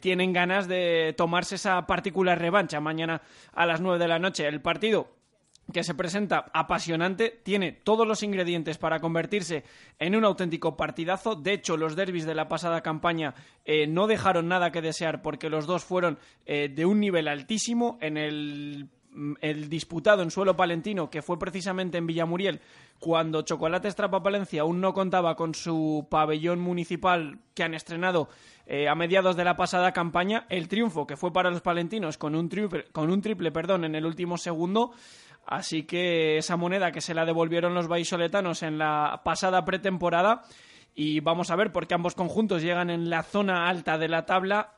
tienen 0.00 0.32
ganas 0.32 0.68
de 0.68 1.14
tomarse 1.16 1.54
esa 1.54 1.86
particular 1.86 2.38
revancha 2.38 2.80
mañana 2.80 3.22
a 3.52 3.66
las 3.66 3.80
9 3.80 3.98
de 3.98 4.08
la 4.08 4.18
noche. 4.18 4.46
El 4.46 4.60
partido 4.60 5.19
que 5.70 5.84
se 5.84 5.94
presenta 5.94 6.50
apasionante, 6.52 7.40
tiene 7.42 7.72
todos 7.72 8.06
los 8.06 8.22
ingredientes 8.22 8.78
para 8.78 9.00
convertirse 9.00 9.64
en 9.98 10.16
un 10.16 10.24
auténtico 10.24 10.76
partidazo. 10.76 11.34
De 11.34 11.52
hecho, 11.52 11.76
los 11.76 11.96
derbis 11.96 12.26
de 12.26 12.34
la 12.34 12.48
pasada 12.48 12.80
campaña 12.80 13.34
eh, 13.64 13.86
no 13.86 14.06
dejaron 14.06 14.48
nada 14.48 14.70
que 14.70 14.82
desear 14.82 15.22
porque 15.22 15.50
los 15.50 15.66
dos 15.66 15.84
fueron 15.84 16.18
eh, 16.46 16.68
de 16.68 16.86
un 16.86 17.00
nivel 17.00 17.28
altísimo. 17.28 17.98
En 18.00 18.16
el 18.16 18.88
mm, 19.12 19.34
el 19.40 19.68
disputado 19.68 20.22
en 20.22 20.30
suelo 20.30 20.56
palentino, 20.56 21.10
que 21.10 21.22
fue 21.22 21.38
precisamente 21.38 21.98
en 21.98 22.06
Villamuriel, 22.06 22.60
cuando 23.00 23.42
Chocolates 23.42 23.96
Trapa 23.96 24.22
Palencia 24.22 24.60
aún 24.60 24.80
no 24.80 24.92
contaba 24.92 25.34
con 25.34 25.54
su 25.54 26.06
pabellón 26.10 26.60
municipal 26.60 27.38
que 27.54 27.64
han 27.64 27.74
estrenado 27.74 28.28
eh, 28.66 28.88
a 28.88 28.94
mediados 28.94 29.36
de 29.36 29.42
la 29.42 29.56
pasada 29.56 29.90
campaña, 29.92 30.46
el 30.48 30.68
triunfo 30.68 31.06
que 31.06 31.16
fue 31.16 31.32
para 31.32 31.50
los 31.50 31.62
palentinos 31.62 32.18
con 32.18 32.36
un 32.36 32.48
triple, 32.48 32.84
con 32.92 33.10
un 33.10 33.20
triple 33.22 33.50
perdón, 33.50 33.84
en 33.84 33.94
el 33.94 34.06
último 34.06 34.36
segundo. 34.36 34.92
Así 35.50 35.82
que 35.82 36.38
esa 36.38 36.56
moneda 36.56 36.92
que 36.92 37.00
se 37.00 37.12
la 37.12 37.26
devolvieron 37.26 37.74
los 37.74 37.88
vallisoletanos 37.88 38.62
en 38.62 38.78
la 38.78 39.20
pasada 39.24 39.64
pretemporada 39.64 40.42
y 40.94 41.18
vamos 41.18 41.50
a 41.50 41.56
ver 41.56 41.72
por 41.72 41.88
qué 41.88 41.94
ambos 41.94 42.14
conjuntos 42.14 42.62
llegan 42.62 42.88
en 42.88 43.10
la 43.10 43.24
zona 43.24 43.68
alta 43.68 43.98
de 43.98 44.08
la 44.08 44.26
tabla. 44.26 44.74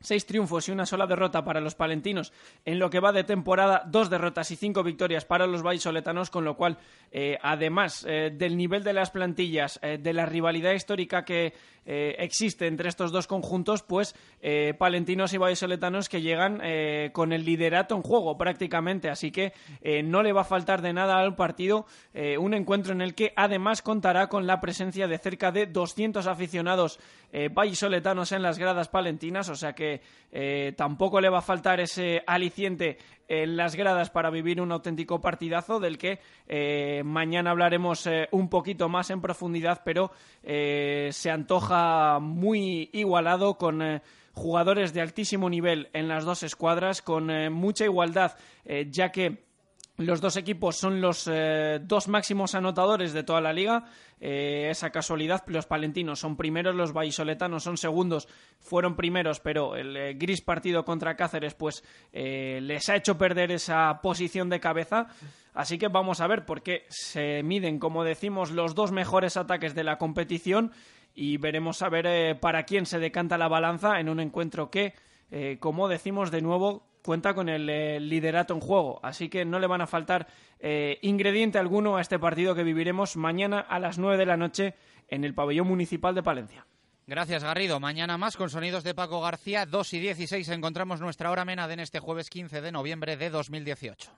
Seis 0.00 0.26
triunfos 0.26 0.68
y 0.68 0.72
una 0.72 0.84
sola 0.84 1.06
derrota 1.06 1.44
para 1.44 1.62
los 1.62 1.76
palentinos 1.76 2.34
en 2.66 2.78
lo 2.78 2.90
que 2.90 3.00
va 3.00 3.12
de 3.12 3.24
temporada, 3.24 3.84
dos 3.86 4.10
derrotas 4.10 4.50
y 4.50 4.56
cinco 4.56 4.82
victorias 4.82 5.24
para 5.24 5.46
los 5.46 5.62
vallisoletanos, 5.62 6.28
con 6.28 6.44
lo 6.44 6.56
cual, 6.58 6.76
eh, 7.10 7.38
además 7.40 8.04
eh, 8.06 8.30
del 8.36 8.58
nivel 8.58 8.84
de 8.84 8.92
las 8.92 9.12
plantillas, 9.12 9.80
eh, 9.80 9.96
de 9.96 10.12
la 10.12 10.26
rivalidad 10.26 10.72
histórica 10.72 11.24
que 11.24 11.54
existe 11.84 12.66
entre 12.66 12.88
estos 12.88 13.10
dos 13.12 13.26
conjuntos, 13.26 13.82
pues 13.82 14.14
palentinos 14.78 15.32
y 15.32 15.38
vallisoletanos 15.38 16.08
que 16.08 16.22
llegan 16.22 16.60
con 17.12 17.32
el 17.32 17.44
liderato 17.44 17.96
en 17.96 18.02
juego 18.02 18.36
prácticamente, 18.38 19.10
así 19.10 19.30
que 19.30 19.52
no 20.04 20.22
le 20.22 20.32
va 20.32 20.42
a 20.42 20.44
faltar 20.44 20.80
de 20.80 20.92
nada 20.92 21.18
al 21.18 21.34
partido, 21.34 21.86
un 22.38 22.54
encuentro 22.54 22.92
en 22.92 23.00
el 23.00 23.14
que 23.14 23.32
además 23.36 23.82
contará 23.82 24.28
con 24.28 24.46
la 24.46 24.60
presencia 24.60 25.08
de 25.08 25.18
cerca 25.18 25.50
de 25.50 25.66
200 25.66 26.26
aficionados 26.26 27.00
vallisoletanos 27.52 28.32
en 28.32 28.42
las 28.42 28.58
gradas 28.58 28.88
palentinas, 28.88 29.48
o 29.48 29.56
sea 29.56 29.72
que 29.74 30.00
eh, 30.30 30.72
tampoco 30.76 31.20
le 31.20 31.28
va 31.28 31.38
a 31.38 31.42
faltar 31.42 31.80
ese 31.80 32.22
aliciente 32.26 32.98
en 33.32 33.56
las 33.56 33.76
gradas 33.76 34.10
para 34.10 34.28
vivir 34.28 34.60
un 34.60 34.72
auténtico 34.72 35.20
partidazo 35.22 35.80
del 35.80 35.96
que 35.96 36.20
eh, 36.46 37.02
mañana 37.04 37.50
hablaremos 37.50 38.06
eh, 38.06 38.28
un 38.30 38.50
poquito 38.50 38.90
más 38.90 39.08
en 39.08 39.22
profundidad, 39.22 39.80
pero 39.84 40.10
se 40.42 41.30
antoja 41.30 42.18
muy 42.20 42.90
igualado 42.92 43.56
con 43.56 44.02
jugadores 44.34 44.92
de 44.92 45.00
altísimo 45.00 45.48
nivel 45.48 45.88
en 45.92 46.08
las 46.08 46.24
dos 46.24 46.42
escuadras, 46.42 47.00
con 47.00 47.30
mucha 47.52 47.84
igualdad, 47.84 48.36
ya 48.90 49.12
que 49.12 49.44
los 49.98 50.20
dos 50.20 50.36
equipos 50.36 50.76
son 50.76 51.00
los 51.00 51.30
dos 51.82 52.08
máximos 52.08 52.54
anotadores 52.54 53.12
de 53.12 53.22
toda 53.22 53.40
la 53.40 53.52
liga. 53.52 53.84
Eh, 54.24 54.70
esa 54.70 54.90
casualidad. 54.90 55.42
Los 55.48 55.66
palentinos 55.66 56.20
son 56.20 56.36
primeros, 56.36 56.76
los 56.76 56.92
vallisoletanos 56.92 57.64
son 57.64 57.76
segundos, 57.76 58.28
fueron 58.60 58.94
primeros, 58.94 59.40
pero 59.40 59.74
el 59.74 59.96
eh, 59.96 60.14
gris 60.14 60.40
partido 60.40 60.84
contra 60.84 61.16
Cáceres 61.16 61.54
pues 61.54 61.82
eh, 62.12 62.60
les 62.62 62.88
ha 62.88 62.94
hecho 62.94 63.18
perder 63.18 63.50
esa 63.50 63.98
posición 64.00 64.48
de 64.48 64.60
cabeza. 64.60 65.08
Así 65.54 65.76
que 65.76 65.88
vamos 65.88 66.20
a 66.20 66.28
ver 66.28 66.44
por 66.44 66.62
qué 66.62 66.86
se 66.88 67.42
miden, 67.42 67.80
como 67.80 68.04
decimos, 68.04 68.52
los 68.52 68.76
dos 68.76 68.92
mejores 68.92 69.36
ataques 69.36 69.74
de 69.74 69.82
la 69.82 69.98
competición 69.98 70.70
y 71.16 71.36
veremos 71.38 71.82
a 71.82 71.88
ver 71.88 72.38
para 72.38 72.62
quién 72.62 72.86
se 72.86 73.00
decanta 73.00 73.36
la 73.36 73.48
balanza 73.48 73.98
en 73.98 74.08
un 74.08 74.20
encuentro 74.20 74.70
que, 74.70 74.94
como 75.58 75.88
decimos 75.88 76.30
de 76.30 76.40
nuevo, 76.40 76.86
cuenta 77.02 77.34
con 77.34 77.48
el 77.48 77.68
eh, 77.68 78.00
liderato 78.00 78.54
en 78.54 78.60
juego, 78.60 79.00
así 79.02 79.28
que 79.28 79.44
no 79.44 79.58
le 79.58 79.66
van 79.66 79.80
a 79.80 79.86
faltar 79.86 80.28
eh, 80.58 80.98
ingrediente 81.02 81.58
alguno 81.58 81.96
a 81.96 82.00
este 82.00 82.18
partido 82.18 82.54
que 82.54 82.62
viviremos 82.62 83.16
mañana 83.16 83.60
a 83.60 83.78
las 83.78 83.98
9 83.98 84.16
de 84.16 84.26
la 84.26 84.36
noche 84.36 84.74
en 85.08 85.24
el 85.24 85.34
pabellón 85.34 85.66
municipal 85.66 86.14
de 86.14 86.22
Palencia. 86.22 86.66
Gracias, 87.06 87.42
Garrido. 87.42 87.80
Mañana 87.80 88.16
más 88.16 88.36
con 88.36 88.48
sonidos 88.48 88.84
de 88.84 88.94
Paco 88.94 89.20
García. 89.20 89.66
2 89.66 89.92
y 89.94 89.98
16 89.98 90.48
encontramos 90.50 91.00
nuestra 91.00 91.30
hora 91.30 91.44
menada 91.44 91.74
en 91.74 91.80
este 91.80 91.98
jueves 91.98 92.30
15 92.30 92.60
de 92.60 92.72
noviembre 92.72 93.16
de 93.16 93.28
2018. 93.28 94.12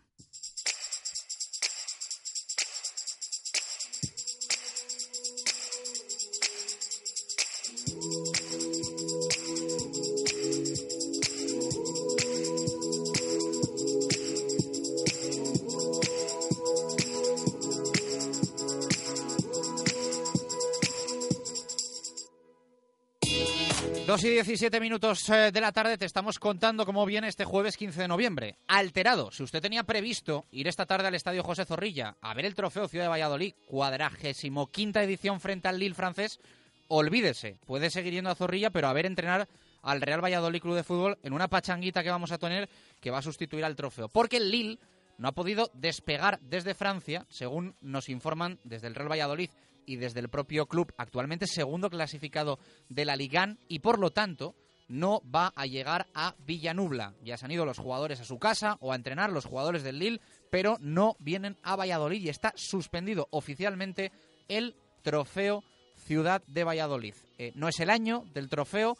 Y 24.25 24.31
17 24.31 24.81
minutos 24.81 25.29
eh, 25.29 25.51
de 25.53 25.61
la 25.61 25.71
tarde 25.71 25.99
te 25.99 26.07
estamos 26.07 26.39
contando 26.39 26.87
cómo 26.87 27.05
viene 27.05 27.29
este 27.29 27.45
jueves 27.45 27.77
15 27.77 28.03
de 28.03 28.09
noviembre. 28.09 28.57
Alterado, 28.67 29.31
si 29.31 29.43
usted 29.43 29.61
tenía 29.61 29.85
previsto 29.85 30.47
ir 30.51 30.67
esta 30.67 30.87
tarde 30.87 31.09
al 31.09 31.15
Estadio 31.15 31.43
José 31.43 31.67
Zorrilla 31.67 32.17
a 32.23 32.33
ver 32.33 32.47
el 32.47 32.55
trofeo 32.55 32.89
Ciudad 32.89 33.05
de 33.05 33.11
Valladolid, 33.11 33.55
cuadragésimo 33.67 34.69
quinta 34.69 35.03
edición 35.03 35.41
frente 35.41 35.69
al 35.69 35.79
Lille 35.79 35.95
francés, 35.95 36.41
olvídese, 36.89 37.59
puede 37.67 37.91
seguir 37.91 38.15
yendo 38.15 38.31
a 38.31 38.35
Zorrilla, 38.35 38.71
pero 38.71 38.89
a 38.89 38.95
ver 38.95 39.05
entrenar 39.05 39.47
al 39.83 40.01
Real 40.01 40.25
Valladolid 40.25 40.63
Club 40.63 40.77
de 40.77 40.85
Fútbol 40.85 41.19
en 41.23 41.35
una 41.35 41.49
pachanguita 41.49 42.03
que 42.03 42.11
vamos 42.11 42.33
a 42.33 42.39
tener 42.39 42.71
que 43.01 43.11
va 43.11 43.19
a 43.19 43.23
sustituir 43.23 43.65
al 43.65 43.77
trofeo. 43.77 44.09
Porque 44.09 44.39
el 44.39 44.51
Lille 44.51 44.79
no 45.19 45.29
ha 45.29 45.33
podido 45.33 45.71
despegar 45.75 46.41
desde 46.41 46.75
Francia, 46.75 47.27
según 47.29 47.75
nos 47.83 48.09
informan 48.09 48.59
desde 48.65 48.87
el 48.87 48.95
Real 48.95 49.11
Valladolid 49.11 49.51
y 49.86 49.97
desde 49.97 50.20
el 50.20 50.28
propio 50.28 50.66
club, 50.66 50.93
actualmente 50.97 51.47
segundo 51.47 51.90
clasificado 51.90 52.59
de 52.89 53.05
la 53.05 53.16
Ligan 53.16 53.59
y 53.69 53.81
por 53.81 53.98
lo 53.98 54.11
tanto 54.11 54.55
no 54.89 55.23
va 55.35 55.52
a 55.56 55.66
llegar 55.66 56.06
a 56.15 56.35
Villanubla. 56.47 57.15
Ya 57.23 57.36
se 57.36 57.47
han 57.47 57.52
ido 57.52 57.65
los 57.65 57.78
jugadores 57.78 58.20
a 58.20 58.24
su 58.24 58.39
casa 58.39 58.77
o 58.81 58.93
a 58.93 58.97
entrenar 58.97 59.31
los 59.31 59.47
jugadores 59.47 59.82
del 59.82 59.98
Lille, 59.98 60.20
pero 60.51 60.77
no 60.81 61.16
vienen 61.19 61.56
a 61.62 61.77
Valladolid 61.77 62.23
y 62.23 62.28
está 62.28 62.52
suspendido 62.56 63.28
oficialmente 63.31 64.12
el 64.48 64.77
trofeo 65.02 65.65
Ciudad 65.97 66.43
de 66.47 66.65
Valladolid. 66.65 67.15
Eh, 67.39 67.52
no 67.55 67.69
es 67.69 67.81
el 67.81 67.89
año 67.89 68.24
del 68.35 68.48
trofeo, 68.48 68.97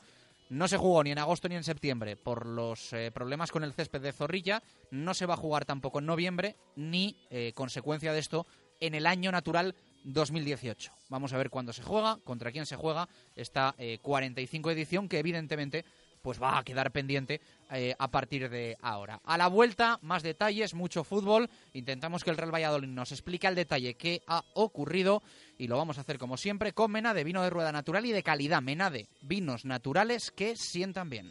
no 0.49 0.69
se 0.69 0.77
jugó 0.77 1.03
ni 1.03 1.11
en 1.11 1.19
agosto 1.19 1.49
ni 1.49 1.57
en 1.57 1.65
septiembre 1.65 2.17
por 2.17 2.47
los 2.47 2.93
eh, 2.93 3.11
problemas 3.13 3.51
con 3.51 3.65
el 3.65 3.73
césped 3.73 4.01
de 4.01 4.13
Zorrilla, 4.13 4.63
no 4.91 5.13
se 5.13 5.27
va 5.27 5.35
a 5.35 5.39
jugar 5.39 5.65
tampoco 5.65 5.99
en 5.99 6.07
noviembre, 6.07 6.57
ni 6.77 7.17
eh, 7.31 7.53
consecuencia 7.55 8.13
de 8.13 8.21
esto 8.21 8.47
en 8.81 8.95
el 8.95 9.07
año 9.07 9.33
natural 9.33 9.75
2018. 10.05 10.93
Vamos 11.09 11.33
a 11.33 11.39
ver 11.39 11.51
cuándo 11.51 11.73
se 11.73 11.83
juega, 11.83 12.19
contra 12.25 12.53
quién 12.53 12.67
se 12.67 12.77
juega 12.77 13.09
esta 13.35 13.75
45 14.03 14.71
edición 14.71 15.09
que 15.09 15.19
evidentemente 15.19 15.85
pues 16.25 16.43
va 16.43 16.59
a 16.59 16.65
quedar 16.65 16.91
pendiente 16.91 17.43
eh, 17.71 17.95
a 17.99 18.11
partir 18.11 18.49
de 18.49 18.79
ahora. 18.81 19.21
A 19.25 19.37
la 19.37 19.47
vuelta, 19.47 19.99
más 20.01 20.23
detalles, 20.23 20.73
mucho 20.73 21.05
fútbol. 21.05 21.51
Intentamos 21.75 22.25
que 22.25 22.31
el 22.31 22.39
Real 22.39 22.53
Valladolid 22.53 22.89
nos 22.89 23.13
explique 23.13 23.47
al 23.47 23.55
detalle 23.55 23.95
qué 23.95 24.23
ha 24.27 24.43
ocurrido 24.55 25.23
y 25.59 25.69
lo 25.69 25.77
vamos 25.77 25.99
a 25.99 26.01
hacer 26.01 26.19
como 26.19 26.39
siempre 26.39 26.73
con 26.73 26.91
Menade, 26.91 27.25
vino 27.25 27.43
de 27.43 27.51
rueda 27.51 27.73
natural 27.73 28.07
y 28.07 28.13
de 28.13 28.23
calidad. 28.23 28.63
Menade, 28.63 29.07
vinos 29.21 29.67
naturales 29.67 30.31
que 30.31 30.57
sientan 30.57 31.11
bien. 31.11 31.31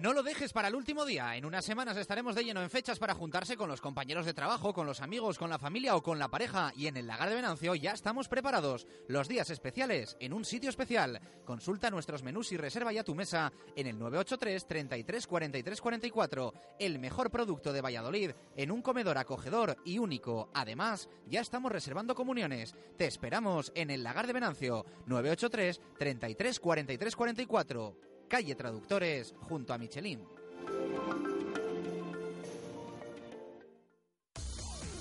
No 0.00 0.14
lo 0.14 0.22
dejes 0.22 0.54
para 0.54 0.68
el 0.68 0.74
último 0.74 1.04
día. 1.04 1.36
En 1.36 1.44
unas 1.44 1.62
semanas 1.62 1.94
estaremos 1.98 2.34
de 2.34 2.42
lleno 2.42 2.62
en 2.62 2.70
fechas 2.70 2.98
para 2.98 3.12
juntarse 3.12 3.58
con 3.58 3.68
los 3.68 3.82
compañeros 3.82 4.24
de 4.24 4.32
trabajo, 4.32 4.72
con 4.72 4.86
los 4.86 5.02
amigos, 5.02 5.38
con 5.38 5.50
la 5.50 5.58
familia 5.58 5.94
o 5.94 6.02
con 6.02 6.18
la 6.18 6.28
pareja. 6.28 6.72
Y 6.74 6.86
en 6.86 6.96
el 6.96 7.06
Lagar 7.06 7.28
de 7.28 7.34
Venancio 7.34 7.74
ya 7.74 7.92
estamos 7.92 8.26
preparados. 8.26 8.86
Los 9.08 9.28
días 9.28 9.50
especiales 9.50 10.16
en 10.18 10.32
un 10.32 10.46
sitio 10.46 10.70
especial. 10.70 11.20
Consulta 11.44 11.90
nuestros 11.90 12.22
menús 12.22 12.50
y 12.50 12.56
reserva 12.56 12.94
ya 12.94 13.04
tu 13.04 13.14
mesa 13.14 13.52
en 13.76 13.88
el 13.88 13.98
983 13.98 14.66
33 14.66 15.26
43 15.26 15.80
44. 15.82 16.54
El 16.78 16.98
mejor 16.98 17.30
producto 17.30 17.70
de 17.70 17.82
Valladolid 17.82 18.30
en 18.56 18.70
un 18.70 18.80
comedor 18.80 19.18
acogedor 19.18 19.76
y 19.84 19.98
único. 19.98 20.48
Además, 20.54 21.10
ya 21.26 21.42
estamos 21.42 21.70
reservando 21.70 22.14
comuniones. 22.14 22.74
Te 22.96 23.04
esperamos 23.04 23.70
en 23.74 23.90
el 23.90 24.02
Lagar 24.02 24.26
de 24.26 24.32
Venancio 24.32 24.86
983 25.04 25.78
33 25.98 26.58
43 26.58 27.16
44 27.16 28.09
calle 28.30 28.54
Traductores, 28.54 29.34
junto 29.48 29.72
a 29.72 29.78
Michelin. 29.78 30.24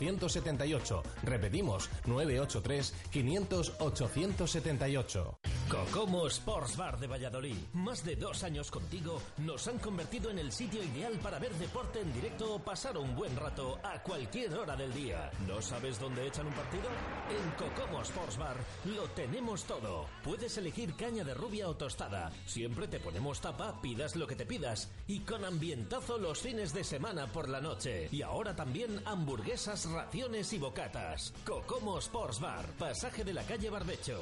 878. 0.00 1.02
Repetimos, 1.22 1.90
983 2.06 2.94
500 3.10 3.72
878. 3.78 5.38
Cocomo 5.68 6.26
Sports 6.26 6.76
Bar 6.76 6.98
de 6.98 7.06
Valladolid. 7.06 7.56
Más 7.74 8.04
de 8.04 8.16
dos 8.16 8.42
años 8.42 8.70
contigo 8.70 9.20
nos 9.38 9.68
han 9.68 9.78
convertido 9.78 10.30
en 10.30 10.38
el 10.38 10.50
sitio 10.52 10.82
ideal 10.82 11.12
para 11.22 11.38
ver 11.38 11.52
deporte 11.54 12.00
en 12.00 12.12
directo 12.12 12.54
o 12.54 12.58
pasar 12.58 12.98
un 12.98 13.14
buen 13.14 13.36
rato 13.36 13.78
a 13.84 14.02
cualquier 14.02 14.52
hora 14.54 14.74
del 14.74 14.92
día. 14.92 15.30
¿No 15.46 15.62
sabes 15.62 16.00
dónde 16.00 16.26
echan 16.26 16.46
un 16.46 16.54
partido? 16.54 16.88
En 17.30 17.50
Cocomo 17.52 18.02
Sports 18.02 18.36
Bar 18.36 18.56
lo 18.84 19.04
tenemos 19.10 19.64
todo. 19.64 20.06
Puedes 20.24 20.56
elegir 20.58 20.94
caña 20.96 21.24
de 21.24 21.34
rubia 21.34 21.68
o 21.68 21.76
tostada. 21.76 22.32
Siempre 22.46 22.88
te 22.88 22.98
ponemos 22.98 23.40
tapa, 23.40 23.80
pidas 23.80 24.16
lo 24.16 24.26
que 24.26 24.36
te 24.36 24.46
pidas. 24.46 24.90
Y 25.06 25.20
con 25.20 25.44
ambientazo 25.44 26.18
los 26.18 26.40
fines 26.40 26.72
de 26.72 26.84
semana 26.84 27.26
por 27.26 27.48
la 27.48 27.60
noche. 27.60 28.08
Y 28.10 28.22
ahora 28.22 28.56
también 28.56 29.00
hamburguesas, 29.06 29.86
raciones 29.90 30.52
y 30.52 30.58
bocatas. 30.58 31.32
Cocomo 31.44 31.98
Sports 31.98 32.40
Bar, 32.40 32.66
pasaje 32.78 33.24
de 33.24 33.34
la 33.34 33.42
calle 33.42 33.70
Barbecho. 33.70 34.20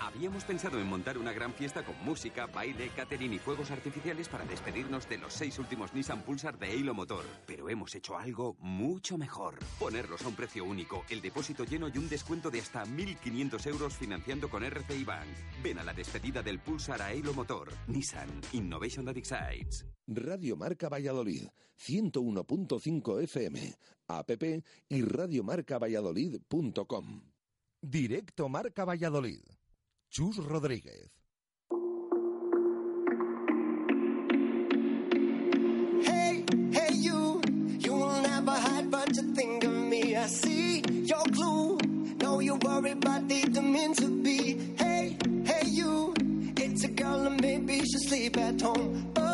Habíamos 0.00 0.44
pensado 0.44 0.78
en 0.78 0.86
montar 0.86 1.16
una 1.16 1.32
gran 1.32 1.54
fiesta 1.54 1.82
con 1.82 1.94
música, 2.04 2.46
baile, 2.46 2.90
catering 2.94 3.32
y 3.32 3.38
fuegos 3.38 3.70
artificiales 3.70 4.28
para 4.28 4.44
despedirnos 4.44 5.08
de 5.08 5.18
los 5.18 5.32
seis 5.32 5.58
últimos 5.58 5.94
Nissan 5.94 6.22
Pulsar 6.22 6.58
de 6.58 6.70
Halo 6.70 6.94
Motor. 6.94 7.24
Pero 7.46 7.70
hemos 7.70 7.94
hecho 7.94 8.18
algo 8.18 8.56
mucho 8.60 9.16
mejor. 9.16 9.58
Ponerlos 9.78 10.22
a 10.22 10.28
un 10.28 10.34
precio 10.34 10.64
único, 10.64 11.04
el 11.08 11.22
depósito 11.22 11.64
lleno 11.64 11.88
y 11.88 11.98
un 11.98 12.08
descuento 12.08 12.50
de 12.50 12.60
hasta 12.60 12.84
1.500 12.84 13.66
euros 13.68 13.96
financiando 13.96 14.50
con 14.50 14.64
RCI 14.64 15.04
Bank. 15.04 15.28
Ven 15.62 15.78
a 15.78 15.84
la 15.84 15.94
despedida 15.94 16.42
del 16.42 16.58
Pulsar 16.58 17.00
a 17.00 17.06
Halo 17.06 17.32
Motor. 17.32 17.72
Nissan 17.86 18.28
Innovation 18.52 19.06
that 19.06 19.16
excites. 19.16 19.95
Radio 20.06 20.56
Marca 20.56 20.88
Valladolid, 20.88 21.48
101.5 21.76 23.22
FM, 23.22 23.74
app 24.08 24.30
y 24.88 25.02
radiomarcavalladolid.com. 25.02 27.22
Directo 27.80 28.48
Marca 28.48 28.84
Valladolid. 28.84 29.42
Chus 30.08 30.36
Rodríguez. 30.38 31.10
Hey, 36.02 36.44
hey, 36.72 36.94
you, 36.94 37.40
you 37.78 37.92
will 37.92 38.22
never 38.22 38.52
hide, 38.52 38.90
but 38.90 39.14
you 39.16 39.34
think 39.34 39.64
of 39.64 39.72
me. 39.72 40.16
I 40.16 40.26
see 40.26 40.80
your 41.04 41.22
clue. 41.32 41.78
Know 42.22 42.40
you 42.40 42.56
worry, 42.62 42.94
but 42.94 43.28
don't 43.28 43.72
mean 43.72 43.94
to 43.94 44.08
be. 44.22 44.74
Hey, 44.78 45.16
hey, 45.44 45.62
you, 45.66 46.14
it's 46.56 46.84
a 46.84 46.88
girl 46.88 47.26
and 47.26 47.40
maybe 47.40 47.80
she 47.80 47.98
sleep 47.98 48.36
at 48.38 48.60
home, 48.60 49.10
but 49.14 49.25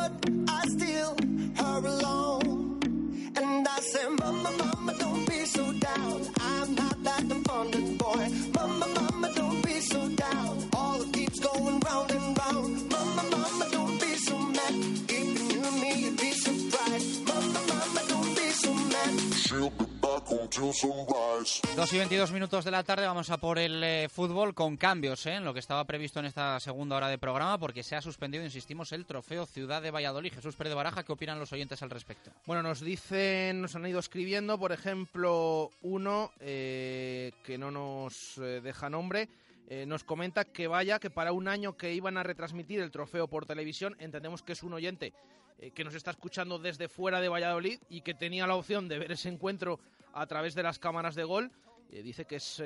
2 21.76 21.92
y 21.92 21.98
22 21.98 22.32
minutos 22.32 22.64
de 22.64 22.70
la 22.70 22.82
tarde 22.84 23.04
vamos 23.04 23.28
a 23.28 23.36
por 23.36 23.58
el 23.58 23.84
eh, 23.84 24.08
fútbol 24.08 24.54
con 24.54 24.78
cambios 24.78 25.26
¿eh? 25.26 25.34
en 25.34 25.44
lo 25.44 25.52
que 25.52 25.60
estaba 25.60 25.84
previsto 25.84 26.20
en 26.20 26.26
esta 26.26 26.58
segunda 26.58 26.96
hora 26.96 27.08
de 27.08 27.18
programa 27.18 27.58
porque 27.58 27.82
se 27.82 27.94
ha 27.94 28.00
suspendido, 28.00 28.44
insistimos, 28.44 28.92
el 28.92 29.04
trofeo 29.04 29.44
Ciudad 29.44 29.82
de 29.82 29.90
Valladolid. 29.90 30.32
Jesús 30.32 30.56
Pérez 30.56 30.70
de 30.70 30.76
Baraja, 30.76 31.04
¿qué 31.04 31.12
opinan 31.12 31.38
los 31.38 31.52
oyentes 31.52 31.82
al 31.82 31.90
respecto? 31.90 32.30
Bueno, 32.46 32.62
nos 32.62 32.80
dicen, 32.80 33.60
nos 33.60 33.76
han 33.76 33.86
ido 33.86 34.00
escribiendo, 34.00 34.58
por 34.58 34.72
ejemplo, 34.72 35.70
uno 35.82 36.32
eh, 36.40 37.32
que 37.44 37.58
no 37.58 37.70
nos 37.70 38.40
deja 38.62 38.88
nombre, 38.88 39.28
eh, 39.68 39.86
nos 39.86 40.04
comenta 40.04 40.44
que 40.44 40.66
vaya, 40.66 40.98
que 40.98 41.10
para 41.10 41.32
un 41.32 41.48
año 41.48 41.76
que 41.76 41.94
iban 41.94 42.16
a 42.16 42.22
retransmitir 42.22 42.80
el 42.80 42.90
trofeo 42.90 43.28
por 43.28 43.46
televisión, 43.46 43.96
entendemos 43.98 44.42
que 44.42 44.52
es 44.52 44.62
un 44.62 44.74
oyente 44.74 45.14
eh, 45.58 45.70
que 45.70 45.84
nos 45.84 45.94
está 45.94 46.10
escuchando 46.10 46.58
desde 46.58 46.88
fuera 46.88 47.20
de 47.20 47.28
Valladolid 47.28 47.80
y 47.88 48.02
que 48.02 48.14
tenía 48.14 48.46
la 48.46 48.56
opción 48.56 48.88
de 48.88 48.98
ver 48.98 49.12
ese 49.12 49.28
encuentro 49.28 49.80
a 50.12 50.26
través 50.26 50.54
de 50.54 50.62
las 50.62 50.78
cámaras 50.78 51.14
de 51.14 51.24
gol. 51.24 51.50
Eh, 51.90 52.02
dice 52.02 52.24
que 52.24 52.36
es 52.36 52.62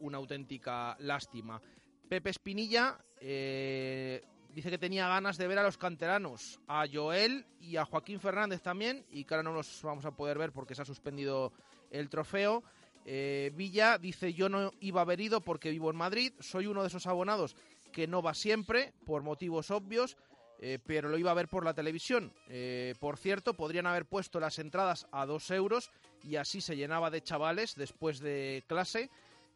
una 0.00 0.18
auténtica 0.18 0.96
lástima. 1.00 1.60
Pepe 2.08 2.30
Espinilla 2.30 2.98
dice 3.20 4.70
que 4.70 4.78
tenía 4.78 5.08
ganas 5.08 5.36
de 5.36 5.46
ver 5.46 5.58
a 5.58 5.62
los 5.62 5.76
canteranos, 5.76 6.60
a 6.66 6.86
Joel 6.90 7.44
y 7.60 7.76
a 7.76 7.84
Joaquín 7.84 8.20
Fernández 8.20 8.62
también, 8.62 9.04
y 9.10 9.24
que 9.24 9.34
ahora 9.34 9.42
no 9.42 9.52
los 9.52 9.82
vamos 9.82 10.04
a 10.04 10.12
poder 10.12 10.38
ver 10.38 10.52
porque 10.52 10.74
se 10.74 10.82
ha 10.82 10.84
suspendido 10.84 11.52
el 11.90 12.08
trofeo. 12.08 12.62
Eh, 13.10 13.52
Villa 13.54 13.96
dice 13.96 14.34
yo 14.34 14.50
no 14.50 14.70
iba 14.80 15.00
a 15.00 15.04
haber 15.04 15.18
ido 15.22 15.40
porque 15.40 15.70
vivo 15.70 15.88
en 15.88 15.96
Madrid, 15.96 16.34
soy 16.40 16.66
uno 16.66 16.82
de 16.82 16.88
esos 16.88 17.06
abonados 17.06 17.56
que 17.90 18.06
no 18.06 18.20
va 18.20 18.34
siempre 18.34 18.92
por 19.06 19.22
motivos 19.22 19.70
obvios, 19.70 20.18
eh, 20.60 20.78
pero 20.84 21.08
lo 21.08 21.16
iba 21.16 21.30
a 21.30 21.34
ver 21.34 21.48
por 21.48 21.64
la 21.64 21.72
televisión. 21.72 22.34
Eh, 22.48 22.94
por 23.00 23.16
cierto, 23.16 23.54
podrían 23.54 23.86
haber 23.86 24.04
puesto 24.04 24.40
las 24.40 24.58
entradas 24.58 25.06
a 25.10 25.24
dos 25.24 25.50
euros 25.50 25.90
y 26.22 26.36
así 26.36 26.60
se 26.60 26.76
llenaba 26.76 27.10
de 27.10 27.22
chavales 27.22 27.76
después 27.76 28.18
de 28.18 28.62
clase. 28.66 29.08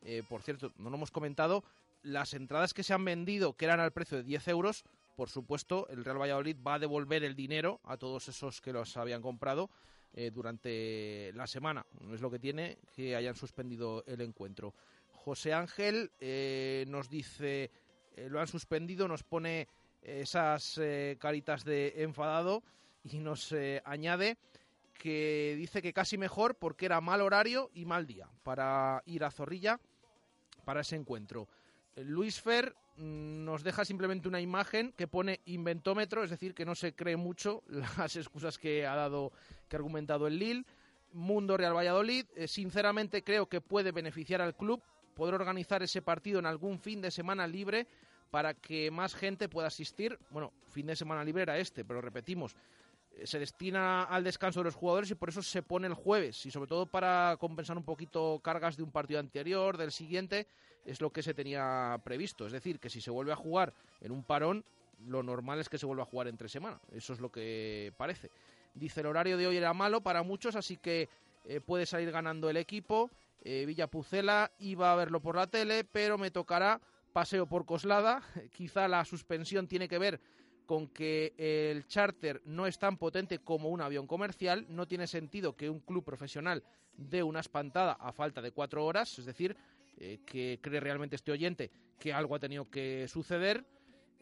Eh, 0.03 0.23
por 0.27 0.41
cierto, 0.41 0.73
no 0.79 0.89
lo 0.89 0.97
hemos 0.97 1.11
comentado, 1.11 1.63
las 2.03 2.33
entradas 2.33 2.73
que 2.73 2.83
se 2.83 2.95
han 2.95 3.05
vendido, 3.05 3.53
que 3.53 3.67
eran 3.67 3.81
al 3.81 3.93
precio 3.93 4.17
de 4.17 4.25
10 4.25 4.49
euros, 4.49 4.85
por 5.15 5.29
supuesto, 5.29 5.87
el 5.91 6.07
Real 6.07 6.21
Valladolid 6.21 6.57
va 6.67 6.75
a 6.75 6.79
devolver 6.79 7.23
el 7.23 7.37
dinero 7.37 7.81
a 7.85 7.99
todos 7.99 8.29
esos 8.29 8.63
que 8.63 8.73
los 8.73 8.97
habían 8.97 9.21
comprado 9.21 9.69
eh, 10.15 10.31
durante 10.31 11.33
la 11.35 11.47
semana. 11.47 11.87
No 12.01 12.15
es 12.15 12.21
lo 12.21 12.31
que 12.31 12.39
tiene 12.39 12.77
que 12.95 13.17
hayan 13.17 13.35
suspendido 13.35 14.05
el 14.07 14.21
encuentro. 14.21 14.75
José 15.11 15.55
Ángel 15.55 16.11
eh, 16.21 16.85
nos 16.89 17.09
dice, 17.09 17.71
eh, 18.17 18.29
lo 18.29 18.39
han 18.39 18.47
suspendido, 18.47 19.09
nos 19.09 19.23
pone 19.23 19.69
esas 20.03 20.81
caritas 21.21 21.65
de 21.65 22.03
enfadado 22.03 22.65
y 23.05 23.19
nos 23.19 23.55
añade 23.85 24.37
que 24.95 25.55
dice 25.57 25.81
que 25.81 25.93
casi 25.93 26.19
mejor 26.19 26.57
porque 26.57 26.87
era 26.87 27.01
mal 27.01 27.21
horario 27.21 27.71
y 27.73 27.85
mal 27.85 28.05
día 28.05 28.29
para 28.43 29.01
ir 29.07 29.23
a 29.23 29.31
Zorrilla 29.31 29.79
para 30.65 30.81
ese 30.81 30.97
encuentro. 30.97 31.47
Luis 31.95 32.41
Fer 32.41 32.75
nos 32.97 33.63
deja 33.63 33.85
simplemente 33.85 34.29
una 34.29 34.41
imagen 34.41 34.93
que 34.93 35.09
pone 35.09 35.41
inventómetro, 35.47 36.25
es 36.25 36.31
decir, 36.31 36.55
que 36.55 36.65
no 36.65 36.75
se 36.75 36.95
cree 36.95 37.17
mucho 37.17 37.63
las 37.99 38.17
excusas 38.17 38.59
que 38.59 38.87
ha 38.87 38.95
dado, 38.95 39.33
que 39.69 39.77
ha 39.77 39.79
argumentado 39.79 40.27
el 40.27 40.39
Lille. 40.39 40.65
Mundo 41.13 41.59
Real 41.59 41.77
Valladolid, 41.77 42.25
eh, 42.37 42.49
sinceramente 42.49 43.23
creo 43.23 43.47
que 43.47 43.61
puede 43.61 43.93
beneficiar 43.93 44.41
al 44.41 44.57
club 44.57 44.83
poder 45.15 45.35
organizar 45.35 45.83
ese 45.83 46.01
partido 46.01 46.39
en 46.39 46.47
algún 46.47 46.79
fin 46.79 47.03
de 47.03 47.11
semana 47.11 47.47
libre 47.47 47.87
para 48.31 48.55
que 48.55 48.91
más 48.91 49.15
gente 49.15 49.49
pueda 49.49 49.69
asistir. 49.69 50.19
Bueno, 50.31 50.53
fin 50.69 50.87
de 50.87 50.97
semana 50.97 51.23
libre 51.23 51.43
era 51.43 51.59
este, 51.59 51.85
pero 51.85 52.01
repetimos, 52.01 52.57
eh, 53.15 53.27
se 53.27 53.39
destina 53.39 54.05
al 54.05 54.25
descanso 54.25 54.61
de 54.61 54.65
los 54.65 54.75
jugadores 54.75 55.11
y 55.11 55.15
por 55.15 55.29
eso 55.29 55.43
se 55.43 55.63
pone 55.63 55.87
el 55.87 55.95
jueves 55.95 56.47
y 56.47 56.51
sobre 56.51 56.69
todo 56.69 56.87
para 56.87 57.37
compensar 57.39 57.77
un 57.77 57.85
poquito 57.85 58.41
cargas 58.43 58.77
de 58.77 58.83
un 58.83 58.91
partido 58.91 59.21
anterior, 59.21 59.77
del 59.77 59.93
siguiente, 59.93 60.47
es 60.85 61.01
lo 61.01 61.11
que 61.11 61.23
se 61.23 61.35
tenía 61.35 62.01
previsto. 62.05 62.47
Es 62.47 62.53
decir, 62.53 62.79
que 62.79 62.91
si 62.91 63.01
se 63.01 63.11
vuelve 63.11 63.33
a 63.33 63.37
jugar 63.37 63.73
en 64.01 64.13
un 64.13 64.25
parón, 64.25 64.65
lo 65.07 65.23
normal 65.23 65.61
es 65.61 65.69
que 65.69 65.79
se 65.79 65.87
vuelva 65.87 66.03
a 66.03 66.07
jugar 66.07 66.29
entre 66.29 66.49
semana. 66.49 66.81
Eso 66.93 67.13
es 67.13 67.21
lo 67.21 67.31
que 67.31 67.93
parece. 67.97 68.31
Dice 68.75 69.01
el 69.01 69.07
horario 69.07 69.37
de 69.37 69.47
hoy 69.47 69.57
era 69.57 69.75
malo 69.75 70.01
para 70.01 70.23
muchos, 70.23 70.57
así 70.57 70.77
que 70.77 71.09
eh, 71.45 71.61
puede 71.61 71.87
salir 71.87 72.11
ganando 72.11 72.49
el 72.49 72.57
equipo. 72.57 73.11
Eh, 73.43 73.65
Villapucela 73.67 74.53
iba 74.61 74.93
a 74.93 74.97
verlo 74.97 75.21
por 75.21 75.37
la 75.37 75.47
tele, 75.47 75.85
pero 75.85 76.19
me 76.19 76.31
tocará 76.31 76.81
paseo 77.13 77.47
por 77.47 77.67
Coslada. 77.67 78.23
Quizá 78.53 78.89
la 78.89 79.05
suspensión 79.05 79.67
tiene 79.67 79.89
que 79.89 79.99
ver 79.99 80.21
con 80.67 80.89
que 80.89 81.35
el 81.37 81.87
charter 81.87 82.41
no 82.45 82.67
es 82.67 82.79
tan 82.79 82.97
potente 82.97 83.41
como 83.41 83.69
un 83.69 83.81
avión 83.81 84.07
comercial. 84.07 84.65
No 84.69 84.87
tiene 84.87 85.07
sentido 85.07 85.57
que 85.57 85.69
un 85.69 85.81
club 85.81 86.05
profesional 86.05 86.63
dé 86.97 87.23
una 87.23 87.41
espantada 87.41 87.93
a 87.93 88.13
falta 88.13 88.41
de 88.41 88.53
cuatro 88.53 88.85
horas, 88.85 89.19
es 89.19 89.27
decir, 89.27 89.57
eh, 89.99 90.21
que 90.27 90.59
cree 90.63 90.81
realmente 90.81 91.17
este 91.17 91.33
oyente 91.33 91.71
que 91.99 92.13
algo 92.13 92.35
ha 92.35 92.39
tenido 92.39 92.69
que 92.71 93.07
suceder. 93.09 93.65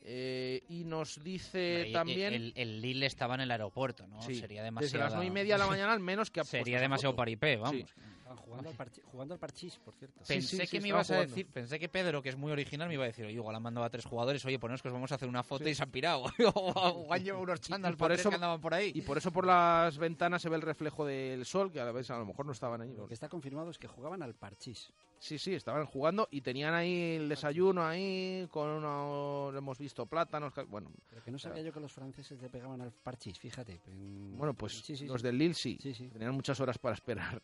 Eh, 0.03 0.63
y 0.71 0.85
nos 0.85 1.23
dice 1.23 1.89
Y- 1.89 1.93
también... 1.93 2.33
El, 2.33 2.53
el 2.57 2.81
Lille 2.81 3.05
estaba 3.05 3.35
en 3.35 3.43
el 3.43 3.51
aeropuerto, 3.51 4.07
¿no? 4.07 4.23
Sí, 4.23 4.35
Sería 4.35 4.63
desde 4.63 4.65
demasiado. 4.65 5.05
las 5.05 5.13
nueve 5.15 5.27
y 5.27 5.31
media 5.31 5.55
de 5.57 5.59
la 5.59 5.67
mañana 5.71 5.93
al 5.93 6.01
menos 6.01 6.31
que 6.31 6.43
Sería 6.45 6.81
demasiado 6.81 7.15
paripé, 7.15 7.57
vamos. 7.59 7.95
Jugando 8.37 8.69
al, 8.71 8.77
parchi- 8.77 9.03
jugando 9.03 9.35
al 9.35 9.41
parchís, 9.41 9.77
por 9.85 9.95
cierto. 9.95 10.21
Pensé 10.27 10.67
que 10.67 10.81
me 10.81 10.89
ibas 10.89 11.11
a 11.11 11.21
decir, 11.21 11.47
pensé 11.47 11.79
que 11.79 11.89
Pedro, 11.89 12.23
que 12.23 12.29
es 12.31 12.37
muy 12.37 12.53
original, 12.53 12.89
me 12.89 12.95
iba 12.95 13.05
a 13.05 13.07
decir, 13.09 13.25
oye, 13.25 13.35
igual 13.35 13.55
han 13.57 13.63
mandado 13.63 13.85
a 13.87 13.91
tres 13.91 14.05
jugadores, 14.05 14.45
oye, 14.45 14.59
poneros 14.59 14.83
que 14.83 14.89
os 14.89 14.95
vamos 14.95 15.11
a 15.13 15.17
hacer 15.17 15.29
una 15.29 15.43
foto 15.43 15.65
Sí. 15.65 15.71
y 15.71 15.75
se 15.75 15.83
han 15.83 15.91
pirado. 15.91 16.25
o 16.55 17.13
han 17.13 17.23
llevado 17.25 17.43
unos 17.45 17.61
chándal 17.61 17.95
Y 17.95 17.97
por 17.97 18.13
eso 18.13 18.29
que 18.29 18.35
andaban 18.37 18.61
por 18.61 18.75
ahí. 18.75 18.93
Y 18.95 19.03
por 19.03 19.19
eso 19.19 19.31
por 19.33 19.47
las 19.47 19.97
ventanas 19.99 20.43
se 20.43 20.49
ve 20.49 20.57
el 20.57 20.63
reflejo 20.63 21.05
del 21.07 21.45
sol, 21.45 21.73
que 21.73 21.81
a 21.81 21.85
la 21.85 21.93
vez 21.93 22.11
a 22.11 22.19
lo 22.19 22.27
mejor 22.27 22.47
no 22.47 22.53
estaban 22.53 22.81
ahí. 22.81 22.95
Lo 22.97 23.07
que 23.07 23.15
está 23.15 23.29
confirmado 23.29 23.71
es 23.71 23.79
que 23.79 23.87
jugaban 23.89 24.23
al 24.23 24.35
parchís. 24.35 24.93
Sí, 25.19 25.39
sí, 25.39 25.55
estaban 25.55 25.85
jugando 25.85 26.29
y 26.31 26.41
tenían 26.41 26.73
ahí 26.73 27.17
el 27.17 27.29
desayuno 27.29 27.87
ahí, 27.87 28.49
con 28.51 28.69
uno, 28.71 29.53
hemos 29.55 29.77
visto 29.79 30.07
plátanos, 30.07 30.55
bueno. 30.69 30.91
Pero 31.11 31.23
que 31.23 31.31
no 31.31 31.39
sabía 31.39 31.63
yo 31.63 31.73
que 31.75 31.81
los 31.81 31.93
franceses 31.93 32.41
le 32.41 32.49
pegaban 32.49 32.81
al 32.81 32.91
parchís, 32.91 33.39
fíjate. 33.39 33.81
En- 33.87 34.39
Bueno, 34.39 34.55
pues 34.55 34.79
Sí, 34.81 34.97
sí, 34.97 35.07
los 35.07 35.21
sí. 35.21 35.27
del 35.27 35.37
Lille 35.37 35.53
sí, 35.55 35.77
tenían 36.11 36.33
muchas 36.35 36.59
horas 36.61 36.79
para 36.79 36.95
esperar. 36.95 37.39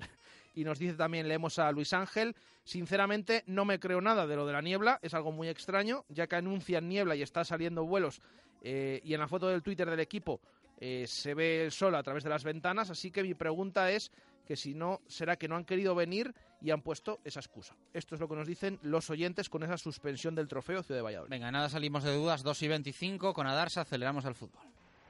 Y 0.57 0.65
nos 0.65 0.81
dice 0.81 0.95
también, 0.95 1.29
leemos 1.29 1.61
a 1.61 1.71
Luis 1.71 1.93
Ángel, 1.93 2.35
sinceramente 2.65 3.45
no 3.47 3.65
me 3.65 3.79
creo 3.79 4.01
nada 4.01 4.27
de 4.27 4.35
lo 4.35 4.47
de 4.47 4.55
la 4.55 4.63
niebla, 4.63 4.99
es 5.03 5.15
algo 5.15 5.31
muy 5.31 5.49
extraño, 5.49 6.05
ya 6.09 6.27
que 6.27 6.37
anuncian 6.37 6.89
niebla 6.89 7.15
y 7.15 7.23
está 7.23 7.45
saliendo 7.45 7.85
vuelos 7.85 8.21
eh, 8.63 9.01
y 9.05 9.15
en 9.15 9.21
la 9.21 9.29
foto 9.29 9.49
del 9.49 9.63
Twitter 9.63 9.89
del 9.89 10.01
equipo 10.01 10.41
eh, 10.81 11.05
se 11.07 11.35
ve 11.35 11.65
el 11.65 11.73
sol 11.73 11.95
a 11.95 12.03
través 12.03 12.25
de 12.25 12.31
las 12.31 12.43
ventanas, 12.43 12.91
así 12.91 13.11
que 13.11 13.23
mi 13.23 13.35
pregunta 13.35 13.91
es 13.91 14.11
que 14.47 14.57
si 14.57 14.75
no, 14.75 15.03
será 15.07 15.37
que 15.37 15.47
no 15.47 15.57
han 15.57 15.65
querido 15.65 15.95
venir 15.95 16.35
y 16.63 16.71
han 16.71 16.81
puesto 16.81 17.21
esa 17.25 17.41
excusa. 17.41 17.77
Esto 17.93 18.15
es 18.15 18.21
lo 18.21 18.29
que 18.29 18.37
nos 18.37 18.47
dicen 18.47 18.79
los 18.83 19.11
oyentes 19.11 19.51
con 19.51 19.63
esa 19.63 19.77
suspensión 19.77 20.35
del 20.35 20.49
trofeo 20.49 20.83
Ciudad 20.83 21.01
de 21.01 21.03
Valladolid. 21.03 21.31
Venga, 21.31 21.51
nada, 21.51 21.69
salimos 21.69 22.05
de 22.05 22.15
dudas. 22.15 22.43
2 22.43 22.63
y 22.63 22.69
25 22.69 23.35
con 23.35 23.47
Adarsa, 23.47 23.83
aceleramos 23.83 24.25
al 24.25 24.35
fútbol. 24.35 24.63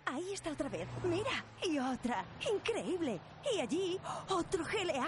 Ahí 0.07 0.33
está 0.33 0.51
otra 0.53 0.69
vez. 0.69 0.87
Mira. 1.05 1.45
Y 1.63 1.79
otra. 1.79 2.25
Increíble. 2.55 3.21
Y 3.55 3.61
allí, 3.61 3.99
otro 4.29 4.65
GLA. 4.65 5.07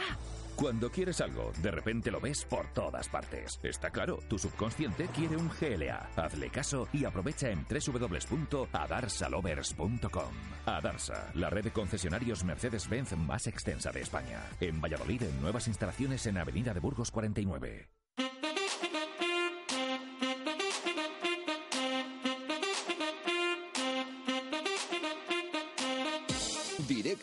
Cuando 0.57 0.91
quieres 0.91 1.21
algo, 1.21 1.53
de 1.63 1.71
repente 1.71 2.11
lo 2.11 2.21
ves 2.21 2.45
por 2.45 2.67
todas 2.73 3.09
partes. 3.09 3.61
Está 3.63 3.91
claro, 3.91 4.19
tu 4.29 4.41
subconsciente 4.41 5.07
quiere 5.15 5.37
un 5.37 5.49
GLA. 5.49 6.11
Hazle 6.17 6.51
caso 6.51 6.89
y 6.93 7.05
aprovecha 7.05 7.49
en 7.49 7.65
www.adarsalovers.com. 7.65 10.33
Adarsa, 10.67 11.31
la 11.35 11.49
red 11.49 11.63
de 11.63 11.71
concesionarios 11.71 12.43
Mercedes-Benz 12.43 13.17
más 13.17 13.47
extensa 13.47 13.93
de 13.93 14.01
España. 14.01 14.43
En 14.61 14.81
Valladolid, 14.81 15.23
en 15.23 15.41
nuevas 15.41 15.69
instalaciones 15.69 16.27
en 16.27 16.39
Avenida 16.39 16.75
de 16.75 16.81
Burgos 16.81 17.13
49. 17.13 17.89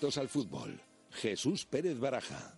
Al 0.03 0.29
fútbol. 0.29 0.79
Jesús 1.09 1.65
Pérez 1.65 1.97
Baraja. 1.99 2.53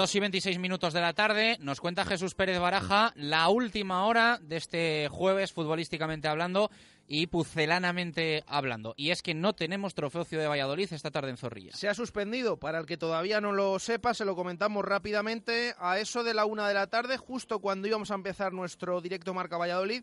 Dos 0.00 0.14
y 0.14 0.20
26 0.20 0.58
minutos 0.58 0.94
de 0.94 1.02
la 1.02 1.12
tarde, 1.12 1.58
nos 1.60 1.78
cuenta 1.78 2.06
Jesús 2.06 2.34
Pérez 2.34 2.58
Baraja 2.58 3.12
la 3.16 3.50
última 3.50 4.06
hora 4.06 4.38
de 4.40 4.56
este 4.56 5.08
jueves, 5.10 5.52
futbolísticamente 5.52 6.26
hablando 6.26 6.70
y 7.06 7.26
pucelanamente 7.26 8.42
hablando. 8.46 8.94
Y 8.96 9.10
es 9.10 9.20
que 9.20 9.34
no 9.34 9.52
tenemos 9.52 9.92
trofeo 9.92 10.24
Ciudad 10.24 10.44
de 10.44 10.48
Valladolid 10.48 10.90
esta 10.90 11.10
tarde 11.10 11.28
en 11.28 11.36
Zorrilla. 11.36 11.76
Se 11.76 11.86
ha 11.86 11.92
suspendido, 11.92 12.56
para 12.56 12.78
el 12.78 12.86
que 12.86 12.96
todavía 12.96 13.42
no 13.42 13.52
lo 13.52 13.78
sepa, 13.78 14.14
se 14.14 14.24
lo 14.24 14.34
comentamos 14.34 14.86
rápidamente, 14.86 15.74
a 15.78 15.98
eso 15.98 16.24
de 16.24 16.32
la 16.32 16.46
una 16.46 16.66
de 16.66 16.72
la 16.72 16.86
tarde, 16.86 17.18
justo 17.18 17.58
cuando 17.58 17.86
íbamos 17.86 18.10
a 18.10 18.14
empezar 18.14 18.54
nuestro 18.54 19.02
directo 19.02 19.34
Marca 19.34 19.58
Valladolid, 19.58 20.02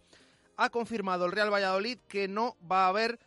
ha 0.58 0.70
confirmado 0.70 1.26
el 1.26 1.32
Real 1.32 1.52
Valladolid 1.52 1.98
que 2.08 2.28
no 2.28 2.56
va 2.72 2.86
a 2.86 2.90
haber 2.90 3.18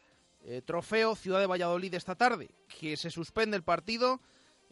eh, 0.45 0.63
trofeo 0.65 1.17
Ciudad 1.17 1.41
de 1.41 1.47
Valladolid 1.47 1.93
esta 1.95 2.15
tarde, 2.15 2.49
que 2.79 2.97
se 2.97 3.11
suspende 3.11 3.57
el 3.57 3.65
partido 3.65 4.21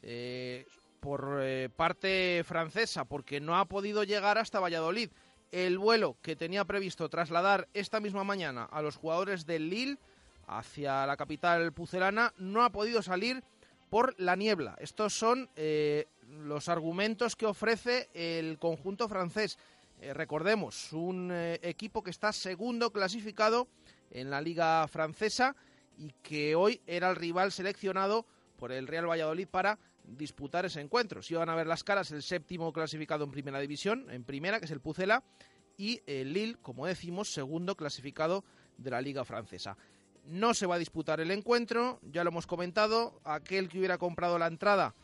eh, 0.03 0.65
por 1.01 1.39
eh, 1.41 1.69
parte 1.75 2.43
francesa, 2.45 3.05
porque 3.05 3.41
no 3.41 3.57
ha 3.57 3.65
podido 3.67 4.05
llegar 4.05 4.39
hasta 4.39 4.61
Valladolid. 4.61 5.11
El 5.51 5.79
vuelo 5.79 6.17
que 6.23 6.37
tenía 6.37 6.65
previsto 6.65 7.09
trasladar 7.09 7.69
esta 7.73 8.01
misma 8.01 8.25
mañana 8.25 8.65
a 8.65 8.83
los 8.83 8.97
jugadores 8.97 9.47
del 9.47 9.71
Lille 9.71 9.99
hacia 10.47 11.07
la 11.07 11.17
capital 11.17 11.73
pucelana 11.73 12.35
no 12.39 12.63
ha 12.65 12.71
podido 12.71 13.03
salir 13.03 13.43
por 13.89 14.15
la 14.19 14.37
niebla. 14.37 14.77
Estos 14.79 15.15
son 15.15 15.49
eh, 15.57 16.07
los 16.43 16.69
argumentos 16.69 17.37
que 17.37 17.47
ofrece 17.47 18.11
el 18.13 18.59
conjunto 18.59 19.09
francés. 19.09 19.59
Eh, 20.01 20.13
recordemos, 20.13 20.93
un 20.93 21.33
equipo 21.63 22.03
que 22.03 22.11
está 22.11 22.33
segundo 22.33 22.93
clasificado 22.93 23.69
en 24.11 24.31
la 24.31 24.41
liga 24.41 24.87
francesa 24.89 25.57
y 25.97 26.13
que 26.23 26.55
hoy 26.55 26.81
era 26.87 27.11
el 27.11 27.17
rival 27.17 27.53
seleccionado 27.53 28.27
por 28.59 28.73
el 28.73 28.87
Real 28.87 29.09
Valladolid 29.09 29.49
para 29.49 29.79
disputar 30.17 30.65
ese 30.67 30.81
encuentro. 30.81 31.23
Si 31.23 31.35
van 31.35 31.49
a 31.49 31.55
ver 31.55 31.67
las 31.67 31.85
caras, 31.85 32.11
el 32.11 32.23
séptimo 32.23 32.73
clasificado 32.73 33.25
en 33.25 33.31
primera 33.31 33.61
división, 33.61 34.11
en 34.11 34.25
primera, 34.25 34.59
que 34.59 34.67
es 34.67 34.71
el 34.71 34.81
Pucela, 34.81 35.23
y 35.77 36.01
el 36.07 36.33
Lille, 36.33 36.57
como 36.61 36.87
decimos, 36.87 37.33
segundo 37.33 37.77
clasificado 37.77 38.45
de 38.77 38.91
la 38.91 39.01
liga 39.01 39.25
francesa. 39.25 39.77
No 40.25 40.55
se 40.55 40.67
va 40.67 40.75
a 40.75 40.79
disputar 40.79 41.21
el 41.21 41.31
encuentro, 41.31 42.01
ya 42.03 42.25
lo 42.25 42.31
hemos 42.31 42.47
comentado, 42.47 43.21
aquel 43.25 43.69
que 43.69 43.79
hubiera 43.79 43.99
comprado 43.99 44.39
la 44.39 44.47
entrada 44.47 44.95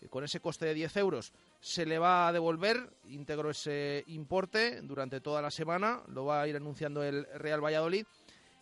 eh, 0.00 0.08
con 0.08 0.24
ese 0.24 0.40
coste 0.40 0.66
de 0.66 0.74
10 0.74 0.96
euros 0.96 1.32
se 1.64 1.86
le 1.86 1.98
va 1.98 2.28
a 2.28 2.32
devolver 2.32 2.90
íntegro 3.08 3.48
ese 3.48 4.04
importe 4.08 4.82
durante 4.82 5.22
toda 5.22 5.40
la 5.40 5.50
semana, 5.50 6.02
lo 6.08 6.26
va 6.26 6.42
a 6.42 6.46
ir 6.46 6.56
anunciando 6.56 7.02
el 7.02 7.26
Real 7.36 7.64
Valladolid 7.64 8.04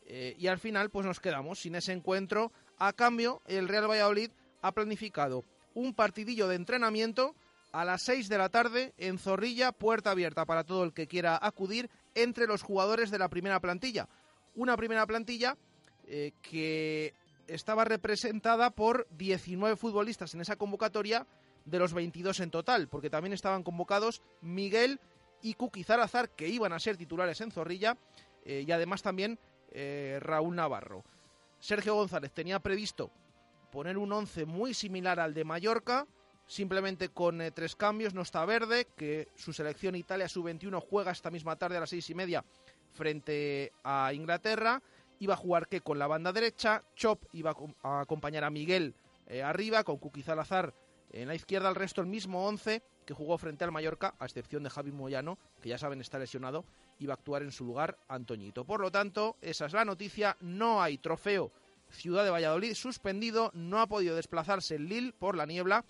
eh, 0.07 0.37
y 0.39 0.47
al 0.47 0.61
final 0.61 0.89
pues 0.89 1.05
nos 1.05 1.19
quedamos 1.19 1.59
sin 1.59 1.75
ese 1.75 1.93
encuentro. 1.93 2.53
A 2.79 2.93
cambio, 2.93 3.43
el 3.47 3.67
Real 3.67 3.91
Valladolid 3.91 4.31
ha 4.61 4.71
planificado 4.71 5.43
un 5.75 5.95
partidillo 5.95 6.49
de 6.49 6.57
entrenamiento 6.57 7.35
a 7.73 7.85
las 7.85 8.03
6 8.03 8.29
de 8.29 8.39
la 8.39 8.51
tarde 8.51 8.93
en 8.99 9.19
Zorrilla, 9.19 9.73
puerta 9.73 10.11
abierta 10.11 10.45
para 10.45 10.65
todo 10.65 10.85
el 10.85 10.93
que 10.93 11.07
quiera 11.07 11.39
acudir 11.41 11.91
entre 12.15 12.47
los 12.47 12.63
jugadores 12.63 13.11
de 13.11 13.19
la 13.19 13.29
primera 13.29 13.61
plantilla. 13.61 14.09
Una 14.55 14.77
primera 14.77 15.07
plantilla 15.07 15.57
eh, 16.07 16.33
que 16.43 17.15
estaba 17.47 17.85
representada 17.85 18.71
por 18.71 19.07
19 19.17 19.77
futbolistas 19.77 20.35
en 20.35 20.43
esa 20.43 20.57
convocatoria 20.57 21.27
de 21.65 21.79
los 21.79 21.95
22 21.95 22.41
en 22.41 22.51
total, 22.51 22.89
porque 22.89 23.11
también 23.11 23.33
estaban 23.33 23.63
convocados 23.63 24.23
Miguel 24.41 25.01
y 25.41 25.55
Kuki 25.55 25.85
Zarazar, 25.85 26.31
que 26.31 26.49
iban 26.49 26.73
a 26.73 26.79
ser 26.79 26.97
titulares 26.97 27.41
en 27.41 27.51
Zorrilla, 27.51 27.97
eh, 28.45 28.65
y 28.67 28.73
además 28.73 29.03
también 29.03 29.39
eh, 29.71 30.19
Raúl 30.21 30.55
Navarro. 30.55 31.05
Sergio 31.59 31.95
González 31.95 32.33
tenía 32.33 32.59
previsto 32.61 33.11
poner 33.73 33.97
un 33.99 34.13
11 34.13 34.45
muy 34.45 34.75
similar 34.75 35.19
al 35.19 35.35
de 35.35 35.45
Mallorca, 35.45 36.07
simplemente 36.47 37.09
con 37.09 37.41
eh, 37.41 37.51
tres 37.51 37.75
cambios. 37.75 38.15
No 38.15 38.21
está 38.23 38.45
Verde, 38.45 38.87
que 38.97 39.29
su 39.35 39.53
selección 39.53 39.97
Italia 39.97 40.29
sub-21 40.29 40.81
juega 40.89 41.11
esta 41.11 41.31
misma 41.31 41.57
tarde 41.57 41.79
a 41.79 41.81
las 41.81 41.91
seis 41.91 42.09
y 42.11 42.15
media 42.15 42.45
frente 42.93 43.73
a 43.83 44.13
Inglaterra. 44.13 44.81
Iba 45.19 45.35
a 45.35 45.39
jugar 45.39 45.69
que 45.69 45.81
con 45.81 45.99
la 45.99 46.07
banda 46.07 46.33
derecha, 46.33 46.85
Chop 46.95 47.25
iba 47.33 47.51
a, 47.51 47.55
acom- 47.55 47.75
a 47.83 48.01
acompañar 48.01 48.45
a 48.45 48.51
Miguel 48.51 48.95
eh, 49.27 49.43
arriba, 49.43 49.85
con 49.85 49.97
Kuki 49.97 50.23
Salazar 50.23 50.75
en 51.13 51.29
la 51.29 51.35
izquierda, 51.35 51.69
el 51.69 51.75
resto 51.75 52.01
el 52.01 52.07
mismo 52.07 52.47
11 52.47 52.83
que 53.07 53.15
jugó 53.15 53.37
frente 53.39 53.65
al 53.65 53.73
Mallorca, 53.73 54.15
a 54.19 54.25
excepción 54.25 54.63
de 54.63 54.71
Javi 54.71 54.93
Moyano, 54.93 55.39
que 55.61 55.69
ya 55.69 55.79
saben 55.79 56.01
está 56.01 56.19
lesionado, 56.19 56.65
iba 56.99 57.13
a 57.13 57.17
actuar 57.17 57.43
en 57.43 57.53
su 57.53 57.65
lugar 57.65 57.99
Antoñito. 58.09 58.65
Por 58.65 58.81
lo 58.81 58.91
tanto, 58.91 59.37
esa 59.43 59.67
es 59.67 59.73
la 59.73 59.85
noticia, 59.85 60.37
no 60.41 60.83
hay 60.83 60.99
trofeo 60.99 61.51
Ciudad 61.93 62.25
de 62.25 62.31
Valladolid 62.31 62.75
suspendido, 62.75 63.51
no 63.55 63.81
ha 63.81 63.87
podido 63.87 64.17
desplazarse 64.17 64.77
el 64.77 64.89
Lille 64.89 65.13
por 65.13 65.37
la 65.37 65.47
niebla 65.47 65.85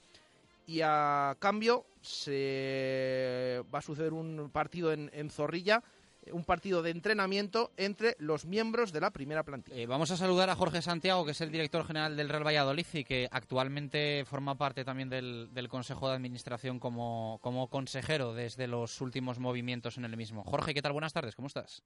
y 0.67 0.81
a 0.83 1.37
cambio 1.39 1.87
se 2.01 3.63
va 3.75 3.79
a 3.81 3.83
suceder 3.83 4.13
un 4.13 4.51
partido 4.53 4.93
en, 4.93 5.11
en 5.15 5.31
Zorrilla 5.31 5.83
un 6.31 6.45
partido 6.45 6.83
de 6.83 6.91
entrenamiento 6.91 7.73
entre 7.77 8.15
los 8.19 8.45
miembros 8.45 8.93
de 8.93 9.01
la 9.01 9.11
primera 9.11 9.43
plantilla. 9.43 9.77
Eh, 9.77 9.87
vamos 9.87 10.11
a 10.11 10.17
saludar 10.17 10.51
a 10.51 10.55
Jorge 10.55 10.83
Santiago, 10.83 11.25
que 11.25 11.33
es 11.33 11.41
el 11.41 11.51
director 11.51 11.85
general 11.85 12.17
del 12.17 12.29
Real 12.29 12.47
Valladolid 12.47 12.87
y 12.93 13.05
que 13.05 13.29
actualmente 13.31 14.25
forma 14.25 14.57
parte 14.57 14.85
también 14.85 15.09
del, 15.09 15.49
del 15.53 15.69
Consejo 15.69 16.09
de 16.09 16.15
Administración 16.15 16.79
como, 16.79 17.39
como 17.43 17.69
consejero 17.69 18.35
desde 18.35 18.69
los 18.69 19.01
últimos 19.01 19.39
movimientos 19.39 19.99
en 19.99 20.05
el 20.05 20.17
mismo. 20.17 20.45
Jorge, 20.45 20.75
¿qué 20.75 20.83
tal? 20.83 20.93
Buenas 20.93 21.13
tardes, 21.13 21.35
¿cómo 21.35 21.49
estás? 21.49 21.83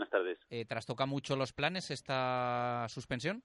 Buenas 0.00 0.12
tardes. 0.12 0.38
Eh, 0.48 0.64
¿Trastoca 0.64 1.04
mucho 1.04 1.36
los 1.36 1.52
planes 1.52 1.90
esta 1.90 2.86
suspensión? 2.88 3.42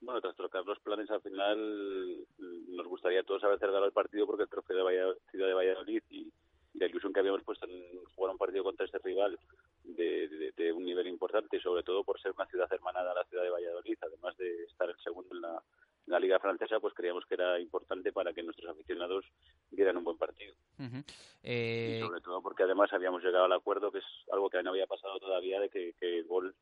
Bueno, 0.00 0.20
tras 0.20 0.34
trocar 0.34 0.64
los 0.64 0.80
planes, 0.80 1.08
al 1.12 1.22
final 1.22 2.26
nos 2.38 2.86
gustaría 2.88 3.20
a 3.20 3.22
todos 3.22 3.44
haber 3.44 3.60
cerrado 3.60 3.84
el 3.84 3.92
partido 3.92 4.26
porque 4.26 4.42
el 4.42 4.48
trofeo 4.48 4.78
de 4.78 4.82
Valladolid, 4.82 5.20
Ciudad 5.30 5.46
de 5.46 5.54
Valladolid 5.54 6.02
y, 6.10 6.32
y 6.74 6.78
la 6.80 6.86
ilusión 6.86 7.12
que 7.12 7.20
habíamos 7.20 7.44
puesto 7.44 7.68
en 7.68 8.04
jugar 8.16 8.32
un 8.32 8.38
partido 8.38 8.64
contra 8.64 8.84
este 8.84 8.98
rival 8.98 9.38
de, 9.84 10.26
de- 10.28 10.52
de 10.56 10.72
un 10.72 10.84
nivel 10.84 11.06
importante 11.06 11.56
y 11.56 11.60
sobre 11.60 11.84
todo 11.84 12.02
por 12.02 12.20
ser 12.20 12.32
una 12.32 12.46
ciudad 12.46 12.66
hermanada 12.72 13.12
a 13.12 13.14
la 13.14 13.24
ciudad 13.26 13.44
de 13.44 13.50
Valladolid, 13.50 13.96
además 14.02 14.36
de 14.38 14.64
estar 14.64 14.90
el 14.90 14.98
segundo 14.98 15.36
en 15.36 15.42
la, 15.42 15.62
la 16.08 16.20
liga 16.20 16.38
francesa, 16.38 16.80
pues 16.80 16.94
creíamos 16.94 17.24
que 17.26 17.34
era 17.34 17.60
importante 17.60 18.12
para 18.12 18.32
que 18.32 18.42
nuestros 18.42 18.70
aficionados 18.70 19.24
dieran 19.70 19.96
un 19.96 20.04
buen 20.04 20.16
partido. 20.18 20.54
Ujú. 20.78 21.02
Eh, 21.42 21.98
Y 21.98 22.06
sobre 22.06 22.20
todo 22.20 22.42
porque 22.42 22.62
además 22.64 22.92
habíamos 22.92 23.22
llegado 23.22 23.44
al 23.44 23.52
acuerdo, 23.52 23.90
que 23.90 23.98
es 23.98 24.04
algo 24.32 24.48
que 24.50 24.62
no 24.62 24.70
había 24.70 24.86
pasado 24.86 25.18
todavía, 25.18 25.60
de 25.60 25.68
que, 25.68 25.94
que 25.98 26.18
el 26.18 26.26
gol 26.26 26.54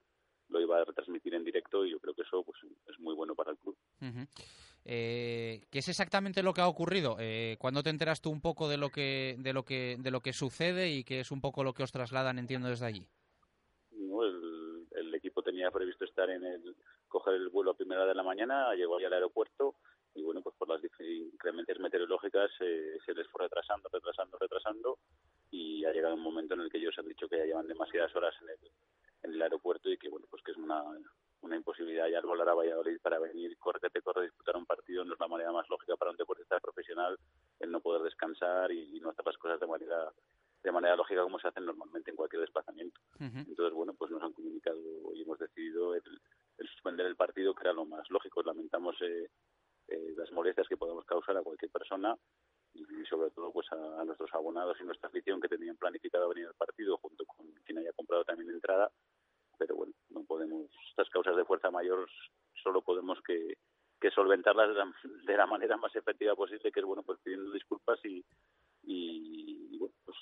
lo 0.48 0.60
iba 0.60 0.80
a 0.80 0.84
retransmitir 0.84 1.34
en 1.34 1.44
directo 1.44 1.84
y 1.84 1.90
yo 1.90 1.98
creo 1.98 2.14
que 2.14 2.22
eso 2.22 2.42
pues 2.44 2.58
es 2.88 2.98
muy 3.00 3.14
bueno 3.14 3.34
para 3.34 3.50
el 3.50 3.58
club. 3.58 3.76
Eh, 4.84 5.66
¿Qué 5.70 5.80
es 5.80 5.88
exactamente 5.88 6.44
lo 6.44 6.52
que 6.54 6.60
ha 6.60 6.68
ocurrido? 6.68 7.16
Eh, 7.18 7.56
¿Cuándo 7.58 7.82
te 7.82 7.90
enteras 7.90 8.20
tú 8.20 8.30
un 8.30 8.40
poco 8.40 8.68
de 8.68 8.76
lo 8.76 8.90
que 8.90 9.34
de 9.38 9.52
lo 9.52 9.64
que 9.64 9.96
de 9.98 10.10
lo 10.12 10.20
que 10.20 10.32
sucede 10.32 10.90
y 10.90 11.02
qué 11.02 11.18
es 11.20 11.32
un 11.32 11.40
poco 11.40 11.64
lo 11.64 11.72
que 11.74 11.82
os 11.82 11.90
trasladan, 11.90 12.38
entiendo 12.38 12.68
desde 12.68 12.86
allí? 12.86 13.08
¿no? 13.90 14.22
El, 14.22 14.86
el 14.92 15.14
equipo 15.16 15.42
tenía 15.42 15.72
previsto 15.72 16.04
estar 16.04 16.30
en 16.30 16.44
el 16.44 16.76
coger 17.16 17.34
el 17.34 17.48
vuelo 17.48 17.70
a 17.70 17.76
primera 17.76 18.02
hora 18.02 18.10
de 18.10 18.16
la 18.16 18.22
mañana, 18.22 18.74
llegó 18.74 19.00
ya 19.00 19.06
al 19.06 19.14
aeropuerto 19.14 19.76
y 20.14 20.22
bueno, 20.22 20.42
pues 20.42 20.54
por 20.56 20.68
las 20.68 20.80
inclemencias 20.98 21.78
meteorológicas 21.78 22.50
eh, 22.60 22.98
se 23.04 23.14
les 23.14 23.26
fue 23.28 23.44
retrasando, 23.44 23.88
retrasando, 23.90 24.38
retrasando 24.38 24.98
y 25.50 25.84
ha 25.84 25.92
llegado 25.92 26.14
un 26.14 26.22
momento 26.22 26.54
en 26.54 26.60
el 26.60 26.70
que 26.70 26.78
ellos 26.78 26.94
han 26.98 27.08
dicho 27.08 27.28
que 27.28 27.38
ya 27.38 27.44
llevan 27.44 27.66
demasiadas 27.66 28.14
horas 28.16 28.34
en 28.42 28.50
el, 28.50 28.70
en 29.22 29.34
el 29.34 29.42
aeropuerto 29.42 29.90
y 29.90 29.96
que 29.96 30.10
bueno, 30.10 30.26
pues 30.30 30.42
que 30.42 30.52
es 30.52 30.58
una, 30.58 30.82
una 31.40 31.56
imposibilidad 31.56 32.08
ya 32.08 32.18
al 32.18 32.26
volar 32.26 32.48
a 32.48 32.54
Valladolid 32.54 32.98
para 33.00 33.18
venir, 33.18 33.56
corre 33.58 33.80
te 33.90 34.02
corre, 34.02 34.24
disputar 34.24 34.56
un 34.56 34.66
partido 34.66 35.04
no 35.04 35.14
es 35.14 35.20
la 35.20 35.28
manera 35.28 35.52
más 35.52 35.68
lógica 35.70 35.96
para 35.96 36.10
un 36.10 36.16
deportista 36.16 36.60
profesional 36.60 37.18
el 37.60 37.70
no 37.70 37.80
poder 37.80 38.02
descansar 38.02 38.72
y, 38.72 39.00
no 39.00 39.10
hacer 39.10 39.24
las 39.24 39.38
cosas 39.38 39.60
de 39.60 39.66
manera 39.66 40.12
de 40.62 40.72
manera 40.72 40.96
lógica 40.96 41.22
como 41.22 41.38
se 41.38 41.48
hacen 41.48 41.64
normalmente 41.64 42.10
en 42.10 42.16
cualquier 42.16 42.40
desplazamiento. 42.40 43.00
Entonces, 43.20 43.72
bueno, 43.72 43.94
pues 43.94 44.10
nos 44.10 44.20
han 44.20 44.32
comunicado 44.32 44.80
y 45.14 45.22
hemos 45.22 45.38
decidido 45.38 45.94
el, 45.94 46.02
el 46.58 46.68
suspender 46.68 47.06
el 47.06 47.16
partido, 47.16 47.54
que 47.54 47.64
era 47.64 47.72
lo 47.72 47.84
más 47.84 48.08
lógico. 48.10 48.42
Lamentamos 48.42 48.96
eh, 49.02 49.28
eh, 49.88 50.14
las 50.16 50.30
molestias 50.32 50.68
que 50.68 50.76
podemos 50.76 51.04
causar 51.04 51.36
a 51.36 51.42
cualquier 51.42 51.70
persona 51.70 52.16
y, 52.74 52.84
sobre 53.08 53.30
todo 53.30 53.52
pues 53.52 53.66
a, 53.72 54.04
nuestros 54.04 54.32
abonados 54.34 54.76
y 54.80 54.84
nuestra 54.84 55.08
afición 55.08 55.40
que 55.40 55.48
tenían 55.48 55.76
planificado 55.76 56.28
venir 56.28 56.46
al 56.46 56.54
partido 56.54 56.98
junto 56.98 57.24
con 57.24 57.46
quien 57.64 57.78
haya 57.78 57.92
comprado 57.92 58.24
también 58.24 58.50
entrada. 58.50 58.90
Pero 59.58 59.76
bueno, 59.76 59.94
no 60.10 60.24
podemos, 60.24 60.66
estas 60.90 61.08
causas 61.08 61.36
de 61.36 61.44
fuerza 61.44 61.70
mayor 61.70 62.08
solo 62.62 62.82
podemos 62.82 63.18
que, 63.22 63.54
que 64.00 64.10
solventarlas 64.10 64.68
de 64.68 64.74
la, 64.74 64.92
de 65.24 65.36
la 65.36 65.46
manera 65.46 65.76
más 65.76 65.94
efectiva 65.96 66.34
posible, 66.34 66.70
que 66.70 66.80
es 66.80 66.86
bueno, 66.86 67.02
pues 67.02 67.18
pidiendo 67.22 67.50
disculpas 67.52 67.98
y, 68.04 68.24
y, 68.82 69.74
y, 69.74 69.78
bueno, 69.78 69.94
pues, 70.04 70.16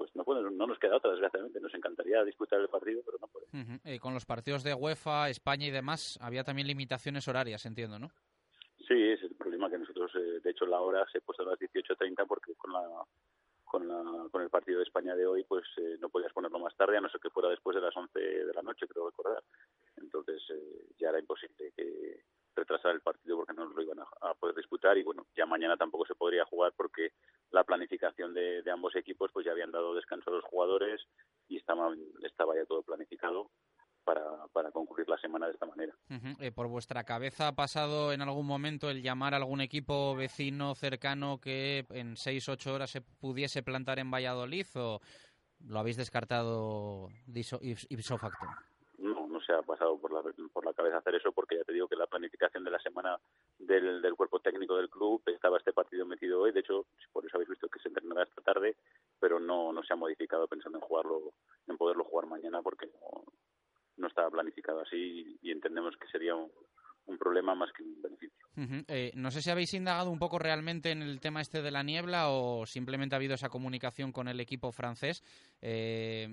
pues 0.00 0.16
no, 0.16 0.24
puede- 0.24 0.40
no 0.50 0.66
nos 0.66 0.78
queda 0.78 0.96
otra, 0.96 1.10
desgraciadamente. 1.10 1.60
Nos 1.60 1.74
encantaría 1.74 2.24
disputar 2.24 2.58
el 2.58 2.68
partido, 2.70 3.02
pero 3.04 3.18
no 3.20 3.28
podemos. 3.28 3.80
Eh, 3.84 3.98
con 4.00 4.14
los 4.14 4.24
partidos 4.24 4.62
de 4.64 4.72
UEFA, 4.72 5.28
España 5.28 5.66
y 5.66 5.70
demás, 5.70 6.18
había 6.22 6.42
también 6.42 6.66
limitaciones 6.68 7.28
horarias, 7.28 7.66
entiendo, 7.66 7.98
¿no? 7.98 8.08
Sí, 8.88 8.94
es 8.94 9.22
el 9.22 9.34
problema 9.34 9.68
que 9.68 9.76
nosotros, 9.76 10.10
eh, 10.14 10.40
de 10.42 10.50
hecho, 10.50 10.64
la 10.64 10.80
hora 10.80 11.04
se 11.12 11.18
ha 11.18 11.20
puesto 11.20 11.42
a 11.42 11.50
las 11.50 11.58
18.30 11.58 12.24
porque 12.26 12.54
con 12.54 12.72
la 12.72 12.82
con, 13.66 13.86
la, 13.86 14.02
con 14.32 14.42
el 14.42 14.48
partido 14.50 14.78
de 14.78 14.84
España 14.84 15.14
de 15.14 15.26
hoy, 15.26 15.44
pues 15.44 15.64
eh, 15.76 15.96
no 16.00 16.08
podías 16.08 16.32
ponerlo 16.32 16.58
más 16.58 16.74
tarde, 16.76 16.96
a 16.96 17.00
no 17.00 17.08
ser 17.10 17.20
que 17.20 17.30
fuera 17.30 17.50
después 17.50 17.76
de 17.76 17.82
las 17.82 17.94
11 17.96 18.18
de 18.18 18.52
la 18.54 18.62
noche, 18.62 18.88
creo 18.88 19.10
recordar. 19.10 19.44
Entonces 19.98 20.42
eh, 20.50 20.86
ya 20.98 21.10
era 21.10 21.20
imposible 21.20 21.70
que 21.76 22.24
retrasar 22.54 22.92
el 22.92 23.00
partido 23.00 23.36
porque 23.36 23.52
no 23.52 23.64
lo 23.64 23.82
iban 23.82 24.00
a, 24.00 24.34
poder 24.34 24.56
disputar 24.56 24.96
y 24.98 25.02
bueno, 25.02 25.26
ya 25.36 25.46
mañana 25.46 25.76
tampoco 25.76 26.06
se 26.06 26.14
podría 26.14 26.44
jugar 26.44 26.72
porque 26.76 27.12
la 27.50 27.64
planificación 27.64 28.34
de, 28.34 28.62
ambos 28.70 28.94
equipos 28.96 29.30
pues 29.32 29.46
ya 29.46 29.52
habían 29.52 29.72
dado 29.72 29.94
descanso 29.94 30.30
a 30.30 30.34
los 30.34 30.44
jugadores 30.44 31.00
y 31.48 31.56
estaba, 31.56 31.92
estaba 32.22 32.54
ya 32.54 32.64
todo 32.64 32.82
planificado 32.82 33.50
para, 34.04 34.46
para 34.52 34.70
concluir 34.70 35.08
la 35.08 35.18
semana 35.18 35.46
de 35.46 35.52
esta 35.52 35.66
manera. 35.66 35.94
Eh, 36.40 36.52
¿Por 36.52 36.68
vuestra 36.68 37.04
cabeza 37.04 37.48
ha 37.48 37.54
pasado 37.54 38.12
en 38.12 38.22
algún 38.22 38.46
momento 38.46 38.90
el 38.90 39.02
llamar 39.02 39.34
a 39.34 39.38
algún 39.38 39.60
equipo 39.60 40.14
vecino 40.16 40.74
cercano 40.74 41.40
que 41.40 41.86
en 41.90 42.16
seis, 42.16 42.48
ocho 42.48 42.74
horas 42.74 42.90
se 42.90 43.00
pudiese 43.00 43.62
plantar 43.62 43.98
en 43.98 44.10
Valladolid 44.10 44.66
o 44.76 45.00
lo 45.66 45.78
habéis 45.78 45.96
descartado 45.96 47.08
ipso 47.26 48.18
facto? 48.18 48.46
Se 49.50 49.56
ha 49.56 49.62
pasado 49.62 49.98
por 49.98 50.12
la, 50.12 50.22
por 50.52 50.64
la 50.64 50.72
cabeza 50.72 50.98
hacer 50.98 51.16
eso 51.16 51.32
porque 51.32 51.56
ya 51.56 51.64
te 51.64 51.72
digo 51.72 51.88
que 51.88 51.96
la 51.96 52.06
planificación 52.06 52.62
de 52.62 52.70
la 52.70 52.78
semana 52.78 53.18
del, 53.58 54.00
del 54.00 54.14
cuerpo 54.14 54.40
técnico 54.40 54.76
del 54.76 54.88
club 54.88 55.22
estaba 55.26 55.58
este 55.58 55.72
partido 55.72 56.06
metido 56.06 56.40
hoy, 56.40 56.52
de 56.52 56.60
hecho 56.60 56.86
por 57.12 57.26
eso 57.26 57.36
habéis 57.36 57.50
visto 57.50 57.68
que 57.68 57.80
se 57.80 57.88
entrenará 57.88 58.22
esta 58.22 58.40
tarde, 58.42 58.76
pero 59.18 59.40
no, 59.40 59.72
no 59.72 59.82
se 59.82 59.92
ha 59.92 59.96
modificado 59.96 60.46
pensando 60.46 60.78
en 60.78 60.84
jugarlo, 60.84 61.32
en 61.66 61.76
poderlo 61.76 62.04
jugar 62.04 62.26
mañana 62.26 62.62
porque 62.62 62.86
no, 62.86 63.24
no 63.96 64.06
estaba 64.06 64.30
planificado 64.30 64.80
así 64.80 65.38
y 65.42 65.50
entendemos 65.50 65.96
que 65.96 66.08
sería 66.08 66.36
un, 66.36 66.50
un 67.10 67.18
problema 67.18 67.54
más 67.54 67.70
que 67.76 67.82
un 67.82 68.00
beneficio. 68.00 68.36
Eh, 68.88 69.12
no 69.14 69.30
sé 69.30 69.40
si 69.42 69.50
habéis 69.50 69.72
indagado 69.74 70.10
un 70.10 70.18
poco 70.18 70.38
realmente 70.38 70.90
en 70.90 71.02
el 71.02 71.20
tema 71.20 71.40
este 71.40 71.62
de 71.62 71.70
la 71.70 71.82
niebla 71.82 72.28
o 72.28 72.66
simplemente 72.66 73.14
ha 73.14 73.18
habido 73.18 73.34
esa 73.34 73.48
comunicación 73.48 74.12
con 74.12 74.28
el 74.28 74.38
equipo 74.40 74.70
francés. 74.72 75.22
Eh, 75.62 76.28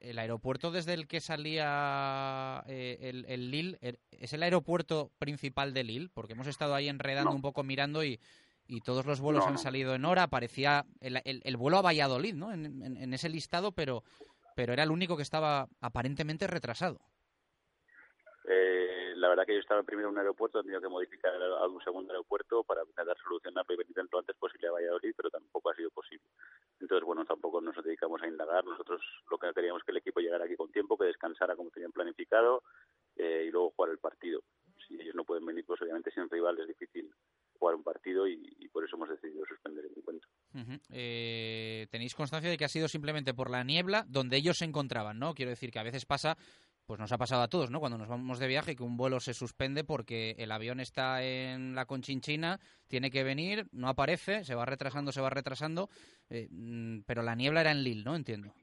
el 0.00 0.18
aeropuerto 0.18 0.70
desde 0.70 0.94
el 0.94 1.06
que 1.06 1.20
salía 1.20 2.62
eh, 2.66 2.98
el, 3.02 3.24
el 3.28 3.50
Lille, 3.50 3.78
er- 3.80 3.98
¿es 4.12 4.32
el 4.32 4.42
aeropuerto 4.42 5.10
principal 5.18 5.74
de 5.74 5.84
Lille? 5.84 6.08
Porque 6.14 6.32
hemos 6.32 6.46
estado 6.46 6.74
ahí 6.74 6.88
enredando 6.88 7.30
No. 7.30 7.36
un 7.36 7.42
poco 7.42 7.62
mirando 7.62 8.02
y, 8.04 8.18
y 8.66 8.80
todos 8.80 9.04
los 9.06 9.20
vuelos 9.20 9.44
No, 9.44 9.50
han 9.50 9.58
salido 9.58 9.94
en 9.94 10.04
hora. 10.04 10.28
Parecía 10.28 10.86
el, 11.00 11.20
el- 11.24 11.42
el 11.44 11.56
vuelo 11.56 11.78
a 11.78 11.82
Valladolid, 11.82 12.34
¿no? 12.34 12.52
En, 12.52 12.82
en- 12.82 12.96
en 12.96 13.14
ese 13.14 13.28
listado, 13.28 13.72
pero, 13.72 14.04
pero 14.56 14.72
era 14.72 14.84
el 14.84 14.90
único 14.90 15.16
que 15.16 15.22
estaba 15.22 15.68
aparentemente 15.80 16.46
retrasado. 16.46 17.00
Eh, 18.50 18.97
la 19.28 19.34
verdad 19.34 19.46
que 19.46 19.54
yo 19.54 19.60
estaba 19.60 19.82
primero 19.82 20.08
en 20.08 20.14
un 20.14 20.18
aeropuerto, 20.18 20.60
he 20.60 20.62
tenido 20.62 20.80
que 20.80 20.88
modificar 20.88 21.34
a 21.34 21.66
un 21.68 21.82
segundo 21.82 22.12
aeropuerto 22.12 22.64
para 22.64 22.82
intentar 22.82 23.16
solucionarlo 23.18 23.74
y 23.74 23.76
venir 23.76 23.94
lo 24.10 24.18
antes 24.18 24.34
posible 24.36 24.68
a 24.68 24.72
Valladolid, 24.72 25.12
pero 25.14 25.28
tampoco 25.28 25.70
ha 25.70 25.74
sido 25.74 25.90
posible. 25.90 26.24
Entonces, 26.80 27.04
bueno, 27.04 27.26
tampoco 27.26 27.60
nos 27.60 27.76
dedicamos 27.84 28.22
a 28.22 28.26
indagar. 28.26 28.64
Nosotros 28.64 29.02
lo 29.30 29.36
que 29.36 29.52
queríamos 29.52 29.82
que 29.84 29.90
el 29.90 29.98
equipo 29.98 30.20
llegara 30.20 30.46
aquí 30.46 30.56
con 30.56 30.72
tiempo, 30.72 30.96
que 30.96 31.04
descansara 31.04 31.56
como 31.56 31.70
tenían 31.70 31.92
planificado 31.92 32.62
eh, 33.16 33.44
y 33.46 33.50
luego 33.50 33.72
jugar 33.76 33.90
el 33.90 33.98
partido. 33.98 34.40
Si 34.86 34.94
ellos 34.94 35.14
no 35.14 35.24
pueden 35.24 35.44
venir, 35.44 35.66
pues 35.66 35.82
obviamente 35.82 36.10
sin 36.10 36.30
rival 36.30 36.58
es 36.60 36.68
difícil 36.68 37.12
jugar 37.58 37.74
un 37.74 37.82
partido 37.82 38.26
y, 38.26 38.56
y 38.58 38.68
por 38.68 38.84
eso 38.84 38.96
hemos 38.96 39.10
decidido 39.10 39.44
suspender 39.44 39.84
el 39.84 39.92
encuentro. 39.94 40.30
Ujú. 40.54 40.80
Eh, 40.90 41.86
tenéis 41.90 42.14
constancia 42.14 42.48
de 42.48 42.56
que 42.56 42.64
ha 42.64 42.68
sido 42.68 42.88
simplemente 42.88 43.34
por 43.34 43.50
la 43.50 43.64
niebla 43.64 44.04
donde 44.08 44.36
ellos 44.38 44.56
se 44.56 44.64
encontraban, 44.64 45.18
¿no? 45.18 45.34
Quiero 45.34 45.50
decir 45.50 45.70
que 45.70 45.78
a 45.78 45.82
veces 45.82 46.06
pasa, 46.06 46.36
pues 46.88 46.98
nos 46.98 47.12
ha 47.12 47.18
pasado 47.18 47.42
a 47.42 47.48
todos, 47.48 47.70
¿no? 47.70 47.80
Cuando 47.80 47.98
nos 47.98 48.08
vamos 48.08 48.38
de 48.38 48.46
viaje 48.46 48.74
que 48.74 48.82
un 48.82 48.96
vuelo 48.96 49.20
se 49.20 49.34
suspende 49.34 49.84
porque 49.84 50.34
el 50.38 50.50
avión 50.50 50.80
está 50.80 51.22
en 51.22 51.74
la 51.74 51.84
Conchinchina, 51.84 52.60
tiene 52.88 53.10
que 53.10 53.24
venir, 53.24 53.66
no 53.72 53.88
aparece, 53.90 54.42
se 54.42 54.54
va 54.54 54.64
retrasando, 54.64 55.12
se 55.12 55.20
va 55.20 55.28
retrasando, 55.28 55.90
eh, 56.30 56.48
mm, 56.50 57.00
pero 57.06 57.20
la 57.20 57.34
niebla 57.34 57.60
era 57.60 57.72
en 57.72 57.84
Lille, 57.84 58.04
¿no? 58.04 58.16
Entiendo. 58.16 58.54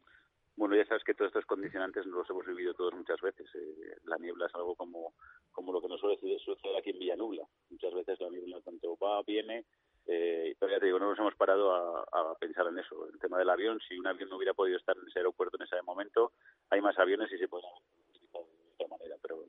Bueno, 0.56 0.76
ya 0.76 0.86
sabes 0.88 1.04
que 1.04 1.14
todos 1.14 1.30
estos 1.30 1.46
condicionantes 1.46 2.04
los 2.08 2.28
hemos 2.28 2.48
vivido 2.48 2.74
todos 2.74 2.96
muchas 2.96 3.22
veces. 3.22 3.46
Eh, 3.54 3.98
la 4.06 4.18
niebla 4.18 4.48
es 4.48 4.56
algo 4.56 4.74
como, 4.76 5.14
como 5.52 5.72
lo 5.72 5.80
que 5.80 5.88
nos 5.88 6.00
suele 6.00 6.18
suceder- 6.18 6.78
aquí 6.80 6.90
en 6.90 7.00
Villanubla. 7.00 7.44
Muchas 7.70 7.94
veces 7.94 8.20
la 8.20 8.30
niebla 8.32 8.60
tanto 8.62 8.98
va, 8.98 9.22
viene, 9.22 9.66
eh, 10.08 10.56
pero 10.60 10.72
ya 10.72 10.80
te 10.80 10.88
digo, 10.88 10.98
no 10.98 11.10
nos 11.12 11.20
hemos 11.20 11.36
parado 11.36 11.76
a, 11.76 12.00
a 12.12 12.36
pensar 12.40 12.66
en 12.68 12.80
eso. 12.80 13.08
El 13.14 13.20
tema 13.20 13.38
del 13.38 13.50
avión, 13.52 13.80
si 13.88 14.00
un 14.00 14.08
avión 14.08 14.30
no 14.30 14.38
hubiera 14.38 14.56
podido 14.56 14.78
estar 14.78 14.96
en 14.98 15.08
ese 15.08 15.20
aeropuerto 15.20 15.58
en 15.58 15.64
ese 15.64 15.80
momento, 15.84 16.32
hay 16.72 16.82
más 16.82 16.98
aviones 16.98 17.32
y 17.32 17.38
se 17.38 17.48
pueden 17.48 17.70
otra 18.76 18.88
manera. 18.88 19.16
Pero 19.22 19.46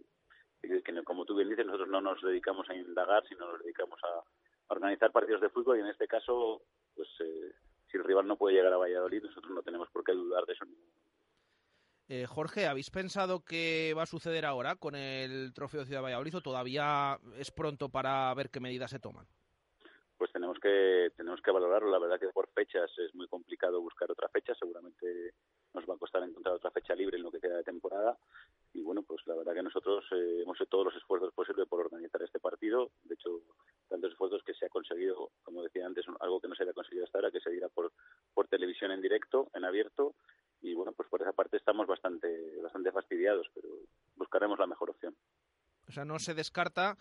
como 1.05 1.25
tú 1.25 1.37
bien 1.37 1.49
dices, 1.49 1.65
nosotros 1.65 1.89
no 1.89 2.01
nos 2.01 2.21
dedicamos 2.23 2.69
a 2.69 2.75
indagar, 2.75 3.27
sino 3.29 3.47
nos 3.51 3.63
dedicamos 3.63 3.99
a, 4.03 4.23
organizar 4.69 5.13
partidos 5.13 5.41
de 5.41 5.49
fútbol 5.49 5.79
y 5.79 5.81
en 5.81 5.87
este 5.87 6.09
caso, 6.09 6.63
pues 6.95 7.09
eh, 7.21 7.53
si 7.89 7.97
el 7.97 8.03
rival 8.03 8.27
no 8.27 8.37
puede 8.37 8.57
llegar 8.57 8.73
a 8.73 8.79
Valladolid, 8.79 9.23
nosotros 9.23 9.53
no 9.53 9.63
tenemos 9.63 9.89
por 9.91 10.03
qué 10.03 10.13
dudar 10.13 10.45
de 10.45 10.53
eso. 10.55 10.65
Eh, 12.09 12.27
Jorge, 12.27 12.67
¿habéis 12.67 12.91
pensado 12.91 13.45
qué 13.45 13.95
va 13.97 14.03
a 14.03 14.07
suceder 14.07 14.45
ahora 14.45 14.75
con 14.75 14.97
el 14.97 15.53
Trofeo 15.55 15.85
Ciudad 15.85 16.01
de 16.01 16.05
Valladolid 16.05 16.37
o 16.37 16.41
todavía 16.41 17.19
es 17.37 17.53
pronto 17.53 17.89
para 17.89 18.35
ver 18.35 18.51
qué 18.51 18.59
medidas 18.59 18.91
se 18.91 18.99
toman? 18.99 19.29
pues 20.19 20.33
tenemos 20.33 20.56
tenemos 21.17 21.41
que 21.41 21.51
valorarlo. 21.51 21.91
La 21.91 21.99
verdad 21.99 22.19
que 22.19 22.29
por 22.29 22.49
fechas 22.49 22.91
es 22.99 23.15
muy 23.15 23.29
complicado 23.29 23.81
buscar 23.81 24.11
otra 24.11 24.29
fecha. 24.29 24.55
Seguramente 24.55 25.35
nos 25.75 25.89
va 25.89 25.95
a 25.95 25.99
costar 25.99 26.23
encontrar 26.23 26.55
otra 26.55 26.71
fecha 26.71 26.95
libre 26.95 27.17
en 27.17 27.23
lo 27.23 27.31
que 27.31 27.41
queda 27.41 27.59
de 27.59 27.65
temporada. 27.65 28.17
Y 28.73 28.83
bueno, 28.83 29.03
pues 29.03 29.21
la 29.27 29.35
verdad 29.35 29.55
que 29.55 29.63
nosotros 29.63 30.05
eh, 30.13 30.43
hemos 30.43 30.57
hecho 30.57 30.67
todos 30.67 30.87
los 30.87 30.97
esfuerzos 30.97 31.33
posibles 31.33 31.69
por 31.69 31.81
organizar 31.81 32.23
este 32.23 32.41
partido. 32.41 32.91
De 33.05 33.15
hecho, 33.15 33.43
tantos 33.89 34.13
esfuerzos 34.13 34.43
que 34.43 34.55
se 34.55 34.67
ha 34.67 34.69
conseguido, 34.69 35.31
como 35.43 35.63
decía 35.63 35.87
antes, 35.87 36.05
algo 36.21 36.41
que 36.41 36.49
no 36.49 36.55
se 36.55 36.63
había 36.63 36.75
conseguido 36.75 37.05
hasta 37.05 37.19
ahora, 37.19 37.31
que 37.31 37.41
se 37.41 37.51
diera 37.51 37.69
por, 37.69 37.93
por 38.35 38.49
televisión 38.49 38.91
en 38.91 39.01
directo, 39.01 39.51
en 39.55 39.65
abierto. 39.65 40.15
Y 40.63 40.75
bueno, 40.75 40.93
pues 40.93 41.09
por 41.09 41.23
esa 41.23 41.33
parte 41.33 41.57
estamos 41.57 41.87
bastante, 41.87 42.61
bastante 42.63 42.91
fastidiados, 42.93 43.49
pero 43.55 43.69
buscaremos 44.17 44.59
la 44.59 44.67
mejor 44.67 44.91
opción. 44.91 45.15
O 45.89 45.93
sea, 45.93 46.05
no 46.05 46.19
se 46.19 46.35
descarta 46.35 46.97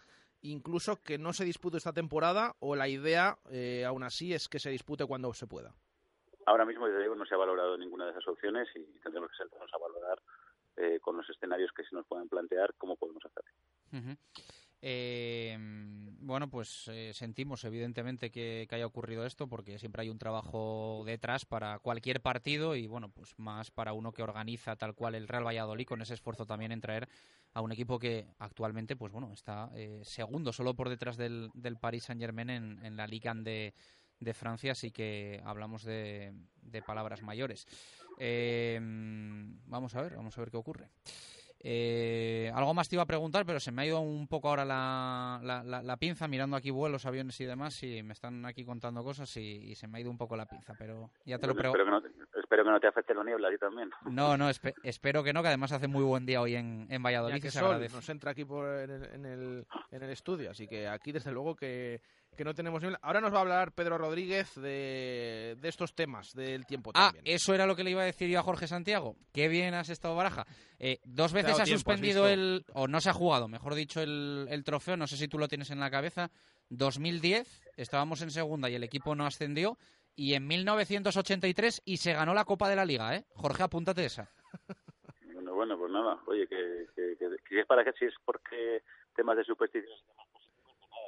incluso 0.51 1.01
que 1.01 1.17
no 1.17 1.33
se 1.33 1.45
dispute 1.45 1.77
esta 1.77 1.93
temporada 1.93 2.55
o 2.59 2.75
la 2.75 2.87
idea, 2.87 3.37
eh, 3.49 3.85
aún 3.85 4.03
así, 4.03 4.33
es 4.33 4.47
que 4.47 4.59
se 4.59 4.69
dispute 4.69 5.05
cuando 5.05 5.33
se 5.33 5.47
pueda. 5.47 5.73
Ahora 6.45 6.65
mismo, 6.65 6.85
desde 6.85 6.99
luego, 6.99 7.15
no 7.15 7.25
se 7.25 7.33
ha 7.33 7.37
valorado 7.37 7.77
ninguna 7.77 8.05
de 8.05 8.11
esas 8.11 8.27
opciones 8.27 8.67
y 8.75 8.83
tendremos 8.99 9.31
que 9.31 9.37
sentarnos 9.37 9.73
a 9.73 9.77
valorar 9.77 10.21
eh, 10.77 10.99
con 10.99 11.17
los 11.17 11.29
escenarios 11.29 11.71
que 11.71 11.83
se 11.83 11.95
nos 11.95 12.05
puedan 12.05 12.29
plantear 12.29 12.73
cómo 12.77 12.95
podemos 12.95 13.23
hacer. 13.25 13.43
Eh, 14.87 15.57
bueno, 16.19 16.47
pues 16.47 16.87
eh, 16.89 17.09
sentimos 17.11 17.63
evidentemente 17.63 18.29
que, 18.29 18.67
haya 18.69 18.85
ocurrido 18.85 19.25
esto 19.25 19.47
porque 19.47 19.79
siempre 19.79 20.03
hay 20.03 20.09
un 20.11 20.19
trabajo 20.19 21.01
detrás 21.07 21.43
para 21.43 21.79
cualquier 21.79 22.21
partido 22.21 22.75
y 22.75 22.85
bueno, 22.85 23.09
pues 23.09 23.33
más 23.37 23.71
para 23.71 23.93
uno 23.93 24.11
que 24.11 24.21
organiza 24.21 24.75
tal 24.75 24.93
cual 24.93 25.15
el 25.15 25.27
Real 25.27 25.43
Valladolid 25.43 25.87
con 25.87 26.03
ese 26.03 26.13
esfuerzo 26.13 26.45
también 26.45 26.71
en 26.71 26.81
traer 26.81 27.09
a 27.53 27.61
un 27.61 27.71
equipo 27.71 27.97
que 27.97 28.27
actualmente 28.37 28.95
pues 28.95 29.11
bueno 29.11 29.33
está 29.33 29.71
eh, 29.73 30.01
segundo 30.03 30.53
solo 30.53 30.75
por 30.75 30.89
detrás 30.89 31.17
del, 31.17 31.49
del 31.55 31.77
Paris 31.77 32.03
Saint 32.03 32.21
Germain 32.21 32.51
en, 32.51 32.95
la 32.95 33.07
Liga 33.07 33.33
de, 33.33 33.73
de 34.19 34.33
Francia, 34.35 34.73
así 34.73 34.91
que 34.91 35.41
hablamos 35.45 35.83
de, 35.83 36.31
de 36.61 36.81
palabras 36.83 37.23
mayores. 37.23 37.65
Eh, 38.19 38.79
vamos 39.65 39.95
a 39.95 40.01
ver, 40.03 40.15
vamos 40.15 40.37
a 40.37 40.41
ver 40.41 40.51
qué 40.51 40.57
ocurre. 40.57 40.89
Eh, 41.67 42.51
algo 42.53 42.75
más 42.75 42.87
te 42.87 42.95
iba 42.95 43.01
a 43.01 43.07
preguntar, 43.07 43.43
pero 43.43 43.59
se 43.59 43.71
me 43.71 43.81
ha 43.81 43.85
ido 43.87 43.99
un 43.99 44.27
poco 44.27 44.49
ahora 44.49 44.63
la, 44.65 45.39
la, 45.41 45.63
la, 45.63 45.81
la 45.81 45.97
pinza 45.97 46.27
mirando 46.27 46.55
aquí 46.55 46.69
vuelos, 46.69 47.07
aviones 47.07 47.41
y 47.41 47.45
demás 47.45 47.81
y 47.81 48.03
me 48.03 48.13
están 48.13 48.45
aquí 48.45 48.63
contando 48.63 49.03
cosas 49.03 49.35
y, 49.37 49.41
y 49.71 49.73
se 49.73 49.87
me 49.87 49.97
ha 49.97 50.01
ido 50.01 50.11
un 50.11 50.17
poco 50.19 50.37
la 50.37 50.45
pinza, 50.45 50.75
pero 50.77 51.09
ya 51.25 51.39
te 51.39 51.47
lo 51.47 51.55
pregunto. 51.55 51.79
espero, 51.81 51.85
que 51.85 51.91
no 51.91 52.01
te, 52.23 52.39
espero 52.39 52.63
que 52.63 52.69
no 52.69 52.79
te 52.79 52.87
afecte 52.87 53.15
la 53.15 53.23
niebla 53.23 53.47
a 53.47 53.51
ti 53.51 53.57
también. 53.57 53.89
No, 54.11 54.37
no, 54.37 54.47
espe- 54.51 54.75
espero 54.83 55.23
que 55.23 55.33
no, 55.33 55.41
que 55.41 55.47
además 55.47 55.71
hace 55.71 55.87
muy 55.87 56.03
buen 56.03 56.27
día 56.27 56.39
hoy 56.39 56.53
en, 56.53 56.85
en 56.87 57.01
Valladolid. 57.01 57.37
Ya 57.37 57.41
que 57.41 57.49
se 57.49 57.57
sol 57.57 57.69
agradece. 57.69 57.95
nos 57.95 58.09
entra 58.09 58.29
aquí 58.29 58.45
por, 58.45 58.67
en, 58.67 58.91
el, 58.91 59.03
en, 59.05 59.25
el, 59.25 59.67
en 59.89 60.03
el 60.03 60.09
estudio, 60.11 60.51
así 60.51 60.67
que 60.67 60.87
aquí 60.87 61.11
desde 61.11 61.31
luego 61.31 61.55
que, 61.55 61.99
que 62.35 62.43
no 62.43 62.53
tenemos. 62.53 62.83
Ahora 63.01 63.21
nos 63.21 63.33
va 63.33 63.37
a 63.37 63.41
hablar 63.41 63.71
Pedro 63.73 63.97
Rodríguez 63.97 64.53
de, 64.55 65.55
de 65.59 65.69
estos 65.69 65.95
temas 65.95 66.33
del 66.33 66.65
tiempo 66.65 66.91
Ah, 66.93 67.11
también. 67.13 67.23
eso 67.35 67.53
era 67.53 67.65
lo 67.65 67.75
que 67.75 67.83
le 67.83 67.91
iba 67.91 68.01
a 68.01 68.05
decir 68.05 68.29
yo 68.29 68.39
a 68.39 68.43
Jorge 68.43 68.67
Santiago. 68.67 69.15
Qué 69.33 69.47
bien 69.47 69.73
has 69.73 69.89
estado, 69.89 70.15
Baraja. 70.15 70.45
Eh, 70.79 70.99
dos 71.03 71.33
veces 71.33 71.59
ha 71.59 71.63
tiempo, 71.63 71.79
suspendido 71.79 72.27
el... 72.27 72.65
O 72.73 72.87
no 72.87 72.99
se 73.01 73.09
ha 73.09 73.13
jugado, 73.13 73.47
mejor 73.47 73.75
dicho, 73.75 74.01
el, 74.01 74.47
el 74.49 74.63
trofeo. 74.63 74.97
No 74.97 75.07
sé 75.07 75.17
si 75.17 75.27
tú 75.27 75.37
lo 75.37 75.47
tienes 75.47 75.71
en 75.71 75.79
la 75.79 75.89
cabeza. 75.91 76.29
2010, 76.69 77.61
estábamos 77.77 78.21
en 78.21 78.31
segunda 78.31 78.69
y 78.69 78.75
el 78.75 78.83
equipo 78.83 79.15
no 79.15 79.25
ascendió. 79.25 79.77
Y 80.15 80.33
en 80.33 80.47
1983 80.47 81.81
y 81.85 81.97
se 81.97 82.13
ganó 82.13 82.33
la 82.33 82.45
Copa 82.45 82.69
de 82.69 82.75
la 82.75 82.85
Liga, 82.85 83.15
¿eh? 83.15 83.25
Jorge, 83.33 83.63
apúntate 83.63 84.05
esa. 84.05 84.31
Bueno, 85.33 85.53
bueno, 85.53 85.77
pues 85.77 85.91
nada. 85.91 86.17
Oye, 86.27 86.47
que, 86.47 86.87
que, 86.95 87.17
que- 87.17 87.29
que 87.29 87.49
si 87.49 87.59
es 87.59 87.65
para 87.67 87.83
que 87.83 87.91
si 87.99 88.05
es 88.05 88.13
porque 88.23 88.81
temas 89.15 89.37
de 89.37 89.43
supersticiones 89.43 90.01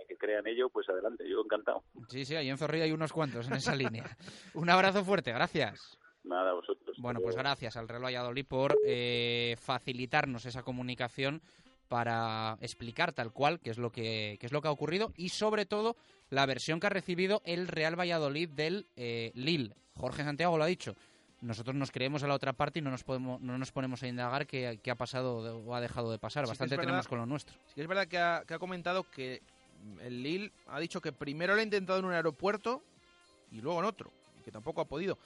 que 0.07 0.15
crean 0.17 0.47
ello, 0.47 0.69
pues 0.69 0.87
adelante, 0.89 1.23
yo 1.29 1.41
encantado. 1.43 1.83
Sí, 2.09 2.25
sí, 2.25 2.35
ahí 2.35 2.49
en 2.49 2.57
Zorrilla 2.57 2.85
hay 2.85 2.91
unos 2.91 3.11
cuantos 3.13 3.47
en 3.47 3.53
esa 3.53 3.75
línea. 3.75 4.05
Un 4.53 4.69
abrazo 4.69 5.03
fuerte, 5.03 5.31
gracias. 5.31 5.97
Nada, 6.23 6.53
vosotros. 6.53 6.97
Bueno, 6.99 7.19
pues 7.21 7.35
gracias 7.35 7.77
al 7.77 7.87
Real 7.87 8.03
Valladolid 8.03 8.45
por 8.45 8.77
eh, 8.85 9.55
facilitarnos 9.59 10.45
esa 10.45 10.63
comunicación 10.63 11.41
para 11.87 12.57
explicar 12.59 13.13
tal 13.13 13.31
cual 13.31 13.59
qué 13.61 13.69
es 13.69 13.77
lo 13.77 13.91
que 13.91 14.35
qué 14.41 14.45
es 14.45 14.51
lo 14.51 14.61
que 14.61 14.67
ha 14.67 14.71
ocurrido 14.71 15.13
y 15.15 15.29
sobre 15.29 15.65
todo 15.65 15.95
la 16.29 16.45
versión 16.45 16.81
que 16.81 16.87
ha 16.87 16.89
recibido 16.89 17.41
el 17.45 17.67
Real 17.69 17.97
Valladolid 17.97 18.49
del 18.49 18.87
eh, 18.97 19.31
Lille. 19.35 19.73
Jorge 19.95 20.23
Santiago 20.23 20.57
lo 20.57 20.65
ha 20.65 20.67
dicho. 20.67 20.95
Nosotros 21.39 21.75
nos 21.75 21.91
creemos 21.91 22.23
a 22.23 22.27
la 22.27 22.33
otra 22.33 22.51
parte 22.53 22.79
y 22.79 22.81
no 22.81 22.91
nos 22.91 23.03
podemos 23.05 23.39
no 23.39 23.57
nos 23.57 23.71
ponemos 23.71 24.03
a 24.03 24.07
indagar 24.07 24.47
qué, 24.47 24.79
qué 24.83 24.91
ha 24.91 24.95
pasado 24.95 25.37
o 25.65 25.75
ha 25.75 25.79
dejado 25.79 26.11
de 26.11 26.19
pasar. 26.19 26.45
Sí 26.45 26.49
Bastante 26.49 26.75
verdad- 26.75 26.87
tenemos 26.89 27.07
con 27.07 27.19
lo 27.19 27.25
nuestro. 27.25 27.55
Sí 27.67 27.75
que 27.75 27.81
es 27.83 27.87
verdad 27.87 28.07
que 28.07 28.17
ha, 28.17 28.43
que 28.45 28.53
ha 28.55 28.59
comentado 28.59 29.03
que 29.09 29.41
el 30.01 30.23
Lille 30.23 30.51
ha 30.67 30.79
dicho 30.79 31.01
que 31.01 31.11
primero 31.11 31.53
lo 31.53 31.59
ha 31.59 31.63
intentado 31.63 31.99
en 31.99 32.05
un 32.05 32.13
aeropuerto 32.13 32.83
y 33.51 33.61
luego 33.61 33.79
en 33.79 33.85
otro, 33.85 34.11
y 34.39 34.43
que 34.43 34.51
tampoco 34.51 34.81
ha 34.81 34.85
podido. 34.85 35.17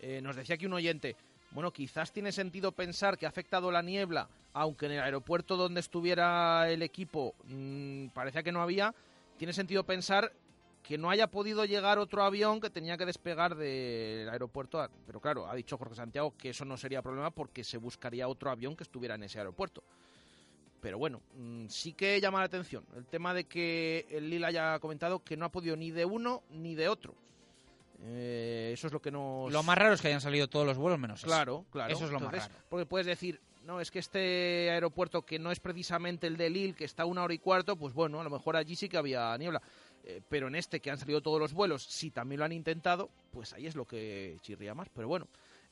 Eh, 0.00 0.20
nos 0.22 0.36
decía 0.36 0.54
aquí 0.54 0.66
un 0.66 0.72
oyente, 0.72 1.16
bueno, 1.50 1.72
quizás 1.72 2.12
tiene 2.12 2.32
sentido 2.32 2.72
pensar 2.72 3.18
que 3.18 3.26
ha 3.26 3.28
afectado 3.28 3.70
la 3.70 3.82
niebla, 3.82 4.28
aunque 4.52 4.86
en 4.86 4.92
el 4.92 5.00
aeropuerto 5.00 5.56
donde 5.56 5.80
estuviera 5.80 6.70
el 6.70 6.82
equipo 6.82 7.34
mm, 7.44 8.08
parecía 8.08 8.42
que 8.42 8.52
no 8.52 8.62
había, 8.62 8.94
tiene 9.36 9.52
sentido 9.52 9.84
pensar 9.84 10.32
que 10.82 10.98
no 10.98 11.10
haya 11.10 11.26
podido 11.26 11.64
llegar 11.64 11.98
otro 11.98 12.22
avión 12.22 12.60
que 12.60 12.70
tenía 12.70 12.96
que 12.96 13.06
despegar 13.06 13.54
del 13.54 14.28
aeropuerto. 14.28 14.88
Pero 15.06 15.20
claro, 15.20 15.46
ha 15.46 15.54
dicho 15.54 15.76
Jorge 15.76 15.94
Santiago 15.94 16.34
que 16.36 16.50
eso 16.50 16.64
no 16.64 16.76
sería 16.76 17.02
problema 17.02 17.30
porque 17.30 17.64
se 17.64 17.78
buscaría 17.78 18.28
otro 18.28 18.50
avión 18.50 18.76
que 18.76 18.84
estuviera 18.84 19.14
en 19.14 19.24
ese 19.24 19.38
aeropuerto. 19.38 19.82
Pero 20.80 20.98
bueno, 20.98 21.20
mm, 21.36 21.66
sí 21.68 21.92
que 21.92 22.20
llama 22.20 22.38
la 22.38 22.46
atención 22.46 22.84
el 22.96 23.04
tema 23.04 23.34
de 23.34 23.44
que 23.44 24.06
el 24.10 24.30
Lila 24.30 24.48
haya 24.48 24.78
comentado 24.78 25.22
que 25.22 25.36
no 25.36 25.44
ha 25.44 25.52
podido 25.52 25.76
ni 25.76 25.90
de 25.90 26.04
uno 26.04 26.42
ni 26.50 26.74
de 26.74 26.88
otro. 26.88 27.14
Eh, 28.02 28.70
eso 28.72 28.86
es 28.86 28.92
lo 28.92 29.00
que 29.00 29.10
nos... 29.10 29.52
Lo 29.52 29.62
más 29.62 29.76
raro 29.76 29.94
es 29.94 30.00
que 30.00 30.08
hayan 30.08 30.22
salido 30.22 30.48
todos 30.48 30.66
los 30.66 30.78
vuelos 30.78 30.98
menos. 30.98 31.22
Claro, 31.22 31.66
claro. 31.70 31.92
Eso 31.92 32.06
es 32.06 32.10
lo 32.10 32.16
Entonces, 32.16 32.40
más 32.40 32.48
raro. 32.48 32.64
Porque 32.70 32.86
puedes 32.86 33.06
decir, 33.06 33.40
no, 33.64 33.80
es 33.80 33.90
que 33.90 33.98
este 33.98 34.70
aeropuerto 34.70 35.22
que 35.22 35.38
no 35.38 35.50
es 35.50 35.60
precisamente 35.60 36.26
el 36.26 36.36
de 36.36 36.48
Lille, 36.48 36.74
que 36.74 36.84
está 36.84 37.02
a 37.02 37.06
una 37.06 37.22
hora 37.22 37.34
y 37.34 37.38
cuarto, 37.38 37.76
pues 37.76 37.92
bueno, 37.92 38.20
a 38.20 38.24
lo 38.24 38.30
mejor 38.30 38.56
allí 38.56 38.74
sí 38.74 38.88
que 38.88 38.96
había 38.96 39.36
niebla. 39.36 39.60
Eh, 40.04 40.22
pero 40.28 40.48
en 40.48 40.54
este 40.54 40.80
que 40.80 40.90
han 40.90 40.96
salido 40.96 41.20
todos 41.20 41.38
los 41.38 41.52
vuelos, 41.52 41.82
si 41.82 42.10
también 42.10 42.38
lo 42.38 42.46
han 42.46 42.52
intentado, 42.52 43.10
pues 43.32 43.52
ahí 43.52 43.66
es 43.66 43.76
lo 43.76 43.84
que 43.84 44.38
chirría 44.40 44.74
más. 44.74 44.88
Pero 44.94 45.08
bueno, 45.08 45.28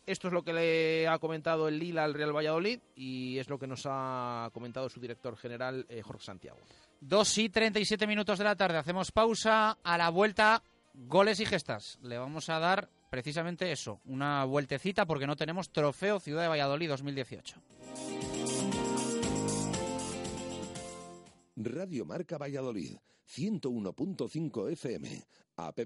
esto 0.09 0.28
es 0.28 0.35
lo 0.35 0.43
que 0.43 0.55
le 0.55 1.06
ha 1.06 1.18
comentado 1.18 1.68
el 1.68 1.78
Lille 1.78 2.01
al 2.01 2.14
Real 2.14 2.35
Valladolid 2.35 2.80
y 2.97 3.36
es 3.39 3.51
lo 3.51 3.59
que 3.59 3.66
nos 3.66 3.82
ha 3.85 4.48
comentado 4.52 4.89
su 4.89 5.01
director 5.01 5.36
general, 5.36 5.85
eh, 5.89 6.01
Jorge 6.02 6.24
Santiago. 6.24 6.59
2 7.01 7.39
y 7.39 7.48
37 7.51 8.06
minutos 8.06 8.39
de 8.39 8.44
la 8.44 8.55
tarde. 8.56 8.78
Hacemos 8.78 9.12
pausa. 9.12 9.76
A 9.82 9.98
la 9.98 10.09
vuelta, 10.09 10.62
goles 10.94 11.40
y 11.40 11.47
gestas. 11.47 11.98
Le 12.02 12.16
vamos 12.16 12.48
a 12.48 12.59
dar 12.59 12.89
precisamente 13.10 13.70
eso, 13.70 14.01
una 14.06 14.44
vueltecita 14.44 15.05
porque 15.06 15.26
no 15.26 15.36
tenemos 15.36 15.70
trofeo 15.70 16.20
Ciudad 16.20 16.43
de 16.43 16.48
Valladolid 16.48 16.89
2018. 16.89 17.60
Radio 21.56 22.05
Marca 22.05 22.36
Valladolid, 22.39 22.97
101.5 23.26 24.72
FM, 24.72 25.26
app 25.56 25.78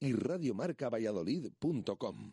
y 0.00 0.12
radiomarcavalladolid.com. 0.12 2.32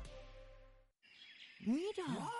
Mira. 1.65 2.31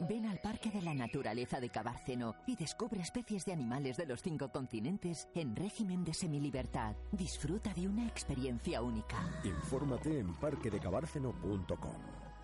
Ven 0.00 0.26
al 0.26 0.38
Parque 0.38 0.70
de 0.70 0.82
la 0.82 0.92
Naturaleza 0.92 1.60
de 1.60 1.68
Cabárceno 1.68 2.34
y 2.46 2.56
descubre 2.56 3.00
especies 3.00 3.44
de 3.44 3.52
animales 3.52 3.96
de 3.96 4.06
los 4.06 4.22
cinco 4.22 4.50
continentes 4.50 5.28
en 5.34 5.54
régimen 5.54 6.04
de 6.04 6.14
semilibertad. 6.14 6.96
Disfruta 7.12 7.72
de 7.74 7.86
una 7.86 8.06
experiencia 8.06 8.82
única. 8.82 9.16
Infórmate 9.44 10.18
en 10.18 10.34
parquedecabárceno.com. 10.34 11.96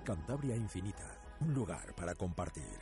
Cantabria 0.04 0.56
Infinita, 0.56 1.20
un 1.40 1.52
lugar 1.52 1.94
para 1.94 2.14
compartir. 2.14 2.78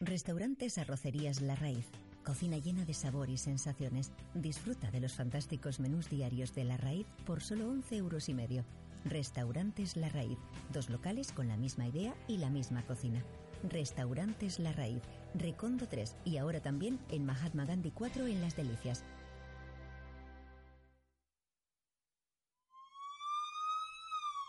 Restaurantes 0.00 0.78
Arrocerías 0.78 1.40
La 1.40 1.56
Raíz. 1.56 1.86
Cocina 2.30 2.58
llena 2.58 2.84
de 2.84 2.94
sabor 2.94 3.28
y 3.28 3.36
sensaciones. 3.36 4.12
Disfruta 4.34 4.88
de 4.92 5.00
los 5.00 5.14
fantásticos 5.14 5.80
menús 5.80 6.08
diarios 6.08 6.54
de 6.54 6.62
La 6.62 6.76
Raíz 6.76 7.04
por 7.26 7.42
solo 7.42 7.68
11 7.68 7.96
euros 7.96 8.28
y 8.28 8.34
medio. 8.34 8.64
Restaurantes 9.04 9.96
La 9.96 10.08
Raíz. 10.10 10.38
Dos 10.72 10.90
locales 10.90 11.32
con 11.32 11.48
la 11.48 11.56
misma 11.56 11.88
idea 11.88 12.14
y 12.28 12.38
la 12.38 12.48
misma 12.48 12.86
cocina. 12.86 13.20
Restaurantes 13.68 14.60
La 14.60 14.72
Raíz. 14.72 15.02
Recondo 15.34 15.88
3 15.88 16.14
y 16.24 16.36
ahora 16.36 16.60
también 16.60 17.00
en 17.10 17.26
Mahatma 17.26 17.64
Gandhi 17.64 17.90
4 17.90 18.28
en 18.28 18.40
Las 18.40 18.54
Delicias. 18.54 19.02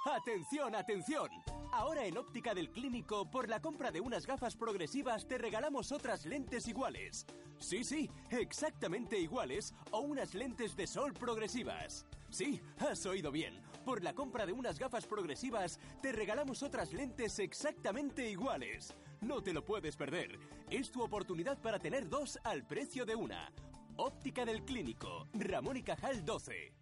Atención, 0.05 0.73
atención. 0.73 1.29
Ahora 1.71 2.05
en 2.05 2.17
Óptica 2.17 2.55
del 2.55 2.71
Clínico, 2.71 3.29
por 3.29 3.47
la 3.47 3.61
compra 3.61 3.91
de 3.91 4.01
unas 4.01 4.25
gafas 4.25 4.55
progresivas, 4.55 5.27
te 5.27 5.37
regalamos 5.37 5.91
otras 5.91 6.25
lentes 6.25 6.67
iguales. 6.67 7.27
Sí, 7.59 7.83
sí, 7.83 8.09
exactamente 8.31 9.19
iguales 9.19 9.75
o 9.91 9.99
unas 9.99 10.33
lentes 10.33 10.75
de 10.75 10.87
sol 10.87 11.13
progresivas. 11.13 12.07
Sí, 12.31 12.59
has 12.79 13.05
oído 13.05 13.31
bien. 13.31 13.61
Por 13.85 14.03
la 14.03 14.13
compra 14.15 14.47
de 14.47 14.53
unas 14.53 14.79
gafas 14.79 15.05
progresivas, 15.05 15.79
te 16.01 16.11
regalamos 16.11 16.63
otras 16.63 16.93
lentes 16.93 17.37
exactamente 17.37 18.27
iguales. 18.27 18.95
No 19.21 19.43
te 19.43 19.53
lo 19.53 19.63
puedes 19.63 19.97
perder. 19.97 20.39
Es 20.71 20.91
tu 20.91 21.03
oportunidad 21.03 21.61
para 21.61 21.77
tener 21.77 22.09
dos 22.09 22.39
al 22.43 22.65
precio 22.65 23.05
de 23.05 23.15
una. 23.15 23.53
Óptica 23.97 24.45
del 24.45 24.65
Clínico, 24.65 25.27
Ramón 25.33 25.77
y 25.77 25.83
Cajal 25.83 26.25
12. 26.25 26.80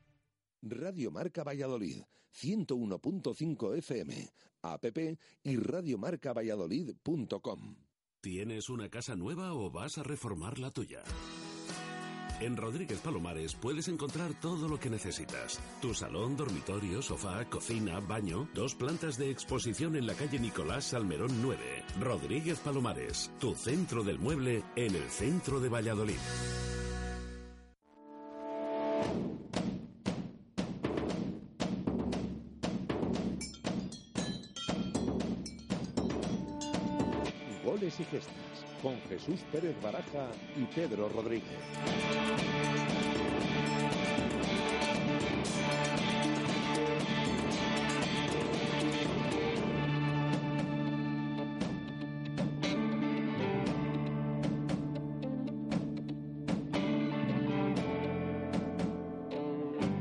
Radio 0.62 1.12
Marca 1.12 1.44
Valladolid, 1.44 2.04
101.5 2.34 3.78
FM, 3.78 4.30
app 4.62 4.86
y 5.44 5.56
radiomarcavalladolid.com. 5.56 7.76
¿Tienes 8.22 8.70
una 8.70 8.90
casa 8.90 9.16
nueva 9.16 9.54
o 9.54 9.72
vas 9.72 9.98
a 9.98 10.04
reformar 10.04 10.60
la 10.60 10.72
tuya? 10.72 11.02
En 12.42 12.56
Rodríguez 12.56 13.00
Palomares 13.00 13.56
puedes 13.56 13.90
encontrar 13.90 14.34
todo 14.40 14.70
lo 14.70 14.80
que 14.80 14.90
necesitas. 14.90 15.60
Tu 15.82 15.94
salón, 15.94 16.38
dormitorio, 16.38 17.02
sofá, 17.02 17.44
cocina, 17.50 18.00
baño, 18.00 18.48
dos 18.54 18.76
plantas 18.76 19.18
de 19.18 19.30
exposición 19.30 19.98
en 19.98 20.08
la 20.08 20.14
calle 20.14 20.40
Nicolás 20.40 20.86
Salmerón 20.86 21.42
9. 21.42 21.60
Rodríguez 22.00 22.60
Palomares, 22.60 23.30
tu 23.40 23.56
centro 23.56 24.04
del 24.04 24.20
mueble 24.20 24.64
en 24.78 24.96
el 24.96 25.10
centro 25.10 25.60
de 25.60 25.70
Valladolid. 25.70 26.20
Jesús 39.30 39.46
Pérez 39.52 39.76
Baraja 39.82 40.28
y 40.58 40.64
Pedro 40.66 41.08
Rodríguez. 41.10 41.44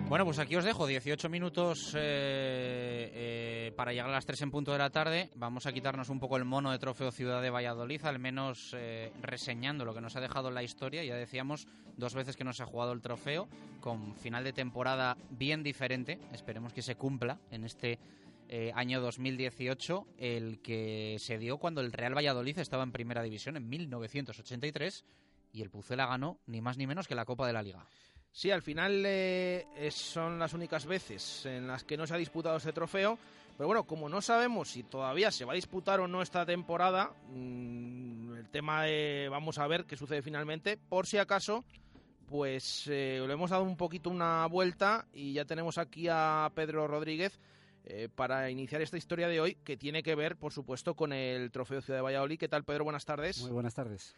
Bueno, 0.08 0.24
pues 0.24 0.38
aquí 0.38 0.56
os 0.56 0.64
dejo 0.64 0.86
18 0.86 1.28
minutos 1.28 1.92
eh, 1.94 3.12
eh, 3.14 3.47
para 3.78 3.92
llegar 3.92 4.10
a 4.10 4.14
las 4.14 4.26
3 4.26 4.42
en 4.42 4.50
punto 4.50 4.72
de 4.72 4.78
la 4.78 4.90
tarde. 4.90 5.30
Vamos 5.36 5.66
a 5.66 5.72
quitarnos 5.72 6.08
un 6.08 6.18
poco 6.18 6.36
el 6.36 6.44
mono 6.44 6.72
de 6.72 6.80
trofeo 6.80 7.12
Ciudad 7.12 7.40
de 7.40 7.48
Valladolid, 7.48 8.04
al 8.06 8.18
menos 8.18 8.74
eh, 8.76 9.12
reseñando 9.22 9.84
lo 9.84 9.94
que 9.94 10.00
nos 10.00 10.16
ha 10.16 10.20
dejado 10.20 10.50
la 10.50 10.64
historia. 10.64 11.04
Ya 11.04 11.14
decíamos 11.14 11.68
dos 11.96 12.12
veces 12.12 12.36
que 12.36 12.42
nos 12.42 12.60
ha 12.60 12.66
jugado 12.66 12.90
el 12.90 13.00
trofeo, 13.00 13.48
con 13.80 14.16
final 14.16 14.42
de 14.42 14.52
temporada 14.52 15.16
bien 15.30 15.62
diferente. 15.62 16.18
Esperemos 16.32 16.72
que 16.72 16.82
se 16.82 16.96
cumpla 16.96 17.38
en 17.52 17.62
este 17.62 18.00
eh, 18.48 18.72
año 18.74 19.00
2018, 19.00 20.08
el 20.18 20.58
que 20.60 21.14
se 21.20 21.38
dio 21.38 21.58
cuando 21.58 21.80
el 21.80 21.92
Real 21.92 22.16
Valladolid 22.16 22.58
estaba 22.58 22.82
en 22.82 22.90
primera 22.90 23.22
división 23.22 23.56
en 23.56 23.68
1983 23.68 25.04
y 25.52 25.62
el 25.62 25.70
Pucela 25.70 26.06
ganó 26.06 26.40
ni 26.46 26.60
más 26.60 26.78
ni 26.78 26.88
menos 26.88 27.06
que 27.06 27.14
la 27.14 27.24
Copa 27.24 27.46
de 27.46 27.52
la 27.52 27.62
Liga. 27.62 27.86
Sí, 28.32 28.50
al 28.50 28.62
final 28.62 29.04
eh, 29.06 29.66
son 29.90 30.38
las 30.38 30.52
únicas 30.52 30.84
veces 30.84 31.46
en 31.46 31.66
las 31.66 31.84
que 31.84 31.96
no 31.96 32.06
se 32.06 32.14
ha 32.14 32.18
disputado 32.18 32.56
este 32.56 32.72
trofeo. 32.72 33.18
Pero 33.58 33.66
bueno, 33.66 33.88
como 33.88 34.08
no 34.08 34.22
sabemos 34.22 34.70
si 34.70 34.84
todavía 34.84 35.32
se 35.32 35.44
va 35.44 35.52
a 35.52 35.56
disputar 35.56 35.98
o 35.98 36.06
no 36.06 36.22
esta 36.22 36.46
temporada, 36.46 37.12
mm, 37.32 38.36
el 38.36 38.48
tema 38.50 38.84
de 38.84 39.26
vamos 39.28 39.58
a 39.58 39.66
ver 39.66 39.84
qué 39.84 39.96
sucede 39.96 40.22
finalmente. 40.22 40.76
Por 40.76 41.08
si 41.08 41.18
acaso, 41.18 41.64
pues 42.28 42.86
eh, 42.86 43.20
le 43.26 43.32
hemos 43.32 43.50
dado 43.50 43.64
un 43.64 43.76
poquito 43.76 44.10
una 44.10 44.46
vuelta 44.46 45.08
y 45.12 45.32
ya 45.32 45.44
tenemos 45.44 45.76
aquí 45.76 46.06
a 46.08 46.52
Pedro 46.54 46.86
Rodríguez 46.86 47.40
eh, 47.82 48.08
para 48.14 48.48
iniciar 48.48 48.80
esta 48.80 48.96
historia 48.96 49.26
de 49.26 49.40
hoy 49.40 49.56
que 49.64 49.76
tiene 49.76 50.04
que 50.04 50.14
ver, 50.14 50.36
por 50.36 50.52
supuesto, 50.52 50.94
con 50.94 51.12
el 51.12 51.50
trofeo 51.50 51.80
Ciudad 51.80 51.98
de 51.98 52.02
Valladolid. 52.02 52.38
¿Qué 52.38 52.48
tal, 52.48 52.62
Pedro? 52.62 52.84
Buenas 52.84 53.06
tardes. 53.06 53.42
Muy 53.42 53.50
buenas 53.50 53.74
tardes. 53.74 54.14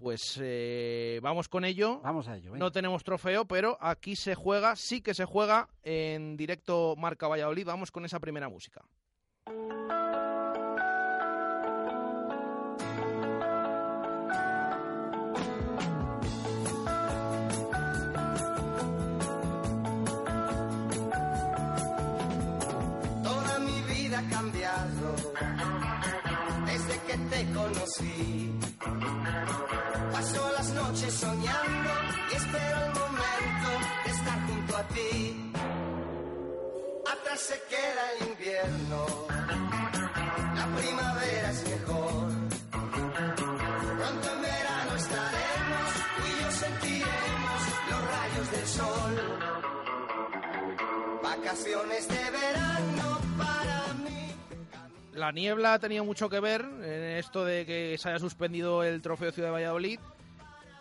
Pues 0.00 0.38
eh, 0.42 1.20
vamos 1.22 1.48
con 1.50 1.64
ello. 1.66 2.00
Vamos 2.00 2.26
a 2.26 2.36
ello. 2.36 2.52
venga. 2.52 2.64
No 2.64 2.72
tenemos 2.72 3.04
trofeo, 3.04 3.44
pero 3.44 3.76
aquí 3.80 4.16
se 4.16 4.34
juega, 4.34 4.74
sí 4.74 5.02
que 5.02 5.12
se 5.12 5.26
juega 5.26 5.68
en 5.82 6.38
directo 6.38 6.94
Marca 6.96 7.28
Valladolid. 7.28 7.66
Vamos 7.66 7.90
con 7.90 8.06
esa 8.06 8.18
primera 8.18 8.48
música. 8.48 8.82
Toda 23.22 23.58
mi 23.58 23.82
vida 23.82 24.18
ha 24.18 24.30
cambiado 24.30 25.14
desde 26.64 27.00
que 27.06 27.18
te 27.18 27.52
conocí. 27.52 28.50
Noches 30.90 31.14
soñando 31.14 31.90
y 32.32 32.34
espero 32.34 32.78
el 32.86 32.92
momento 32.98 33.68
de 34.04 34.10
estar 34.10 34.46
junto 34.48 34.76
a 34.76 34.82
ti. 34.88 35.52
Atrás 37.12 37.40
se 37.40 37.62
queda 37.68 38.12
el 38.18 38.28
invierno, 38.30 39.06
la 40.56 40.66
primavera 40.76 41.50
es 41.52 41.68
mejor. 41.68 42.32
Pronto 43.98 44.32
en 44.34 44.42
verano 44.42 44.96
estaremos, 44.96 45.90
y 46.26 46.42
yo 46.42 46.50
sentiremos 46.50 47.60
los 47.88 48.00
rayos 48.10 48.50
del 48.50 48.66
sol. 48.66 49.14
Vacaciones 51.22 52.08
de 52.08 52.30
verano 52.32 53.20
para 53.38 53.94
mí. 53.94 54.34
La 55.12 55.30
niebla 55.30 55.74
ha 55.74 55.78
tenido 55.78 56.04
mucho 56.04 56.28
que 56.28 56.40
ver 56.40 56.62
en 56.62 57.16
esto 57.16 57.44
de 57.44 57.64
que 57.64 57.96
se 57.96 58.08
haya 58.08 58.18
suspendido 58.18 58.82
el 58.82 59.00
trofeo 59.00 59.30
Ciudad 59.30 59.50
de 59.50 59.52
Valladolid. 59.52 60.00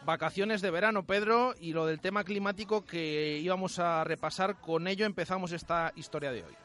Vacaciones 0.10 0.64
de 0.64 0.72
verano, 0.72 1.04
Pedro, 1.04 1.54
y 1.62 1.72
lo 1.72 1.86
del 1.86 2.00
tema 2.00 2.24
climático 2.24 2.84
que 2.84 3.38
íbamos 3.38 3.78
a 3.78 4.04
repasar. 4.04 4.60
Con 4.60 4.88
ello 4.88 5.06
empezamos 5.06 5.52
esta 5.52 5.94
historia 5.96 6.32
de 6.32 6.44
hoy. 6.46 6.56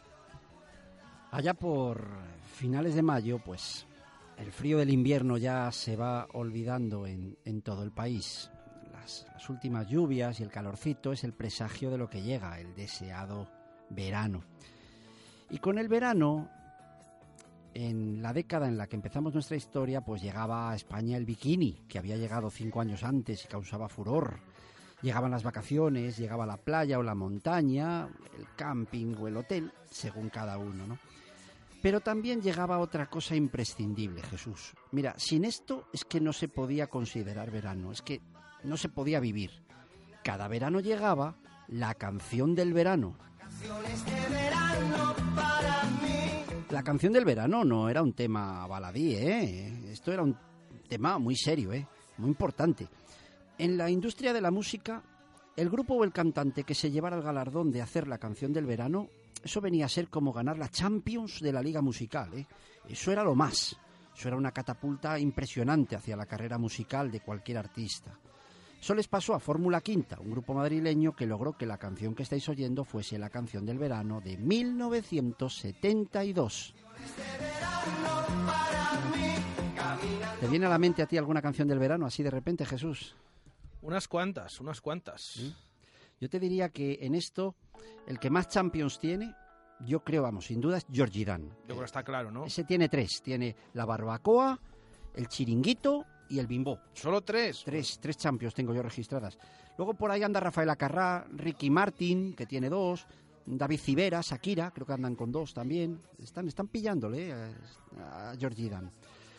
Allá 1.30 1.52
por 1.52 2.08
finales 2.54 2.94
de 2.94 3.02
mayo, 3.02 3.38
pues 3.44 3.86
el 4.38 4.50
frío 4.50 4.78
del 4.78 4.88
invierno 4.88 5.36
ya 5.36 5.70
se 5.72 5.94
va 5.94 6.26
olvidando 6.32 7.06
en, 7.06 7.36
en 7.44 7.60
todo 7.60 7.82
el 7.82 7.92
país. 7.92 8.50
Las, 8.90 9.26
las 9.34 9.50
últimas 9.50 9.88
lluvias 9.88 10.40
y 10.40 10.42
el 10.42 10.50
calorcito 10.50 11.12
es 11.12 11.22
el 11.22 11.34
presagio 11.34 11.90
de 11.90 11.98
lo 11.98 12.08
que 12.08 12.22
llega, 12.22 12.58
el 12.58 12.74
deseado 12.74 13.50
verano. 13.90 14.42
Y 15.50 15.58
con 15.58 15.78
el 15.78 15.88
verano, 15.88 16.48
en 17.74 18.22
la 18.22 18.32
década 18.32 18.68
en 18.68 18.78
la 18.78 18.86
que 18.86 18.96
empezamos 18.96 19.34
nuestra 19.34 19.56
historia, 19.56 20.00
pues 20.00 20.22
llegaba 20.22 20.70
a 20.70 20.76
España 20.76 21.16
el 21.16 21.26
bikini, 21.26 21.82
que 21.88 21.98
había 21.98 22.16
llegado 22.16 22.48
cinco 22.50 22.80
años 22.80 23.02
antes 23.02 23.44
y 23.44 23.48
causaba 23.48 23.88
furor. 23.88 24.38
Llegaban 25.02 25.32
las 25.32 25.42
vacaciones, 25.42 26.16
llegaba 26.16 26.46
la 26.46 26.56
playa 26.56 26.98
o 26.98 27.02
la 27.02 27.14
montaña, 27.14 28.08
el 28.38 28.46
camping 28.56 29.14
o 29.18 29.28
el 29.28 29.36
hotel, 29.36 29.72
según 29.90 30.30
cada 30.30 30.56
uno, 30.56 30.86
¿no? 30.86 30.98
Pero 31.82 32.00
también 32.00 32.40
llegaba 32.40 32.78
otra 32.78 33.10
cosa 33.10 33.36
imprescindible, 33.36 34.22
Jesús. 34.22 34.72
Mira, 34.92 35.14
sin 35.18 35.44
esto 35.44 35.88
es 35.92 36.04
que 36.04 36.20
no 36.20 36.32
se 36.32 36.48
podía 36.48 36.86
considerar 36.86 37.50
verano, 37.50 37.92
es 37.92 38.00
que 38.00 38.22
no 38.62 38.78
se 38.78 38.88
podía 38.88 39.20
vivir. 39.20 39.50
Cada 40.22 40.48
verano 40.48 40.80
llegaba 40.80 41.36
la 41.68 41.94
canción 41.94 42.54
del 42.54 42.72
verano. 42.72 43.18
De 43.60 44.34
verano 44.34 45.14
para 45.34 45.82
mí. 46.00 46.03
La 46.70 46.82
canción 46.82 47.12
del 47.12 47.24
verano 47.24 47.64
no 47.64 47.88
era 47.88 48.02
un 48.02 48.12
tema 48.14 48.66
baladí, 48.66 49.14
¿eh? 49.14 49.92
Esto 49.92 50.12
era 50.12 50.22
un 50.22 50.36
tema 50.88 51.18
muy 51.18 51.36
serio, 51.36 51.72
¿eh? 51.72 51.86
Muy 52.18 52.30
importante. 52.30 52.88
En 53.58 53.76
la 53.76 53.90
industria 53.90 54.32
de 54.32 54.40
la 54.40 54.50
música, 54.50 55.02
el 55.56 55.70
grupo 55.70 55.94
o 55.94 56.04
el 56.04 56.12
cantante 56.12 56.64
que 56.64 56.74
se 56.74 56.90
llevara 56.90 57.16
el 57.16 57.22
galardón 57.22 57.70
de 57.70 57.82
hacer 57.82 58.08
la 58.08 58.18
canción 58.18 58.52
del 58.52 58.66
verano, 58.66 59.08
eso 59.42 59.60
venía 59.60 59.84
a 59.84 59.90
ser 59.90 60.08
como 60.08 60.32
ganar 60.32 60.58
la 60.58 60.68
Champions 60.68 61.40
de 61.40 61.52
la 61.52 61.62
liga 61.62 61.82
musical, 61.82 62.32
¿eh? 62.34 62.46
Eso 62.88 63.12
era 63.12 63.22
lo 63.22 63.34
más. 63.34 63.76
Eso 64.16 64.28
era 64.28 64.36
una 64.36 64.52
catapulta 64.52 65.18
impresionante 65.18 65.96
hacia 65.96 66.16
la 66.16 66.26
carrera 66.26 66.56
musical 66.56 67.10
de 67.10 67.20
cualquier 67.20 67.58
artista. 67.58 68.18
Eso 68.84 68.94
les 68.94 69.08
pasó 69.08 69.32
a 69.32 69.40
Fórmula 69.40 69.80
Quinta, 69.80 70.20
un 70.20 70.30
grupo 70.30 70.52
madrileño 70.52 71.16
que 71.16 71.24
logró 71.24 71.56
que 71.56 71.64
la 71.64 71.78
canción 71.78 72.14
que 72.14 72.22
estáis 72.22 72.46
oyendo 72.50 72.84
fuese 72.84 73.18
la 73.18 73.30
canción 73.30 73.64
del 73.64 73.78
verano 73.78 74.20
de 74.20 74.36
1972. 74.36 76.74
¿Te 80.38 80.48
viene 80.48 80.66
a 80.66 80.68
la 80.68 80.78
mente 80.78 81.00
a 81.00 81.06
ti 81.06 81.16
alguna 81.16 81.40
canción 81.40 81.66
del 81.66 81.78
verano 81.78 82.04
así 82.04 82.22
de 82.22 82.30
repente, 82.30 82.66
Jesús? 82.66 83.16
Unas 83.80 84.06
cuantas, 84.06 84.60
unas 84.60 84.82
cuantas. 84.82 85.54
Yo 86.20 86.28
te 86.28 86.38
diría 86.38 86.68
que 86.68 86.98
en 87.00 87.14
esto 87.14 87.54
el 88.06 88.18
que 88.18 88.28
más 88.28 88.50
Champions 88.50 88.98
tiene, 88.98 89.34
yo 89.80 90.04
creo, 90.04 90.24
vamos, 90.24 90.44
sin 90.44 90.60
duda 90.60 90.76
es 90.76 90.84
Georgie 90.92 91.24
Dan. 91.24 91.48
Yo 91.48 91.68
creo 91.68 91.78
que 91.78 91.86
está 91.86 92.02
claro, 92.02 92.30
¿no? 92.30 92.44
Ese 92.44 92.64
tiene 92.64 92.90
tres. 92.90 93.22
Tiene 93.22 93.56
la 93.72 93.86
barbacoa, 93.86 94.60
el 95.14 95.26
chiringuito 95.28 96.04
y 96.28 96.38
el 96.38 96.46
bimbo. 96.46 96.78
¿Solo 96.92 97.22
tres? 97.22 97.62
Tres, 97.64 97.98
tres 98.00 98.16
Champions 98.16 98.54
tengo 98.54 98.74
yo 98.74 98.82
registradas. 98.82 99.38
Luego 99.76 99.94
por 99.94 100.10
ahí 100.10 100.22
anda 100.22 100.40
Rafael 100.40 100.70
Acarrá, 100.70 101.26
Ricky 101.32 101.70
Martin, 101.70 102.34
que 102.34 102.46
tiene 102.46 102.68
dos, 102.68 103.06
David 103.46 103.80
Civera, 103.80 104.20
Shakira, 104.22 104.70
creo 104.70 104.86
que 104.86 104.92
andan 104.92 105.16
con 105.16 105.30
dos 105.30 105.52
también. 105.52 106.00
Están, 106.22 106.48
están 106.48 106.68
pillándole 106.68 107.30
eh, 107.30 107.54
a, 108.00 108.34
Georgie 108.38 108.70
Dan. 108.70 108.90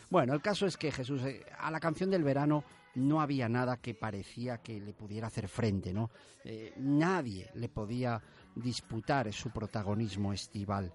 Bueno, 0.10 0.34
el 0.34 0.42
caso 0.42 0.66
es 0.68 0.78
que 0.78 0.92
Jesús, 0.92 1.24
eh, 1.24 1.44
a 1.58 1.72
la 1.72 1.80
canción 1.80 2.10
del 2.10 2.24
verano 2.24 2.64
no 2.96 3.22
había 3.22 3.50
nada 3.50 3.78
que 3.78 3.94
parecía 3.94 4.60
que 4.60 4.80
le 4.80 4.94
pudiera 4.94 5.28
hacer 5.28 5.48
frente, 5.48 5.94
¿no? 5.94 6.10
Eh, 6.44 6.74
nadie 6.78 7.50
le 7.56 7.70
podía 7.70 8.22
disputar 8.56 9.32
su 9.34 9.50
protagonismo 9.52 10.32
estival. 10.34 10.94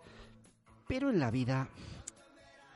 Pero 0.89 1.11
en 1.11 1.19
la 1.19 1.31
vida 1.31 1.69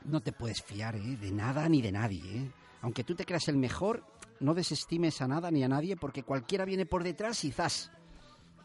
no 0.05 0.21
te 0.21 0.31
puedes 0.31 0.61
fiar 0.61 0.95
¿eh? 0.95 1.17
de 1.17 1.31
nada 1.31 1.67
ni 1.67 1.81
de 1.81 1.91
nadie. 1.91 2.37
¿eh? 2.37 2.51
Aunque 2.85 3.03
tú 3.03 3.15
te 3.15 3.25
creas 3.25 3.47
el 3.47 3.57
mejor, 3.57 4.05
no 4.41 4.53
desestimes 4.53 5.19
a 5.19 5.27
nada 5.27 5.49
ni 5.49 5.63
a 5.63 5.67
nadie 5.67 5.97
porque 5.97 6.21
cualquiera 6.21 6.65
viene 6.65 6.85
por 6.85 7.03
detrás 7.03 7.43
y 7.43 7.51
zas, 7.51 7.89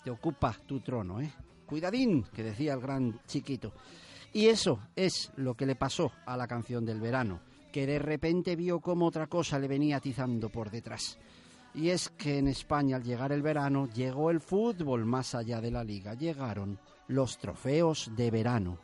te 0.05 0.11
ocupa 0.11 0.55
tu 0.67 0.81
trono. 0.81 1.23
¿eh? 1.23 1.33
Cuidadín, 1.65 2.25
que 2.25 2.43
decía 2.43 2.75
el 2.75 2.83
gran 2.83 3.19
chiquito. 3.27 3.73
Y 4.35 4.49
eso 4.49 4.79
es 4.95 5.33
lo 5.37 5.55
que 5.55 5.65
le 5.65 5.75
pasó 5.75 6.13
a 6.27 6.37
la 6.37 6.47
canción 6.47 6.85
del 6.85 7.01
verano, 7.01 7.41
que 7.73 7.87
de 7.87 7.99
repente 7.99 8.57
vio 8.57 8.81
como 8.81 9.07
otra 9.07 9.27
cosa 9.27 9.59
le 9.59 9.69
venía 9.69 9.97
atizando 9.97 10.51
por 10.51 10.71
detrás. 10.71 11.19
Y 11.73 11.89
es 11.89 12.11
que 12.11 12.37
en 12.37 12.49
España 12.49 12.97
al 12.97 13.03
llegar 13.03 13.33
el 13.33 13.41
verano 13.41 13.89
llegó 13.89 14.31
el 14.31 14.41
fútbol 14.43 15.07
más 15.07 15.35
allá 15.35 15.63
de 15.63 15.71
la 15.71 15.83
liga, 15.83 16.13
llegaron 16.13 16.79
los 17.09 17.39
trofeos 17.39 18.11
de 18.15 18.31
verano. 18.31 18.79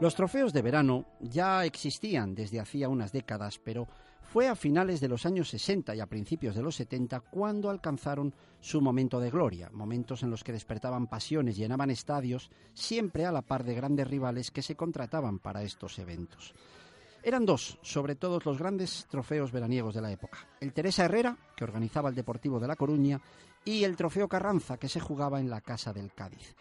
Los 0.00 0.14
trofeos 0.14 0.52
de 0.52 0.62
verano 0.62 1.06
ya 1.18 1.64
existían 1.64 2.32
desde 2.32 2.60
hacía 2.60 2.88
unas 2.88 3.10
décadas, 3.10 3.58
pero 3.58 3.88
fue 4.22 4.46
a 4.46 4.54
finales 4.54 5.00
de 5.00 5.08
los 5.08 5.26
años 5.26 5.48
60 5.48 5.96
y 5.96 6.00
a 6.00 6.06
principios 6.06 6.54
de 6.54 6.62
los 6.62 6.76
70 6.76 7.18
cuando 7.18 7.68
alcanzaron 7.68 8.32
su 8.60 8.80
momento 8.80 9.18
de 9.18 9.30
gloria, 9.30 9.70
momentos 9.72 10.22
en 10.22 10.30
los 10.30 10.44
que 10.44 10.52
despertaban 10.52 11.08
pasiones, 11.08 11.56
llenaban 11.56 11.90
estadios, 11.90 12.48
siempre 12.74 13.26
a 13.26 13.32
la 13.32 13.42
par 13.42 13.64
de 13.64 13.74
grandes 13.74 14.06
rivales 14.06 14.52
que 14.52 14.62
se 14.62 14.76
contrataban 14.76 15.40
para 15.40 15.64
estos 15.64 15.98
eventos. 15.98 16.54
Eran 17.24 17.44
dos, 17.44 17.80
sobre 17.82 18.14
todos 18.14 18.46
los 18.46 18.56
grandes 18.56 19.04
trofeos 19.10 19.50
veraniegos 19.50 19.96
de 19.96 20.02
la 20.02 20.12
época. 20.12 20.38
El 20.60 20.72
Teresa 20.72 21.06
Herrera, 21.06 21.36
que 21.56 21.64
organizaba 21.64 22.08
el 22.08 22.14
Deportivo 22.14 22.60
de 22.60 22.68
La 22.68 22.76
Coruña, 22.76 23.20
y 23.64 23.82
el 23.82 23.96
Trofeo 23.96 24.28
Carranza, 24.28 24.76
que 24.76 24.88
se 24.88 25.00
jugaba 25.00 25.40
en 25.40 25.50
la 25.50 25.60
Casa 25.60 25.92
del 25.92 26.12
Cádiz. 26.12 26.54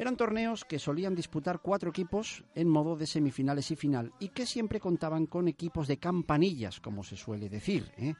Eran 0.00 0.16
torneos 0.16 0.64
que 0.64 0.78
solían 0.78 1.14
disputar 1.14 1.60
cuatro 1.60 1.90
equipos 1.90 2.42
en 2.54 2.70
modo 2.70 2.96
de 2.96 3.06
semifinales 3.06 3.70
y 3.70 3.76
final 3.76 4.14
y 4.18 4.30
que 4.30 4.46
siempre 4.46 4.80
contaban 4.80 5.26
con 5.26 5.46
equipos 5.46 5.86
de 5.88 5.98
campanillas, 5.98 6.80
como 6.80 7.04
se 7.04 7.18
suele 7.18 7.50
decir. 7.50 7.92
¿eh? 7.98 8.14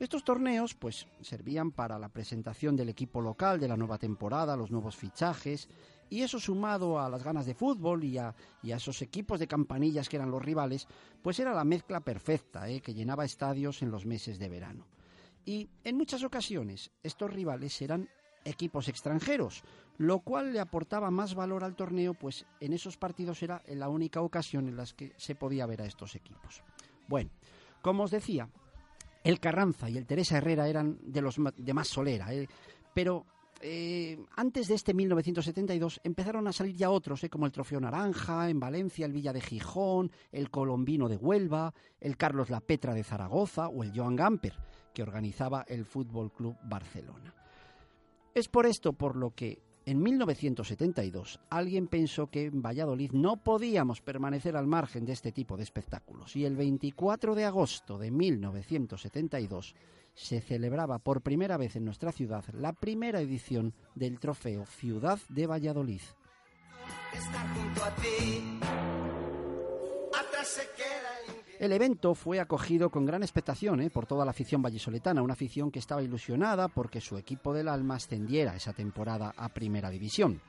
Estos 0.00 0.24
torneos 0.24 0.74
pues 0.74 1.06
servían 1.20 1.70
para 1.70 2.00
la 2.00 2.08
presentación 2.08 2.74
del 2.74 2.88
equipo 2.88 3.20
local 3.20 3.60
de 3.60 3.68
la 3.68 3.76
nueva 3.76 3.96
temporada, 3.96 4.56
los 4.56 4.72
nuevos 4.72 4.96
fichajes 4.96 5.68
y 6.08 6.22
eso 6.22 6.40
sumado 6.40 6.98
a 6.98 7.08
las 7.08 7.22
ganas 7.22 7.46
de 7.46 7.54
fútbol 7.54 8.02
y 8.02 8.18
a, 8.18 8.34
esos 8.64 9.00
equipos 9.00 9.38
de 9.38 9.46
campanillas 9.46 10.08
que 10.08 10.16
eran 10.16 10.32
los 10.32 10.44
rivales, 10.44 10.88
pues 11.22 11.38
era 11.38 11.54
la 11.54 11.62
mezcla 11.62 12.00
perfecta 12.00 12.68
¿eh? 12.68 12.80
que 12.80 12.92
llenaba 12.92 13.24
estadios 13.24 13.82
en 13.82 13.92
los 13.92 14.04
meses 14.04 14.40
de 14.40 14.48
verano. 14.48 14.88
Y 15.44 15.70
en 15.84 15.96
muchas 15.96 16.24
ocasiones 16.24 16.90
estos 17.04 17.32
rivales 17.32 17.80
eran 17.82 18.08
equipos 18.44 18.88
extranjeros, 18.88 19.62
lo 20.00 20.20
cual 20.20 20.54
le 20.54 20.60
aportaba 20.60 21.10
más 21.10 21.34
valor 21.34 21.62
al 21.62 21.76
torneo, 21.76 22.14
pues 22.14 22.46
en 22.58 22.72
esos 22.72 22.96
partidos 22.96 23.42
era 23.42 23.62
la 23.68 23.90
única 23.90 24.22
ocasión 24.22 24.66
en 24.66 24.74
las 24.74 24.94
que 24.94 25.12
se 25.18 25.34
podía 25.34 25.66
ver 25.66 25.82
a 25.82 25.84
estos 25.84 26.14
equipos. 26.14 26.62
Bueno, 27.06 27.28
como 27.82 28.04
os 28.04 28.10
decía, 28.10 28.48
el 29.24 29.40
Carranza 29.40 29.90
y 29.90 29.98
el 29.98 30.06
Teresa 30.06 30.38
Herrera 30.38 30.68
eran 30.68 30.98
de 31.02 31.20
los 31.20 31.36
de 31.54 31.74
más 31.74 31.88
solera, 31.88 32.32
¿eh? 32.32 32.48
pero 32.94 33.26
eh, 33.60 34.18
antes 34.36 34.68
de 34.68 34.76
este 34.76 34.94
1972 34.94 36.00
empezaron 36.02 36.48
a 36.48 36.52
salir 36.54 36.76
ya 36.76 36.88
otros, 36.88 37.22
¿eh? 37.22 37.28
como 37.28 37.44
el 37.44 37.52
Trofeo 37.52 37.78
Naranja, 37.78 38.48
en 38.48 38.58
Valencia, 38.58 39.04
el 39.04 39.12
Villa 39.12 39.34
de 39.34 39.42
Gijón, 39.42 40.10
el 40.32 40.50
Colombino 40.50 41.10
de 41.10 41.18
Huelva, 41.18 41.74
el 42.00 42.16
Carlos 42.16 42.48
La 42.48 42.62
Petra 42.62 42.94
de 42.94 43.04
Zaragoza 43.04 43.68
o 43.68 43.82
el 43.82 43.92
Joan 43.94 44.16
Gamper, 44.16 44.54
que 44.94 45.02
organizaba 45.02 45.66
el 45.68 45.84
Fútbol 45.84 46.32
Club 46.32 46.56
Barcelona. 46.64 47.34
Es 48.34 48.48
por 48.48 48.64
esto 48.64 48.94
por 48.94 49.16
lo 49.16 49.34
que 49.34 49.69
en 49.90 50.00
1972 50.00 51.40
alguien 51.50 51.88
pensó 51.88 52.28
que 52.28 52.44
en 52.44 52.62
Valladolid 52.62 53.10
no 53.10 53.38
podíamos 53.38 54.00
permanecer 54.00 54.56
al 54.56 54.68
margen 54.68 55.04
de 55.04 55.12
este 55.12 55.32
tipo 55.32 55.56
de 55.56 55.64
espectáculos 55.64 56.36
y 56.36 56.44
el 56.44 56.54
24 56.54 57.34
de 57.34 57.44
agosto 57.44 57.98
de 57.98 58.12
1972 58.12 59.74
se 60.14 60.40
celebraba 60.42 61.00
por 61.00 61.22
primera 61.22 61.56
vez 61.56 61.74
en 61.74 61.84
nuestra 61.84 62.12
ciudad 62.12 62.44
la 62.52 62.72
primera 62.72 63.20
edición 63.20 63.74
del 63.96 64.20
trofeo 64.20 64.64
Ciudad 64.64 65.18
de 65.28 65.48
Valladolid. 65.48 66.02
Junto 67.56 67.84
a 67.84 67.94
ti, 67.96 68.60
atrás 70.14 70.46
se 70.46 70.68
queda 70.76 71.49
El 71.60 71.72
evento 71.72 72.14
fue 72.14 72.40
acogido 72.40 72.88
con 72.88 73.04
gran 73.04 73.22
expectación 73.22 73.82
¿eh? 73.82 73.90
por 73.90 74.06
toda 74.06 74.24
la 74.24 74.30
afición 74.30 74.62
vallisoletana, 74.62 75.20
una 75.20 75.34
afición 75.34 75.70
que 75.70 75.78
estaba 75.78 76.02
ilusionada 76.02 76.68
porque 76.68 77.02
su 77.02 77.18
equipo 77.18 77.52
del 77.52 77.68
alma 77.68 77.96
ascendiera 77.96 78.56
esa 78.56 78.72
temporada 78.72 79.34
a 79.36 79.50
Primera 79.50 79.90
División. 79.90 80.40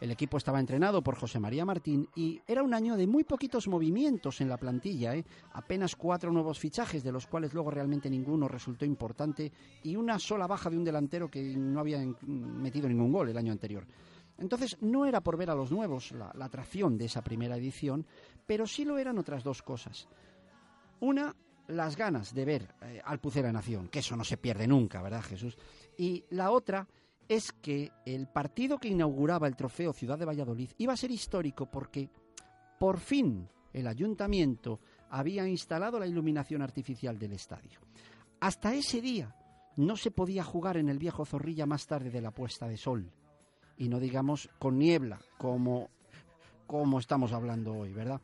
El 0.00 0.12
equipo 0.12 0.38
estaba 0.38 0.58
entrenado 0.58 1.02
por 1.02 1.14
José 1.14 1.38
María 1.40 1.66
Martín 1.66 2.08
y 2.16 2.40
era 2.46 2.62
un 2.62 2.72
año 2.72 2.96
de 2.96 3.06
muy 3.06 3.22
poquitos 3.24 3.68
movimientos 3.68 4.40
en 4.40 4.48
la 4.48 4.56
plantilla, 4.56 5.14
¿eh? 5.14 5.26
apenas 5.52 5.94
cuatro 5.94 6.32
nuevos 6.32 6.58
fichajes, 6.58 7.04
de 7.04 7.12
los 7.12 7.26
cuales 7.26 7.52
luego 7.52 7.70
realmente 7.70 8.08
ninguno 8.08 8.48
resultó 8.48 8.86
importante, 8.86 9.52
y 9.82 9.94
una 9.94 10.18
sola 10.18 10.46
baja 10.46 10.70
de 10.70 10.78
un 10.78 10.84
delantero 10.84 11.30
que 11.30 11.42
no 11.54 11.80
había 11.80 11.98
metido 12.22 12.88
ningún 12.88 13.12
gol 13.12 13.28
el 13.28 13.36
año 13.36 13.52
anterior. 13.52 13.86
Entonces 14.38 14.78
no 14.80 15.04
era 15.04 15.20
por 15.20 15.36
ver 15.36 15.50
a 15.50 15.54
los 15.54 15.70
nuevos 15.70 16.12
la, 16.12 16.32
la 16.34 16.46
atracción 16.46 16.96
de 16.96 17.04
esa 17.04 17.20
primera 17.20 17.58
edición, 17.58 18.06
pero 18.46 18.66
sí 18.66 18.86
lo 18.86 18.96
eran 18.96 19.18
otras 19.18 19.44
dos 19.44 19.60
cosas. 19.60 20.08
Una, 21.00 21.34
las 21.68 21.96
ganas 21.96 22.34
de 22.34 22.44
ver 22.44 22.74
eh, 22.82 23.00
al 23.04 23.20
Pucera 23.20 23.52
Nación, 23.52 23.88
que 23.88 24.00
eso 24.00 24.16
no 24.16 24.24
se 24.24 24.36
pierde 24.36 24.66
nunca, 24.66 25.02
¿verdad, 25.02 25.22
Jesús? 25.22 25.56
Y 25.98 26.24
la 26.30 26.50
otra 26.50 26.86
es 27.28 27.52
que 27.52 27.90
el 28.04 28.28
partido 28.28 28.78
que 28.78 28.88
inauguraba 28.88 29.48
el 29.48 29.56
trofeo 29.56 29.92
Ciudad 29.92 30.18
de 30.18 30.24
Valladolid 30.24 30.70
iba 30.78 30.92
a 30.92 30.96
ser 30.96 31.10
histórico 31.10 31.66
porque 31.66 32.08
por 32.78 33.00
fin 33.00 33.48
el 33.72 33.86
ayuntamiento 33.86 34.80
había 35.10 35.46
instalado 35.46 35.98
la 35.98 36.06
iluminación 36.06 36.62
artificial 36.62 37.18
del 37.18 37.32
estadio. 37.32 37.80
Hasta 38.40 38.74
ese 38.74 39.00
día 39.00 39.34
no 39.76 39.96
se 39.96 40.10
podía 40.10 40.44
jugar 40.44 40.76
en 40.76 40.88
el 40.88 40.98
viejo 40.98 41.24
Zorrilla 41.24 41.66
más 41.66 41.86
tarde 41.86 42.10
de 42.10 42.20
la 42.20 42.30
puesta 42.30 42.66
de 42.66 42.76
sol. 42.76 43.10
Y 43.76 43.88
no 43.88 44.00
digamos 44.00 44.48
con 44.58 44.78
niebla, 44.78 45.18
como, 45.36 45.90
como 46.66 46.98
estamos 46.98 47.32
hablando 47.32 47.74
hoy, 47.74 47.92
¿verdad? 47.92 48.20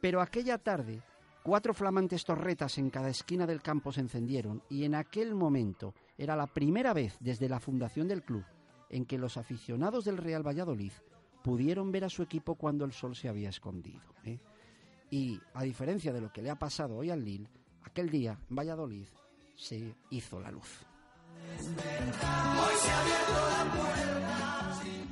Pero 0.00 0.20
aquella 0.20 0.58
tarde 0.58 1.02
Cuatro 1.42 1.74
flamantes 1.74 2.24
torretas 2.24 2.78
en 2.78 2.88
cada 2.88 3.08
esquina 3.08 3.46
del 3.46 3.62
campo 3.62 3.90
se 3.90 4.00
encendieron 4.00 4.62
y 4.70 4.84
en 4.84 4.94
aquel 4.94 5.34
momento 5.34 5.92
era 6.16 6.36
la 6.36 6.46
primera 6.46 6.92
vez 6.92 7.16
desde 7.18 7.48
la 7.48 7.58
fundación 7.58 8.06
del 8.06 8.22
club 8.22 8.44
en 8.90 9.06
que 9.06 9.18
los 9.18 9.36
aficionados 9.36 10.04
del 10.04 10.18
Real 10.18 10.46
Valladolid 10.46 10.92
pudieron 11.42 11.90
ver 11.90 12.04
a 12.04 12.10
su 12.10 12.22
equipo 12.22 12.54
cuando 12.54 12.84
el 12.84 12.92
sol 12.92 13.16
se 13.16 13.28
había 13.28 13.48
escondido. 13.48 14.14
¿eh? 14.24 14.38
Y 15.10 15.40
a 15.54 15.64
diferencia 15.64 16.12
de 16.12 16.20
lo 16.20 16.32
que 16.32 16.42
le 16.42 16.50
ha 16.50 16.58
pasado 16.58 16.96
hoy 16.96 17.10
al 17.10 17.24
Lille, 17.24 17.48
aquel 17.82 18.08
día 18.08 18.38
en 18.48 18.56
Valladolid 18.56 19.08
se 19.56 19.96
hizo 20.10 20.40
la 20.40 20.52
luz. 20.52 20.86
Hoy 21.58 22.76
se 22.78 22.90
ha 22.90 23.00
abierto 23.00 23.32
la 23.32 23.72
puerta. 23.72 24.41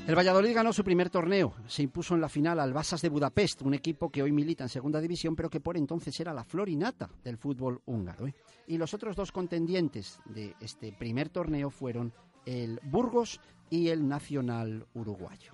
El 0.06 0.16
Valladolid 0.16 0.54
ganó 0.54 0.72
su 0.72 0.82
primer 0.82 1.08
torneo. 1.08 1.54
Se 1.68 1.82
impuso 1.82 2.14
en 2.14 2.20
la 2.20 2.28
final 2.28 2.58
al 2.58 2.72
Basas 2.72 3.02
de 3.02 3.08
Budapest, 3.08 3.62
un 3.62 3.74
equipo 3.74 4.10
que 4.10 4.22
hoy 4.22 4.32
milita 4.32 4.64
en 4.64 4.68
segunda 4.68 5.00
división, 5.00 5.36
pero 5.36 5.50
que 5.50 5.60
por 5.60 5.76
entonces 5.76 6.18
era 6.18 6.34
la 6.34 6.42
florinata 6.42 7.08
del 7.22 7.36
fútbol 7.36 7.80
húngaro. 7.86 8.26
¿eh? 8.26 8.34
Y 8.66 8.76
los 8.76 8.92
otros 8.92 9.14
dos 9.14 9.30
contendientes 9.30 10.18
de 10.24 10.56
este 10.60 10.92
primer 10.92 11.28
torneo 11.28 11.70
fueron 11.70 12.12
el 12.44 12.80
Burgos 12.82 13.40
y 13.68 13.88
el 13.88 14.08
Nacional 14.08 14.86
Uruguayo. 14.94 15.52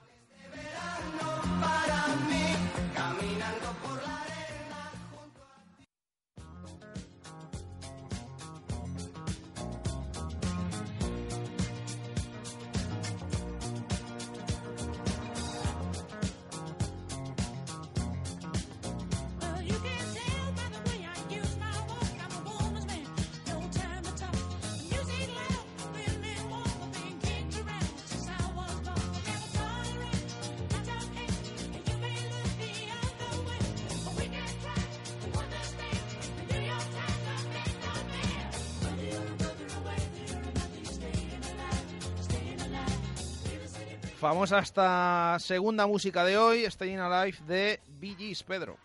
Vamos 44.26 44.50
a 44.50 44.58
esta 44.58 45.36
segunda 45.38 45.86
música 45.86 46.24
de 46.24 46.36
hoy, 46.36 46.68
Staying 46.68 46.98
Alive 46.98 47.38
de 47.46 47.80
Bee 48.00 48.36
Pedro. 48.44 48.76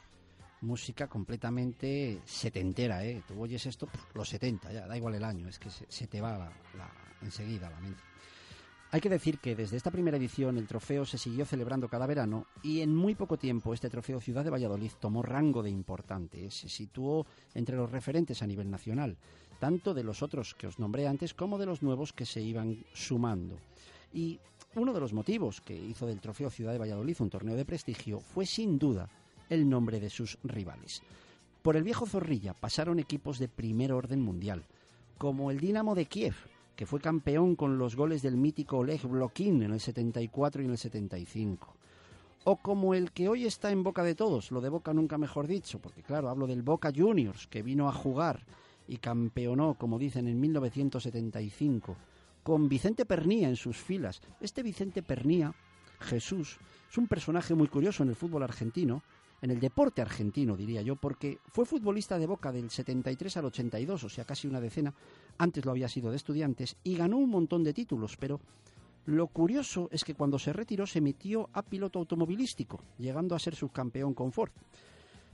Música 0.61 1.07
completamente 1.07 2.21
setentera, 2.25 3.03
¿eh? 3.03 3.23
Tú 3.27 3.41
oyes 3.41 3.65
esto, 3.65 3.89
los 4.13 4.29
70, 4.29 4.71
ya, 4.71 4.85
da 4.85 4.95
igual 4.95 5.15
el 5.15 5.23
año, 5.23 5.47
es 5.47 5.57
que 5.57 5.71
se, 5.71 6.05
te 6.05 6.21
va 6.21 6.37
la, 6.37 6.91
enseguida 7.23 7.71
la 7.71 7.79
mente. 7.79 8.03
Hay 8.91 9.01
que 9.01 9.09
decir 9.09 9.39
que 9.39 9.55
desde 9.55 9.77
esta 9.77 9.89
primera 9.89 10.17
edición 10.17 10.59
el 10.59 10.67
trofeo 10.67 11.05
se 11.05 11.17
siguió 11.17 11.43
celebrando 11.43 11.89
cada 11.89 12.05
verano 12.05 12.45
y 12.61 12.81
en 12.81 12.95
muy 12.95 13.15
poco 13.15 13.37
tiempo 13.37 13.73
este 13.73 13.89
trofeo 13.89 14.21
Ciudad 14.21 14.43
de 14.43 14.51
Valladolid 14.51 14.91
tomó 14.99 15.23
rango 15.23 15.63
de 15.63 15.71
importante, 15.71 16.51
se 16.51 16.69
situó 16.69 17.25
entre 17.55 17.77
los 17.77 17.89
referentes 17.89 18.43
a 18.43 18.47
nivel 18.47 18.69
nacional, 18.69 19.17
tanto 19.59 19.95
de 19.95 20.03
los 20.03 20.21
otros 20.21 20.53
que 20.53 20.67
os 20.67 20.77
nombré 20.77 21.07
antes 21.07 21.33
como 21.33 21.57
de 21.57 21.65
los 21.65 21.81
nuevos 21.81 22.13
que 22.13 22.27
se 22.27 22.41
iban 22.41 22.85
sumando. 22.93 23.57
Y 24.13 24.39
uno 24.75 24.93
de 24.93 24.99
los 25.01 25.13
motivos 25.13 25.59
que 25.59 25.75
hizo 25.75 26.07
del 26.07 26.21
Trofeo 26.21 26.49
Ciudad 26.49 26.71
de 26.71 26.77
Valladolid 26.77 27.17
un 27.19 27.29
torneo 27.29 27.55
de 27.55 27.65
prestigio 27.65 28.21
fue 28.21 28.45
sin 28.45 28.79
duda 28.79 29.09
el 29.49 29.69
nombre 29.69 29.99
de 29.99 30.09
sus 30.09 30.37
rivales. 30.43 31.01
Por 31.61 31.75
el 31.75 31.83
viejo 31.83 32.05
Zorrilla 32.05 32.53
pasaron 32.53 32.97
equipos 32.99 33.37
de 33.37 33.49
primer 33.49 33.91
orden 33.91 34.21
mundial, 34.21 34.63
como 35.17 35.51
el 35.51 35.59
Dinamo 35.59 35.93
de 35.93 36.05
Kiev, 36.05 36.35
que 36.75 36.85
fue 36.85 37.01
campeón 37.01 37.55
con 37.55 37.77
los 37.77 37.95
goles 37.95 38.21
del 38.21 38.37
mítico 38.37 38.77
Oleg 38.77 39.05
Blokin 39.05 39.61
en 39.61 39.73
el 39.73 39.79
74 39.81 40.61
y 40.61 40.65
en 40.65 40.71
el 40.71 40.77
75. 40.77 41.75
O 42.45 42.55
como 42.55 42.95
el 42.95 43.11
que 43.11 43.27
hoy 43.27 43.45
está 43.45 43.71
en 43.71 43.83
boca 43.83 44.03
de 44.03 44.15
todos, 44.15 44.51
lo 44.51 44.61
de 44.61 44.69
Boca 44.69 44.93
nunca 44.93 45.17
mejor 45.19 45.45
dicho, 45.45 45.79
porque 45.79 46.01
claro, 46.01 46.29
hablo 46.29 46.47
del 46.47 46.63
Boca 46.63 46.91
Juniors, 46.95 47.45
que 47.45 47.61
vino 47.61 47.87
a 47.87 47.93
jugar 47.93 48.45
y 48.87 48.97
campeonó, 48.97 49.75
como 49.75 49.99
dicen, 49.99 50.27
en 50.27 50.39
1975 50.39 51.95
con 52.43 52.67
Vicente 52.67 53.05
Pernía 53.05 53.49
en 53.49 53.55
sus 53.55 53.77
filas. 53.77 54.21
Este 54.39 54.63
Vicente 54.63 55.03
Pernía, 55.03 55.53
Jesús, 55.99 56.57
es 56.89 56.97
un 56.97 57.07
personaje 57.07 57.53
muy 57.53 57.67
curioso 57.67 58.03
en 58.03 58.09
el 58.09 58.15
fútbol 58.15 58.43
argentino, 58.43 59.03
en 59.41 59.51
el 59.51 59.59
deporte 59.59 60.01
argentino, 60.01 60.55
diría 60.55 60.81
yo, 60.81 60.95
porque 60.95 61.39
fue 61.47 61.65
futbolista 61.65 62.19
de 62.19 62.27
Boca 62.27 62.51
del 62.51 62.69
73 62.69 63.37
al 63.37 63.45
82, 63.45 64.03
o 64.03 64.09
sea, 64.09 64.25
casi 64.25 64.47
una 64.47 64.61
decena, 64.61 64.93
antes 65.37 65.65
lo 65.65 65.71
había 65.71 65.87
sido 65.87 66.11
de 66.11 66.17
estudiantes, 66.17 66.77
y 66.83 66.95
ganó 66.95 67.17
un 67.17 67.29
montón 67.29 67.63
de 67.63 67.73
títulos, 67.73 68.17
pero 68.17 68.39
lo 69.05 69.27
curioso 69.27 69.89
es 69.91 70.03
que 70.03 70.13
cuando 70.13 70.37
se 70.37 70.53
retiró 70.53 70.85
se 70.85 71.01
metió 71.01 71.49
a 71.53 71.63
piloto 71.63 71.97
automovilístico, 71.99 72.83
llegando 72.99 73.35
a 73.35 73.39
ser 73.39 73.55
subcampeón 73.55 74.13
con 74.13 74.31
Ford. 74.31 74.51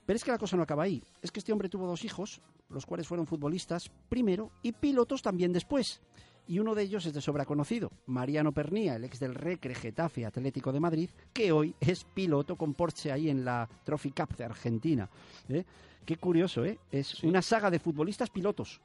Pero 0.06 0.16
es 0.16 0.24
que 0.24 0.32
la 0.32 0.38
cosa 0.38 0.56
no 0.56 0.64
acaba 0.64 0.84
ahí, 0.84 1.04
es 1.22 1.32
que 1.32 1.40
este 1.40 1.52
hombre 1.52 1.68
tuvo 1.68 1.86
dos 1.86 2.06
hijos, 2.06 2.40
los 2.70 2.86
cuales 2.86 3.08
fueron 3.10 3.28
futbolistas 3.28 3.92
primero 4.08 4.52
y 4.64 4.72
pilotos 4.72 5.22
también 5.22 5.52
después 5.52 6.02
y 6.48 6.60
uno 6.60 6.76
de 6.76 6.84
ellos 6.84 7.06
es 7.06 7.14
de 7.14 7.22
sobra 7.22 7.46
conocido, 7.46 7.92
Mariano 8.06 8.52
Pernía, 8.52 8.96
el 8.96 9.04
ex 9.04 9.20
del 9.20 9.36
Recre 9.36 9.76
Getafe 9.76 10.26
Atlético 10.26 10.72
de 10.72 10.80
Madrid, 10.80 11.10
que 11.34 11.52
hoy 11.52 11.76
es 11.80 12.04
piloto 12.04 12.56
con 12.56 12.74
Porsche 12.74 13.12
ahí 13.12 13.30
en 13.30 13.44
la 13.44 13.68
Trophy 13.84 14.12
Cup 14.12 14.36
de 14.36 14.46
Argentina. 14.46 15.10
¿eh? 15.50 15.64
Qué 16.06 16.18
curioso, 16.18 16.64
¿eh? 16.66 16.80
Es 16.92 17.24
una 17.24 17.42
saga 17.42 17.70
de 17.70 17.80
futbolistas 17.80 18.30
pilotos. 18.30 18.82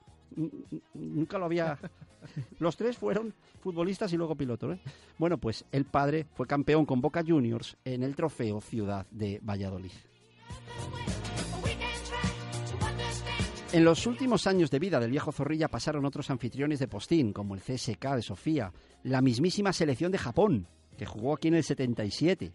Nunca 0.94 1.38
lo 1.38 1.44
había... 1.44 1.78
Los 2.60 2.76
tres 2.76 2.96
fueron 2.96 3.34
futbolistas 3.60 4.12
y 4.12 4.16
luego 4.16 4.36
pilotos. 4.36 4.76
¿eh? 4.76 4.80
Bueno, 5.18 5.38
pues 5.38 5.64
el 5.72 5.84
padre 5.84 6.26
fue 6.34 6.46
campeón 6.46 6.86
con 6.86 7.00
Boca 7.00 7.24
Juniors 7.26 7.76
en 7.84 8.02
el 8.02 8.14
trofeo 8.14 8.60
Ciudad 8.60 9.06
de 9.10 9.40
Valladolid. 9.42 9.92
En 13.72 13.86
los 13.86 14.06
últimos 14.06 14.46
años 14.46 14.70
de 14.70 14.78
vida 14.78 15.00
del 15.00 15.10
viejo 15.10 15.32
Zorrilla 15.32 15.66
pasaron 15.66 16.04
otros 16.04 16.28
anfitriones 16.28 16.78
de 16.78 16.88
postín, 16.88 17.32
como 17.32 17.54
el 17.54 17.62
CSK 17.62 18.16
de 18.16 18.22
Sofía, 18.22 18.70
la 19.02 19.22
mismísima 19.22 19.72
selección 19.72 20.12
de 20.12 20.18
Japón, 20.18 20.68
que 20.98 21.06
jugó 21.06 21.32
aquí 21.32 21.48
en 21.48 21.54
el 21.54 21.64
77, 21.64 22.52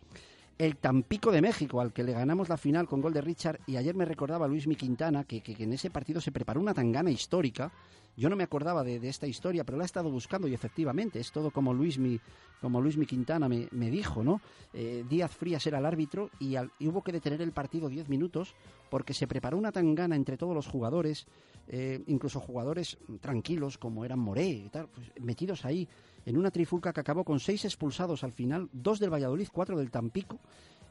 el 0.57 0.77
Tampico 0.77 1.31
de 1.31 1.41
México, 1.41 1.81
al 1.81 1.93
que 1.93 2.03
le 2.03 2.13
ganamos 2.13 2.49
la 2.49 2.57
final 2.57 2.87
con 2.87 3.01
gol 3.01 3.13
de 3.13 3.21
Richard, 3.21 3.59
y 3.67 3.77
ayer 3.77 3.95
me 3.95 4.05
recordaba 4.05 4.47
Luis 4.47 4.67
Mi 4.67 4.75
Quintana 4.75 5.23
que, 5.23 5.41
que 5.41 5.55
en 5.63 5.73
ese 5.73 5.89
partido 5.89 6.19
se 6.19 6.31
preparó 6.31 6.59
una 6.59 6.73
tangana 6.73 7.11
histórica. 7.11 7.71
Yo 8.17 8.29
no 8.29 8.35
me 8.35 8.43
acordaba 8.43 8.83
de, 8.83 8.95
esta 9.07 9.27
historia, 9.27 9.63
pero 9.63 9.77
la 9.77 9.83
he 9.83 9.85
estado 9.85 10.09
buscando 10.09 10.47
y 10.47 10.53
efectivamente 10.55 11.19
es 11.19 11.31
todo 11.31 11.51
como 11.51 11.71
Luis 11.71 11.99
Mi, 11.99 12.19
como 12.59 12.81
Luis 12.81 12.97
Mi 12.97 13.05
Quintana 13.05 13.47
me, 13.47 13.91
dijo, 13.91 14.23
¿no? 14.23 14.41
Eh, 14.73 15.05
Díaz 15.07 15.35
Frías 15.35 15.67
era 15.67 15.77
el 15.77 15.85
árbitro 15.85 16.31
y, 16.39 16.55
hubo 16.87 17.03
que 17.03 17.11
detener 17.11 17.43
el 17.43 17.51
partido 17.51 17.89
10 17.89 18.09
minutos 18.09 18.55
porque 18.89 19.13
se 19.13 19.27
preparó 19.27 19.55
una 19.55 19.71
tangana 19.71 20.15
entre 20.15 20.35
todos 20.35 20.55
los 20.55 20.65
jugadores, 20.65 21.27
eh, 21.67 22.01
incluso 22.07 22.39
jugadores 22.39 22.97
tranquilos 23.21 23.77
como 23.77 24.03
eran 24.03 24.17
Moré 24.17 24.47
y 24.47 24.69
tal, 24.69 24.87
pues, 24.87 25.11
metidos 25.21 25.63
ahí 25.63 25.87
en 26.27 26.37
una 26.37 26.51
trifulca 26.51 26.91
que 26.91 26.99
acabó 26.99 27.23
con 27.23 27.39
seis 27.39 27.63
expulsados 27.63 28.21
al 28.21 28.33
final, 28.33 28.67
dos 28.73 28.99
del 28.99 29.13
Valladolid, 29.13 29.47
cuatro 29.49 29.77
del 29.77 29.89
Tampico 29.89 30.39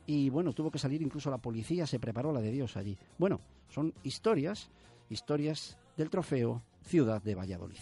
y 0.06 0.30
bueno, 0.30 0.54
tuvo 0.54 0.70
que 0.70 0.78
salir 0.78 1.02
incluso 1.02 1.30
la 1.30 1.36
policía, 1.36 1.86
se 1.86 2.00
preparó 2.00 2.32
la 2.32 2.40
de 2.40 2.52
Dios 2.52 2.74
allí. 2.78 2.96
Bueno, 3.18 3.40
son 3.68 3.92
historias, 4.02 4.70
historias 5.10 5.76
del 5.98 6.08
trofeo 6.08 6.62
ciudad 6.84 7.20
de 7.20 7.34
Valladolid. 7.34 7.76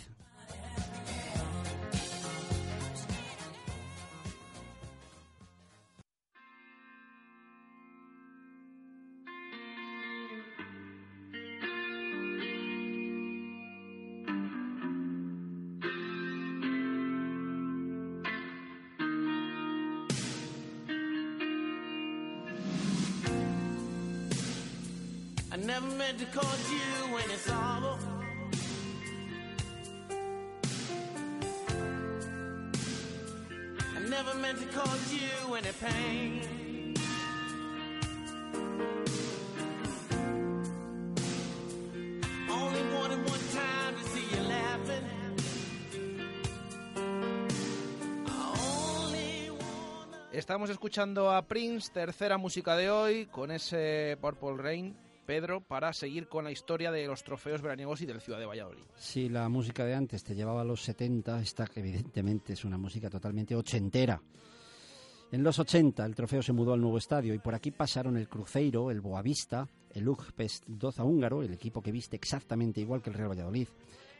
Estamos 50.64 50.76
escuchando 50.76 51.30
a 51.30 51.42
Prince, 51.42 51.92
tercera 51.92 52.38
música 52.38 52.74
de 52.74 52.90
hoy, 52.90 53.26
con 53.26 53.50
ese 53.50 54.16
Purple 54.18 54.56
Rain 54.56 54.96
Pedro, 55.26 55.60
para 55.60 55.92
seguir 55.92 56.26
con 56.26 56.42
la 56.42 56.52
historia 56.52 56.90
de 56.90 57.06
los 57.06 57.22
trofeos 57.22 57.60
veraniegos 57.60 58.00
y 58.00 58.06
del 58.06 58.22
Ciudad 58.22 58.38
de 58.38 58.46
Valladolid. 58.46 58.80
Si 58.96 59.28
la 59.28 59.50
música 59.50 59.84
de 59.84 59.94
antes 59.94 60.24
te 60.24 60.34
llevaba 60.34 60.62
a 60.62 60.64
los 60.64 60.80
70, 60.80 61.42
esta 61.42 61.68
evidentemente 61.74 62.54
es 62.54 62.64
una 62.64 62.78
música 62.78 63.10
totalmente 63.10 63.54
ochentera. 63.54 64.22
En 65.30 65.42
los 65.42 65.58
80 65.58 66.02
el 66.06 66.14
trofeo 66.14 66.40
se 66.40 66.54
mudó 66.54 66.72
al 66.72 66.80
nuevo 66.80 66.96
estadio 66.96 67.34
y 67.34 67.38
por 67.40 67.54
aquí 67.54 67.70
pasaron 67.70 68.16
el 68.16 68.26
Cruzeiro, 68.26 68.90
el 68.90 69.02
Boavista, 69.02 69.68
el 69.90 70.08
Ugpest 70.08 70.64
Doza 70.66 71.04
húngaro, 71.04 71.42
el 71.42 71.52
equipo 71.52 71.82
que 71.82 71.92
viste 71.92 72.16
exactamente 72.16 72.80
igual 72.80 73.02
que 73.02 73.10
el 73.10 73.16
Real 73.16 73.28
Valladolid, 73.28 73.68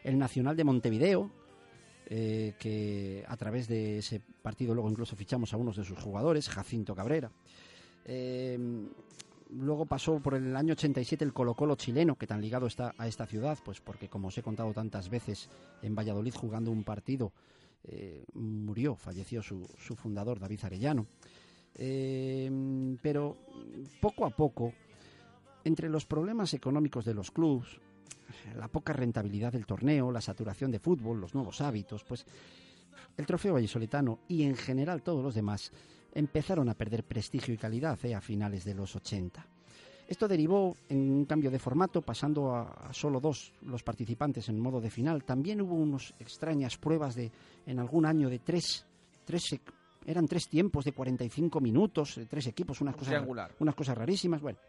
el 0.03 0.19
Nacional 0.19 0.55
de 0.55 0.63
Montevideo, 0.63 1.31
eh, 2.07 2.53
que 2.59 3.23
a 3.27 3.35
través 3.35 3.67
de 3.67 3.97
ese 3.97 4.21
partido 4.41 4.73
luego 4.73 4.89
incluso 4.89 5.15
fichamos 5.15 5.53
a 5.53 5.57
unos 5.57 5.75
de 5.75 5.83
sus 5.83 5.97
jugadores, 5.97 6.49
Jacinto 6.49 6.95
Cabrera. 6.95 7.31
Eh, 8.05 8.59
luego 9.49 9.85
pasó 9.85 10.19
por 10.19 10.35
el 10.35 10.55
año 10.55 10.73
87 10.73 11.23
el 11.23 11.33
Colo 11.33 11.55
Colo 11.55 11.75
chileno, 11.75 12.15
que 12.15 12.27
tan 12.27 12.41
ligado 12.41 12.67
está 12.67 12.93
a 12.97 13.07
esta 13.07 13.25
ciudad, 13.25 13.57
pues 13.65 13.81
porque 13.81 14.07
como 14.07 14.27
os 14.27 14.37
he 14.37 14.43
contado 14.43 14.71
tantas 14.73 15.09
veces, 15.09 15.49
en 15.81 15.95
Valladolid 15.95 16.33
jugando 16.35 16.71
un 16.71 16.83
partido, 16.83 17.31
eh, 17.83 18.23
murió, 18.33 18.95
falleció 18.95 19.41
su, 19.41 19.67
su 19.77 19.95
fundador, 19.95 20.39
David 20.39 20.59
Arellano. 20.63 21.07
Pero 21.73 23.35
poco 23.99 24.25
a 24.25 24.29
poco, 24.29 24.71
entre 25.65 25.89
los 25.89 26.05
problemas 26.05 26.53
económicos 26.53 27.03
de 27.03 27.13
los 27.13 27.31
clubes, 27.31 27.81
la 28.55 28.67
poca 28.67 28.93
rentabilidad 28.93 29.51
del 29.51 29.65
torneo, 29.65 30.11
la 30.11 30.21
saturación 30.21 30.71
de 30.71 30.79
fútbol, 30.79 31.19
los 31.19 31.33
nuevos 31.33 31.61
hábitos, 31.61 32.03
pues 32.03 32.25
el 33.17 33.25
trofeo 33.25 33.53
vallisoletano 33.53 34.19
y 34.27 34.43
en 34.43 34.55
general 34.55 35.01
todos 35.01 35.23
los 35.23 35.35
demás 35.35 35.71
empezaron 36.13 36.69
a 36.69 36.73
perder 36.75 37.03
prestigio 37.03 37.53
y 37.53 37.57
calidad 37.57 37.97
eh, 38.05 38.15
a 38.15 38.21
finales 38.21 38.63
de 38.63 38.73
los 38.73 38.95
80. 38.95 39.45
Esto 40.07 40.27
derivó 40.27 40.75
en 40.87 41.11
un 41.11 41.25
cambio 41.25 41.49
de 41.49 41.57
formato, 41.57 42.01
pasando 42.01 42.53
a, 42.53 42.89
a, 42.89 42.93
solo 42.93 43.19
dos 43.19 43.51
los 43.63 43.81
participantes 43.81 44.47
en 44.49 44.59
modo 44.59 44.79
de 44.79 44.91
final. 44.91 45.23
También 45.23 45.61
hubo 45.61 45.73
unas 45.73 46.13
extrañas 46.19 46.77
pruebas 46.77 47.15
de, 47.15 47.31
en 47.65 47.79
algún 47.79 48.05
año 48.05 48.29
de 48.29 48.39
tres, 48.39 48.85
tres 49.25 49.59
eran 50.05 50.27
tres 50.27 50.47
tiempos 50.47 50.85
de 50.85 50.91
45 50.91 51.59
minutos, 51.59 52.19
tres 52.29 52.47
equipos, 52.47 52.79
unas 52.81 52.95
cosas, 52.95 53.23
unas 53.59 53.75
cosas 53.75 53.97
rarísimas. 53.97 54.41
Bueno, 54.41 54.59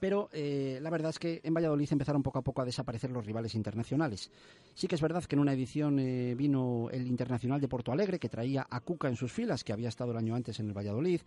pero 0.00 0.30
eh, 0.32 0.78
la 0.82 0.90
verdad 0.90 1.10
es 1.10 1.18
que 1.18 1.40
en 1.44 1.54
Valladolid 1.54 1.88
empezaron 1.92 2.22
poco 2.22 2.38
a 2.38 2.42
poco 2.42 2.62
a 2.62 2.64
desaparecer 2.64 3.10
los 3.10 3.24
rivales 3.24 3.54
internacionales. 3.54 4.30
Sí 4.74 4.88
que 4.88 4.94
es 4.94 5.00
verdad 5.00 5.22
que 5.24 5.36
en 5.36 5.40
una 5.40 5.52
edición 5.52 5.98
eh, 5.98 6.34
vino 6.34 6.88
el 6.90 7.06
Internacional 7.06 7.60
de 7.60 7.68
Porto 7.68 7.92
Alegre, 7.92 8.18
que 8.18 8.28
traía 8.28 8.66
a 8.68 8.80
Cuca 8.80 9.08
en 9.08 9.16
sus 9.16 9.30
filas, 9.30 9.62
que 9.62 9.72
había 9.72 9.88
estado 9.88 10.12
el 10.12 10.16
año 10.16 10.34
antes 10.34 10.58
en 10.58 10.66
el 10.68 10.76
Valladolid, 10.76 11.20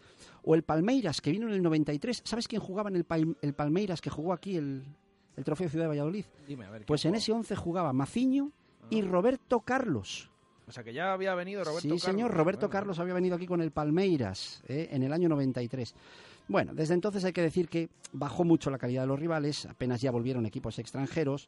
o 0.44 0.56
el 0.56 0.64
Palmeiras, 0.64 1.22
que 1.22 1.32
vino 1.32 1.48
en 1.48 1.54
el 1.54 1.62
93. 1.62 2.24
¿Sabes 2.26 2.48
quién 2.48 2.62
jugaba 2.62 2.90
en 2.90 2.96
el, 2.96 3.06
Pal 3.06 3.38
el 3.42 3.54
Palmeiras, 3.54 4.02
que 4.02 4.10
jugó 4.10 4.34
aquí 4.34 4.58
el, 4.58 4.84
el 5.38 5.44
Trofeo 5.44 5.70
Ciudad 5.70 5.86
de 5.86 5.90
Valladolid? 5.90 6.26
Dime, 6.48 6.66
a 6.66 6.72
ver, 6.72 6.86
pues 6.86 7.06
en 7.06 7.16
ese 7.16 7.32
11 7.32 7.56
jugaba 7.56 7.94
Maciño 7.94 8.52
y 8.90 9.02
Roberto 9.02 9.62
Carlos. 9.62 10.30
O 10.68 10.72
sea 10.72 10.84
que 10.84 10.94
ya 10.94 11.14
había 11.14 11.36
venido 11.36 11.64
Roberto 11.64 11.82
sí, 11.82 11.88
Carlos. 11.90 12.02
Sí, 12.02 12.12
señor, 12.12 12.32
Roberto 12.32 12.68
bueno. 12.68 12.72
Carlos 12.72 13.00
había 13.00 13.14
venido 13.14 13.36
aquí 13.36 13.46
con 13.46 13.62
el 13.62 13.72
Palmeiras 13.72 14.64
eh, 14.68 14.90
en 14.92 15.04
el 15.04 15.14
año 15.14 15.30
93. 15.30 15.94
Bueno, 16.48 16.74
desde 16.74 16.94
entonces 16.94 17.24
hay 17.24 17.34
que 17.34 17.42
decir 17.42 17.70
que 17.70 17.90
bajó 18.12 18.44
mucho 18.44 18.70
la 18.70 18.78
calidad 18.78 19.04
de 19.04 19.08
los 19.08 19.20
rivales, 19.20 19.66
apenas 19.66 20.02
ya 20.02 20.12
volvieron 20.12 20.46
equipos 20.46 20.78
extranjeros, 20.78 21.48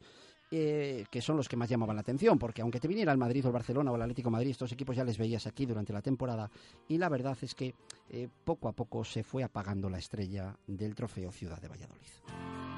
eh, 0.51 1.05
que 1.09 1.21
son 1.21 1.37
los 1.37 1.49
que 1.49 1.57
más 1.57 1.69
llamaban 1.69 1.95
la 1.95 2.01
atención, 2.01 2.39
porque 2.39 2.61
aunque 2.61 2.79
te 2.79 2.87
viniera 2.87 3.11
el 3.11 3.17
Madrid 3.17 3.43
o 3.45 3.49
el 3.49 3.53
Barcelona 3.53 3.91
o 3.91 3.95
el 3.95 4.01
Atlético 4.01 4.29
Madrid, 4.29 4.51
estos 4.51 4.71
equipos 4.71 4.95
ya 4.95 5.03
les 5.03 5.17
veías 5.17 5.47
aquí 5.47 5.65
durante 5.65 5.91
la 5.91 6.01
temporada, 6.01 6.49
y 6.87 6.97
la 6.97 7.09
verdad 7.09 7.37
es 7.41 7.55
que 7.55 7.73
eh, 8.09 8.27
poco 8.43 8.67
a 8.67 8.73
poco 8.73 9.03
se 9.03 9.23
fue 9.23 9.43
apagando 9.43 9.89
la 9.89 9.97
estrella 9.97 10.55
del 10.67 10.95
trofeo 10.95 11.31
Ciudad 11.31 11.59
de 11.59 11.67
Valladolid. 11.67 12.74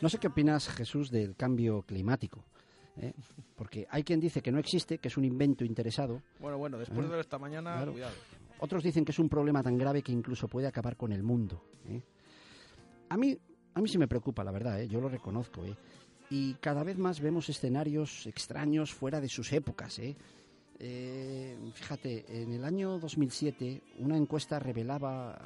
No 0.00 0.08
sé 0.08 0.18
qué 0.18 0.28
opinas, 0.28 0.68
Jesús, 0.68 1.10
del 1.10 1.34
cambio 1.34 1.82
climático. 1.82 2.44
¿eh? 2.96 3.12
Porque 3.56 3.86
hay 3.90 4.04
quien 4.04 4.20
dice 4.20 4.40
que 4.40 4.52
no 4.52 4.58
existe, 4.58 4.98
que 4.98 5.08
es 5.08 5.16
un 5.16 5.24
invento 5.24 5.64
interesado. 5.64 6.22
Bueno, 6.38 6.58
bueno, 6.58 6.78
después 6.78 7.06
¿eh? 7.06 7.08
de 7.08 7.20
esta 7.20 7.38
mañana, 7.38 7.76
claro. 7.76 7.92
cuidado. 7.92 8.14
Otros 8.60 8.82
dicen 8.82 9.04
que 9.04 9.12
es 9.12 9.18
un 9.18 9.28
problema 9.28 9.62
tan 9.62 9.78
grave 9.78 10.02
que 10.02 10.12
incluso 10.12 10.48
puede 10.48 10.66
acabar 10.66 10.96
con 10.96 11.12
el 11.12 11.22
mundo. 11.22 11.62
¿eh? 11.88 12.02
A 13.08 13.16
mí, 13.16 13.36
a 13.74 13.80
mí 13.80 13.88
sí 13.88 13.98
me 13.98 14.08
preocupa, 14.08 14.42
la 14.44 14.50
verdad, 14.50 14.80
yo 14.82 15.00
lo 15.00 15.08
reconozco. 15.08 15.62
Y 16.30 16.54
cada 16.54 16.82
vez 16.82 16.98
más 16.98 17.20
vemos 17.20 17.48
escenarios 17.48 18.26
extraños 18.26 18.92
fuera 18.92 19.20
de 19.20 19.28
sus 19.28 19.52
épocas. 19.52 19.98
Eh, 19.98 20.16
fíjate, 20.78 22.42
en 22.42 22.52
el 22.52 22.64
año 22.64 22.98
2007 22.98 23.82
una 23.98 24.16
encuesta 24.16 24.58
revelaba 24.58 25.36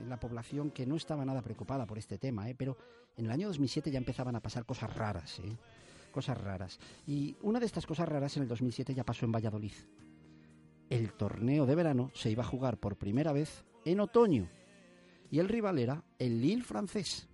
en 0.00 0.08
la 0.08 0.18
población 0.18 0.70
que 0.70 0.86
no 0.86 0.96
estaba 0.96 1.24
nada 1.24 1.42
preocupada 1.42 1.86
por 1.86 1.98
este 1.98 2.18
tema, 2.18 2.48
¿eh? 2.48 2.54
pero 2.56 2.76
en 3.16 3.26
el 3.26 3.30
año 3.30 3.48
2007 3.48 3.90
ya 3.90 3.98
empezaban 3.98 4.36
a 4.36 4.40
pasar 4.40 4.64
cosas 4.64 4.94
raras, 4.94 5.38
¿eh? 5.40 5.56
cosas 6.10 6.38
raras. 6.40 6.78
Y 7.06 7.36
una 7.42 7.60
de 7.60 7.66
estas 7.66 7.86
cosas 7.86 8.08
raras 8.08 8.36
en 8.36 8.44
el 8.44 8.48
2007 8.48 8.94
ya 8.94 9.04
pasó 9.04 9.26
en 9.26 9.32
Valladolid. 9.32 9.74
El 10.88 11.12
torneo 11.12 11.66
de 11.66 11.74
verano 11.74 12.10
se 12.14 12.30
iba 12.30 12.42
a 12.42 12.46
jugar 12.46 12.78
por 12.78 12.96
primera 12.96 13.32
vez 13.32 13.64
en 13.84 14.00
otoño 14.00 14.48
y 15.30 15.38
el 15.38 15.48
rival 15.48 15.78
era 15.78 16.02
el 16.18 16.40
Lille 16.40 16.64
francés. 16.64 17.28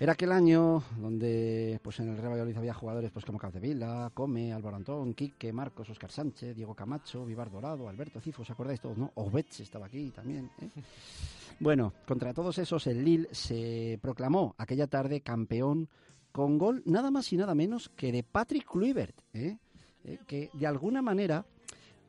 Era 0.00 0.14
aquel 0.14 0.32
año 0.32 0.82
donde 0.96 1.78
pues 1.82 2.00
en 2.00 2.08
el 2.08 2.16
Real 2.16 2.30
Valladolid 2.30 2.56
había 2.56 2.72
jugadores 2.72 3.10
pues 3.10 3.22
como 3.26 3.38
Capdevila, 3.38 4.10
Come, 4.14 4.50
Álvaro 4.50 4.76
Antón, 4.76 5.12
Quique, 5.12 5.52
Marcos, 5.52 5.90
Oscar 5.90 6.10
Sánchez, 6.10 6.56
Diego 6.56 6.74
Camacho, 6.74 7.26
Vivar 7.26 7.50
Dorado, 7.50 7.86
Alberto 7.86 8.18
Cifo, 8.18 8.40
¿os 8.40 8.50
acordáis 8.50 8.80
todos, 8.80 8.96
no? 8.96 9.12
Ovets 9.16 9.60
estaba 9.60 9.84
aquí 9.84 10.10
también. 10.10 10.50
¿eh? 10.62 10.70
bueno, 11.60 11.92
contra 12.06 12.32
todos 12.32 12.56
esos 12.56 12.86
el 12.86 13.04
Lille 13.04 13.28
se 13.32 13.98
proclamó 14.00 14.54
aquella 14.56 14.86
tarde 14.86 15.20
campeón 15.20 15.90
con 16.32 16.56
gol 16.56 16.82
nada 16.86 17.10
más 17.10 17.30
y 17.34 17.36
nada 17.36 17.54
menos 17.54 17.90
que 17.90 18.10
de 18.10 18.22
Patrick 18.22 18.64
Kluivert, 18.64 19.20
¿eh? 19.34 19.58
¿Eh? 20.04 20.18
que 20.26 20.48
de 20.54 20.66
alguna 20.66 21.02
manera 21.02 21.44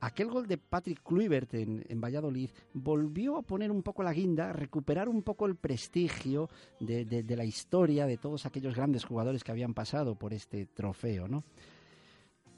aquel 0.01 0.29
gol 0.29 0.47
de 0.47 0.57
Patrick 0.57 1.01
Kluivert 1.03 1.53
en, 1.53 2.01
Valladolid 2.01 2.49
volvió 2.73 3.37
a 3.37 3.43
poner 3.43 3.71
un 3.71 3.83
poco 3.83 4.03
la 4.03 4.13
guinda, 4.13 4.51
recuperar 4.51 5.07
un 5.07 5.21
poco 5.21 5.45
el 5.45 5.55
prestigio 5.55 6.49
de, 6.79 7.23
la 7.35 7.45
historia 7.45 8.05
de 8.05 8.17
todos 8.17 8.45
aquellos 8.45 8.75
grandes 8.75 9.05
jugadores 9.05 9.43
que 9.43 9.51
habían 9.51 9.73
pasado 9.73 10.15
por 10.15 10.33
este 10.33 10.65
trofeo, 10.65 11.27
¿no? 11.27 11.43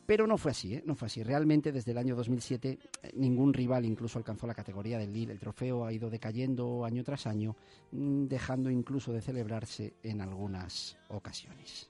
Pero 0.05 0.27
no 0.27 0.37
fue 0.37 0.51
así, 0.51 0.75
¿eh? 0.75 0.83
no 0.85 0.95
fue 0.95 1.05
así. 1.05 1.23
Realmente 1.23 1.71
desde 1.71 1.91
el 1.91 1.97
año 1.97 2.13
2007 2.15 2.77
ningún 3.13 3.53
rival 3.53 3.85
incluso 3.85 4.17
alcanzó 4.17 4.45
la 4.47 4.53
categoría 4.53 4.97
del 4.97 5.13
Lille. 5.13 5.31
El 5.31 5.39
trofeo 5.39 5.85
ha 5.85 5.93
ido 5.93 6.09
decayendo 6.09 6.83
año 6.83 7.05
tras 7.05 7.25
año, 7.25 7.55
dejando 7.91 8.69
incluso 8.69 9.13
de 9.13 9.21
celebrarse 9.21 9.93
en 10.03 10.19
algunas 10.19 10.97
ocasiones. 11.07 11.89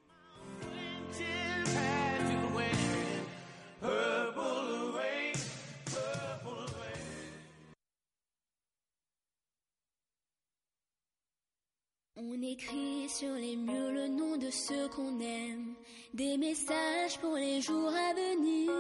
On 12.26 12.42
écrit 12.42 13.10
sur 13.10 13.34
les 13.34 13.58
murs 13.58 13.92
le 13.92 14.08
nom 14.08 14.38
de 14.38 14.50
ceux 14.50 14.88
qu'on 14.88 15.20
aime, 15.20 15.76
des 16.14 16.38
messages 16.38 17.20
pour 17.20 17.36
les 17.36 17.60
jours 17.60 17.90
à 17.90 18.14
venir. 18.14 18.72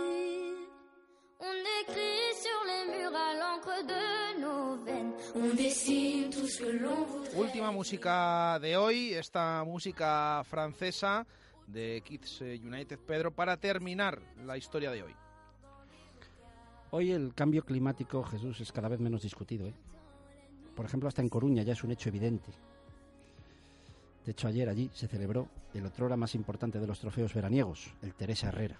On 1.41 1.57
écrit 1.81 2.31
sur 2.39 2.59
les 2.71 2.97
murs 2.97 3.13
à 3.13 3.33
l'encre 3.41 3.85
de 3.85 4.39
nos 4.39 4.77
veines, 4.85 5.11
on 5.35 5.53
dessine 5.55 6.29
tout 6.29 6.47
ce 6.47 6.59
que 6.59 6.71
l'on 6.71 7.03
voudrait. 7.03 7.35
Última 7.35 7.71
música 7.71 8.59
de 8.61 8.77
hoy, 8.77 9.13
esta 9.13 9.61
música 9.65 10.41
francesa 10.45 11.25
de 11.67 12.01
Kids 12.01 12.39
United, 12.41 12.97
Pedro, 12.99 13.31
para 13.31 13.57
terminar 13.57 14.21
la 14.45 14.57
historia 14.57 14.89
de 14.89 15.03
hoy. 15.03 15.13
Hoy 16.91 17.11
el 17.11 17.33
cambio 17.33 17.63
climático, 17.65 18.23
Jesús, 18.23 18.61
es 18.61 18.71
cada 18.71 18.87
vez 18.87 19.01
menos 19.01 19.21
discutido. 19.21 19.67
¿eh? 19.67 19.73
Por 20.75 20.85
ejemplo, 20.85 21.09
hasta 21.09 21.21
en 21.21 21.27
Coruña 21.27 21.63
ya 21.63 21.73
es 21.73 21.83
un 21.83 21.91
hecho 21.91 22.07
evidente. 22.07 22.53
De 24.25 24.31
hecho, 24.31 24.47
ayer 24.47 24.69
allí 24.69 24.89
se 24.93 25.07
celebró 25.07 25.49
el 25.73 25.85
otrora 25.85 26.15
más 26.15 26.35
importante 26.35 26.79
de 26.79 26.87
los 26.87 26.99
trofeos 26.99 27.33
veraniegos, 27.33 27.93
el 28.01 28.13
Teresa 28.13 28.47
Herrera. 28.47 28.77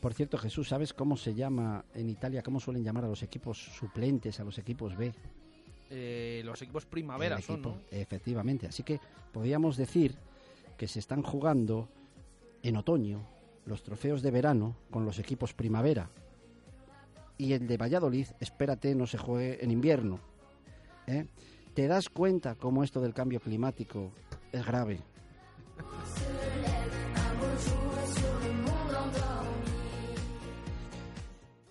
Por 0.00 0.14
cierto, 0.14 0.36
Jesús, 0.36 0.68
¿sabes 0.68 0.92
cómo 0.92 1.16
se 1.16 1.34
llama 1.34 1.84
en 1.94 2.10
Italia, 2.10 2.42
cómo 2.42 2.58
suelen 2.58 2.82
llamar 2.82 3.04
a 3.04 3.08
los 3.08 3.22
equipos 3.22 3.58
suplentes, 3.58 4.40
a 4.40 4.44
los 4.44 4.58
equipos 4.58 4.96
B? 4.96 5.12
Eh, 5.90 6.42
los 6.44 6.60
equipos 6.60 6.86
primavera 6.86 7.36
equipo, 7.36 7.52
son, 7.52 7.62
¿no? 7.62 7.78
Efectivamente. 7.90 8.66
Así 8.66 8.82
que 8.82 8.98
podríamos 9.32 9.76
decir 9.76 10.16
que 10.76 10.88
se 10.88 10.98
están 10.98 11.22
jugando 11.22 11.88
en 12.62 12.76
otoño 12.76 13.24
los 13.66 13.84
trofeos 13.84 14.22
de 14.22 14.32
verano 14.32 14.74
con 14.90 15.04
los 15.04 15.20
equipos 15.20 15.54
primavera. 15.54 16.10
Y 17.38 17.52
el 17.52 17.66
de 17.68 17.76
Valladolid, 17.76 18.26
espérate, 18.40 18.94
no 18.94 19.06
se 19.06 19.18
juegue 19.18 19.62
en 19.62 19.70
invierno. 19.70 20.18
¿eh? 21.06 21.26
te 21.74 21.86
das 21.86 22.08
cuenta 22.08 22.54
cómo 22.54 22.84
esto 22.84 23.00
del 23.00 23.14
cambio 23.14 23.40
climático 23.40 24.12
es 24.52 24.64
grave. 24.66 25.00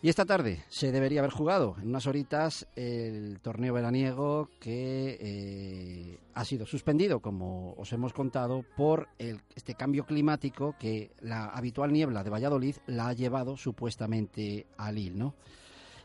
Y 0.04 0.10
esta 0.10 0.26
tarde 0.26 0.64
se 0.68 0.92
debería 0.92 1.20
haber 1.20 1.32
jugado 1.32 1.76
en 1.80 1.90
unas 1.90 2.08
horitas 2.08 2.68
el 2.76 3.40
torneo 3.40 3.76
veraniego 3.76 4.50
que 4.60 5.18
eh, 5.22 6.18
ha 6.34 6.44
sido 6.44 6.66
suspendido, 6.66 7.20
como 7.20 7.74
os 7.74 7.94
hemos 7.94 8.12
contado, 8.12 8.66
por 8.76 9.10
este 9.20 9.76
cambio 9.76 10.08
climático 10.08 10.76
que 10.80 11.12
la 11.20 11.46
habitual 11.46 11.94
niebla 11.94 12.24
de 12.24 12.32
Valladolid 12.32 12.78
la 12.88 13.10
ha 13.10 13.14
llevado 13.14 13.58
supuestamente 13.58 14.66
a 14.76 14.92
Lille, 14.92 15.20
¿no? 15.20 15.36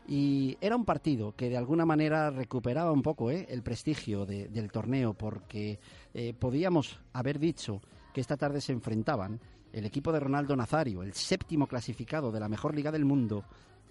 Y 0.07 0.57
era 0.61 0.75
un 0.75 0.85
partido 0.85 1.35
que 1.35 1.49
de 1.49 1.57
alguna 1.57 1.85
manera 1.85 2.29
recuperaba 2.29 2.91
un 2.91 3.01
poco 3.01 3.29
¿eh? 3.29 3.45
el 3.49 3.61
prestigio 3.61 4.25
de- 4.25 4.47
del 4.47 4.71
torneo 4.71 5.13
porque 5.13 5.79
eh, 6.13 6.33
podíamos 6.33 6.97
haber 7.13 7.39
dicho 7.39 7.81
que 8.13 8.21
esta 8.21 8.37
tarde 8.37 8.61
se 8.61 8.71
enfrentaban 8.71 9.39
el 9.73 9.85
equipo 9.85 10.13
de 10.13 10.21
Ronaldo 10.21 10.55
Nazario, 10.55 11.03
el 11.03 11.13
séptimo 11.13 11.67
clasificado 11.67 12.31
de 12.31 12.39
la 12.39 12.47
mejor 12.47 12.73
liga 12.73 12.91
del 12.91 13.03
mundo, 13.03 13.43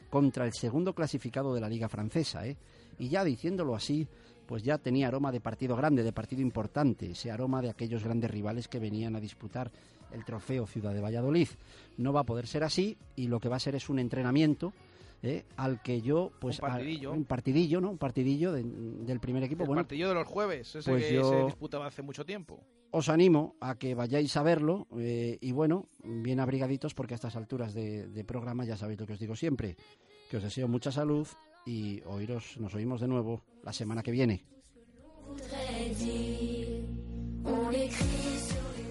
contra 0.09 0.47
el 0.47 0.53
segundo 0.55 0.95
clasificado 0.95 1.55
de 1.55 1.61
la 1.61 1.69
liga 1.69 1.89
francesa. 1.89 2.47
¿eh? 2.47 2.57
Y 2.99 3.09
ya 3.11 3.23
diciéndolo 3.23 3.75
así, 3.75 4.09
pues 4.47 4.63
ya 4.63 4.79
tenía 4.79 5.09
aroma 5.09 5.31
de 5.31 5.41
partido 5.41 5.77
grande, 5.77 6.03
de 6.03 6.13
partido 6.15 6.41
importante, 6.41 7.11
ese 7.11 7.31
aroma 7.31 7.61
de 7.61 7.69
aquellos 7.71 8.03
grandes 8.03 8.31
rivales 8.31 8.69
que 8.69 8.79
venían 8.79 9.17
a 9.17 9.21
disputar 9.21 9.71
el 10.13 10.25
trofeo 10.25 10.67
Ciudad 10.67 10.95
de 10.95 11.01
Valladolid. 11.03 11.49
No 11.99 12.13
va 12.15 12.21
a 12.21 12.25
poder 12.25 12.47
ser 12.47 12.65
así 12.65 12.97
y 13.17 13.27
lo 13.27 13.39
que 13.39 13.51
va 13.51 13.57
a 13.57 13.61
ser 13.61 13.75
es 13.75 13.91
un 13.91 13.99
entrenamiento 13.99 14.73
¿eh? 15.23 15.45
al 15.57 15.83
que 15.83 16.01
yo 16.03 16.31
pues 16.41 16.59
Un 16.59 16.69
partidillo. 16.69 17.13
un 17.13 17.25
partidillo 17.25 17.81
no 17.81 17.91
un 17.91 17.99
partidillo 17.99 18.53
de- 18.53 18.63
del 18.65 19.21
primer 19.21 19.43
equipo 19.45 19.63
El 19.65 19.69
bueno 19.69 19.83
partido 19.83 20.09
de 20.11 20.15
los 20.15 20.27
jueves, 20.27 20.75
ese 20.75 20.91
pues 20.91 21.05
que 21.07 21.15
yo- 21.15 21.29
se 21.31 21.45
disputaba 21.45 21.87
hace 21.87 22.03
mucho 22.03 22.25
tiempo. 22.25 22.63
os 22.91 23.09
animo 23.09 23.57
a 23.61 23.77
que 23.77 23.95
vayáis 23.95 24.37
a 24.37 24.43
verlo 24.43 24.87
eh, 24.99 25.39
y 25.41 25.53
bueno, 25.53 25.89
bien 26.05 26.41
abrigaditos 26.41 26.95
porque 26.95 27.15
a 27.15 27.17
estas 27.17 27.37
alturas 27.37 27.75
de, 27.75 28.07
de 28.09 28.25
programa 28.25 28.65
ya 28.65 28.77
sabéis 28.77 29.01
lo 29.01 29.07
que 29.07 29.15
os 29.15 29.19
digo 29.21 29.35
siempre, 29.37 29.77
que 30.31 30.37
os 30.39 30.43
deseo 30.43 30.69
mucha 30.69 30.91
salud 30.93 31.27
y 31.67 32.01
oíros, 32.07 32.57
nos 32.59 32.75
oímos 32.75 33.01
de 33.01 33.09
nuevo 33.09 33.43
la 33.65 33.73
semana 33.73 34.03
que 34.03 34.13
viene. 34.13 34.45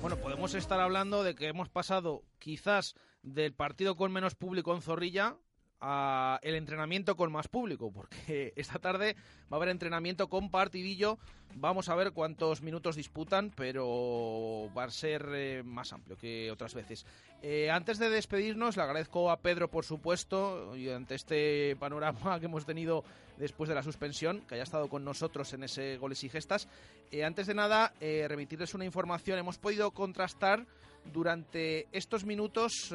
Bueno, 0.01 0.17
podemos 0.17 0.53
estar 0.53 0.79
hablando 0.79 1.23
de 1.23 1.33
que 1.35 1.47
hemos 1.47 1.69
pasado 1.69 2.23
quizás 2.37 2.93
del 3.23 3.53
partido 3.53 3.95
con 3.95 4.11
menos 4.11 4.35
público 4.35 4.75
en 4.75 4.81
Zorrilla 4.81 5.37
a 5.81 6.39
el 6.41 6.55
entrenamiento 6.55 7.15
con 7.15 7.31
más 7.31 7.47
público, 7.47 7.91
porque 7.91 8.53
esta 8.55 8.79
tarde 8.79 9.15
va 9.51 9.51
a 9.51 9.55
haber 9.55 9.69
entrenamiento 9.69 10.27
con 10.27 10.49
partidillo. 10.49 11.17
Vamos 11.57 11.87
a 11.87 11.95
ver 11.95 12.11
cuántos 12.11 12.61
minutos 12.61 12.95
disputan, 12.95 13.51
pero 13.55 14.69
va 14.77 14.83
a 14.83 14.89
ser 14.89 15.25
eh, 15.33 15.63
más 15.63 15.93
amplio 15.93 16.17
que 16.17 16.51
otras 16.51 16.73
veces. 16.73 17.05
Eh, 17.41 17.69
antes 17.69 17.99
de 17.99 18.09
despedirnos, 18.09 18.75
le 18.75 18.83
agradezco 18.83 19.29
a 19.29 19.39
Pedro, 19.39 19.69
por 19.69 19.85
supuesto, 19.85 20.75
y 20.75 20.89
ante 20.89 21.15
este 21.15 21.75
panorama 21.77 22.39
que 22.39 22.47
hemos 22.47 22.65
tenido 22.65 23.03
después 23.37 23.69
de 23.69 23.75
la 23.75 23.83
suspensión, 23.83 24.41
que 24.41 24.55
haya 24.55 24.63
estado 24.63 24.89
con 24.89 25.05
nosotros 25.05 25.53
en 25.53 25.63
ese 25.63 25.97
goles 25.97 26.23
y 26.23 26.29
gestas. 26.29 26.67
Eh, 27.11 27.23
antes 27.23 27.47
de 27.47 27.53
nada, 27.53 27.93
eh, 28.01 28.25
remitirles 28.27 28.73
una 28.73 28.85
información. 28.85 29.39
Hemos 29.39 29.57
podido 29.57 29.91
contrastar 29.91 30.65
durante 31.13 31.87
estos 31.91 32.25
minutos 32.25 32.91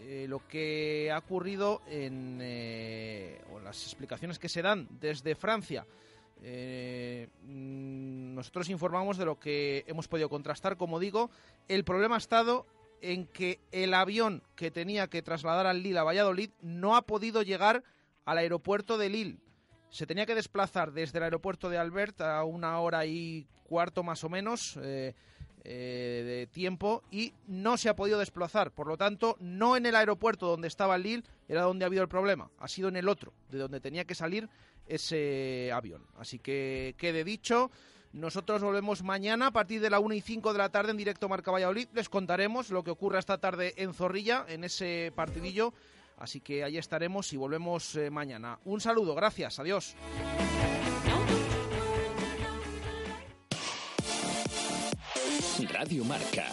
eh, 0.00 0.26
lo 0.28 0.46
que 0.46 1.10
ha 1.12 1.18
ocurrido 1.18 1.82
en 1.88 2.38
eh, 2.42 3.42
o 3.52 3.60
las 3.60 3.82
explicaciones 3.82 4.38
que 4.38 4.48
se 4.48 4.62
dan 4.62 4.88
desde 5.00 5.34
Francia. 5.34 5.86
Eh, 6.42 7.28
mm, 7.42 8.34
nosotros 8.34 8.68
informamos 8.68 9.16
de 9.16 9.24
lo 9.24 9.38
que 9.38 9.84
hemos 9.86 10.08
podido 10.08 10.28
contrastar. 10.28 10.76
Como 10.76 10.98
digo, 10.98 11.30
el 11.68 11.84
problema 11.84 12.16
ha 12.16 12.18
estado 12.18 12.66
en 13.00 13.26
que 13.26 13.60
el 13.72 13.94
avión 13.94 14.42
que 14.56 14.70
tenía 14.70 15.08
que 15.08 15.22
trasladar 15.22 15.66
al 15.66 15.82
Lille 15.82 15.98
a 15.98 16.04
Valladolid 16.04 16.50
no 16.60 16.96
ha 16.96 17.02
podido 17.02 17.42
llegar 17.42 17.82
al 18.24 18.38
aeropuerto 18.38 18.98
de 18.98 19.08
Lille. 19.08 19.38
Se 19.90 20.06
tenía 20.06 20.26
que 20.26 20.34
desplazar 20.34 20.92
desde 20.92 21.18
el 21.18 21.24
aeropuerto 21.24 21.70
de 21.70 21.78
Albert 21.78 22.20
a 22.20 22.44
una 22.44 22.78
hora 22.80 23.06
y 23.06 23.46
cuarto 23.62 24.02
más 24.02 24.24
o 24.24 24.28
menos 24.28 24.78
eh, 25.66 26.22
de 26.26 26.46
tiempo 26.46 27.02
y 27.10 27.32
no 27.46 27.78
se 27.78 27.88
ha 27.88 27.96
podido 27.96 28.18
desplazar. 28.18 28.70
Por 28.70 28.86
lo 28.86 28.98
tanto, 28.98 29.36
no 29.40 29.76
en 29.76 29.86
el 29.86 29.96
aeropuerto 29.96 30.46
donde 30.46 30.68
estaba 30.68 30.98
Lille 30.98 31.24
era 31.48 31.62
donde 31.62 31.84
ha 31.84 31.86
habido 31.86 32.02
el 32.02 32.08
problema, 32.08 32.50
ha 32.58 32.68
sido 32.68 32.88
en 32.88 32.96
el 32.96 33.08
otro, 33.08 33.32
de 33.50 33.58
donde 33.58 33.80
tenía 33.80 34.04
que 34.04 34.14
salir 34.14 34.48
ese 34.86 35.72
avión. 35.72 36.06
Así 36.18 36.38
que 36.38 36.94
quede 36.98 37.24
dicho. 37.24 37.70
Nosotros 38.12 38.62
volvemos 38.62 39.02
mañana 39.02 39.48
a 39.48 39.50
partir 39.50 39.80
de 39.80 39.90
la 39.90 39.98
1 39.98 40.14
y 40.14 40.20
5 40.20 40.52
de 40.52 40.58
la 40.58 40.68
tarde 40.68 40.92
en 40.92 40.96
directo 40.96 41.28
Marca 41.28 41.50
Valladolid. 41.50 41.88
Les 41.94 42.08
contaremos 42.08 42.70
lo 42.70 42.84
que 42.84 42.92
ocurra 42.92 43.18
esta 43.18 43.38
tarde 43.38 43.74
en 43.76 43.92
Zorrilla, 43.92 44.44
en 44.46 44.62
ese 44.62 45.12
partidillo. 45.16 45.74
Así 46.18 46.40
que 46.40 46.62
ahí 46.62 46.78
estaremos 46.78 47.32
y 47.32 47.36
volvemos 47.36 47.96
eh, 47.96 48.10
mañana. 48.10 48.60
Un 48.66 48.80
saludo, 48.80 49.16
gracias, 49.16 49.58
adiós. 49.58 49.96
Radio 55.62 56.04
Marca, 56.04 56.46